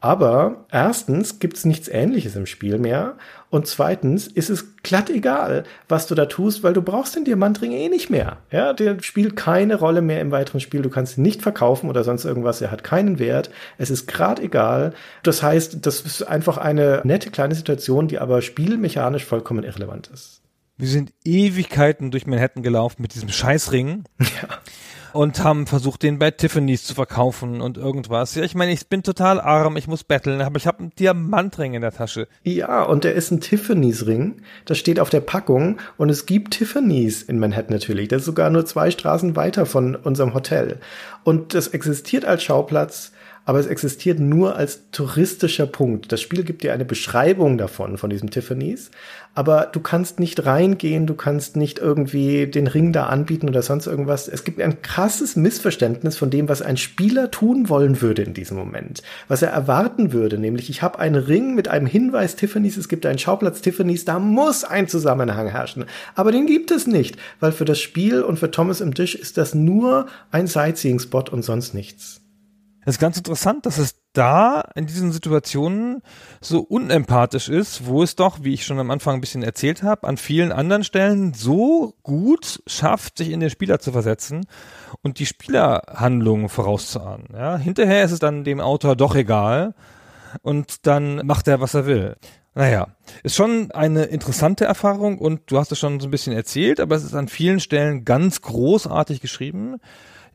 Aber 0.01 0.65
erstens 0.71 1.41
gibt's 1.41 1.65
nichts 1.65 1.89
Ähnliches 1.89 2.37
im 2.37 2.47
Spiel 2.47 2.79
mehr 2.79 3.17
und 3.51 3.67
zweitens 3.67 4.29
ist 4.29 4.49
es 4.49 4.77
glatt 4.85 5.11
egal, 5.11 5.65
was 5.89 6.07
du 6.07 6.15
da 6.15 6.27
tust, 6.27 6.63
weil 6.63 6.73
du 6.73 6.83
brauchst 6.83 7.17
den 7.17 7.25
Diamantring 7.25 7.73
eh 7.73 7.89
nicht 7.89 8.09
mehr. 8.09 8.37
Ja, 8.53 8.73
der 8.75 9.03
spielt 9.03 9.35
keine 9.35 9.75
Rolle 9.75 10.01
mehr 10.01 10.21
im 10.21 10.31
weiteren 10.31 10.61
Spiel. 10.61 10.83
Du 10.83 10.91
kannst 10.91 11.19
ihn 11.19 11.23
nicht 11.23 11.43
verkaufen 11.43 11.91
oder 11.91 12.05
sonst 12.05 12.25
irgendwas. 12.25 12.61
Er 12.61 12.71
hat 12.71 12.85
keinen 12.85 13.19
Wert. 13.19 13.51
Es 13.77 13.91
ist 13.91 14.07
grad 14.07 14.39
egal. 14.39 14.93
Das 15.25 15.43
heißt, 15.43 15.85
das 15.85 16.03
ist 16.03 16.23
einfach 16.23 16.59
eine 16.59 17.01
nette 17.03 17.31
kleine 17.31 17.57
Situation, 17.57 18.07
die 18.07 18.21
aber 18.21 18.41
spielmechanisch 18.41 19.25
vollkommen 19.25 19.65
irrelevant 19.65 20.11
ist. 20.15 20.43
Wir 20.79 20.87
sind 20.87 21.13
Ewigkeiten 21.25 22.13
durch 22.13 22.27
Manhattan 22.27 22.63
gelaufen 22.63 23.03
mit 23.03 23.15
diesem 23.15 23.29
Scheißring. 23.29 24.05
Ja. 24.21 24.49
Und 25.15 25.43
haben 25.43 25.67
versucht, 25.67 26.03
den 26.03 26.19
bei 26.19 26.31
Tiffany's 26.31 26.85
zu 26.85 26.95
verkaufen 26.95 27.63
und 27.63 27.79
irgendwas. 27.79 28.35
Ja, 28.35 28.45
ich 28.45 28.55
meine, 28.55 28.73
ich 28.73 28.89
bin 28.89 29.03
total 29.03 29.41
arm, 29.41 29.77
ich 29.79 29.89
muss 29.89 30.05
betteln, 30.05 30.43
aber 30.43 30.59
ich 30.59 30.67
habe 30.67 30.81
einen 30.81 30.93
Diamantring 30.97 31.73
in 31.75 31.81
der 31.81 31.93
Tasche. 31.93 32.29
Ja, 32.45 32.83
und 32.83 33.05
der 33.05 33.15
ist 33.15 33.31
ein 33.31 33.41
Tiffany's 33.41 34.07
Ring. 34.07 34.43
Das 34.67 34.79
steht 34.79 35.01
auf 35.01 35.09
der 35.09 35.23
Packung 35.23 35.79
und 35.97 36.11
es 36.11 36.27
gibt 36.27 36.55
Tiffany's 36.55 37.23
in 37.23 37.39
Manhattan 37.41 37.73
natürlich. 37.73 38.09
Das 38.09 38.21
ist 38.21 38.27
sogar 38.27 38.51
nur 38.51 38.67
zwei 38.67 38.91
Straßen 38.91 39.35
weiter 39.35 39.67
von 39.67 39.97
unserem 39.97 40.35
Hotel. 40.35 40.79
Und 41.25 41.55
das 41.55 41.69
existiert 41.69 42.25
als 42.25 42.45
Schauplatz 42.45 43.13
aber 43.49 43.61
es 43.61 43.67
existiert 43.67 44.21
nur 44.21 44.57
als 44.57 44.91
touristischer 44.93 45.67
Punkt. 45.67 46.13
Das 46.13 46.21
Spiel 46.21 46.45
gibt 46.45 46.63
dir 46.63 46.75
eine 46.75 46.85
Beschreibung 46.85 47.57
davon, 47.57 47.97
von 47.97 48.11
diesem 48.11 48.29
Tiffany's, 48.29 48.91
aber 49.35 49.71
du 49.73 49.81
kannst 49.81 50.21
nicht 50.21 50.45
reingehen, 50.45 51.07
du 51.07 51.15
kannst 51.15 51.57
nicht 51.57 51.79
irgendwie 51.79 52.47
den 52.47 52.67
Ring 52.67 52.93
da 52.93 53.07
anbieten 53.07 53.49
oder 53.49 53.63
sonst 53.63 53.87
irgendwas. 53.87 54.29
Es 54.29 54.45
gibt 54.45 54.61
ein 54.61 54.83
krasses 54.83 55.35
Missverständnis 55.35 56.19
von 56.19 56.29
dem, 56.29 56.51
was 56.51 56.61
ein 56.61 56.77
Spieler 56.77 57.31
tun 57.31 57.71
wollen 57.71 58.03
würde 58.03 58.21
in 58.21 58.35
diesem 58.35 58.59
Moment, 58.59 59.03
was 59.29 59.41
er 59.41 59.49
erwarten 59.49 60.13
würde, 60.13 60.37
nämlich 60.37 60.69
ich 60.69 60.83
habe 60.83 60.99
einen 60.99 61.17
Ring 61.17 61.55
mit 61.55 61.69
einem 61.69 61.87
Hinweis 61.87 62.37
Tiffany's, 62.37 62.77
es 62.77 62.91
gibt 62.91 63.07
einen 63.07 63.19
Schauplatz 63.19 63.63
Tiffany's, 63.63 64.05
da 64.05 64.19
muss 64.19 64.65
ein 64.65 64.89
Zusammenhang 64.89 65.49
herrschen, 65.49 65.87
aber 66.15 66.33
den 66.33 66.45
gibt 66.45 66.71
es 66.71 66.87
nicht, 66.87 67.17
weil 67.41 67.53
für 67.53 67.65
das 67.65 67.81
Spiel 67.81 68.21
und 68.21 68.39
für 68.39 68.51
Thomas 68.51 68.83
im 68.83 68.93
Tisch 68.93 69.15
ist 69.15 69.39
das 69.39 69.55
nur 69.55 70.05
ein 70.33 70.49
Sightseeing-Spot 70.49 71.25
und 71.31 71.47
sonst 71.47 71.73
nichts. 71.73 72.21
Es 72.89 72.95
ist 72.95 73.01
ganz 73.01 73.19
interessant, 73.19 73.67
dass 73.67 73.77
es 73.77 73.97
da 74.15 74.63
in 74.75 74.87
diesen 74.87 75.13
Situationen 75.13 76.01
so 76.41 76.61
unempathisch 76.61 77.51
ist, 77.51 77.85
wo 77.85 78.03
es 78.03 78.17
doch, 78.17 78.39
wie 78.41 78.55
ich 78.55 78.65
schon 78.65 78.79
am 78.79 78.91
Anfang 78.91 79.17
ein 79.17 79.21
bisschen 79.21 79.43
erzählt 79.43 79.83
habe, 79.83 80.09
an 80.09 80.17
vielen 80.17 80.53
anderen 80.53 80.85
Stellen 80.85 81.35
so 81.35 81.93
gut 82.03 82.63
schafft, 82.67 83.19
sich 83.19 83.29
in 83.29 83.41
den 83.41 83.51
Spieler 83.51 83.79
zu 83.79 83.93
versetzen 83.93 84.47
und 85.03 85.19
die 85.19 85.27
Spielerhandlungen 85.27 86.49
vorauszuahnen. 86.49 87.27
Ja, 87.35 87.59
hinterher 87.59 88.05
ist 88.05 88.13
es 88.13 88.21
dann 88.21 88.43
dem 88.43 88.59
Autor 88.59 88.97
doch 88.97 89.15
egal 89.15 89.75
und 90.41 90.87
dann 90.87 91.27
macht 91.27 91.47
er, 91.47 91.61
was 91.61 91.75
er 91.75 91.85
will. 91.85 92.17
Naja, 92.55 92.87
ist 93.23 93.37
schon 93.37 93.71
eine 93.73 94.05
interessante 94.05 94.65
Erfahrung 94.65 95.19
und 95.19 95.43
du 95.53 95.59
hast 95.59 95.73
es 95.73 95.79
schon 95.79 96.01
so 96.01 96.09
ein 96.09 96.11
bisschen 96.11 96.33
erzählt, 96.33 96.81
aber 96.81 96.97
es 96.97 97.05
ist 97.05 97.15
an 97.15 97.29
vielen 97.29 97.61
Stellen 97.61 98.07
ganz 98.07 98.41
großartig 98.41 99.21
geschrieben 99.21 99.77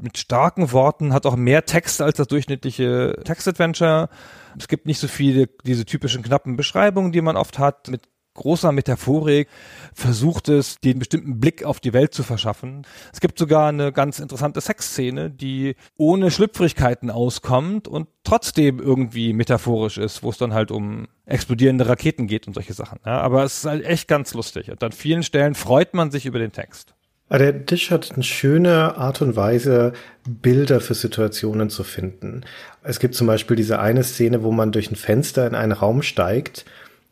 mit 0.03 0.17
starken 0.17 0.71
Worten, 0.71 1.13
hat 1.13 1.25
auch 1.25 1.35
mehr 1.35 1.65
Text 1.65 2.01
als 2.01 2.17
das 2.17 2.27
durchschnittliche 2.27 3.19
Textadventure. 3.23 4.09
Es 4.57 4.67
gibt 4.67 4.85
nicht 4.85 4.99
so 4.99 5.07
viele 5.07 5.47
diese 5.65 5.85
typischen 5.85 6.21
knappen 6.21 6.55
Beschreibungen, 6.55 7.11
die 7.11 7.21
man 7.21 7.37
oft 7.37 7.57
hat, 7.57 7.87
mit 7.87 8.07
großer 8.33 8.71
Metaphorik 8.71 9.47
versucht 9.93 10.49
es, 10.49 10.79
den 10.79 10.99
bestimmten 10.99 11.39
Blick 11.39 11.63
auf 11.63 11.79
die 11.79 11.93
Welt 11.93 12.13
zu 12.13 12.23
verschaffen. 12.23 12.85
Es 13.11 13.19
gibt 13.19 13.37
sogar 13.37 13.69
eine 13.69 13.91
ganz 13.91 14.19
interessante 14.19 14.59
Sexszene, 14.61 15.29
die 15.29 15.75
ohne 15.97 16.31
Schlüpfrigkeiten 16.31 17.11
auskommt 17.11 17.87
und 17.87 18.07
trotzdem 18.23 18.79
irgendwie 18.79 19.33
metaphorisch 19.33 19.97
ist, 19.97 20.23
wo 20.23 20.29
es 20.29 20.37
dann 20.37 20.53
halt 20.53 20.71
um 20.71 21.07
explodierende 21.25 21.87
Raketen 21.87 22.27
geht 22.27 22.47
und 22.47 22.53
solche 22.53 22.73
Sachen. 22.73 22.99
Ja, 23.05 23.21
aber 23.21 23.43
es 23.43 23.59
ist 23.59 23.65
halt 23.65 23.85
echt 23.85 24.07
ganz 24.07 24.33
lustig. 24.33 24.71
Und 24.71 24.83
an 24.83 24.91
vielen 24.91 25.23
Stellen 25.23 25.55
freut 25.55 25.93
man 25.93 26.11
sich 26.11 26.25
über 26.25 26.39
den 26.39 26.51
Text. 26.51 26.95
Der 27.39 27.65
Tisch 27.65 27.89
hat 27.89 28.11
eine 28.13 28.23
schöne 28.23 28.95
Art 28.95 29.23
und 29.23 29.35
Weise, 29.35 29.93
Bilder 30.23 30.79
für 30.79 30.93
Situationen 30.93 31.71
zu 31.71 31.83
finden. 31.83 32.41
Es 32.83 32.99
gibt 32.99 33.15
zum 33.15 33.25
Beispiel 33.25 33.57
diese 33.57 33.79
eine 33.79 34.03
Szene, 34.03 34.43
wo 34.43 34.51
man 34.51 34.71
durch 34.71 34.91
ein 34.91 34.95
Fenster 34.95 35.47
in 35.47 35.55
einen 35.55 35.71
Raum 35.71 36.03
steigt 36.03 36.63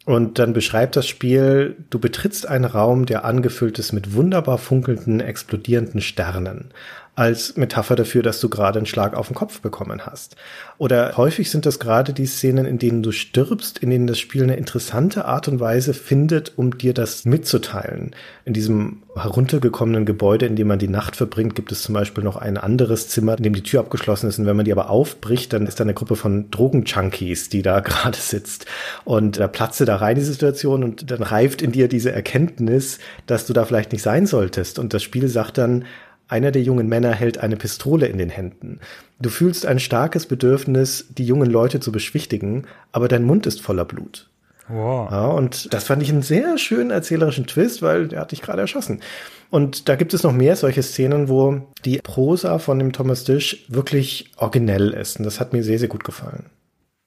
und 0.06 0.38
dann 0.38 0.54
beschreibt 0.54 0.96
das 0.96 1.08
Spiel, 1.08 1.76
du 1.90 1.98
betrittst 1.98 2.48
einen 2.48 2.66
Raum, 2.66 3.08
der 3.08 3.26
angefüllt 3.26 3.80
ist 3.80 3.94
mit 3.94 4.14
wunderbar 4.14 4.60
funkelnden, 4.60 5.22
explodierenden 5.22 6.02
Sternen 6.02 6.72
als 7.16 7.58
Metapher 7.58 7.98
dafür, 7.98 8.24
dass 8.24 8.40
du 8.40 8.48
gerade 8.48 8.80
einen 8.80 8.86
Schlag 8.86 9.16
auf 9.16 9.28
den 9.28 9.36
Kopf 9.36 9.60
bekommen 9.60 10.06
hast. 10.06 10.38
Oder 10.78 11.18
häufig 11.18 11.52
sind 11.52 11.66
das 11.66 11.78
gerade 11.78 12.14
die 12.14 12.26
Szenen, 12.26 12.66
in 12.66 12.80
denen 12.80 13.04
du 13.04 13.12
stirbst, 13.12 13.80
in 13.80 13.90
denen 13.90 14.08
das 14.08 14.18
Spiel 14.18 14.44
eine 14.44 14.56
interessante 14.56 15.26
Art 15.26 15.50
und 15.50 15.60
Weise 15.60 15.94
findet, 15.94 16.54
um 16.58 16.78
dir 16.78 16.94
das 16.94 17.26
mitzuteilen. 17.26 18.16
In 18.46 18.54
diesem 18.54 19.04
heruntergekommenen 19.14 20.06
Gebäude, 20.06 20.46
in 20.46 20.56
dem 20.56 20.68
man 20.68 20.80
die 20.80 20.88
Nacht 20.88 21.18
verbringt, 21.18 21.54
gibt 21.54 21.74
es 21.74 21.82
zum 21.82 21.94
Beispiel 21.94 22.24
noch 22.24 22.38
ein 22.38 22.58
anderes 22.58 23.10
Zimmer, 23.10 23.38
in 23.38 23.44
dem 23.44 23.54
die 23.54 23.64
Tür 23.64 23.82
abgeschlossen 23.82 24.30
ist. 24.30 24.40
Und 24.40 24.46
wenn 24.46 24.56
man 24.56 24.66
die 24.66 24.72
aber 24.72 24.90
aufbricht, 24.90 25.52
dann 25.52 25.68
ist 25.68 25.82
da 25.82 25.84
eine 25.84 25.94
Gruppe 25.94 26.16
von 26.16 26.50
Drogenjunkies, 26.50 27.50
die 27.50 27.62
da 27.62 27.80
gerade 27.82 28.18
sitzt. 28.18 28.66
Und 29.04 29.38
da 29.38 29.50
platze 29.50 29.84
da 29.84 29.98
rein 29.98 30.16
die 30.16 30.22
Situation 30.22 30.84
und 30.84 31.12
dann 31.12 31.24
reift 31.24 31.62
in 31.62 31.74
dir 31.74 31.90
diese 31.90 32.14
Erkenntnis, 32.14 33.00
dass 33.28 33.46
du 33.46 33.52
da 33.52 33.66
vielleicht 33.66 33.92
nicht 33.92 34.02
sein 34.02 34.28
solltest. 34.28 34.80
Und 34.80 34.94
das 34.94 35.04
Spiel 35.04 35.28
sagt 35.28 35.58
dann, 35.58 35.84
einer 36.32 36.52
der 36.52 36.62
jungen 36.62 36.88
Männer 36.88 37.12
hält 37.12 37.40
eine 37.40 37.58
Pistole 37.58 38.08
in 38.08 38.18
den 38.18 38.30
Händen. 38.30 38.80
Du 39.20 39.30
fühlst 39.30 39.66
ein 39.66 39.80
starkes 39.80 40.26
Bedürfnis, 40.26 41.08
die 41.10 41.26
jungen 41.26 41.50
Leute 41.50 41.80
zu 41.82 41.92
beschwichtigen, 41.92 42.64
aber 42.92 43.08
dein 43.08 43.24
Mund 43.24 43.46
ist 43.46 43.62
voller 43.62 43.86
Blut. 43.86 44.30
Wow. 44.70 45.12
Ja, 45.12 45.28
und 45.28 45.74
das 45.74 45.84
fand 45.84 46.02
ich 46.02 46.10
einen 46.10 46.22
sehr 46.22 46.58
schönen 46.58 46.92
erzählerischen 46.92 47.48
Twist, 47.48 47.82
weil 47.82 48.08
der 48.08 48.22
hat 48.22 48.32
dich 48.32 48.42
gerade 48.42 48.62
erschossen. 48.62 49.02
Und 49.50 49.90
da 49.90 49.98
gibt 49.98 50.14
es 50.14 50.24
noch 50.24 50.32
mehr 50.32 50.56
solche 50.56 50.82
Szenen, 50.82 51.28
wo 51.28 51.64
die 51.84 51.98
Prosa 51.98 52.58
von 52.60 52.80
dem 52.80 52.94
Thomas 52.94 53.26
Dish 53.26 53.66
wirklich 53.68 54.32
originell 54.38 54.92
ist. 54.92 55.20
Und 55.20 55.26
das 55.26 55.42
hat 55.42 55.52
mir 55.52 55.64
sehr, 55.64 55.80
sehr 55.80 55.90
gut 55.90 56.06
gefallen. 56.06 56.46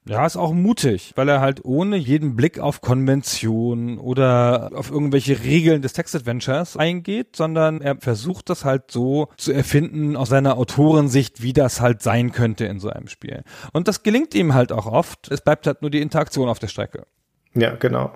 Ja, 0.06 0.26
ist 0.26 0.36
auch 0.36 0.52
mutig, 0.52 1.12
weil 1.16 1.30
er 1.30 1.40
halt 1.40 1.64
ohne 1.64 1.96
jeden 1.96 2.36
Blick 2.36 2.58
auf 2.58 2.82
Konvention 2.82 3.98
oder 3.98 4.70
auf 4.74 4.90
irgendwelche 4.90 5.42
Regeln 5.42 5.80
des 5.80 5.94
Textadventures 5.94 6.76
eingeht, 6.76 7.36
sondern 7.36 7.80
er 7.80 7.96
versucht 7.96 8.50
das 8.50 8.66
halt 8.66 8.90
so 8.90 9.28
zu 9.38 9.52
erfinden 9.52 10.14
aus 10.16 10.28
seiner 10.28 10.58
Autorensicht, 10.58 11.40
wie 11.42 11.54
das 11.54 11.80
halt 11.80 12.02
sein 12.02 12.32
könnte 12.32 12.66
in 12.66 12.80
so 12.80 12.90
einem 12.90 13.08
Spiel. 13.08 13.44
Und 13.72 13.88
das 13.88 14.02
gelingt 14.02 14.34
ihm 14.34 14.52
halt 14.52 14.72
auch 14.72 14.86
oft. 14.86 15.30
Es 15.30 15.40
bleibt 15.40 15.66
halt 15.66 15.80
nur 15.80 15.90
die 15.90 16.02
Interaktion 16.02 16.50
auf 16.50 16.58
der 16.58 16.68
Strecke. 16.68 17.06
Ja, 17.54 17.74
genau. 17.74 18.12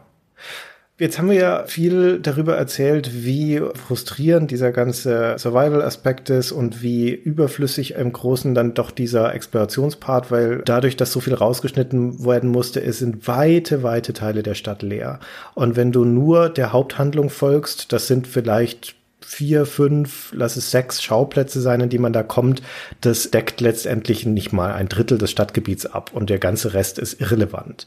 Jetzt 1.01 1.16
haben 1.16 1.30
wir 1.30 1.36
ja 1.36 1.64
viel 1.64 2.18
darüber 2.18 2.57
erzählt, 2.57 3.24
wie 3.24 3.62
frustrierend 3.74 4.51
dieser 4.51 4.72
ganze 4.72 5.36
Survival-Aspekt 5.38 6.28
ist 6.28 6.51
und 6.51 6.82
wie 6.82 7.11
überflüssig 7.11 7.94
im 7.94 8.12
Großen 8.12 8.53
dann 8.53 8.74
doch 8.74 8.90
dieser 8.90 9.32
Explorationspart, 9.32 10.32
weil 10.32 10.62
dadurch, 10.64 10.96
dass 10.96 11.12
so 11.12 11.20
viel 11.20 11.34
rausgeschnitten 11.34 12.24
werden 12.24 12.51
musste, 12.51 12.82
es 12.82 12.99
sind 12.99 13.28
weite, 13.28 13.84
weite 13.84 14.12
Teile 14.12 14.42
der 14.42 14.55
Stadt 14.55 14.82
leer. 14.82 15.20
Und 15.55 15.76
wenn 15.76 15.92
du 15.92 16.05
nur 16.05 16.49
der 16.49 16.72
Haupthandlung 16.72 17.30
folgst, 17.30 17.92
das 17.92 18.09
sind 18.09 18.26
vielleicht 18.26 18.97
vier, 19.20 19.66
fünf, 19.66 20.32
lass 20.32 20.56
es 20.56 20.70
sechs 20.70 21.02
Schauplätze 21.02 21.60
sein, 21.60 21.80
in 21.80 21.88
die 21.88 21.98
man 21.98 22.12
da 22.12 22.22
kommt, 22.22 22.62
das 23.00 23.30
deckt 23.30 23.60
letztendlich 23.60 24.24
nicht 24.26 24.52
mal 24.52 24.72
ein 24.72 24.88
Drittel 24.88 25.18
des 25.18 25.30
Stadtgebiets 25.30 25.86
ab 25.86 26.12
und 26.14 26.30
der 26.30 26.38
ganze 26.38 26.72
Rest 26.72 26.98
ist 26.98 27.20
irrelevant. 27.20 27.86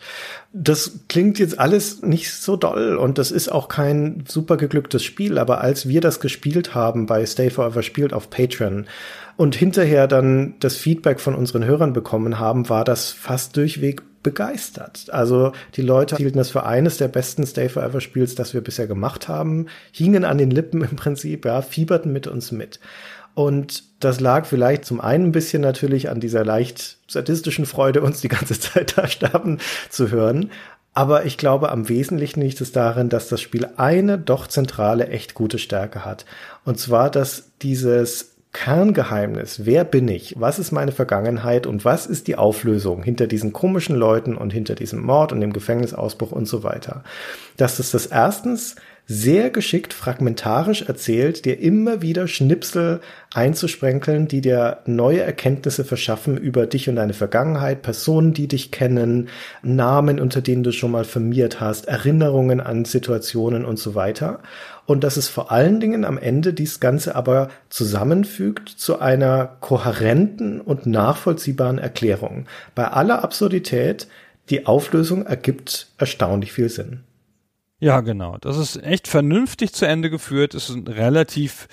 Das 0.54 1.00
klingt 1.08 1.40
jetzt 1.40 1.58
alles 1.58 2.02
nicht 2.02 2.34
so 2.34 2.58
doll 2.58 2.96
und 2.98 3.18
das 3.18 3.32
ist 3.32 3.50
auch 3.50 3.70
kein 3.70 4.24
super 4.28 4.58
geglücktes 4.58 5.04
Spiel, 5.04 5.38
aber 5.38 5.62
als 5.62 5.88
wir 5.88 6.02
das 6.02 6.20
gespielt 6.20 6.76
haben 6.76 7.06
bei 7.06 7.26
Stay 7.26 7.50
Forever 7.50 7.82
spielt 7.82 8.14
auf 8.14 8.30
Patreon 8.30 8.86
und 9.38 9.56
hinterher 9.56 10.08
dann 10.08 10.56
das 10.60 10.76
Feedback 10.76 11.20
von 11.20 11.34
unseren 11.34 11.66
Hörern 11.66 11.94
bekommen 11.94 12.40
haben, 12.40 12.70
war 12.70 12.84
das 12.84 13.10
fast 13.10 13.56
durchweg 13.56 14.04
begeistert. 14.24 15.08
Also 15.10 15.52
die 15.76 15.82
Leute 15.82 16.18
hielten 16.18 16.38
das 16.38 16.52
für 16.52 16.66
eines 16.66 16.98
der 16.98 17.08
besten 17.08 17.46
Stay 17.46 17.70
Forever 17.70 18.02
Spiels, 18.02 18.36
das 18.36 18.54
wir 18.54 18.62
bisher 18.62 18.88
gemacht 18.88 19.28
haben, 19.28 19.68
hingen 19.92 20.26
an 20.26 20.38
den 20.38 20.52
Lippen 20.52 20.82
im 20.82 20.96
Prinzip, 20.96 21.46
ja, 21.46 21.62
fieberten 21.62 22.12
mit 22.14 22.28
uns 22.28 22.52
mit. 22.52 22.80
Und 23.34 23.84
das 24.02 24.20
lag 24.20 24.46
vielleicht 24.46 24.86
zum 24.86 25.00
einen 25.00 25.28
ein 25.28 25.32
bisschen 25.32 25.62
natürlich 25.62 26.10
an 26.10 26.20
dieser 26.20 26.44
leicht 26.44 26.98
sadistischen 27.08 27.66
Freude, 27.66 28.02
uns 28.02 28.22
die 28.22 28.28
ganze 28.28 28.60
Zeit 28.60 28.98
da 28.98 29.08
sterben 29.08 29.60
zu 29.90 30.12
hören. 30.12 30.52
Aber 30.94 31.26
ich 31.26 31.38
glaube, 31.38 31.72
am 31.72 31.88
Wesentlichen 31.88 32.42
liegt 32.42 32.60
es 32.60 32.74
darin, 32.74 33.08
dass 33.08 33.30
das 33.30 33.40
Spiel 33.40 33.70
eine 33.78 34.18
doch 34.18 34.48
zentrale, 34.48 35.08
echt 35.08 35.34
gute 35.34 35.58
Stärke 35.58 36.04
hat. 36.04 36.26
Und 36.66 36.80
zwar, 36.80 37.10
dass 37.10 37.52
dieses 37.62 38.31
Kerngeheimnis, 38.54 39.66
wer 39.66 39.86
bin 39.86 40.08
ich, 40.10 40.36
was 40.38 40.60
ist 40.60 40.72
meine 40.72 40.92
Vergangenheit 40.92 41.66
und 41.66 41.86
was 41.86 42.06
ist 42.06 42.28
die 42.28 42.36
Auflösung 42.36 43.02
hinter 43.02 43.28
diesen 43.28 43.54
komischen 43.54 43.96
Leuten 43.96 44.36
und 44.36 44.52
hinter 44.52 44.76
diesem 44.76 45.02
Mord 45.02 45.32
und 45.32 45.40
dem 45.40 45.54
Gefängnisausbruch 45.54 46.32
und 46.34 46.48
so 46.48 46.64
weiter. 46.64 47.04
Dass 47.56 47.80
es 47.80 47.92
das 47.92 48.08
erstens 48.08 48.76
sehr 49.08 49.50
geschickt 49.50 49.94
fragmentarisch 49.94 50.84
erzählt, 50.84 51.44
dir 51.44 51.60
immer 51.60 52.02
wieder 52.02 52.28
Schnipsel 52.28 53.02
einzusprenkeln, 53.34 54.28
die 54.28 54.40
dir 54.42 54.80
neue 54.86 55.22
Erkenntnisse 55.22 55.84
verschaffen 55.84 56.38
über 56.38 56.66
dich 56.66 56.88
und 56.88 56.96
deine 56.96 57.14
Vergangenheit, 57.14 57.82
Personen, 57.82 58.34
die 58.34 58.48
dich 58.48 58.72
kennen, 58.72 59.28
Namen, 59.64 60.20
unter 60.20 60.42
denen 60.42 60.64
du 60.64 60.72
schon 60.72 60.92
mal 60.92 61.04
firmiert 61.04 61.60
hast, 61.60 61.88
Erinnerungen 61.88 62.62
an 62.62 62.86
Situationen 62.86 63.66
und 63.66 63.80
so 63.80 63.96
weiter. 63.96 64.40
Und 64.86 65.04
dass 65.04 65.18
es 65.18 65.30
vor 65.30 65.52
allen 65.52 65.80
Dingen 65.80 66.06
am 66.06 66.18
Ende 66.18 66.54
dies 66.54 66.80
Ganze 66.80 67.16
aber 67.16 67.50
zusammenfügt 67.70 68.70
zu 68.70 69.00
einer 69.00 69.58
kohärenten 69.62 70.60
und 70.60 70.86
nachvollziehbaren 70.86 71.78
Erklärung. 71.78 72.46
Bei 72.76 72.88
aller 72.88 73.24
Absurdität, 73.24 74.08
die 74.50 74.66
Auflösung 74.66 75.26
ergibt 75.26 75.88
erstaunlich 75.98 76.52
viel 76.52 76.70
Sinn. 76.70 77.02
Ja, 77.80 78.02
genau. 78.02 78.38
Das 78.40 78.58
ist 78.58 78.84
echt 78.84 79.08
vernünftig 79.08 79.74
zu 79.74 79.86
Ende 79.86 80.10
geführt. 80.10 80.54
Es 80.54 80.70
ist 80.70 80.76
ein 80.76 80.88
relativ, 80.88 81.68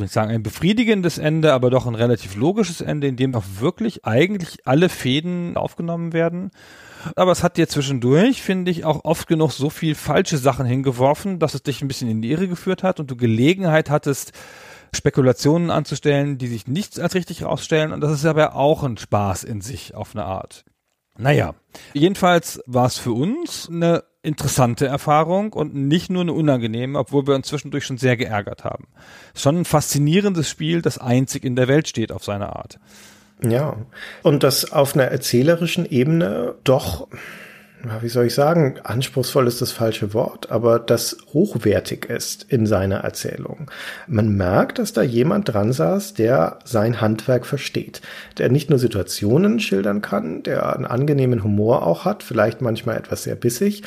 ich 0.00 0.10
sagen, 0.10 0.30
ein 0.30 0.42
befriedigendes 0.42 1.18
Ende, 1.18 1.52
aber 1.52 1.70
doch 1.70 1.86
ein 1.86 1.94
relativ 1.94 2.34
logisches 2.36 2.80
Ende, 2.80 3.06
in 3.06 3.16
dem 3.16 3.34
auch 3.34 3.44
wirklich 3.58 4.04
eigentlich 4.04 4.66
alle 4.66 4.88
Fäden 4.88 5.56
aufgenommen 5.56 6.12
werden. 6.12 6.50
Aber 7.16 7.32
es 7.32 7.42
hat 7.42 7.56
dir 7.56 7.68
zwischendurch, 7.68 8.42
finde 8.42 8.70
ich, 8.70 8.84
auch 8.84 9.04
oft 9.04 9.26
genug 9.26 9.52
so 9.52 9.70
viel 9.70 9.94
falsche 9.94 10.38
Sachen 10.38 10.66
hingeworfen, 10.66 11.38
dass 11.38 11.54
es 11.54 11.62
dich 11.62 11.82
ein 11.82 11.88
bisschen 11.88 12.08
in 12.08 12.22
die 12.22 12.30
Irre 12.30 12.48
geführt 12.48 12.82
hat 12.82 13.00
und 13.00 13.10
du 13.10 13.16
Gelegenheit 13.16 13.90
hattest, 13.90 14.32
Spekulationen 14.94 15.70
anzustellen, 15.70 16.38
die 16.38 16.48
sich 16.48 16.66
nicht 16.66 16.98
als 17.00 17.14
richtig 17.14 17.40
herausstellen. 17.40 17.92
Und 17.92 18.00
das 18.00 18.12
ist 18.12 18.24
aber 18.24 18.54
auch 18.54 18.82
ein 18.82 18.98
Spaß 18.98 19.44
in 19.44 19.60
sich 19.60 19.94
auf 19.94 20.14
eine 20.14 20.24
Art. 20.24 20.64
Naja, 21.18 21.54
jedenfalls 21.92 22.60
war 22.66 22.86
es 22.86 22.98
für 22.98 23.12
uns 23.12 23.68
eine 23.70 24.04
interessante 24.22 24.86
Erfahrung 24.86 25.52
und 25.52 25.74
nicht 25.74 26.10
nur 26.10 26.22
eine 26.22 26.32
unangenehme, 26.32 26.98
obwohl 26.98 27.26
wir 27.26 27.34
uns 27.34 27.48
zwischendurch 27.48 27.84
schon 27.84 27.98
sehr 27.98 28.16
geärgert 28.16 28.64
haben. 28.64 28.86
Schon 29.34 29.58
ein 29.58 29.64
faszinierendes 29.64 30.48
Spiel, 30.48 30.80
das 30.80 30.98
einzig 30.98 31.44
in 31.44 31.56
der 31.56 31.68
Welt 31.68 31.88
steht 31.88 32.12
auf 32.12 32.24
seine 32.24 32.54
Art. 32.54 32.78
Ja, 33.42 33.76
und 34.22 34.44
das 34.44 34.70
auf 34.70 34.94
einer 34.94 35.06
erzählerischen 35.06 35.84
Ebene 35.84 36.54
doch 36.62 37.08
wie 38.00 38.08
soll 38.08 38.26
ich 38.26 38.34
sagen, 38.34 38.74
anspruchsvoll 38.84 39.46
ist 39.46 39.60
das 39.60 39.72
falsche 39.72 40.14
Wort, 40.14 40.50
aber 40.50 40.78
das 40.78 41.16
hochwertig 41.32 42.06
ist 42.06 42.44
in 42.48 42.66
seiner 42.66 42.98
Erzählung. 42.98 43.70
Man 44.06 44.36
merkt, 44.36 44.78
dass 44.78 44.92
da 44.92 45.02
jemand 45.02 45.52
dran 45.52 45.72
saß, 45.72 46.14
der 46.14 46.58
sein 46.64 47.00
Handwerk 47.00 47.46
versteht, 47.46 48.00
der 48.38 48.50
nicht 48.50 48.70
nur 48.70 48.78
Situationen 48.78 49.60
schildern 49.60 50.02
kann, 50.02 50.42
der 50.42 50.74
einen 50.74 50.86
angenehmen 50.86 51.42
Humor 51.42 51.86
auch 51.86 52.04
hat, 52.04 52.22
vielleicht 52.22 52.60
manchmal 52.60 52.96
etwas 52.96 53.24
sehr 53.24 53.34
bissig, 53.34 53.82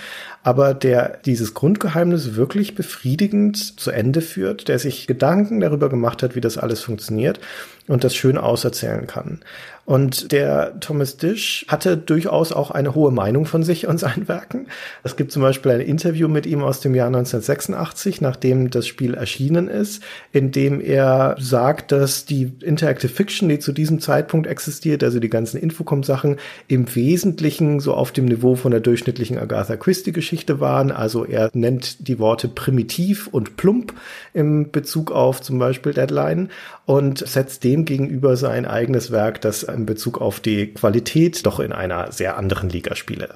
aber 0.46 0.76
der 0.76 1.18
dieses 1.26 1.56
Grundgeheimnis 1.56 2.36
wirklich 2.36 2.76
befriedigend 2.76 3.80
zu 3.80 3.90
Ende 3.90 4.22
führt, 4.22 4.68
der 4.68 4.78
sich 4.78 5.08
Gedanken 5.08 5.60
darüber 5.60 5.90
gemacht 5.90 6.22
hat, 6.22 6.36
wie 6.36 6.42
das 6.42 6.60
alles 6.60 6.82
funktioniert 6.82 7.40
und 7.88 8.04
das 8.04 8.16
schön 8.16 8.38
auserzählen 8.38 9.08
kann. 9.08 9.40
Und 9.86 10.32
der 10.32 10.80
Thomas 10.80 11.18
Dish 11.18 11.66
hatte 11.68 11.96
durchaus 11.96 12.52
auch 12.52 12.72
eine 12.72 12.96
hohe 12.96 13.12
Meinung 13.12 13.46
von 13.46 13.62
sich 13.62 13.86
und 13.86 14.00
seinen 14.00 14.28
Werken. 14.28 14.66
Es 15.04 15.16
gibt 15.16 15.32
zum 15.32 15.44
Beispiel 15.44 15.74
ein 15.74 15.82
Interview 15.82 16.28
mit 16.28 16.48
ihm 16.48 16.64
aus 16.64 16.80
dem 16.80 16.96
Jahr 16.96 17.08
1986, 17.08 18.20
nachdem 18.20 18.72
das 18.72 18.88
Spiel 18.88 19.14
erschienen 19.14 19.68
ist, 19.68 20.02
in 20.32 20.52
dem 20.52 20.82
er 20.82 21.36
sagt, 21.40 21.92
dass 21.92 22.26
die 22.26 22.52
Interactive 22.62 23.12
Fiction, 23.12 23.48
die 23.48 23.60
zu 23.60 23.72
diesem 23.72 24.00
Zeitpunkt 24.00 24.48
existiert, 24.48 25.04
also 25.04 25.20
die 25.20 25.30
ganzen 25.30 25.60
Infocom-Sachen, 25.60 26.38
im 26.68 26.96
Wesentlichen 26.96 27.80
so 27.80 27.94
auf 27.94 28.12
dem 28.12 28.26
Niveau 28.26 28.56
von 28.56 28.72
der 28.72 28.80
durchschnittlichen 28.80 29.38
Agatha 29.38 29.76
Christie-Geschichte 29.78 30.35
waren. 30.60 30.92
Also 30.92 31.26
er 31.26 31.50
nennt 31.54 32.08
die 32.08 32.20
Worte 32.20 32.48
primitiv 32.48 33.28
und 33.28 33.58
plump 33.58 33.94
im 34.34 34.72
Bezug 34.72 35.12
auf 35.12 35.42
zum 35.42 35.60
Beispiel 35.60 35.94
Deadline 35.94 36.50
und 36.86 37.20
setzt 37.20 37.64
dem 37.64 37.86
gegenüber 37.86 38.38
sein 38.38 38.66
eigenes 38.66 39.12
Werk, 39.12 39.42
das 39.42 39.64
in 39.64 39.86
Bezug 39.86 40.22
auf 40.22 40.40
die 40.40 40.74
Qualität 40.74 41.46
doch 41.46 41.60
in 41.60 41.72
einer 41.72 42.12
sehr 42.12 42.38
anderen 42.38 42.70
Liga 42.70 42.96
spiele, 42.96 43.36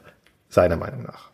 seiner 0.49 0.77
Meinung 0.77 1.03
nach. 1.03 1.29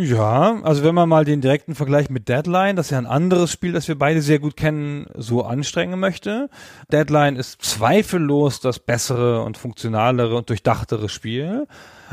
Ja, 0.00 0.60
also 0.62 0.84
wenn 0.84 0.94
man 0.94 1.08
mal 1.08 1.24
den 1.24 1.40
direkten 1.40 1.74
Vergleich 1.74 2.08
mit 2.08 2.28
Deadline, 2.28 2.76
das 2.76 2.86
ist 2.86 2.90
ja 2.90 2.98
ein 2.98 3.06
anderes 3.06 3.50
Spiel, 3.50 3.72
das 3.72 3.88
wir 3.88 3.98
beide 3.98 4.22
sehr 4.22 4.38
gut 4.38 4.56
kennen, 4.56 5.06
so 5.16 5.42
anstrengen 5.42 5.98
möchte. 5.98 6.50
Deadline 6.92 7.34
ist 7.34 7.62
zweifellos 7.62 8.60
das 8.60 8.78
bessere 8.78 9.42
und 9.42 9.58
funktionalere 9.58 10.36
und 10.36 10.50
durchdachtere 10.50 11.08
Spiel. 11.08 11.66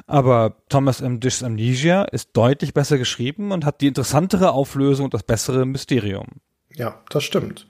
Aber 0.07 0.57
Thomas 0.69 1.01
M. 1.01 1.19
Dish's 1.19 1.43
Amnesia 1.43 2.03
ist 2.03 2.29
deutlich 2.33 2.73
besser 2.73 2.97
geschrieben 2.97 3.51
und 3.51 3.65
hat 3.65 3.81
die 3.81 3.87
interessantere 3.87 4.51
Auflösung 4.51 5.05
und 5.05 5.13
das 5.13 5.23
bessere 5.23 5.65
Mysterium. 5.65 6.27
Ja, 6.75 7.01
das 7.09 7.23
stimmt. 7.23 7.67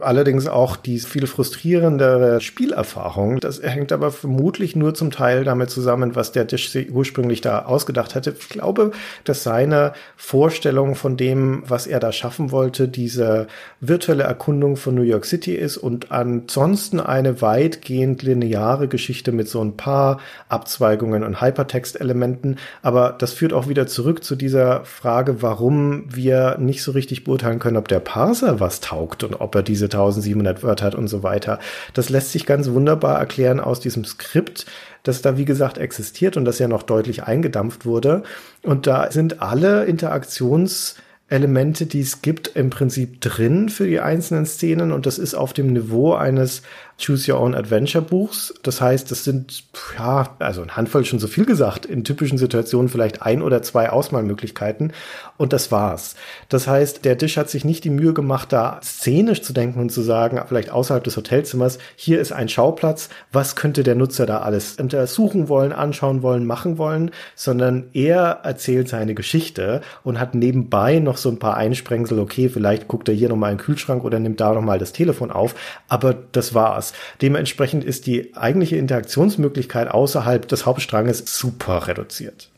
Allerdings 0.00 0.48
auch 0.48 0.74
die 0.74 0.98
viel 0.98 1.28
frustrierendere 1.28 2.40
Spielerfahrung. 2.40 3.38
Das 3.38 3.62
hängt 3.62 3.92
aber 3.92 4.10
vermutlich 4.10 4.74
nur 4.74 4.92
zum 4.92 5.12
Teil 5.12 5.44
damit 5.44 5.70
zusammen, 5.70 6.16
was 6.16 6.32
der 6.32 6.48
Tisch 6.48 6.76
ursprünglich 6.90 7.42
da 7.42 7.66
ausgedacht 7.66 8.16
hatte. 8.16 8.34
Ich 8.36 8.48
glaube, 8.48 8.90
dass 9.22 9.44
seine 9.44 9.92
Vorstellung 10.16 10.96
von 10.96 11.16
dem, 11.16 11.62
was 11.68 11.86
er 11.86 12.00
da 12.00 12.10
schaffen 12.10 12.50
wollte, 12.50 12.88
diese 12.88 13.46
virtuelle 13.78 14.24
Erkundung 14.24 14.76
von 14.76 14.96
New 14.96 15.02
York 15.02 15.26
City 15.26 15.54
ist 15.54 15.76
und 15.76 16.10
ansonsten 16.10 16.98
eine 16.98 17.40
weitgehend 17.40 18.24
lineare 18.24 18.88
Geschichte 18.88 19.30
mit 19.30 19.48
so 19.48 19.62
ein 19.62 19.76
paar 19.76 20.18
Abzweigungen 20.48 21.22
und 21.22 21.40
Hypertext-Elementen. 21.40 22.56
Aber 22.82 23.14
das 23.16 23.32
führt 23.32 23.52
auch 23.52 23.68
wieder 23.68 23.86
zurück 23.86 24.24
zu 24.24 24.34
dieser 24.34 24.84
Frage, 24.84 25.40
warum 25.40 26.12
wir 26.12 26.58
nicht 26.58 26.82
so 26.82 26.90
richtig 26.90 27.22
beurteilen 27.22 27.60
können, 27.60 27.76
ob 27.76 27.86
der 27.86 28.00
Parser 28.00 28.58
was 28.58 28.80
taugt 28.80 29.22
und 29.22 29.40
ob 29.40 29.54
er 29.54 29.62
diese 29.62 29.83
diese 29.84 29.96
1700 29.96 30.62
Wörter 30.62 30.84
hat 30.86 30.94
und 30.94 31.08
so 31.08 31.22
weiter. 31.22 31.58
Das 31.92 32.08
lässt 32.08 32.32
sich 32.32 32.46
ganz 32.46 32.70
wunderbar 32.70 33.18
erklären 33.18 33.60
aus 33.60 33.80
diesem 33.80 34.04
Skript, 34.04 34.66
das 35.02 35.22
da 35.22 35.36
wie 35.36 35.44
gesagt 35.44 35.78
existiert 35.78 36.36
und 36.36 36.44
das 36.44 36.58
ja 36.58 36.68
noch 36.68 36.82
deutlich 36.82 37.24
eingedampft 37.24 37.86
wurde. 37.86 38.22
Und 38.62 38.86
da 38.86 39.10
sind 39.10 39.42
alle 39.42 39.84
Interaktions 39.84 40.96
Elemente, 41.28 41.86
die 41.86 42.00
es 42.00 42.20
gibt, 42.20 42.48
im 42.48 42.68
Prinzip 42.68 43.20
drin 43.20 43.70
für 43.70 43.86
die 43.86 44.00
einzelnen 44.00 44.44
Szenen 44.44 44.92
und 44.92 45.06
das 45.06 45.18
ist 45.18 45.34
auf 45.34 45.54
dem 45.54 45.72
Niveau 45.72 46.12
eines 46.12 46.62
Choose 46.98 47.32
Your 47.32 47.40
Own 47.40 47.54
Adventure 47.54 48.04
Buchs. 48.04 48.54
Das 48.62 48.80
heißt, 48.80 49.10
das 49.10 49.24
sind, 49.24 49.64
ja, 49.98 50.36
also 50.38 50.62
ein 50.62 50.76
Handvoll 50.76 51.04
schon 51.04 51.18
so 51.18 51.26
viel 51.26 51.44
gesagt, 51.44 51.86
in 51.86 52.04
typischen 52.04 52.38
Situationen 52.38 52.88
vielleicht 52.88 53.22
ein 53.22 53.42
oder 53.42 53.62
zwei 53.62 53.90
Ausmalmöglichkeiten 53.90 54.92
und 55.36 55.52
das 55.52 55.72
war's. 55.72 56.14
Das 56.48 56.68
heißt, 56.68 57.04
der 57.04 57.18
Tisch 57.18 57.36
hat 57.36 57.50
sich 57.50 57.64
nicht 57.64 57.84
die 57.84 57.90
Mühe 57.90 58.14
gemacht, 58.14 58.52
da 58.52 58.80
szenisch 58.82 59.42
zu 59.42 59.52
denken 59.52 59.80
und 59.80 59.90
zu 59.90 60.02
sagen, 60.02 60.40
vielleicht 60.46 60.70
außerhalb 60.70 61.02
des 61.02 61.16
Hotelzimmers, 61.16 61.78
hier 61.96 62.20
ist 62.20 62.32
ein 62.32 62.48
Schauplatz, 62.48 63.08
was 63.32 63.56
könnte 63.56 63.82
der 63.82 63.96
Nutzer 63.96 64.26
da 64.26 64.40
alles 64.40 64.76
untersuchen 64.76 65.48
wollen, 65.48 65.72
anschauen 65.72 66.22
wollen, 66.22 66.46
machen 66.46 66.78
wollen, 66.78 67.10
sondern 67.34 67.88
er 67.92 68.40
erzählt 68.44 68.88
seine 68.88 69.14
Geschichte 69.14 69.80
und 70.04 70.20
hat 70.20 70.34
nebenbei 70.34 71.00
noch 71.00 71.16
so 71.16 71.28
ein 71.28 71.38
paar 71.38 71.56
Einsprengsel, 71.56 72.20
okay, 72.20 72.48
vielleicht 72.48 72.86
guckt 72.86 73.08
er 73.08 73.14
hier 73.14 73.28
nochmal 73.28 73.50
in 73.52 73.58
den 73.58 73.64
Kühlschrank 73.64 74.04
oder 74.04 74.20
nimmt 74.20 74.40
da 74.40 74.52
nochmal 74.52 74.78
das 74.78 74.92
Telefon 74.92 75.32
auf, 75.32 75.54
aber 75.88 76.14
das 76.14 76.54
war's. 76.54 76.83
Spaß. 76.84 76.92
Dementsprechend 77.22 77.84
ist 77.84 78.06
die 78.06 78.36
eigentliche 78.36 78.76
Interaktionsmöglichkeit 78.76 79.88
außerhalb 79.88 80.46
des 80.48 80.66
Hauptstranges 80.66 81.24
super 81.26 81.86
reduziert. 81.86 82.50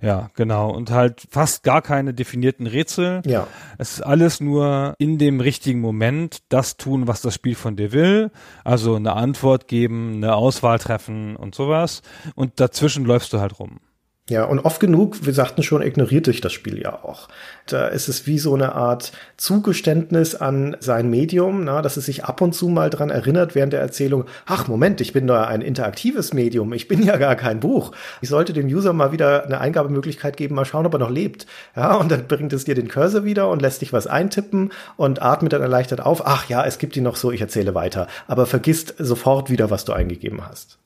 Ja, 0.00 0.30
genau. 0.36 0.70
Und 0.70 0.92
halt 0.92 1.26
fast 1.28 1.64
gar 1.64 1.82
keine 1.82 2.14
definierten 2.14 2.68
Rätsel. 2.68 3.20
Ja. 3.26 3.48
Es 3.78 3.94
ist 3.94 4.02
alles 4.02 4.38
nur 4.40 4.94
in 4.98 5.18
dem 5.18 5.40
richtigen 5.40 5.80
Moment 5.80 6.38
das 6.50 6.76
tun, 6.76 7.08
was 7.08 7.20
das 7.20 7.34
Spiel 7.34 7.56
von 7.56 7.74
dir 7.74 7.90
will. 7.90 8.30
Also 8.62 8.94
eine 8.94 9.14
Antwort 9.14 9.66
geben, 9.66 10.14
eine 10.16 10.36
Auswahl 10.36 10.78
treffen 10.78 11.34
und 11.34 11.56
sowas. 11.56 12.02
Und 12.36 12.60
dazwischen 12.60 13.06
läufst 13.06 13.32
du 13.32 13.40
halt 13.40 13.58
rum. 13.58 13.80
Ja, 14.28 14.44
und 14.44 14.58
oft 14.58 14.78
genug, 14.78 15.24
wir 15.24 15.32
sagten 15.32 15.62
schon, 15.62 15.80
ignoriert 15.80 16.26
sich 16.26 16.42
das 16.42 16.52
Spiel 16.52 16.78
ja 16.78 17.02
auch. 17.02 17.28
Da 17.64 17.86
ist 17.86 18.08
es 18.08 18.26
wie 18.26 18.38
so 18.38 18.54
eine 18.54 18.74
Art 18.74 19.12
Zugeständnis 19.38 20.34
an 20.34 20.76
sein 20.80 21.08
Medium, 21.08 21.64
na, 21.64 21.80
dass 21.80 21.96
es 21.96 22.04
sich 22.04 22.24
ab 22.26 22.42
und 22.42 22.54
zu 22.54 22.68
mal 22.68 22.90
dran 22.90 23.08
erinnert 23.08 23.54
während 23.54 23.72
der 23.72 23.80
Erzählung, 23.80 24.26
ach 24.44 24.68
Moment, 24.68 25.00
ich 25.00 25.14
bin 25.14 25.26
da 25.26 25.44
ein 25.44 25.62
interaktives 25.62 26.34
Medium, 26.34 26.74
ich 26.74 26.88
bin 26.88 27.02
ja 27.02 27.16
gar 27.16 27.36
kein 27.36 27.60
Buch. 27.60 27.92
Ich 28.20 28.28
sollte 28.28 28.52
dem 28.52 28.66
User 28.66 28.92
mal 28.92 29.12
wieder 29.12 29.46
eine 29.46 29.62
Eingabemöglichkeit 29.62 30.36
geben, 30.36 30.56
mal 30.56 30.66
schauen, 30.66 30.84
ob 30.84 30.92
er 30.92 30.98
noch 30.98 31.10
lebt. 31.10 31.46
Ja, 31.74 31.94
und 31.94 32.10
dann 32.10 32.26
bringt 32.26 32.52
es 32.52 32.64
dir 32.64 32.74
den 32.74 32.88
Cursor 32.88 33.24
wieder 33.24 33.48
und 33.48 33.62
lässt 33.62 33.80
dich 33.80 33.94
was 33.94 34.06
eintippen 34.06 34.72
und 34.98 35.22
atmet 35.22 35.54
dann 35.54 35.62
erleichtert 35.62 36.02
auf, 36.02 36.26
ach 36.26 36.50
ja, 36.50 36.66
es 36.66 36.78
gibt 36.78 36.96
die 36.96 37.00
noch 37.00 37.16
so, 37.16 37.32
ich 37.32 37.40
erzähle 37.40 37.74
weiter. 37.74 38.08
Aber 38.26 38.44
vergisst 38.44 38.94
sofort 38.98 39.48
wieder, 39.48 39.70
was 39.70 39.86
du 39.86 39.94
eingegeben 39.94 40.46
hast. 40.46 40.78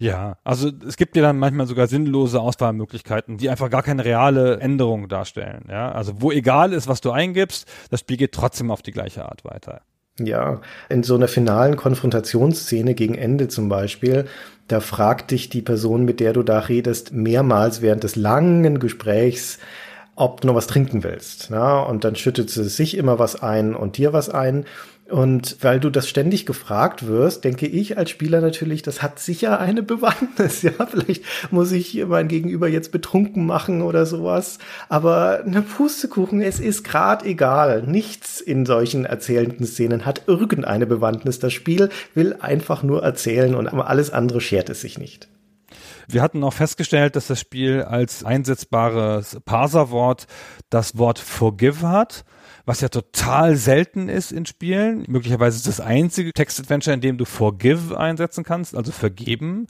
Ja, 0.00 0.38
also 0.44 0.70
es 0.88 0.96
gibt 0.96 1.14
ja 1.14 1.20
dann 1.22 1.38
manchmal 1.38 1.66
sogar 1.66 1.86
sinnlose 1.86 2.40
Auswahlmöglichkeiten, 2.40 3.36
die 3.36 3.50
einfach 3.50 3.68
gar 3.68 3.82
keine 3.82 4.02
reale 4.02 4.58
Änderung 4.58 5.08
darstellen. 5.08 5.66
Ja, 5.68 5.92
also 5.92 6.14
wo 6.22 6.32
egal 6.32 6.72
ist, 6.72 6.88
was 6.88 7.02
du 7.02 7.10
eingibst, 7.10 7.68
das 7.90 8.00
Spiel 8.00 8.16
geht 8.16 8.32
trotzdem 8.32 8.70
auf 8.70 8.80
die 8.80 8.92
gleiche 8.92 9.26
Art 9.26 9.44
weiter. 9.44 9.82
Ja, 10.18 10.62
in 10.88 11.02
so 11.02 11.16
einer 11.16 11.28
finalen 11.28 11.76
Konfrontationsszene 11.76 12.94
gegen 12.94 13.14
Ende 13.14 13.48
zum 13.48 13.68
Beispiel, 13.68 14.24
da 14.68 14.80
fragt 14.80 15.32
dich 15.32 15.50
die 15.50 15.62
Person, 15.62 16.06
mit 16.06 16.18
der 16.18 16.32
du 16.32 16.42
da 16.42 16.60
redest, 16.60 17.12
mehrmals 17.12 17.82
während 17.82 18.02
des 18.02 18.16
langen 18.16 18.78
Gesprächs, 18.78 19.58
ob 20.16 20.40
du 20.40 20.48
noch 20.48 20.54
was 20.54 20.66
trinken 20.66 21.04
willst. 21.04 21.50
Ja, 21.50 21.80
und 21.80 22.04
dann 22.04 22.16
schüttet 22.16 22.48
sie 22.48 22.64
sich 22.64 22.96
immer 22.96 23.18
was 23.18 23.42
ein 23.42 23.74
und 23.74 23.98
dir 23.98 24.14
was 24.14 24.30
ein. 24.30 24.64
Und 25.10 25.56
weil 25.60 25.80
du 25.80 25.90
das 25.90 26.08
ständig 26.08 26.46
gefragt 26.46 27.06
wirst, 27.06 27.42
denke 27.44 27.66
ich 27.66 27.98
als 27.98 28.10
Spieler 28.10 28.40
natürlich, 28.40 28.82
das 28.82 29.02
hat 29.02 29.18
sicher 29.18 29.58
eine 29.58 29.82
Bewandtnis. 29.82 30.62
Ja, 30.70 30.86
vielleicht 30.86 31.24
muss 31.50 31.72
ich 31.72 32.04
mein 32.06 32.28
Gegenüber 32.28 32.68
jetzt 32.68 32.92
betrunken 32.92 33.46
machen 33.46 33.82
oder 33.82 34.04
sowas. 34.04 34.58
Aber 34.88 35.42
eine 35.44 35.62
Pustekuchen, 35.62 36.42
es 36.42 36.60
ist 36.60 36.84
grad 36.84 37.24
egal. 37.24 37.82
Nichts 37.82 38.40
in 38.40 38.66
solchen 38.66 39.04
erzählenden 39.04 39.66
Szenen 39.66 40.04
hat 40.04 40.22
irgendeine 40.26 40.86
Bewandtnis. 40.86 41.38
Das 41.38 41.52
Spiel 41.52 41.88
will 42.14 42.36
einfach 42.40 42.82
nur 42.82 43.02
erzählen 43.02 43.54
und 43.54 43.68
alles 43.68 44.10
andere 44.10 44.40
schert 44.40 44.68
es 44.68 44.82
sich 44.82 44.98
nicht. 44.98 45.28
Wir 46.06 46.22
hatten 46.22 46.44
auch 46.44 46.52
festgestellt, 46.52 47.16
dass 47.16 47.26
das 47.26 47.40
Spiel 47.40 47.82
als 47.82 48.24
einsetzbares 48.24 49.38
Parserwort 49.44 50.26
das 50.68 50.98
Wort 50.98 51.18
forgive 51.18 51.88
hat 51.88 52.24
was 52.64 52.80
ja 52.80 52.88
total 52.88 53.56
selten 53.56 54.08
ist 54.08 54.32
in 54.32 54.46
Spielen. 54.46 55.04
Möglicherweise 55.08 55.56
ist 55.56 55.66
das 55.66 55.80
einzige 55.80 56.32
Text-Adventure, 56.32 56.94
in 56.94 57.00
dem 57.00 57.18
du 57.18 57.24
Forgive 57.24 57.98
einsetzen 57.98 58.44
kannst, 58.44 58.74
also 58.74 58.92
vergeben. 58.92 59.66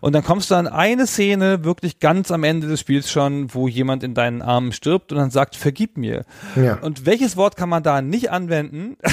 Und 0.00 0.14
dann 0.14 0.24
kommst 0.24 0.50
du 0.50 0.54
an 0.54 0.66
eine 0.66 1.06
Szene 1.06 1.64
wirklich 1.64 2.00
ganz 2.00 2.30
am 2.30 2.44
Ende 2.44 2.66
des 2.66 2.80
Spiels 2.80 3.10
schon, 3.10 3.52
wo 3.54 3.68
jemand 3.68 4.02
in 4.02 4.14
deinen 4.14 4.42
Armen 4.42 4.72
stirbt 4.72 5.12
und 5.12 5.18
dann 5.18 5.30
sagt, 5.30 5.56
vergib 5.56 5.96
mir. 5.96 6.24
Ja. 6.56 6.78
Und 6.80 7.06
welches 7.06 7.36
Wort 7.36 7.56
kann 7.56 7.68
man 7.68 7.82
da 7.82 8.02
nicht 8.02 8.30
anwenden? 8.30 8.96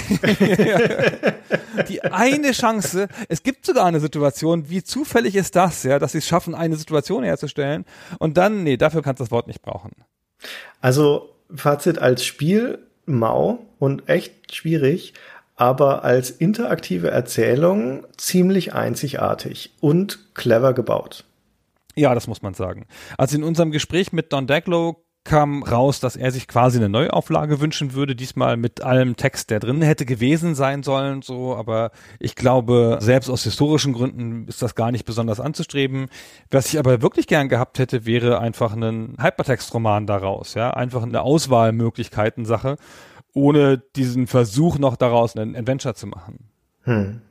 Die 1.89 2.03
eine 2.03 2.51
Chance, 2.51 3.07
es 3.27 3.43
gibt 3.43 3.65
sogar 3.65 3.85
eine 3.85 3.99
Situation, 3.99 4.69
wie 4.69 4.83
zufällig 4.83 5.35
ist 5.35 5.55
das, 5.55 5.83
ja, 5.83 5.99
dass 5.99 6.13
sie 6.13 6.19
es 6.19 6.27
schaffen, 6.27 6.55
eine 6.55 6.75
Situation 6.75 7.23
herzustellen 7.23 7.85
und 8.19 8.37
dann, 8.37 8.63
nee, 8.63 8.77
dafür 8.77 9.01
kannst 9.01 9.19
du 9.19 9.23
das 9.23 9.31
Wort 9.31 9.47
nicht 9.47 9.61
brauchen. 9.61 9.91
Also 10.81 11.35
Fazit 11.53 11.99
als 11.99 12.25
Spiel 12.25 12.79
mau 13.05 13.59
und 13.79 14.09
echt 14.09 14.53
schwierig, 14.53 15.13
aber 15.55 16.03
als 16.03 16.29
interaktive 16.29 17.09
Erzählung 17.09 18.05
ziemlich 18.17 18.73
einzigartig 18.73 19.73
und 19.79 20.33
clever 20.33 20.73
gebaut. 20.73 21.23
Ja, 21.95 22.13
das 22.13 22.27
muss 22.27 22.41
man 22.41 22.53
sagen. 22.53 22.87
Also 23.17 23.37
in 23.37 23.43
unserem 23.43 23.71
Gespräch 23.71 24.11
mit 24.11 24.33
Don 24.33 24.47
Daglow 24.47 25.04
kam 25.25 25.63
raus, 25.63 25.99
dass 25.99 26.15
er 26.15 26.31
sich 26.31 26.47
quasi 26.47 26.77
eine 26.77 26.87
Neuauflage 26.87 27.59
wünschen 27.59 27.93
würde, 27.93 28.15
diesmal 28.15 28.55
mit 28.55 28.81
allem 28.81 29.17
Text, 29.17 29.49
der 29.49 29.59
drin 29.59 29.81
hätte 29.81 30.05
gewesen 30.05 30.55
sein 30.55 30.83
sollen, 30.83 31.21
so, 31.23 31.55
aber 31.55 31.91
ich 32.19 32.35
glaube, 32.35 32.99
selbst 33.01 33.29
aus 33.29 33.43
historischen 33.43 33.93
Gründen 33.93 34.47
ist 34.47 34.61
das 34.61 34.75
gar 34.75 34.91
nicht 34.91 35.03
besonders 35.03 35.39
anzustreben. 35.39 36.07
Was 36.51 36.67
ich 36.67 36.79
aber 36.79 37.01
wirklich 37.01 37.27
gern 37.27 37.49
gehabt 37.49 37.79
hätte, 37.79 38.05
wäre 38.05 38.39
einfach 38.39 38.73
ein 38.73 39.17
Hypertext-Roman 39.19 40.05
daraus, 40.05 40.53
ja, 40.53 40.69
einfach 40.71 41.03
eine 41.03 41.21
Auswahlmöglichkeiten-Sache, 41.21 42.77
ohne 43.33 43.79
diesen 43.95 44.27
Versuch 44.27 44.77
noch 44.77 44.95
daraus 44.95 45.35
einen 45.35 45.55
Adventure 45.55 45.95
zu 45.95 46.07
machen. 46.07 46.51
Hm. 46.83 47.21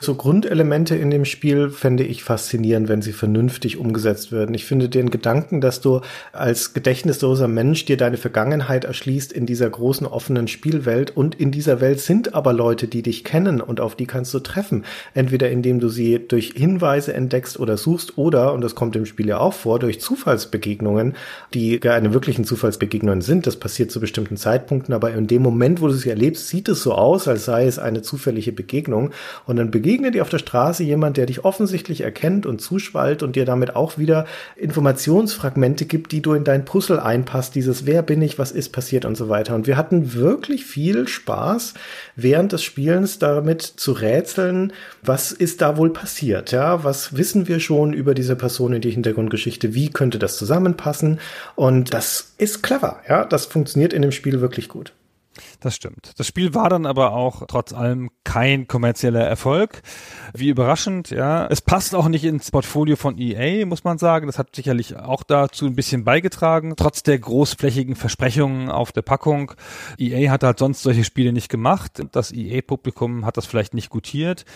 So 0.00 0.16
Grundelemente 0.16 0.96
in 0.96 1.10
dem 1.10 1.24
Spiel 1.24 1.70
fände 1.70 2.02
ich 2.02 2.24
faszinierend, 2.24 2.88
wenn 2.88 3.02
sie 3.02 3.12
vernünftig 3.12 3.76
umgesetzt 3.76 4.32
würden. 4.32 4.54
Ich 4.54 4.64
finde 4.64 4.88
den 4.88 5.10
Gedanken, 5.10 5.60
dass 5.60 5.80
du 5.80 6.00
als 6.32 6.74
gedächtnisloser 6.74 7.46
Mensch 7.46 7.84
dir 7.84 7.96
deine 7.96 8.16
Vergangenheit 8.16 8.84
erschließt 8.84 9.32
in 9.32 9.46
dieser 9.46 9.70
großen 9.70 10.06
offenen 10.06 10.48
Spielwelt 10.48 11.16
und 11.16 11.36
in 11.36 11.52
dieser 11.52 11.80
Welt 11.80 12.00
sind 12.00 12.34
aber 12.34 12.52
Leute, 12.52 12.88
die 12.88 13.02
dich 13.02 13.22
kennen 13.22 13.60
und 13.60 13.80
auf 13.80 13.94
die 13.94 14.06
kannst 14.06 14.34
du 14.34 14.40
treffen. 14.40 14.84
Entweder 15.14 15.50
indem 15.50 15.78
du 15.78 15.88
sie 15.88 16.18
durch 16.26 16.52
Hinweise 16.56 17.14
entdeckst 17.14 17.60
oder 17.60 17.76
suchst 17.76 18.18
oder, 18.18 18.52
und 18.52 18.62
das 18.62 18.74
kommt 18.74 18.96
im 18.96 19.06
Spiel 19.06 19.28
ja 19.28 19.38
auch 19.38 19.54
vor, 19.54 19.78
durch 19.78 20.00
Zufallsbegegnungen, 20.00 21.14
die 21.54 21.78
gar 21.78 21.94
eine 21.94 22.12
wirklichen 22.12 22.44
Zufallsbegegnungen 22.44 23.22
sind. 23.22 23.46
Das 23.46 23.56
passiert 23.56 23.92
zu 23.92 24.00
bestimmten 24.00 24.36
Zeitpunkten, 24.36 24.94
aber 24.94 25.12
in 25.12 25.28
dem 25.28 25.42
Moment, 25.42 25.80
wo 25.80 25.86
du 25.86 25.92
sie 25.92 26.10
erlebst, 26.10 26.48
sieht 26.48 26.68
es 26.68 26.82
so 26.82 26.92
aus, 26.94 27.28
als 27.28 27.44
sei 27.44 27.66
es 27.66 27.78
eine 27.78 28.02
zufällige 28.02 28.50
Begegnung 28.50 29.10
und 29.46 29.59
dann 29.60 29.70
begegnet 29.70 30.14
dir 30.14 30.22
auf 30.22 30.28
der 30.28 30.38
Straße 30.38 30.82
jemand, 30.82 31.16
der 31.16 31.26
dich 31.26 31.44
offensichtlich 31.44 32.00
erkennt 32.00 32.46
und 32.46 32.60
zuschwallt 32.60 33.22
und 33.22 33.36
dir 33.36 33.44
damit 33.44 33.76
auch 33.76 33.98
wieder 33.98 34.26
Informationsfragmente 34.56 35.84
gibt, 35.84 36.12
die 36.12 36.22
du 36.22 36.32
in 36.32 36.44
dein 36.44 36.64
Puzzle 36.64 36.98
einpasst, 36.98 37.54
dieses 37.54 37.86
Wer 37.86 38.02
bin 38.02 38.22
ich, 38.22 38.38
was 38.38 38.52
ist 38.52 38.70
passiert 38.70 39.04
und 39.04 39.16
so 39.16 39.28
weiter. 39.28 39.54
Und 39.54 39.66
wir 39.66 39.76
hatten 39.76 40.14
wirklich 40.14 40.64
viel 40.64 41.06
Spaß 41.06 41.74
während 42.16 42.52
des 42.52 42.62
Spielens 42.62 43.18
damit 43.18 43.62
zu 43.62 43.92
rätseln, 43.92 44.72
was 45.02 45.30
ist 45.30 45.60
da 45.60 45.76
wohl 45.76 45.92
passiert, 45.92 46.52
ja, 46.52 46.82
was 46.82 47.16
wissen 47.16 47.46
wir 47.46 47.60
schon 47.60 47.92
über 47.92 48.14
diese 48.14 48.36
Person 48.36 48.72
in 48.72 48.80
die 48.80 48.90
Hintergrundgeschichte, 48.90 49.74
wie 49.74 49.90
könnte 49.90 50.18
das 50.18 50.38
zusammenpassen 50.38 51.20
und 51.54 51.92
das 51.92 52.32
ist 52.38 52.62
clever, 52.62 53.00
ja, 53.08 53.24
das 53.24 53.46
funktioniert 53.46 53.92
in 53.92 54.02
dem 54.02 54.12
Spiel 54.12 54.40
wirklich 54.40 54.68
gut. 54.68 54.92
Das 55.60 55.74
stimmt. 55.74 56.12
Das 56.16 56.26
Spiel 56.26 56.54
war 56.54 56.70
dann 56.70 56.86
aber 56.86 57.12
auch 57.12 57.44
trotz 57.46 57.74
allem 57.74 58.10
kein 58.24 58.66
kommerzieller 58.66 59.20
Erfolg. 59.20 59.82
Wie 60.32 60.48
überraschend, 60.48 61.10
ja. 61.10 61.46
Es 61.48 61.60
passt 61.60 61.94
auch 61.94 62.08
nicht 62.08 62.24
ins 62.24 62.50
Portfolio 62.50 62.96
von 62.96 63.18
EA, 63.18 63.66
muss 63.66 63.84
man 63.84 63.98
sagen. 63.98 64.26
Das 64.26 64.38
hat 64.38 64.56
sicherlich 64.56 64.96
auch 64.96 65.22
dazu 65.22 65.66
ein 65.66 65.76
bisschen 65.76 66.04
beigetragen, 66.04 66.74
trotz 66.76 67.02
der 67.02 67.18
großflächigen 67.18 67.94
Versprechungen 67.94 68.70
auf 68.70 68.92
der 68.92 69.02
Packung. 69.02 69.52
EA 69.98 70.30
hat 70.30 70.42
halt 70.44 70.58
sonst 70.58 70.82
solche 70.82 71.04
Spiele 71.04 71.34
nicht 71.34 71.50
gemacht. 71.50 72.02
Das 72.12 72.32
EA-Publikum 72.32 73.26
hat 73.26 73.36
das 73.36 73.44
vielleicht 73.44 73.74
nicht 73.74 73.90
gutiert. 73.90 74.46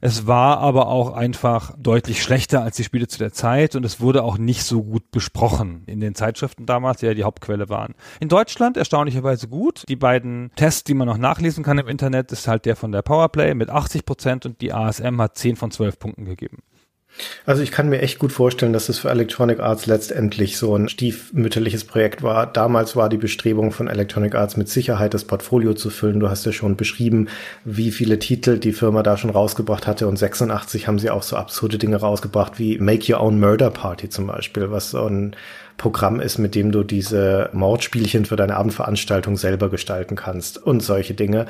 Es 0.00 0.26
war 0.26 0.58
aber 0.58 0.88
auch 0.88 1.12
einfach 1.12 1.74
deutlich 1.78 2.22
schlechter 2.22 2.62
als 2.62 2.76
die 2.76 2.84
Spiele 2.84 3.06
zu 3.06 3.18
der 3.18 3.34
Zeit 3.34 3.76
und 3.76 3.84
es 3.84 4.00
wurde 4.00 4.22
auch 4.22 4.38
nicht 4.38 4.64
so 4.64 4.82
gut 4.82 5.10
besprochen 5.10 5.82
in 5.86 6.00
den 6.00 6.14
Zeitschriften 6.14 6.64
damals, 6.64 7.00
die 7.00 7.06
ja 7.06 7.12
die 7.12 7.24
Hauptquelle 7.24 7.68
waren. 7.68 7.94
In 8.20 8.30
Deutschland 8.30 8.78
erstaunlicherweise 8.78 9.48
gut. 9.48 9.84
Die 9.88 9.96
beiden 9.96 10.50
Tests, 10.54 10.84
die 10.84 10.94
man 10.94 11.06
noch 11.06 11.18
nachlesen 11.18 11.64
kann 11.64 11.78
im 11.78 11.88
Internet, 11.88 12.32
ist 12.32 12.48
halt 12.48 12.64
der 12.64 12.76
von 12.76 12.92
der 12.92 13.02
Powerplay 13.02 13.54
mit 13.54 13.70
80 13.70 14.04
Prozent 14.04 14.46
und 14.46 14.60
die 14.60 14.72
ASM 14.72 15.20
hat 15.20 15.36
10 15.36 15.56
von 15.56 15.70
12 15.70 15.98
Punkten 15.98 16.24
gegeben. 16.24 16.62
Also 17.46 17.62
ich 17.62 17.70
kann 17.70 17.88
mir 17.88 18.00
echt 18.00 18.18
gut 18.18 18.32
vorstellen, 18.32 18.72
dass 18.72 18.88
es 18.88 18.98
für 18.98 19.10
Electronic 19.10 19.60
Arts 19.60 19.86
letztendlich 19.86 20.56
so 20.58 20.74
ein 20.76 20.88
stiefmütterliches 20.88 21.84
Projekt 21.84 22.22
war. 22.22 22.46
Damals 22.46 22.96
war 22.96 23.08
die 23.08 23.16
Bestrebung 23.16 23.70
von 23.70 23.86
Electronic 23.86 24.34
Arts 24.34 24.56
mit 24.56 24.68
Sicherheit 24.68 25.14
das 25.14 25.24
Portfolio 25.24 25.74
zu 25.74 25.90
füllen. 25.90 26.18
Du 26.18 26.28
hast 26.28 26.44
ja 26.44 26.52
schon 26.52 26.76
beschrieben, 26.76 27.28
wie 27.64 27.92
viele 27.92 28.18
Titel 28.18 28.58
die 28.58 28.72
Firma 28.72 29.02
da 29.02 29.16
schon 29.16 29.30
rausgebracht 29.30 29.86
hatte. 29.86 30.08
Und 30.08 30.16
86 30.16 30.88
haben 30.88 30.98
sie 30.98 31.10
auch 31.10 31.22
so 31.22 31.36
absurde 31.36 31.78
Dinge 31.78 31.96
rausgebracht 31.96 32.58
wie 32.58 32.78
Make 32.78 33.12
Your 33.12 33.20
Own 33.20 33.38
Murder 33.38 33.70
Party 33.70 34.08
zum 34.08 34.26
Beispiel, 34.26 34.70
was 34.70 34.90
so 34.90 35.06
ein 35.06 35.36
Programm 35.76 36.20
ist, 36.20 36.38
mit 36.38 36.54
dem 36.54 36.72
du 36.72 36.82
diese 36.82 37.50
Mordspielchen 37.52 38.24
für 38.24 38.36
deine 38.36 38.56
Abendveranstaltung 38.56 39.36
selber 39.36 39.70
gestalten 39.70 40.16
kannst 40.16 40.58
und 40.58 40.80
solche 40.80 41.14
Dinge. 41.14 41.46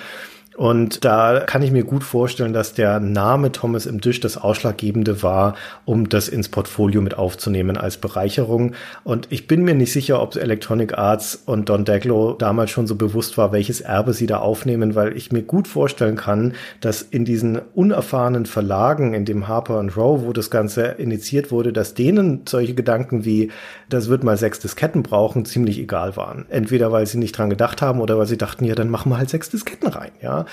Und 0.57 1.05
da 1.05 1.41
kann 1.41 1.63
ich 1.63 1.73
mir 1.73 1.85
gut 1.85 2.05
vorstellen, 2.05 2.53
dass 2.53 2.75
der 2.75 3.01
Name 3.01 3.51
Thomas 3.51 3.87
im 3.87 4.01
Tisch 4.01 4.21
das 4.21 4.37
Ausschlaggebende 4.37 5.23
war, 5.23 5.57
um 5.85 6.09
das 6.09 6.29
ins 6.29 6.49
Portfolio 6.49 7.01
mit 7.01 7.19
aufzunehmen 7.19 7.77
als 7.77 7.97
Bereicherung. 7.97 8.75
Und 9.03 9.27
ich 9.31 9.49
bin 9.49 9.65
mir 9.65 9.75
nicht 9.75 9.93
sicher, 9.93 10.23
ob 10.23 10.37
Electronic 10.37 10.97
Arts 10.97 11.43
und 11.47 11.69
Don 11.69 11.85
Daglow 11.85 12.35
damals 12.35 12.71
schon 12.71 12.87
so 12.87 12.95
bewusst 12.95 13.37
war, 13.37 13.53
welches 13.53 13.81
Erbe 13.81 14.13
sie 14.13 14.27
da 14.27 14.39
aufnehmen, 14.39 14.95
weil 14.95 15.17
ich 15.17 15.33
mir 15.33 15.43
gut 15.43 15.67
vorstellen 15.67 16.17
kann, 16.17 16.55
dass 16.81 17.03
in 17.03 17.25
diesen 17.25 17.61
unerfahrenen 17.75 18.47
Verlagen, 18.47 19.15
in 19.15 19.25
dem 19.25 19.49
Harper 19.49 19.79
und 19.79 19.97
Row, 19.97 20.23
wo 20.25 20.33
das 20.33 20.51
Ganze 20.51 20.83
initiiert 20.99 21.51
wurde, 21.51 21.73
dass 21.73 21.95
denen 21.95 22.43
solche 22.49 22.75
Gedanken 22.75 23.25
wie, 23.25 23.51
das 23.89 24.09
wird 24.09 24.23
mal 24.23 24.37
sechs 24.37 24.61
Disketten 24.61 25.03
brauchen, 25.03 25.45
ziemlich 25.45 25.79
egal 25.79 26.17
waren. 26.17 26.47
Entweder 26.49 26.93
weil 26.93 27.07
sie 27.07 27.19
nicht 27.19 27.37
dran 27.37 27.51
gedacht 27.51 27.83
haben 27.83 28.01
oder 28.01 28.19
weil 28.19 28.27
sie 28.27 28.39
dachten, 28.39 28.65
ja, 28.65 28.75
dann 28.75 28.89
machen 28.89 29.11
wir 29.11 29.19
halt 29.19 29.31
sechs 29.31 29.51
Disketten 29.51 29.89
rein, 29.89 30.13
ja. 30.23 30.44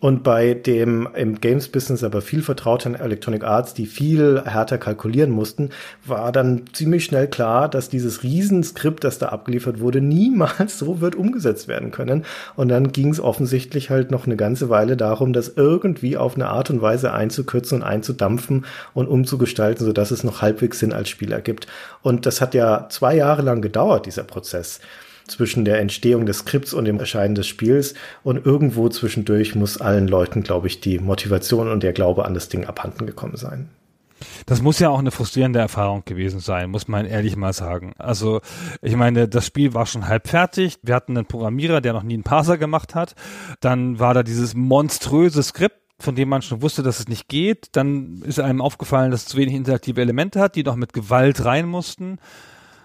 Und 0.00 0.22
bei 0.22 0.54
dem 0.54 1.06
im 1.14 1.40
Games-Business 1.40 2.02
aber 2.02 2.22
viel 2.22 2.42
vertrauten 2.42 2.94
Electronic 2.94 3.44
Arts, 3.44 3.74
die 3.74 3.84
viel 3.84 4.42
härter 4.44 4.78
kalkulieren 4.78 5.30
mussten, 5.30 5.68
war 6.06 6.32
dann 6.32 6.64
ziemlich 6.72 7.04
schnell 7.04 7.28
klar, 7.28 7.68
dass 7.68 7.90
dieses 7.90 8.22
Riesenskript, 8.22 9.04
das 9.04 9.18
da 9.18 9.28
abgeliefert 9.28 9.80
wurde, 9.80 10.00
niemals 10.00 10.78
so 10.78 11.02
wird 11.02 11.16
umgesetzt 11.16 11.68
werden 11.68 11.90
können. 11.90 12.24
Und 12.56 12.68
dann 12.68 12.92
ging 12.92 13.10
es 13.10 13.20
offensichtlich 13.20 13.90
halt 13.90 14.10
noch 14.10 14.24
eine 14.24 14.36
ganze 14.36 14.70
Weile 14.70 14.96
darum, 14.96 15.34
das 15.34 15.52
irgendwie 15.54 16.16
auf 16.16 16.34
eine 16.34 16.48
Art 16.48 16.70
und 16.70 16.80
Weise 16.80 17.12
einzukürzen 17.12 17.78
und 17.78 17.84
einzudampfen 17.84 18.64
und 18.94 19.06
umzugestalten, 19.06 19.84
sodass 19.84 20.10
es 20.10 20.24
noch 20.24 20.40
halbwegs 20.40 20.78
Sinn 20.78 20.94
als 20.94 21.10
Spiel 21.10 21.32
ergibt. 21.32 21.66
Und 22.00 22.24
das 22.24 22.40
hat 22.40 22.54
ja 22.54 22.88
zwei 22.88 23.14
Jahre 23.16 23.42
lang 23.42 23.60
gedauert, 23.60 24.06
dieser 24.06 24.24
Prozess 24.24 24.80
zwischen 25.30 25.64
der 25.64 25.80
Entstehung 25.80 26.26
des 26.26 26.38
Skripts 26.38 26.74
und 26.74 26.84
dem 26.84 26.98
Erscheinen 26.98 27.34
des 27.34 27.46
Spiels. 27.46 27.94
Und 28.22 28.44
irgendwo 28.44 28.88
zwischendurch 28.88 29.54
muss 29.54 29.80
allen 29.80 30.08
Leuten, 30.08 30.42
glaube 30.42 30.66
ich, 30.66 30.80
die 30.80 30.98
Motivation 30.98 31.68
und 31.68 31.82
der 31.82 31.92
Glaube 31.92 32.24
an 32.24 32.34
das 32.34 32.48
Ding 32.48 32.64
abhanden 32.64 33.06
gekommen 33.06 33.36
sein. 33.36 33.68
Das 34.46 34.62
muss 34.62 34.78
ja 34.78 34.90
auch 34.90 34.98
eine 34.98 35.10
frustrierende 35.10 35.58
Erfahrung 35.58 36.04
gewesen 36.04 36.40
sein, 36.40 36.70
muss 36.70 36.88
man 36.88 37.06
ehrlich 37.06 37.36
mal 37.36 37.52
sagen. 37.52 37.94
Also, 37.98 38.40
ich 38.82 38.96
meine, 38.96 39.28
das 39.28 39.46
Spiel 39.46 39.74
war 39.74 39.86
schon 39.86 40.08
halb 40.08 40.28
fertig. 40.28 40.78
Wir 40.82 40.94
hatten 40.94 41.16
einen 41.16 41.26
Programmierer, 41.26 41.80
der 41.80 41.92
noch 41.92 42.02
nie 42.02 42.14
einen 42.14 42.22
Parser 42.22 42.58
gemacht 42.58 42.94
hat. 42.94 43.14
Dann 43.60 43.98
war 43.98 44.14
da 44.14 44.22
dieses 44.22 44.54
monströse 44.54 45.42
Skript, 45.42 45.76
von 45.98 46.14
dem 46.14 46.28
man 46.28 46.42
schon 46.42 46.62
wusste, 46.62 46.82
dass 46.82 47.00
es 47.00 47.08
nicht 47.08 47.28
geht. 47.28 47.68
Dann 47.72 48.22
ist 48.24 48.40
einem 48.40 48.60
aufgefallen, 48.60 49.10
dass 49.10 49.22
es 49.22 49.28
zu 49.28 49.36
wenig 49.36 49.54
interaktive 49.54 50.00
Elemente 50.00 50.40
hat, 50.40 50.56
die 50.56 50.64
noch 50.64 50.76
mit 50.76 50.92
Gewalt 50.92 51.44
rein 51.44 51.66
mussten. 51.66 52.18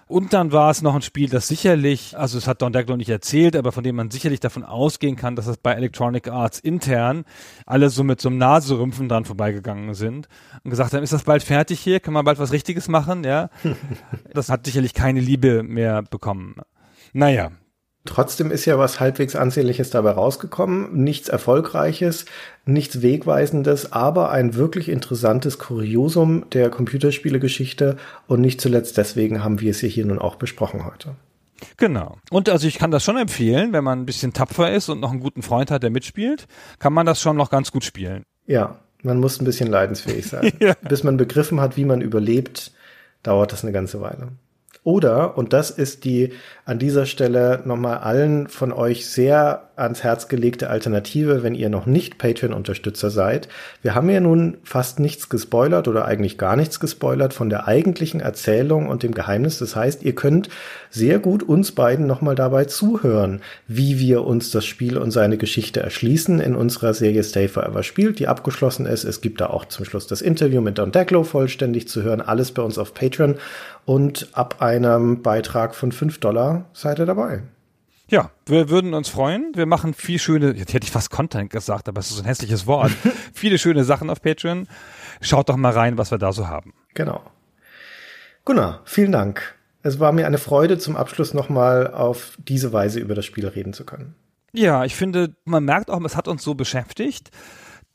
Und 0.08 0.32
dann 0.32 0.52
war 0.52 0.70
es 0.70 0.82
noch 0.82 0.94
ein 0.94 1.02
Spiel, 1.02 1.28
das 1.28 1.48
sicherlich, 1.48 2.16
also 2.16 2.38
es 2.38 2.46
hat 2.46 2.62
Don 2.62 2.72
Daglow 2.72 2.96
nicht 2.96 3.08
erzählt, 3.08 3.56
aber 3.56 3.72
von 3.72 3.82
dem 3.82 3.96
man 3.96 4.12
sicherlich 4.12 4.38
davon 4.38 4.62
ausgehen 4.62 5.16
kann, 5.16 5.34
dass 5.34 5.48
es 5.48 5.56
bei 5.56 5.72
Electronic 5.72 6.28
Arts 6.28 6.60
intern 6.60 7.24
alle 7.66 7.90
so 7.90 8.04
mit 8.04 8.20
so 8.20 8.28
einem 8.28 8.38
Naserümpfen 8.38 9.08
dran 9.08 9.24
vorbeigegangen 9.24 9.94
sind 9.94 10.28
und 10.62 10.70
gesagt 10.70 10.92
haben, 10.92 11.02
ist 11.02 11.12
das 11.12 11.24
bald 11.24 11.42
fertig 11.42 11.80
hier? 11.80 11.98
Kann 11.98 12.14
man 12.14 12.24
bald 12.24 12.38
was 12.38 12.52
Richtiges 12.52 12.86
machen? 12.86 13.24
Ja. 13.24 13.50
das 14.32 14.48
hat 14.48 14.64
sicherlich 14.64 14.94
keine 14.94 15.18
Liebe 15.18 15.64
mehr 15.64 16.02
bekommen. 16.02 16.54
Naja, 17.12 17.50
Trotzdem 18.06 18.50
ist 18.50 18.64
ja 18.64 18.78
was 18.78 19.00
halbwegs 19.00 19.36
Ansehnliches 19.36 19.90
dabei 19.90 20.12
rausgekommen. 20.12 21.02
Nichts 21.02 21.28
Erfolgreiches, 21.28 22.24
nichts 22.64 23.02
Wegweisendes, 23.02 23.92
aber 23.92 24.30
ein 24.30 24.54
wirklich 24.54 24.88
interessantes 24.88 25.58
Kuriosum 25.58 26.48
der 26.50 26.70
Computerspielegeschichte. 26.70 27.96
Und 28.26 28.40
nicht 28.40 28.60
zuletzt 28.60 28.96
deswegen 28.96 29.44
haben 29.44 29.60
wir 29.60 29.70
es 29.70 29.80
hier 29.80 30.06
nun 30.06 30.18
auch 30.18 30.36
besprochen 30.36 30.86
heute. 30.86 31.16
Genau. 31.76 32.18
Und 32.30 32.48
also 32.48 32.66
ich 32.66 32.78
kann 32.78 32.90
das 32.90 33.04
schon 33.04 33.16
empfehlen, 33.16 33.72
wenn 33.72 33.84
man 33.84 34.00
ein 34.00 34.06
bisschen 34.06 34.32
tapfer 34.32 34.72
ist 34.72 34.88
und 34.88 35.00
noch 35.00 35.10
einen 35.10 35.20
guten 35.20 35.42
Freund 35.42 35.70
hat, 35.70 35.82
der 35.82 35.90
mitspielt, 35.90 36.46
kann 36.78 36.92
man 36.92 37.06
das 37.06 37.20
schon 37.20 37.36
noch 37.36 37.50
ganz 37.50 37.72
gut 37.72 37.84
spielen. 37.84 38.22
Ja, 38.46 38.78
man 39.02 39.18
muss 39.18 39.40
ein 39.40 39.44
bisschen 39.44 39.68
leidensfähig 39.68 40.26
sein. 40.26 40.52
ja. 40.60 40.74
Bis 40.88 41.04
man 41.04 41.16
begriffen 41.16 41.60
hat, 41.60 41.76
wie 41.76 41.84
man 41.84 42.00
überlebt, 42.00 42.72
dauert 43.22 43.52
das 43.52 43.62
eine 43.62 43.72
ganze 43.72 44.00
Weile. 44.00 44.28
Oder, 44.86 45.36
und 45.36 45.52
das 45.52 45.70
ist 45.70 46.04
die 46.04 46.32
an 46.64 46.78
dieser 46.78 47.06
Stelle 47.06 47.60
nochmal 47.64 47.98
allen 47.98 48.46
von 48.46 48.72
euch 48.72 49.06
sehr 49.06 49.66
ans 49.74 50.04
Herz 50.04 50.28
gelegte 50.28 50.70
Alternative, 50.70 51.42
wenn 51.42 51.56
ihr 51.56 51.68
noch 51.68 51.86
nicht 51.86 52.18
Patreon-Unterstützer 52.18 53.10
seid. 53.10 53.48
Wir 53.82 53.96
haben 53.96 54.08
ja 54.08 54.20
nun 54.20 54.58
fast 54.62 55.00
nichts 55.00 55.28
gespoilert 55.28 55.88
oder 55.88 56.04
eigentlich 56.04 56.38
gar 56.38 56.54
nichts 56.54 56.78
gespoilert 56.78 57.34
von 57.34 57.50
der 57.50 57.66
eigentlichen 57.66 58.20
Erzählung 58.20 58.88
und 58.88 59.02
dem 59.02 59.12
Geheimnis. 59.12 59.58
Das 59.58 59.74
heißt, 59.74 60.04
ihr 60.04 60.14
könnt 60.14 60.50
sehr 60.88 61.18
gut 61.18 61.42
uns 61.42 61.72
beiden 61.72 62.06
nochmal 62.06 62.36
dabei 62.36 62.64
zuhören, 62.64 63.40
wie 63.66 63.98
wir 63.98 64.24
uns 64.24 64.52
das 64.52 64.64
Spiel 64.64 64.98
und 64.98 65.10
seine 65.10 65.36
Geschichte 65.36 65.80
erschließen 65.80 66.38
in 66.38 66.54
unserer 66.54 66.94
Serie 66.94 67.24
Stay 67.24 67.48
Forever 67.48 67.82
spielt, 67.82 68.20
die 68.20 68.28
abgeschlossen 68.28 68.86
ist. 68.86 69.02
Es 69.02 69.20
gibt 69.20 69.40
da 69.40 69.48
auch 69.48 69.64
zum 69.64 69.84
Schluss 69.84 70.06
das 70.06 70.22
Interview 70.22 70.60
mit 70.60 70.78
Don 70.78 70.92
Decklow 70.92 71.24
vollständig 71.24 71.88
zu 71.88 72.04
hören. 72.04 72.20
Alles 72.20 72.52
bei 72.52 72.62
uns 72.62 72.78
auf 72.78 72.94
Patreon. 72.94 73.34
Und 73.86 74.30
ab 74.32 74.60
einem 74.60 75.22
Beitrag 75.22 75.76
von 75.76 75.92
fünf 75.92 76.18
Dollar 76.18 76.64
seid 76.72 76.98
ihr 76.98 77.06
dabei. 77.06 77.44
Ja, 78.08 78.30
wir 78.44 78.68
würden 78.68 78.94
uns 78.94 79.08
freuen. 79.08 79.52
Wir 79.54 79.66
machen 79.66 79.94
viel 79.94 80.18
schöne, 80.18 80.54
jetzt 80.54 80.74
hätte 80.74 80.84
ich 80.84 80.90
fast 80.90 81.10
Content 81.10 81.50
gesagt, 81.50 81.88
aber 81.88 82.00
es 82.00 82.10
ist 82.10 82.18
ein 82.18 82.24
hässliches 82.24 82.66
Wort. 82.66 82.90
Viele 83.32 83.58
schöne 83.58 83.84
Sachen 83.84 84.10
auf 84.10 84.20
Patreon. 84.20 84.66
Schaut 85.20 85.48
doch 85.48 85.56
mal 85.56 85.72
rein, 85.72 85.98
was 85.98 86.10
wir 86.10 86.18
da 86.18 86.32
so 86.32 86.48
haben. 86.48 86.74
Genau. 86.94 87.22
Gunnar, 88.44 88.82
vielen 88.84 89.12
Dank. 89.12 89.54
Es 89.82 90.00
war 90.00 90.10
mir 90.10 90.26
eine 90.26 90.38
Freude, 90.38 90.78
zum 90.78 90.96
Abschluss 90.96 91.32
nochmal 91.32 91.92
auf 91.92 92.36
diese 92.38 92.72
Weise 92.72 92.98
über 92.98 93.14
das 93.14 93.24
Spiel 93.24 93.46
reden 93.46 93.72
zu 93.72 93.84
können. 93.84 94.16
Ja, 94.52 94.84
ich 94.84 94.96
finde, 94.96 95.36
man 95.44 95.64
merkt 95.64 95.90
auch, 95.90 96.02
es 96.04 96.16
hat 96.16 96.26
uns 96.26 96.42
so 96.42 96.54
beschäftigt 96.54 97.30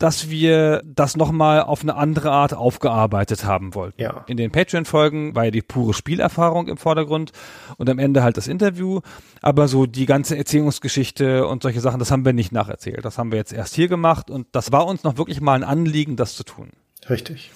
dass 0.01 0.31
wir 0.31 0.81
das 0.83 1.15
nochmal 1.15 1.61
auf 1.61 1.83
eine 1.83 1.95
andere 1.95 2.31
Art 2.31 2.55
aufgearbeitet 2.55 3.45
haben 3.45 3.75
wollten. 3.75 4.01
Ja. 4.01 4.25
In 4.27 4.35
den 4.35 4.49
Patreon-Folgen 4.49 5.35
war 5.35 5.45
ja 5.45 5.51
die 5.51 5.61
pure 5.61 5.93
Spielerfahrung 5.93 6.67
im 6.69 6.77
Vordergrund 6.77 7.31
und 7.77 7.87
am 7.87 7.99
Ende 7.99 8.23
halt 8.23 8.35
das 8.35 8.47
Interview. 8.47 9.01
Aber 9.43 9.67
so 9.67 9.85
die 9.85 10.07
ganze 10.07 10.35
Erzählungsgeschichte 10.35 11.45
und 11.45 11.61
solche 11.61 11.81
Sachen, 11.81 11.99
das 11.99 12.09
haben 12.09 12.25
wir 12.25 12.33
nicht 12.33 12.51
nacherzählt. 12.51 13.05
Das 13.05 13.19
haben 13.19 13.31
wir 13.31 13.37
jetzt 13.37 13.53
erst 13.53 13.75
hier 13.75 13.89
gemacht 13.89 14.31
und 14.31 14.47
das 14.53 14.71
war 14.71 14.87
uns 14.87 15.03
noch 15.03 15.17
wirklich 15.17 15.39
mal 15.39 15.53
ein 15.53 15.63
Anliegen, 15.63 16.15
das 16.15 16.35
zu 16.35 16.43
tun. 16.43 16.71
Richtig. 17.07 17.51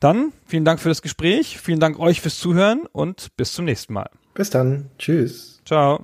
Dann 0.00 0.32
vielen 0.46 0.64
Dank 0.64 0.80
für 0.80 0.88
das 0.88 1.02
Gespräch, 1.02 1.60
vielen 1.60 1.78
Dank 1.78 2.00
euch 2.00 2.20
fürs 2.20 2.40
Zuhören 2.40 2.86
und 2.90 3.36
bis 3.36 3.52
zum 3.52 3.64
nächsten 3.64 3.92
Mal. 3.92 4.10
Bis 4.34 4.50
dann. 4.50 4.90
Tschüss. 4.98 5.60
Ciao. 5.64 6.00